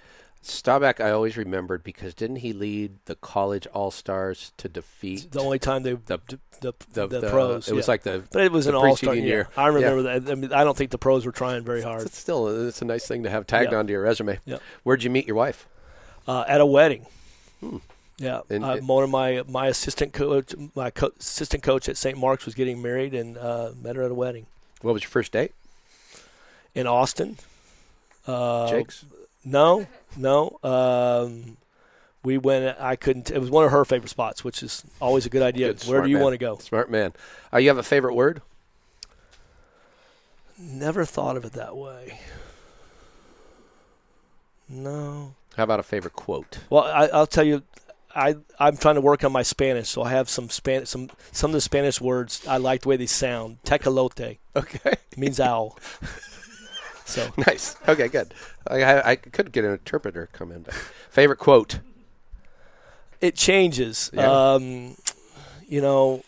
Staubach, 0.42 1.00
I 1.00 1.10
always 1.10 1.36
remembered 1.36 1.82
because 1.82 2.14
didn't 2.14 2.36
he 2.36 2.52
lead 2.52 2.92
the 3.06 3.16
college 3.16 3.66
all 3.68 3.90
stars 3.90 4.52
to 4.56 4.68
defeat 4.68 5.30
The 5.32 5.40
only 5.40 5.58
time 5.58 5.82
they 5.82 5.92
The- 5.94 6.20
the 6.28 6.38
the, 6.60 7.06
the, 7.06 7.20
the, 7.20 7.30
pros. 7.30 7.68
It 7.68 7.74
was 7.74 7.86
like 7.86 8.02
the. 8.02 8.24
but 8.32 8.42
it 8.42 8.50
was 8.50 8.66
an 8.66 8.74
all 8.74 8.96
star 8.96 9.14
year. 9.14 9.24
year. 9.24 9.48
I 9.56 9.68
remember 9.68 10.02
that. 10.02 10.28
I 10.30 10.34
mean, 10.34 10.52
I 10.52 10.64
don't 10.64 10.76
think 10.76 10.90
the 10.90 10.98
pros 10.98 11.24
were 11.24 11.30
trying 11.32 11.62
very 11.64 11.82
hard. 11.82 12.02
It's 12.02 12.18
still, 12.18 12.66
it's 12.66 12.82
a 12.82 12.84
nice 12.84 13.06
thing 13.06 13.22
to 13.22 13.30
have 13.30 13.46
tagged 13.46 13.70
Yeah. 13.72 13.78
onto 13.78 13.92
your 13.92 14.02
resume. 14.02 14.40
Yeah. 14.44 14.56
Where'd 14.82 15.04
you 15.04 15.10
meet 15.10 15.26
your 15.26 15.36
wife? 15.36 15.68
uh, 16.26 16.44
at 16.48 16.60
a 16.60 16.66
wedding. 16.66 17.06
Hmm. 17.60 17.76
Yeah, 18.18 18.40
And 18.50 18.64
uh, 18.64 18.76
one 18.78 19.04
of 19.04 19.10
my 19.10 19.44
my 19.46 19.68
assistant 19.68 20.12
coach, 20.12 20.52
my 20.74 20.90
co- 20.90 21.12
assistant 21.20 21.62
coach 21.62 21.88
at 21.88 21.96
St. 21.96 22.18
Mark's 22.18 22.44
was 22.46 22.56
getting 22.56 22.82
married, 22.82 23.14
and 23.14 23.38
uh, 23.38 23.70
met 23.80 23.94
her 23.94 24.02
at 24.02 24.10
a 24.10 24.14
wedding 24.14 24.46
What 24.82 24.92
was 24.94 25.02
your 25.04 25.10
first 25.10 25.30
date? 25.30 25.52
in 26.74 26.86
Austin. 26.88 27.38
Uh, 28.26 28.68
Jake's. 28.68 29.04
No, 29.50 29.86
no. 30.16 30.58
Um, 30.62 31.56
we 32.22 32.36
went. 32.38 32.78
I 32.80 32.96
couldn't. 32.96 33.30
It 33.30 33.38
was 33.38 33.50
one 33.50 33.64
of 33.64 33.70
her 33.70 33.84
favorite 33.84 34.10
spots, 34.10 34.44
which 34.44 34.62
is 34.62 34.84
always 35.00 35.24
a 35.26 35.30
good 35.30 35.42
idea. 35.42 35.72
Good, 35.72 35.84
Where 35.84 36.02
do 36.02 36.08
you 36.08 36.16
man. 36.16 36.22
want 36.24 36.34
to 36.34 36.38
go? 36.38 36.58
Smart 36.58 36.90
man. 36.90 37.12
Uh, 37.52 37.58
you 37.58 37.68
have 37.68 37.78
a 37.78 37.82
favorite 37.82 38.14
word? 38.14 38.42
Never 40.58 41.04
thought 41.04 41.36
of 41.36 41.44
it 41.44 41.52
that 41.52 41.76
way. 41.76 42.18
No. 44.68 45.34
How 45.56 45.62
about 45.64 45.80
a 45.80 45.84
favorite 45.84 46.14
quote? 46.14 46.58
Well, 46.70 46.84
I, 46.84 47.06
I'll 47.06 47.26
tell 47.26 47.44
you, 47.44 47.62
I 48.14 48.36
I'm 48.58 48.76
trying 48.76 48.96
to 48.96 49.00
work 49.00 49.24
on 49.24 49.32
my 49.32 49.42
Spanish, 49.42 49.88
so 49.88 50.02
I 50.02 50.10
have 50.10 50.28
some 50.28 50.50
Spanish 50.50 50.88
some 50.90 51.10
some 51.32 51.50
of 51.50 51.54
the 51.54 51.60
Spanish 51.60 52.00
words. 52.00 52.42
I 52.46 52.58
like 52.58 52.82
the 52.82 52.88
way 52.88 52.96
they 52.96 53.06
sound. 53.06 53.58
Tecolote 53.64 54.38
Okay. 54.54 54.94
means 55.16 55.40
owl. 55.40 55.78
So 57.08 57.32
nice. 57.38 57.76
Okay, 57.88 58.08
good. 58.08 58.34
I, 58.66 58.82
I, 58.82 59.10
I 59.10 59.16
could 59.16 59.50
get 59.50 59.64
an 59.64 59.72
interpreter 59.72 60.28
come 60.32 60.52
in. 60.52 60.62
But 60.62 60.74
favorite 61.10 61.38
quote? 61.38 61.80
it 63.20 63.34
changes. 63.34 64.10
Yeah. 64.12 64.54
Um, 64.54 64.96
you 65.66 65.80
know, 65.80 66.22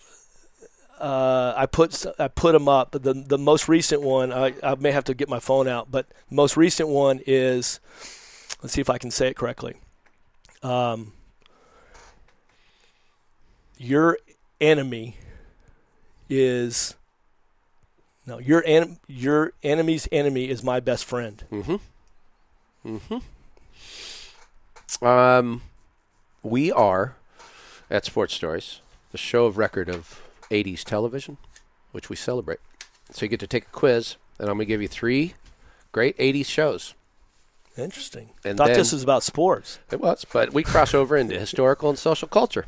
uh, 0.99 1.55
I 1.57 1.67
put 1.67 2.05
I 2.19 2.29
put 2.29 2.53
them 2.53 2.69
up. 2.69 2.93
But 2.93 3.03
the 3.03 3.15
the 3.15 3.39
most 3.39 3.69
recent 3.69 4.03
one, 4.03 4.33
I, 4.33 4.55
I 4.63 4.75
may 4.75 4.91
have 4.91 5.05
to 5.05 5.15
get 5.15 5.29
my 5.29 5.39
phone 5.39 5.69
out. 5.69 5.91
But 5.91 6.09
the 6.29 6.35
most 6.35 6.57
recent 6.57 6.89
one 6.89 7.21
is, 7.27 7.81
let's 8.63 8.75
see 8.75 8.81
if 8.81 8.91
I 8.91 8.99
can 8.99 9.11
say 9.11 9.29
it 9.29 9.37
correctly. 9.37 9.77
Um, 10.63 11.13
your 13.79 14.19
enemy 14.61 15.17
is 16.29 16.95
no 18.31 18.39
your 18.39 18.63
en- 18.65 18.99
your 19.09 19.53
enemy's 19.63 20.09
enemy 20.13 20.49
is 20.49 20.63
my 20.63 20.81
best 20.81 21.05
friend. 21.05 21.45
Mm-hmm. 21.51 21.77
Mm-hmm. 22.97 23.19
Um, 25.07 25.63
we 26.43 26.73
are 26.73 27.17
at 27.91 28.05
Sports 28.05 28.35
Stories, 28.35 28.81
the 29.13 29.19
show 29.19 29.47
of 29.47 29.59
record 29.59 29.89
of 29.89 30.23
80s 30.51 30.85
television, 30.85 31.37
which 31.93 32.09
we 32.09 32.17
celebrate. 32.17 32.61
So 33.11 33.25
you 33.25 33.29
get 33.29 33.41
to 33.41 33.47
take 33.47 33.65
a 33.65 33.71
quiz, 33.71 34.17
and 34.39 34.49
I'm 34.49 34.57
going 34.57 34.67
to 34.67 34.73
give 34.73 34.81
you 34.83 34.89
three 34.89 35.35
great 35.93 36.17
80s 36.19 36.47
shows. 36.47 36.95
Interesting. 37.77 38.31
And 38.45 38.57
Thought 38.59 38.69
then- 38.69 38.77
this 38.79 38.93
was 38.93 39.03
about 39.03 39.23
sports. 39.23 39.79
It 39.91 40.01
was, 40.01 40.25
but 40.33 40.53
we 40.53 40.63
cross 40.63 40.95
over 40.95 41.17
into 41.17 41.39
historical 41.39 41.89
and 41.89 41.99
social 41.99 42.29
culture. 42.29 42.67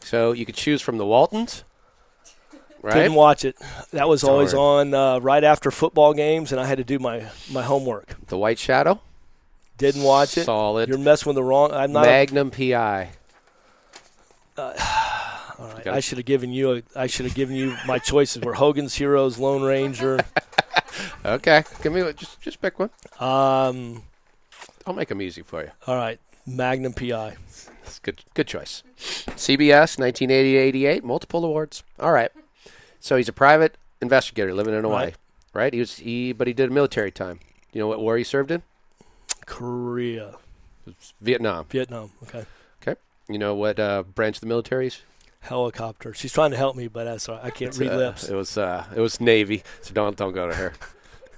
So 0.00 0.32
you 0.32 0.44
could 0.46 0.54
choose 0.56 0.80
from 0.82 0.98
the 0.98 1.06
Waltons, 1.06 1.62
right? 2.82 2.94
Didn't 2.94 3.14
watch 3.14 3.44
it. 3.44 3.56
That 3.92 4.08
was 4.08 4.22
It's 4.22 4.28
always 4.28 4.52
hard. 4.52 4.88
on 4.88 4.94
uh, 4.94 5.18
right 5.20 5.44
after 5.44 5.70
football 5.70 6.14
games, 6.14 6.52
and 6.52 6.60
I 6.60 6.66
had 6.66 6.78
to 6.78 6.84
do 6.84 6.98
my, 6.98 7.26
my 7.50 7.62
homework. 7.62 8.14
The 8.28 8.36
White 8.38 8.58
Shadow, 8.58 9.00
Didn't 9.78 10.02
watch 10.02 10.36
it. 10.38 10.44
solid. 10.44 10.88
You're 10.88 10.98
messing 10.98 11.30
with 11.30 11.36
the 11.36 11.44
wrong. 11.44 11.72
I'm 11.72 11.92
not. 11.92 12.04
Magnum 12.06 12.50
PI. 12.50 13.10
all 14.58 14.72
right. 15.58 15.86
I 15.86 16.00
should 16.00 16.18
have 16.18 16.26
given 16.26 16.52
you. 16.52 16.72
A, 16.76 16.82
I 16.96 17.06
should 17.06 17.26
have 17.26 17.34
given 17.34 17.56
you 17.56 17.76
my 17.86 17.98
choices. 17.98 18.42
Were 18.42 18.54
Hogan's 18.54 18.94
Heroes, 18.94 19.38
Lone 19.38 19.62
Ranger. 19.62 20.18
Okay, 21.24 21.64
give 21.82 21.92
me 21.92 22.00
just 22.14 22.40
just 22.40 22.60
pick 22.60 22.78
one. 22.78 22.90
Um. 23.20 24.02
I'll 24.86 24.92
make 24.94 25.08
them 25.08 25.22
easy 25.22 25.42
for 25.42 25.62
you. 25.62 25.70
All 25.86 25.94
right. 25.96 26.18
Magnum 26.46 26.92
PI. 26.94 27.36
It's 27.84 27.98
good 28.00 28.22
good 28.34 28.46
choice. 28.48 28.82
CBS, 28.98 29.98
1988, 29.98 31.04
multiple 31.04 31.44
awards. 31.44 31.82
All 31.98 32.12
right. 32.12 32.30
So 33.00 33.16
he's 33.16 33.28
a 33.28 33.32
private 33.32 33.76
investigator 34.00 34.54
living 34.54 34.74
in 34.74 34.82
Hawaii, 34.84 35.04
Right. 35.06 35.16
right? 35.54 35.72
He 35.72 35.80
was 35.80 35.96
he, 35.98 36.32
but 36.32 36.46
he 36.46 36.52
did 36.52 36.70
military 36.70 37.10
time. 37.10 37.40
You 37.72 37.80
know 37.80 37.86
what 37.88 38.00
war 38.00 38.16
he 38.16 38.24
served 38.24 38.50
in? 38.50 38.62
Korea. 39.46 40.36
Vietnam. 41.20 41.66
Vietnam. 41.70 42.10
Okay. 42.24 42.44
Okay. 42.82 42.98
You 43.28 43.38
know 43.38 43.54
what 43.54 43.78
uh, 43.78 44.02
branch 44.02 44.36
of 44.36 44.40
the 44.40 44.46
military's? 44.46 45.02
Helicopter. 45.40 46.12
She's 46.12 46.32
trying 46.32 46.50
to 46.50 46.56
help 46.56 46.76
me, 46.76 46.88
but 46.88 47.04
that's. 47.04 47.28
I 47.28 47.50
can't 47.50 47.76
read 47.78 47.90
Uh, 47.92 47.96
lips. 47.96 48.28
It 48.28 48.34
was 48.34 48.58
uh, 48.58 48.84
it 48.94 49.00
was 49.00 49.20
Navy, 49.20 49.62
so 49.82 49.94
don't 49.94 50.16
don't 50.16 50.32
go 50.32 50.46
to 50.48 50.54
her. 50.54 50.72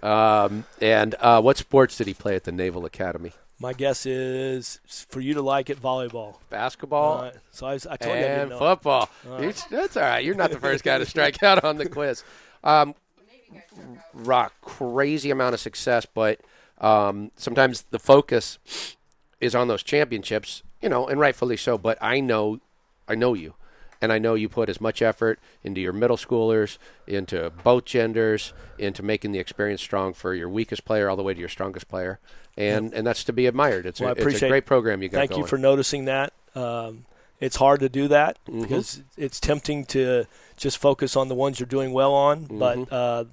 Um, 0.03 0.65
and 0.81 1.15
uh, 1.21 1.41
what 1.41 1.57
sports 1.59 1.97
did 1.97 2.09
he 2.09 2.13
play 2.15 2.35
at 2.35 2.43
the 2.43 2.51
Naval 2.51 2.85
Academy? 2.85 3.35
My 3.63 3.73
guess 3.73 4.07
is 4.07 4.81
for 5.09 5.21
you 5.21 5.35
to 5.35 5.41
like 5.43 5.71
it, 5.71 5.81
volleyball. 5.81 6.35
Basketball 6.51 7.23
right. 7.23 7.35
So 7.53 7.65
I, 7.67 7.75
was- 7.75 7.87
I 7.87 7.97
told 7.97 8.19
you 8.19 8.25
I 8.25 8.29
and 8.29 8.51
know. 8.51 8.59
football. 8.59 9.09
All 9.31 9.41
You- 9.43 9.53
That's 9.71 9.97
all 9.97 10.03
right. 10.03 10.25
You're 10.25 10.35
not 10.35 10.51
the 10.51 10.59
first 10.59 10.83
guy 10.83 10.99
to 10.99 11.07
strike 11.07 11.41
out 11.45 11.63
on 11.63 11.77
the 11.77 11.89
quiz. 11.89 12.25
Um, 12.65 12.97
rock 14.13 14.53
crazy 14.63 15.31
amount 15.31 15.55
of 15.55 15.61
success, 15.61 16.07
but 16.13 16.41
um, 16.81 17.31
sometimes 17.37 17.83
the 17.91 18.01
focus 18.01 18.59
is 19.41 19.55
on 19.55 19.69
those 19.69 19.85
championships, 19.85 20.65
you 20.81 20.89
know, 20.89 21.07
and 21.07 21.21
rightfully 21.21 21.57
so. 21.57 21.79
But 21.79 21.99
I 22.01 22.19
know, 22.19 22.59
I 23.09 23.15
know 23.15 23.35
you, 23.35 23.55
and 24.03 24.13
I 24.13 24.19
know 24.19 24.35
you 24.35 24.49
put 24.51 24.69
as 24.69 24.81
much 24.81 25.01
effort 25.01 25.39
into 25.65 25.81
your 25.81 25.95
middle 25.95 26.19
schoolers, 26.19 26.77
into 27.07 27.51
both 27.65 27.87
genders, 27.87 28.53
into 28.79 29.03
making 29.03 29.33
the 29.33 29.39
experience 29.39 29.81
strong 29.81 30.13
for 30.13 30.35
your 30.35 30.49
weakest 30.51 30.85
player 30.85 31.09
all 31.09 31.17
the 31.17 31.23
way 31.23 31.33
to 31.33 31.41
your 31.41 31.49
strongest 31.49 31.89
player, 31.89 32.19
and 32.59 32.93
and 32.93 33.07
that's 33.07 33.25
to 33.25 33.33
be 33.33 33.47
admired. 33.47 33.87
It's, 33.87 34.01
Well, 34.01 34.11
a, 34.19 34.27
it's 34.29 34.43
a 34.43 34.49
great 34.49 34.67
program 34.67 35.03
you 35.03 35.09
got 35.09 35.19
Thank 35.19 35.31
going. 35.31 35.43
you 35.43 35.47
for 35.47 35.57
noticing 35.57 36.05
that. 36.05 36.35
Um, 36.55 37.07
it's 37.41 37.57
hard 37.57 37.81
to 37.81 37.89
do 37.89 38.07
that 38.09 38.39
Mhm. 38.47 38.63
because 38.63 39.03
it's 39.17 39.41
tempting 39.41 39.85
to 39.87 40.27
just 40.57 40.79
focus 40.79 41.17
on 41.17 41.29
the 41.29 41.35
ones 41.35 41.59
you're 41.59 41.67
doing 41.67 41.93
well 41.93 42.13
on. 42.13 42.47
Mm-hmm. 42.47 42.59
But 42.59 42.93
uh, 42.93 43.25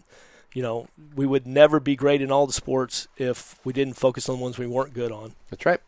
you 0.54 0.62
know, 0.64 0.88
we 1.16 1.26
would 1.28 1.46
never 1.46 1.80
be 1.80 1.96
great 1.96 2.22
in 2.22 2.32
all 2.32 2.48
the 2.48 2.54
sports 2.54 3.08
if 3.18 3.60
we 3.64 3.72
didn't 3.74 3.94
focus 3.96 4.28
on 4.30 4.38
the 4.38 4.42
ones 4.42 4.58
we 4.58 4.66
weren't 4.68 4.94
good 4.94 5.12
on. 5.12 5.34
That's 5.52 5.66
right. 5.66 5.80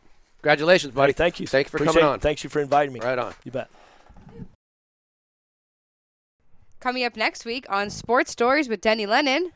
Congratulations, 0.42 0.94
buddy. 0.94 1.12
Hey, 1.12 1.18
thank 1.18 1.40
you. 1.40 1.48
Thank 1.48 1.68
you 1.68 1.70
for 1.72 1.78
Appreciate 1.78 1.94
coming 2.02 2.10
it. 2.10 2.14
on. 2.14 2.20
Thanks 2.20 2.44
you 2.44 2.50
for 2.50 2.60
inviting 2.62 2.94
me. 2.94 3.00
Right 3.00 3.18
on. 3.18 3.34
You 3.44 3.52
bet. 3.52 3.70
Coming 6.82 7.04
up 7.04 7.16
next 7.16 7.46
week 7.46 7.68
on 7.70 7.92
Sports 7.92 8.32
Stories 8.32 8.68
with 8.68 8.82
Denny 8.82 9.06
Lennon. 9.06 9.52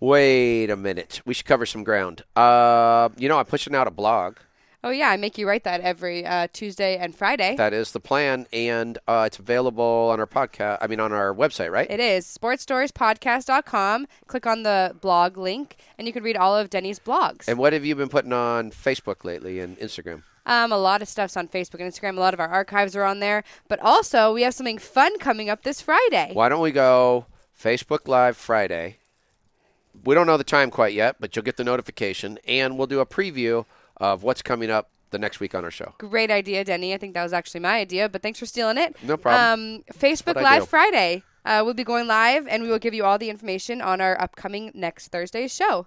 Wait 0.00 0.70
a 0.70 0.76
minute. 0.76 1.20
We 1.26 1.34
should 1.34 1.44
cover 1.44 1.66
some 1.66 1.84
ground. 1.84 2.22
Uh, 2.34 3.10
you 3.18 3.28
know, 3.28 3.38
I'm 3.38 3.44
pushing 3.44 3.74
out 3.74 3.86
a 3.86 3.90
blog. 3.90 4.38
Oh 4.82 4.88
yeah, 4.88 5.10
I 5.10 5.18
make 5.18 5.36
you 5.36 5.46
write 5.46 5.64
that 5.64 5.82
every 5.82 6.24
uh, 6.24 6.48
Tuesday 6.50 6.96
and 6.96 7.14
Friday. 7.14 7.56
That 7.56 7.74
is 7.74 7.92
the 7.92 8.00
plan, 8.00 8.46
and 8.54 8.96
uh, 9.06 9.24
it's 9.26 9.38
available 9.38 10.08
on 10.10 10.18
our 10.18 10.26
podcast. 10.26 10.78
I 10.80 10.86
mean, 10.86 10.98
on 10.98 11.12
our 11.12 11.34
website, 11.34 11.70
right? 11.70 11.90
It 11.90 12.00
is 12.00 12.24
sportsstoriespodcast.com. 12.24 14.06
Click 14.28 14.46
on 14.46 14.62
the 14.62 14.96
blog 15.02 15.36
link, 15.36 15.76
and 15.98 16.06
you 16.06 16.14
can 16.14 16.22
read 16.22 16.38
all 16.38 16.56
of 16.56 16.70
Denny's 16.70 16.98
blogs. 17.00 17.46
And 17.48 17.58
what 17.58 17.74
have 17.74 17.84
you 17.84 17.94
been 17.94 18.08
putting 18.08 18.32
on 18.32 18.70
Facebook 18.70 19.24
lately 19.24 19.60
and 19.60 19.76
Instagram? 19.78 20.22
Um, 20.48 20.72
a 20.72 20.78
lot 20.78 21.02
of 21.02 21.08
stuff's 21.08 21.36
on 21.36 21.46
Facebook 21.46 21.80
and 21.80 21.92
Instagram. 21.92 22.16
A 22.16 22.20
lot 22.20 22.34
of 22.34 22.40
our 22.40 22.48
archives 22.48 22.96
are 22.96 23.04
on 23.04 23.20
there. 23.20 23.44
But 23.68 23.78
also, 23.80 24.32
we 24.32 24.42
have 24.42 24.54
something 24.54 24.78
fun 24.78 25.18
coming 25.18 25.48
up 25.48 25.62
this 25.62 25.80
Friday. 25.80 26.30
Why 26.32 26.48
don't 26.48 26.62
we 26.62 26.72
go 26.72 27.26
Facebook 27.56 28.08
Live 28.08 28.36
Friday? 28.36 28.96
We 30.04 30.14
don't 30.14 30.26
know 30.26 30.36
the 30.36 30.44
time 30.44 30.70
quite 30.70 30.94
yet, 30.94 31.16
but 31.20 31.36
you'll 31.36 31.44
get 31.44 31.56
the 31.56 31.64
notification, 31.64 32.38
and 32.46 32.78
we'll 32.78 32.86
do 32.86 33.00
a 33.00 33.06
preview 33.06 33.66
of 33.96 34.22
what's 34.22 34.42
coming 34.42 34.70
up 34.70 34.90
the 35.10 35.18
next 35.18 35.40
week 35.40 35.54
on 35.54 35.64
our 35.64 35.70
show. 35.70 35.94
Great 35.98 36.30
idea, 36.30 36.64
Denny. 36.64 36.94
I 36.94 36.98
think 36.98 37.14
that 37.14 37.22
was 37.22 37.32
actually 37.32 37.60
my 37.60 37.78
idea, 37.78 38.08
but 38.08 38.22
thanks 38.22 38.38
for 38.38 38.46
stealing 38.46 38.78
it. 38.78 38.96
No 39.02 39.16
problem. 39.16 39.76
Um, 39.76 39.84
Facebook 39.94 40.40
Live. 40.40 40.68
Friday. 40.68 41.22
Uh, 41.44 41.62
we'll 41.64 41.74
be 41.74 41.84
going 41.84 42.06
live, 42.06 42.46
and 42.46 42.62
we 42.62 42.68
will 42.68 42.78
give 42.78 42.92
you 42.92 43.04
all 43.04 43.18
the 43.18 43.30
information 43.30 43.80
on 43.80 44.00
our 44.00 44.20
upcoming 44.20 44.70
next 44.74 45.08
Thursday's 45.08 45.54
show. 45.54 45.86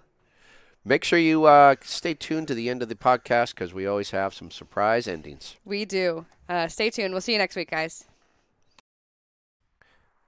Make 0.84 1.04
sure 1.04 1.18
you 1.18 1.44
uh, 1.44 1.76
stay 1.82 2.14
tuned 2.14 2.48
to 2.48 2.54
the 2.54 2.68
end 2.68 2.82
of 2.82 2.88
the 2.88 2.96
podcast 2.96 3.54
because 3.54 3.72
we 3.72 3.86
always 3.86 4.10
have 4.10 4.34
some 4.34 4.50
surprise 4.50 5.06
endings. 5.06 5.56
We 5.64 5.84
do. 5.84 6.26
Uh, 6.48 6.66
stay 6.66 6.90
tuned. 6.90 7.14
We'll 7.14 7.20
see 7.20 7.32
you 7.32 7.38
next 7.38 7.54
week, 7.54 7.70
guys. 7.70 8.04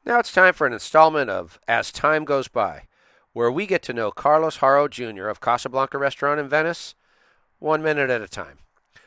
Now 0.06 0.20
it's 0.20 0.32
time 0.32 0.54
for 0.54 0.66
an 0.66 0.72
installment 0.72 1.30
of 1.30 1.58
As 1.66 1.90
Time 1.90 2.24
Goes 2.24 2.46
By, 2.46 2.84
where 3.32 3.50
we 3.50 3.66
get 3.66 3.82
to 3.84 3.92
know 3.92 4.10
Carlos 4.12 4.56
Haro 4.56 4.86
Jr. 4.86 5.28
of 5.28 5.40
Casablanca 5.40 5.98
Restaurant 5.98 6.38
in 6.38 6.48
Venice 6.48 6.94
one 7.58 7.82
minute 7.82 8.10
at 8.10 8.22
a 8.22 8.28
time. 8.28 8.58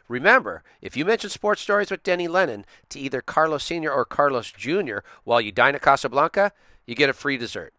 Remember, 0.09 0.63
if 0.81 0.97
you 0.97 1.05
mention 1.05 1.29
sports 1.29 1.61
stories 1.61 1.91
with 1.91 2.03
Denny 2.03 2.27
Lennon 2.27 2.65
to 2.89 2.99
either 2.99 3.21
Carlos 3.21 3.63
Sr. 3.63 3.91
or 3.91 4.05
Carlos 4.05 4.51
Jr. 4.51 4.99
while 5.23 5.39
you 5.39 5.51
dine 5.51 5.75
at 5.75 5.81
Casablanca, 5.81 6.51
you 6.85 6.95
get 6.95 7.09
a 7.09 7.13
free 7.13 7.37
dessert. 7.37 7.73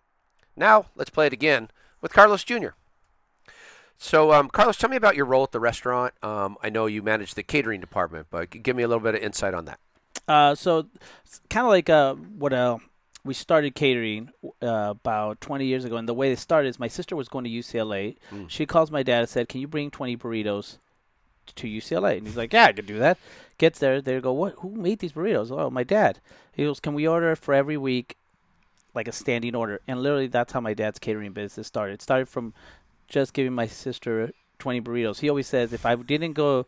Now, 0.56 0.86
let's 0.94 1.10
play 1.10 1.26
it 1.26 1.32
again 1.32 1.70
with 2.00 2.12
Carlos 2.12 2.44
Jr. 2.44 2.70
So, 3.98 4.32
um, 4.32 4.48
Carlos, 4.48 4.76
tell 4.76 4.88
me 4.88 4.96
about 4.96 5.16
your 5.16 5.26
role 5.26 5.42
at 5.42 5.50
the 5.50 5.60
restaurant. 5.60 6.14
Um, 6.22 6.56
I 6.62 6.70
know 6.70 6.86
you 6.86 7.02
manage 7.02 7.34
the 7.34 7.42
catering 7.42 7.80
department, 7.80 8.28
but 8.30 8.50
give 8.50 8.76
me 8.76 8.84
a 8.84 8.88
little 8.88 9.02
bit 9.02 9.16
of 9.16 9.22
insight 9.22 9.54
on 9.54 9.64
that. 9.64 9.80
Uh, 10.28 10.54
so 10.54 10.86
kind 11.50 11.66
of 11.66 11.70
like 11.70 11.90
uh, 11.90 12.14
what 12.14 12.52
uh, 12.52 12.78
we 13.24 13.34
started 13.34 13.74
catering 13.74 14.30
uh, 14.62 14.90
about 14.90 15.40
20 15.40 15.66
years 15.66 15.84
ago, 15.84 15.96
and 15.96 16.08
the 16.08 16.14
way 16.14 16.30
it 16.30 16.38
started 16.38 16.68
is 16.68 16.78
my 16.78 16.86
sister 16.86 17.16
was 17.16 17.28
going 17.28 17.44
to 17.44 17.50
UCLA. 17.50 18.16
She 18.46 18.66
calls 18.66 18.90
my 18.90 19.02
dad 19.02 19.20
and 19.20 19.28
said, 19.28 19.48
"Can 19.48 19.60
you 19.60 19.66
bring 19.66 19.90
20 19.90 20.16
burritos 20.16 20.78
to 21.56 21.66
UCLA?" 21.66 22.18
And 22.18 22.26
he's 22.26 22.36
like, 22.36 22.52
"Yeah, 22.52 22.66
I 22.66 22.72
can 22.72 22.86
do 22.86 22.98
that." 22.98 23.18
Gets 23.58 23.80
there, 23.80 24.00
they 24.00 24.20
go, 24.20 24.32
"What? 24.32 24.54
Who 24.58 24.70
made 24.70 25.00
these 25.00 25.12
burritos?" 25.12 25.50
Oh, 25.50 25.70
my 25.70 25.82
dad. 25.82 26.20
He 26.52 26.64
goes, 26.64 26.78
"Can 26.78 26.94
we 26.94 27.08
order 27.08 27.34
for 27.34 27.52
every 27.52 27.76
week, 27.76 28.16
like 28.94 29.08
a 29.08 29.12
standing 29.12 29.56
order?" 29.56 29.80
And 29.88 30.02
literally, 30.02 30.28
that's 30.28 30.52
how 30.52 30.60
my 30.60 30.74
dad's 30.74 30.98
catering 30.98 31.32
business 31.32 31.66
started. 31.66 31.94
It 31.94 32.02
started 32.02 32.28
from 32.28 32.54
just 33.08 33.32
giving 33.32 33.52
my 33.52 33.66
sister 33.66 34.32
20 34.58 34.80
burritos. 34.80 35.20
He 35.20 35.28
always 35.28 35.46
says, 35.46 35.72
if 35.72 35.86
I 35.86 35.94
didn't 35.96 36.34
go 36.34 36.66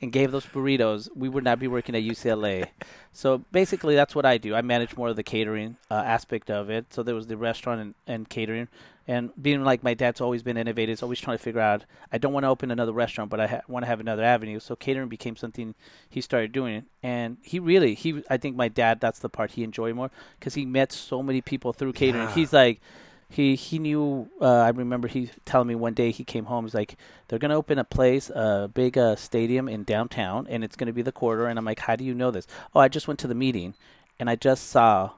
and 0.00 0.12
gave 0.12 0.32
those 0.32 0.46
burritos, 0.46 1.08
we 1.14 1.28
would 1.28 1.44
not 1.44 1.58
be 1.58 1.68
working 1.68 1.94
at 1.94 2.02
UCLA. 2.02 2.66
So 3.12 3.44
basically, 3.52 3.94
that's 3.94 4.14
what 4.14 4.26
I 4.26 4.38
do. 4.38 4.54
I 4.54 4.62
manage 4.62 4.96
more 4.96 5.08
of 5.08 5.16
the 5.16 5.22
catering 5.22 5.76
uh, 5.90 5.94
aspect 5.94 6.50
of 6.50 6.70
it. 6.70 6.92
So 6.92 7.02
there 7.02 7.14
was 7.14 7.28
the 7.28 7.36
restaurant 7.36 7.80
and, 7.80 7.94
and 8.06 8.28
catering. 8.28 8.68
And 9.06 9.30
being 9.40 9.64
like 9.64 9.82
my 9.82 9.94
dad's 9.94 10.20
always 10.20 10.42
been 10.42 10.56
innovative, 10.56 10.92
he's 10.92 11.02
always 11.02 11.20
trying 11.20 11.36
to 11.36 11.42
figure 11.42 11.60
out. 11.60 11.84
I 12.12 12.18
don't 12.18 12.32
want 12.32 12.44
to 12.44 12.48
open 12.48 12.70
another 12.70 12.92
restaurant, 12.92 13.30
but 13.30 13.40
I 13.40 13.46
ha- 13.46 13.60
want 13.68 13.84
to 13.84 13.88
have 13.88 14.00
another 14.00 14.22
avenue. 14.22 14.60
So 14.60 14.76
catering 14.76 15.08
became 15.08 15.36
something 15.36 15.74
he 16.08 16.20
started 16.20 16.52
doing, 16.52 16.84
and 17.02 17.38
he 17.42 17.58
really, 17.58 17.94
he, 17.94 18.22
I 18.30 18.36
think 18.36 18.54
my 18.54 18.68
dad, 18.68 19.00
that's 19.00 19.18
the 19.18 19.28
part 19.28 19.52
he 19.52 19.64
enjoyed 19.64 19.96
more 19.96 20.10
because 20.38 20.54
he 20.54 20.64
met 20.64 20.92
so 20.92 21.22
many 21.22 21.40
people 21.40 21.72
through 21.72 21.94
catering. 21.94 22.28
Yeah. 22.28 22.34
He's 22.34 22.52
like, 22.52 22.80
he 23.32 23.54
he 23.54 23.78
knew. 23.78 24.28
Uh, 24.40 24.46
I 24.46 24.68
remember 24.68 25.08
he 25.08 25.30
telling 25.44 25.68
me 25.68 25.74
one 25.74 25.94
day 25.94 26.10
he 26.10 26.22
came 26.22 26.44
home. 26.44 26.66
He's 26.66 26.74
like, 26.74 26.96
they're 27.28 27.38
gonna 27.38 27.56
open 27.56 27.78
a 27.78 27.84
place, 27.84 28.28
a 28.30 28.70
big 28.72 28.98
uh, 28.98 29.16
stadium 29.16 29.68
in 29.68 29.84
downtown, 29.84 30.46
and 30.48 30.62
it's 30.62 30.76
gonna 30.76 30.92
be 30.92 31.02
the 31.02 31.12
quarter. 31.12 31.46
And 31.46 31.58
I'm 31.58 31.64
like, 31.64 31.80
how 31.80 31.96
do 31.96 32.04
you 32.04 32.14
know 32.14 32.30
this? 32.30 32.46
Oh, 32.74 32.80
I 32.80 32.88
just 32.88 33.08
went 33.08 33.18
to 33.20 33.26
the 33.26 33.34
meeting, 33.34 33.74
and 34.20 34.28
I 34.28 34.36
just 34.36 34.68
saw 34.68 35.12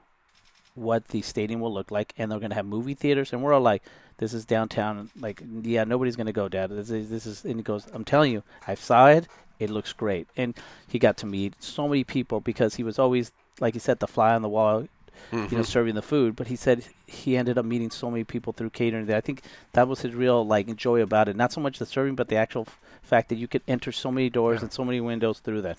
what 0.75 1.09
the 1.09 1.21
stadium 1.21 1.59
will 1.59 1.73
look 1.73 1.91
like, 1.91 2.13
and 2.17 2.31
they're 2.31 2.39
gonna 2.39 2.55
have 2.55 2.65
movie 2.65 2.93
theaters, 2.93 3.33
and 3.33 3.43
we're 3.43 3.53
all 3.53 3.61
like, 3.61 3.83
this 4.17 4.33
is 4.33 4.45
downtown. 4.45 5.09
Like, 5.19 5.43
yeah, 5.61 5.83
nobody's 5.83 6.15
gonna 6.15 6.31
go, 6.31 6.47
Dad. 6.47 6.69
This 6.69 6.89
is 6.89 7.09
this 7.09 7.25
is. 7.25 7.43
And 7.43 7.57
he 7.57 7.63
goes, 7.63 7.85
I'm 7.93 8.05
telling 8.05 8.31
you, 8.31 8.43
I 8.65 8.75
saw 8.75 9.07
it. 9.07 9.27
It 9.59 9.69
looks 9.69 9.91
great, 9.93 10.27
and 10.37 10.53
he 10.87 10.99
got 10.99 11.17
to 11.17 11.25
meet 11.25 11.61
so 11.61 11.87
many 11.87 12.05
people 12.05 12.39
because 12.39 12.75
he 12.75 12.83
was 12.83 12.97
always, 12.97 13.31
like 13.59 13.73
he 13.73 13.79
said, 13.79 13.99
the 13.99 14.07
fly 14.07 14.35
on 14.35 14.41
the 14.41 14.49
wall 14.49 14.87
you 15.31 15.37
know, 15.37 15.45
mm-hmm. 15.45 15.61
serving 15.61 15.95
the 15.95 16.01
food. 16.01 16.35
But 16.35 16.47
he 16.47 16.55
said 16.55 16.83
he 17.05 17.37
ended 17.37 17.57
up 17.57 17.65
meeting 17.65 17.91
so 17.91 18.09
many 18.09 18.23
people 18.23 18.53
through 18.53 18.71
catering 18.71 19.05
that 19.07 19.17
I 19.17 19.21
think 19.21 19.41
that 19.73 19.87
was 19.87 20.01
his 20.01 20.13
real 20.13 20.45
like 20.45 20.73
joy 20.75 21.01
about 21.01 21.27
it. 21.29 21.35
Not 21.35 21.51
so 21.51 21.61
much 21.61 21.79
the 21.79 21.85
serving, 21.85 22.15
but 22.15 22.27
the 22.29 22.35
actual 22.35 22.63
f- 22.67 22.79
fact 23.01 23.29
that 23.29 23.35
you 23.35 23.47
could 23.47 23.61
enter 23.67 23.91
so 23.91 24.11
many 24.11 24.29
doors 24.29 24.61
and 24.61 24.71
so 24.71 24.83
many 24.83 25.01
windows 25.01 25.39
through 25.39 25.61
that. 25.61 25.77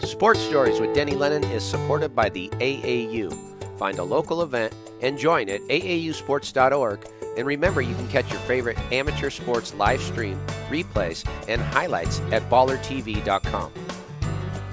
Sports 0.00 0.40
Stories 0.40 0.80
with 0.80 0.94
Denny 0.94 1.14
Lennon 1.14 1.44
is 1.44 1.64
supported 1.64 2.14
by 2.14 2.28
the 2.28 2.48
AAU. 2.50 3.78
Find 3.78 3.98
a 3.98 4.04
local 4.04 4.42
event 4.42 4.74
and 5.00 5.18
join 5.18 5.48
at 5.48 5.60
aausports.org. 5.62 7.08
And 7.36 7.46
remember, 7.46 7.80
you 7.80 7.94
can 7.94 8.08
catch 8.08 8.30
your 8.30 8.40
favorite 8.40 8.78
amateur 8.92 9.30
sports 9.30 9.74
live 9.74 10.00
stream, 10.00 10.38
replays, 10.68 11.26
and 11.48 11.60
highlights 11.60 12.20
at 12.30 12.48
ballertv.com. 12.50 13.72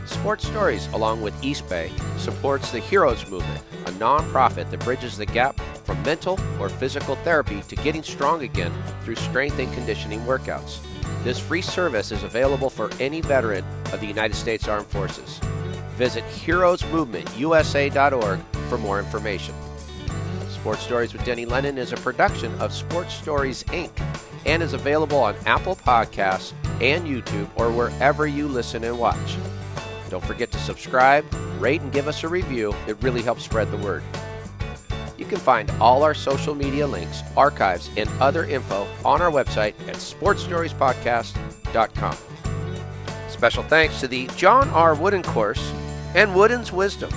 Sports 0.10 0.48
Stories, 0.48 0.88
along 0.88 1.22
with 1.22 1.44
East 1.44 1.70
Bay, 1.70 1.92
supports 2.18 2.72
the 2.72 2.80
Heroes 2.80 3.30
Movement, 3.30 3.64
a 3.86 3.92
nonprofit 3.92 4.72
that 4.72 4.80
bridges 4.82 5.18
the 5.18 5.26
gap 5.26 5.60
from 5.84 6.02
mental 6.04 6.40
or 6.60 6.70
physical 6.70 7.16
therapy 7.18 7.62
to 7.62 7.76
getting 7.76 8.04
strong 8.04 8.44
again 8.44 8.72
through 9.04 9.16
strength 9.16 9.60
and 9.60 9.72
conditioning 9.74 10.22
workouts. 10.22 10.80
This 11.24 11.40
free 11.40 11.62
service 11.62 12.12
is 12.12 12.24
available 12.24 12.70
for 12.70 12.92
any 13.00 13.22
veteran 13.22 13.64
of 13.94 14.00
the 14.00 14.08
United 14.08 14.36
States 14.36 14.68
Armed 14.68 14.88
Forces. 14.88 15.40
Visit 15.96 16.24
heroesmovementusa.org 16.26 18.40
for 18.70 18.78
more 18.78 19.00
information. 19.00 19.56
Sports 20.50 20.84
Stories 20.84 21.14
with 21.14 21.24
Denny 21.24 21.46
Lennon 21.46 21.78
is 21.78 21.94
a 21.94 21.98
production 21.98 22.54
of 22.60 22.74
Sports 22.74 23.14
Stories 23.14 23.64
Inc. 23.66 23.92
and 24.46 24.64
is 24.64 24.74
available 24.74 25.20
on 25.20 25.36
Apple 25.46 25.76
Podcasts 25.76 26.54
and 26.82 27.06
YouTube 27.06 27.50
or 27.56 27.72
wherever 27.72 28.28
you 28.28 28.48
listen 28.48 28.84
and 28.84 28.98
watch. 28.98 29.38
Don't 30.10 30.26
forget 30.26 30.52
to 30.52 30.58
subscribe, 30.58 31.26
rate, 31.60 31.82
and 31.82 31.92
give 31.92 32.08
us 32.08 32.24
a 32.24 32.28
review. 32.28 32.76
It 32.88 32.98
really 33.02 33.22
helps 33.22 33.44
spread 33.44 33.70
the 33.72 33.78
word. 33.78 34.04
You 35.18 35.26
can 35.26 35.38
find 35.38 35.70
all 35.80 36.04
our 36.04 36.14
social 36.14 36.56
media 36.56 36.88
links, 36.88 37.22
archives, 37.38 37.90
and 37.98 38.10
other 38.22 38.46
info 38.46 38.88
on 39.06 39.22
our 39.22 39.30
website 39.30 39.76
at 39.88 39.98
sportstoriespodcast.com. 39.98 42.18
Special 43.30 43.64
thanks 43.64 44.00
to 44.00 44.08
the 44.08 44.28
John 44.36 44.70
R. 44.70 44.96
Wooden 44.96 45.24
Course 45.24 45.74
and 46.16 46.34
Wooden's 46.34 46.72
Wisdom. 46.72 47.12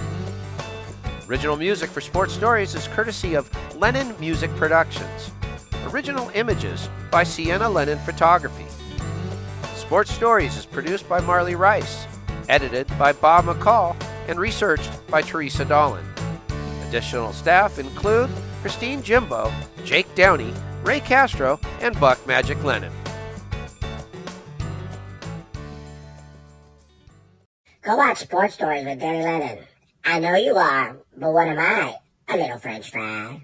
Original 1.29 1.57
music 1.57 1.89
for 1.89 2.01
Sports 2.01 2.35
Stories 2.35 2.75
is 2.75 2.89
courtesy 2.89 3.35
of 3.35 3.49
Lennon 3.77 4.15
Music 4.21 4.55
Productions. 4.57 5.31
Original 5.87 6.31
images 6.35 6.89
by 7.11 7.25
Sienna 7.25 7.69
Lennon 7.69 7.99
Photography. 8.01 8.67
Sports 9.75 10.13
Stories 10.13 10.57
is 10.57 10.67
produced 10.67 11.09
by 11.09 11.21
Marley 11.21 11.55
Rice, 11.55 12.07
edited 12.49 12.87
by 12.99 13.13
Bob 13.13 13.45
McCall, 13.45 13.97
and 14.29 14.39
researched 14.39 14.91
by 15.09 15.23
Teresa 15.23 15.65
Dolan. 15.65 16.05
Additional 16.89 17.33
staff 17.33 17.79
include 17.79 18.31
Christine 18.61 19.03
Jimbo, 19.03 19.53
Jake 19.85 20.15
Downey, 20.15 20.53
Ray 20.85 21.01
Castro, 21.01 21.59
and 21.81 21.99
Buck 21.99 22.25
Magic 22.27 22.63
Lennon. 22.63 22.93
Go 27.83 27.97
watch 27.97 28.19
Sports 28.19 28.55
Stories 28.55 28.85
with 28.85 29.01
Danny 29.01 29.25
Lennon. 29.25 29.65
I 30.05 30.21
know 30.21 30.37
you 30.37 30.55
are, 30.55 30.97
but 31.17 31.33
what 31.33 31.49
am 31.49 31.59
I? 31.59 31.97
A 32.29 32.37
little 32.37 32.59
French 32.59 32.91
fry. 32.91 33.41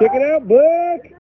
Check 0.00 0.10
it 0.14 0.22
out, 0.22 0.48
Buck. 0.48 1.19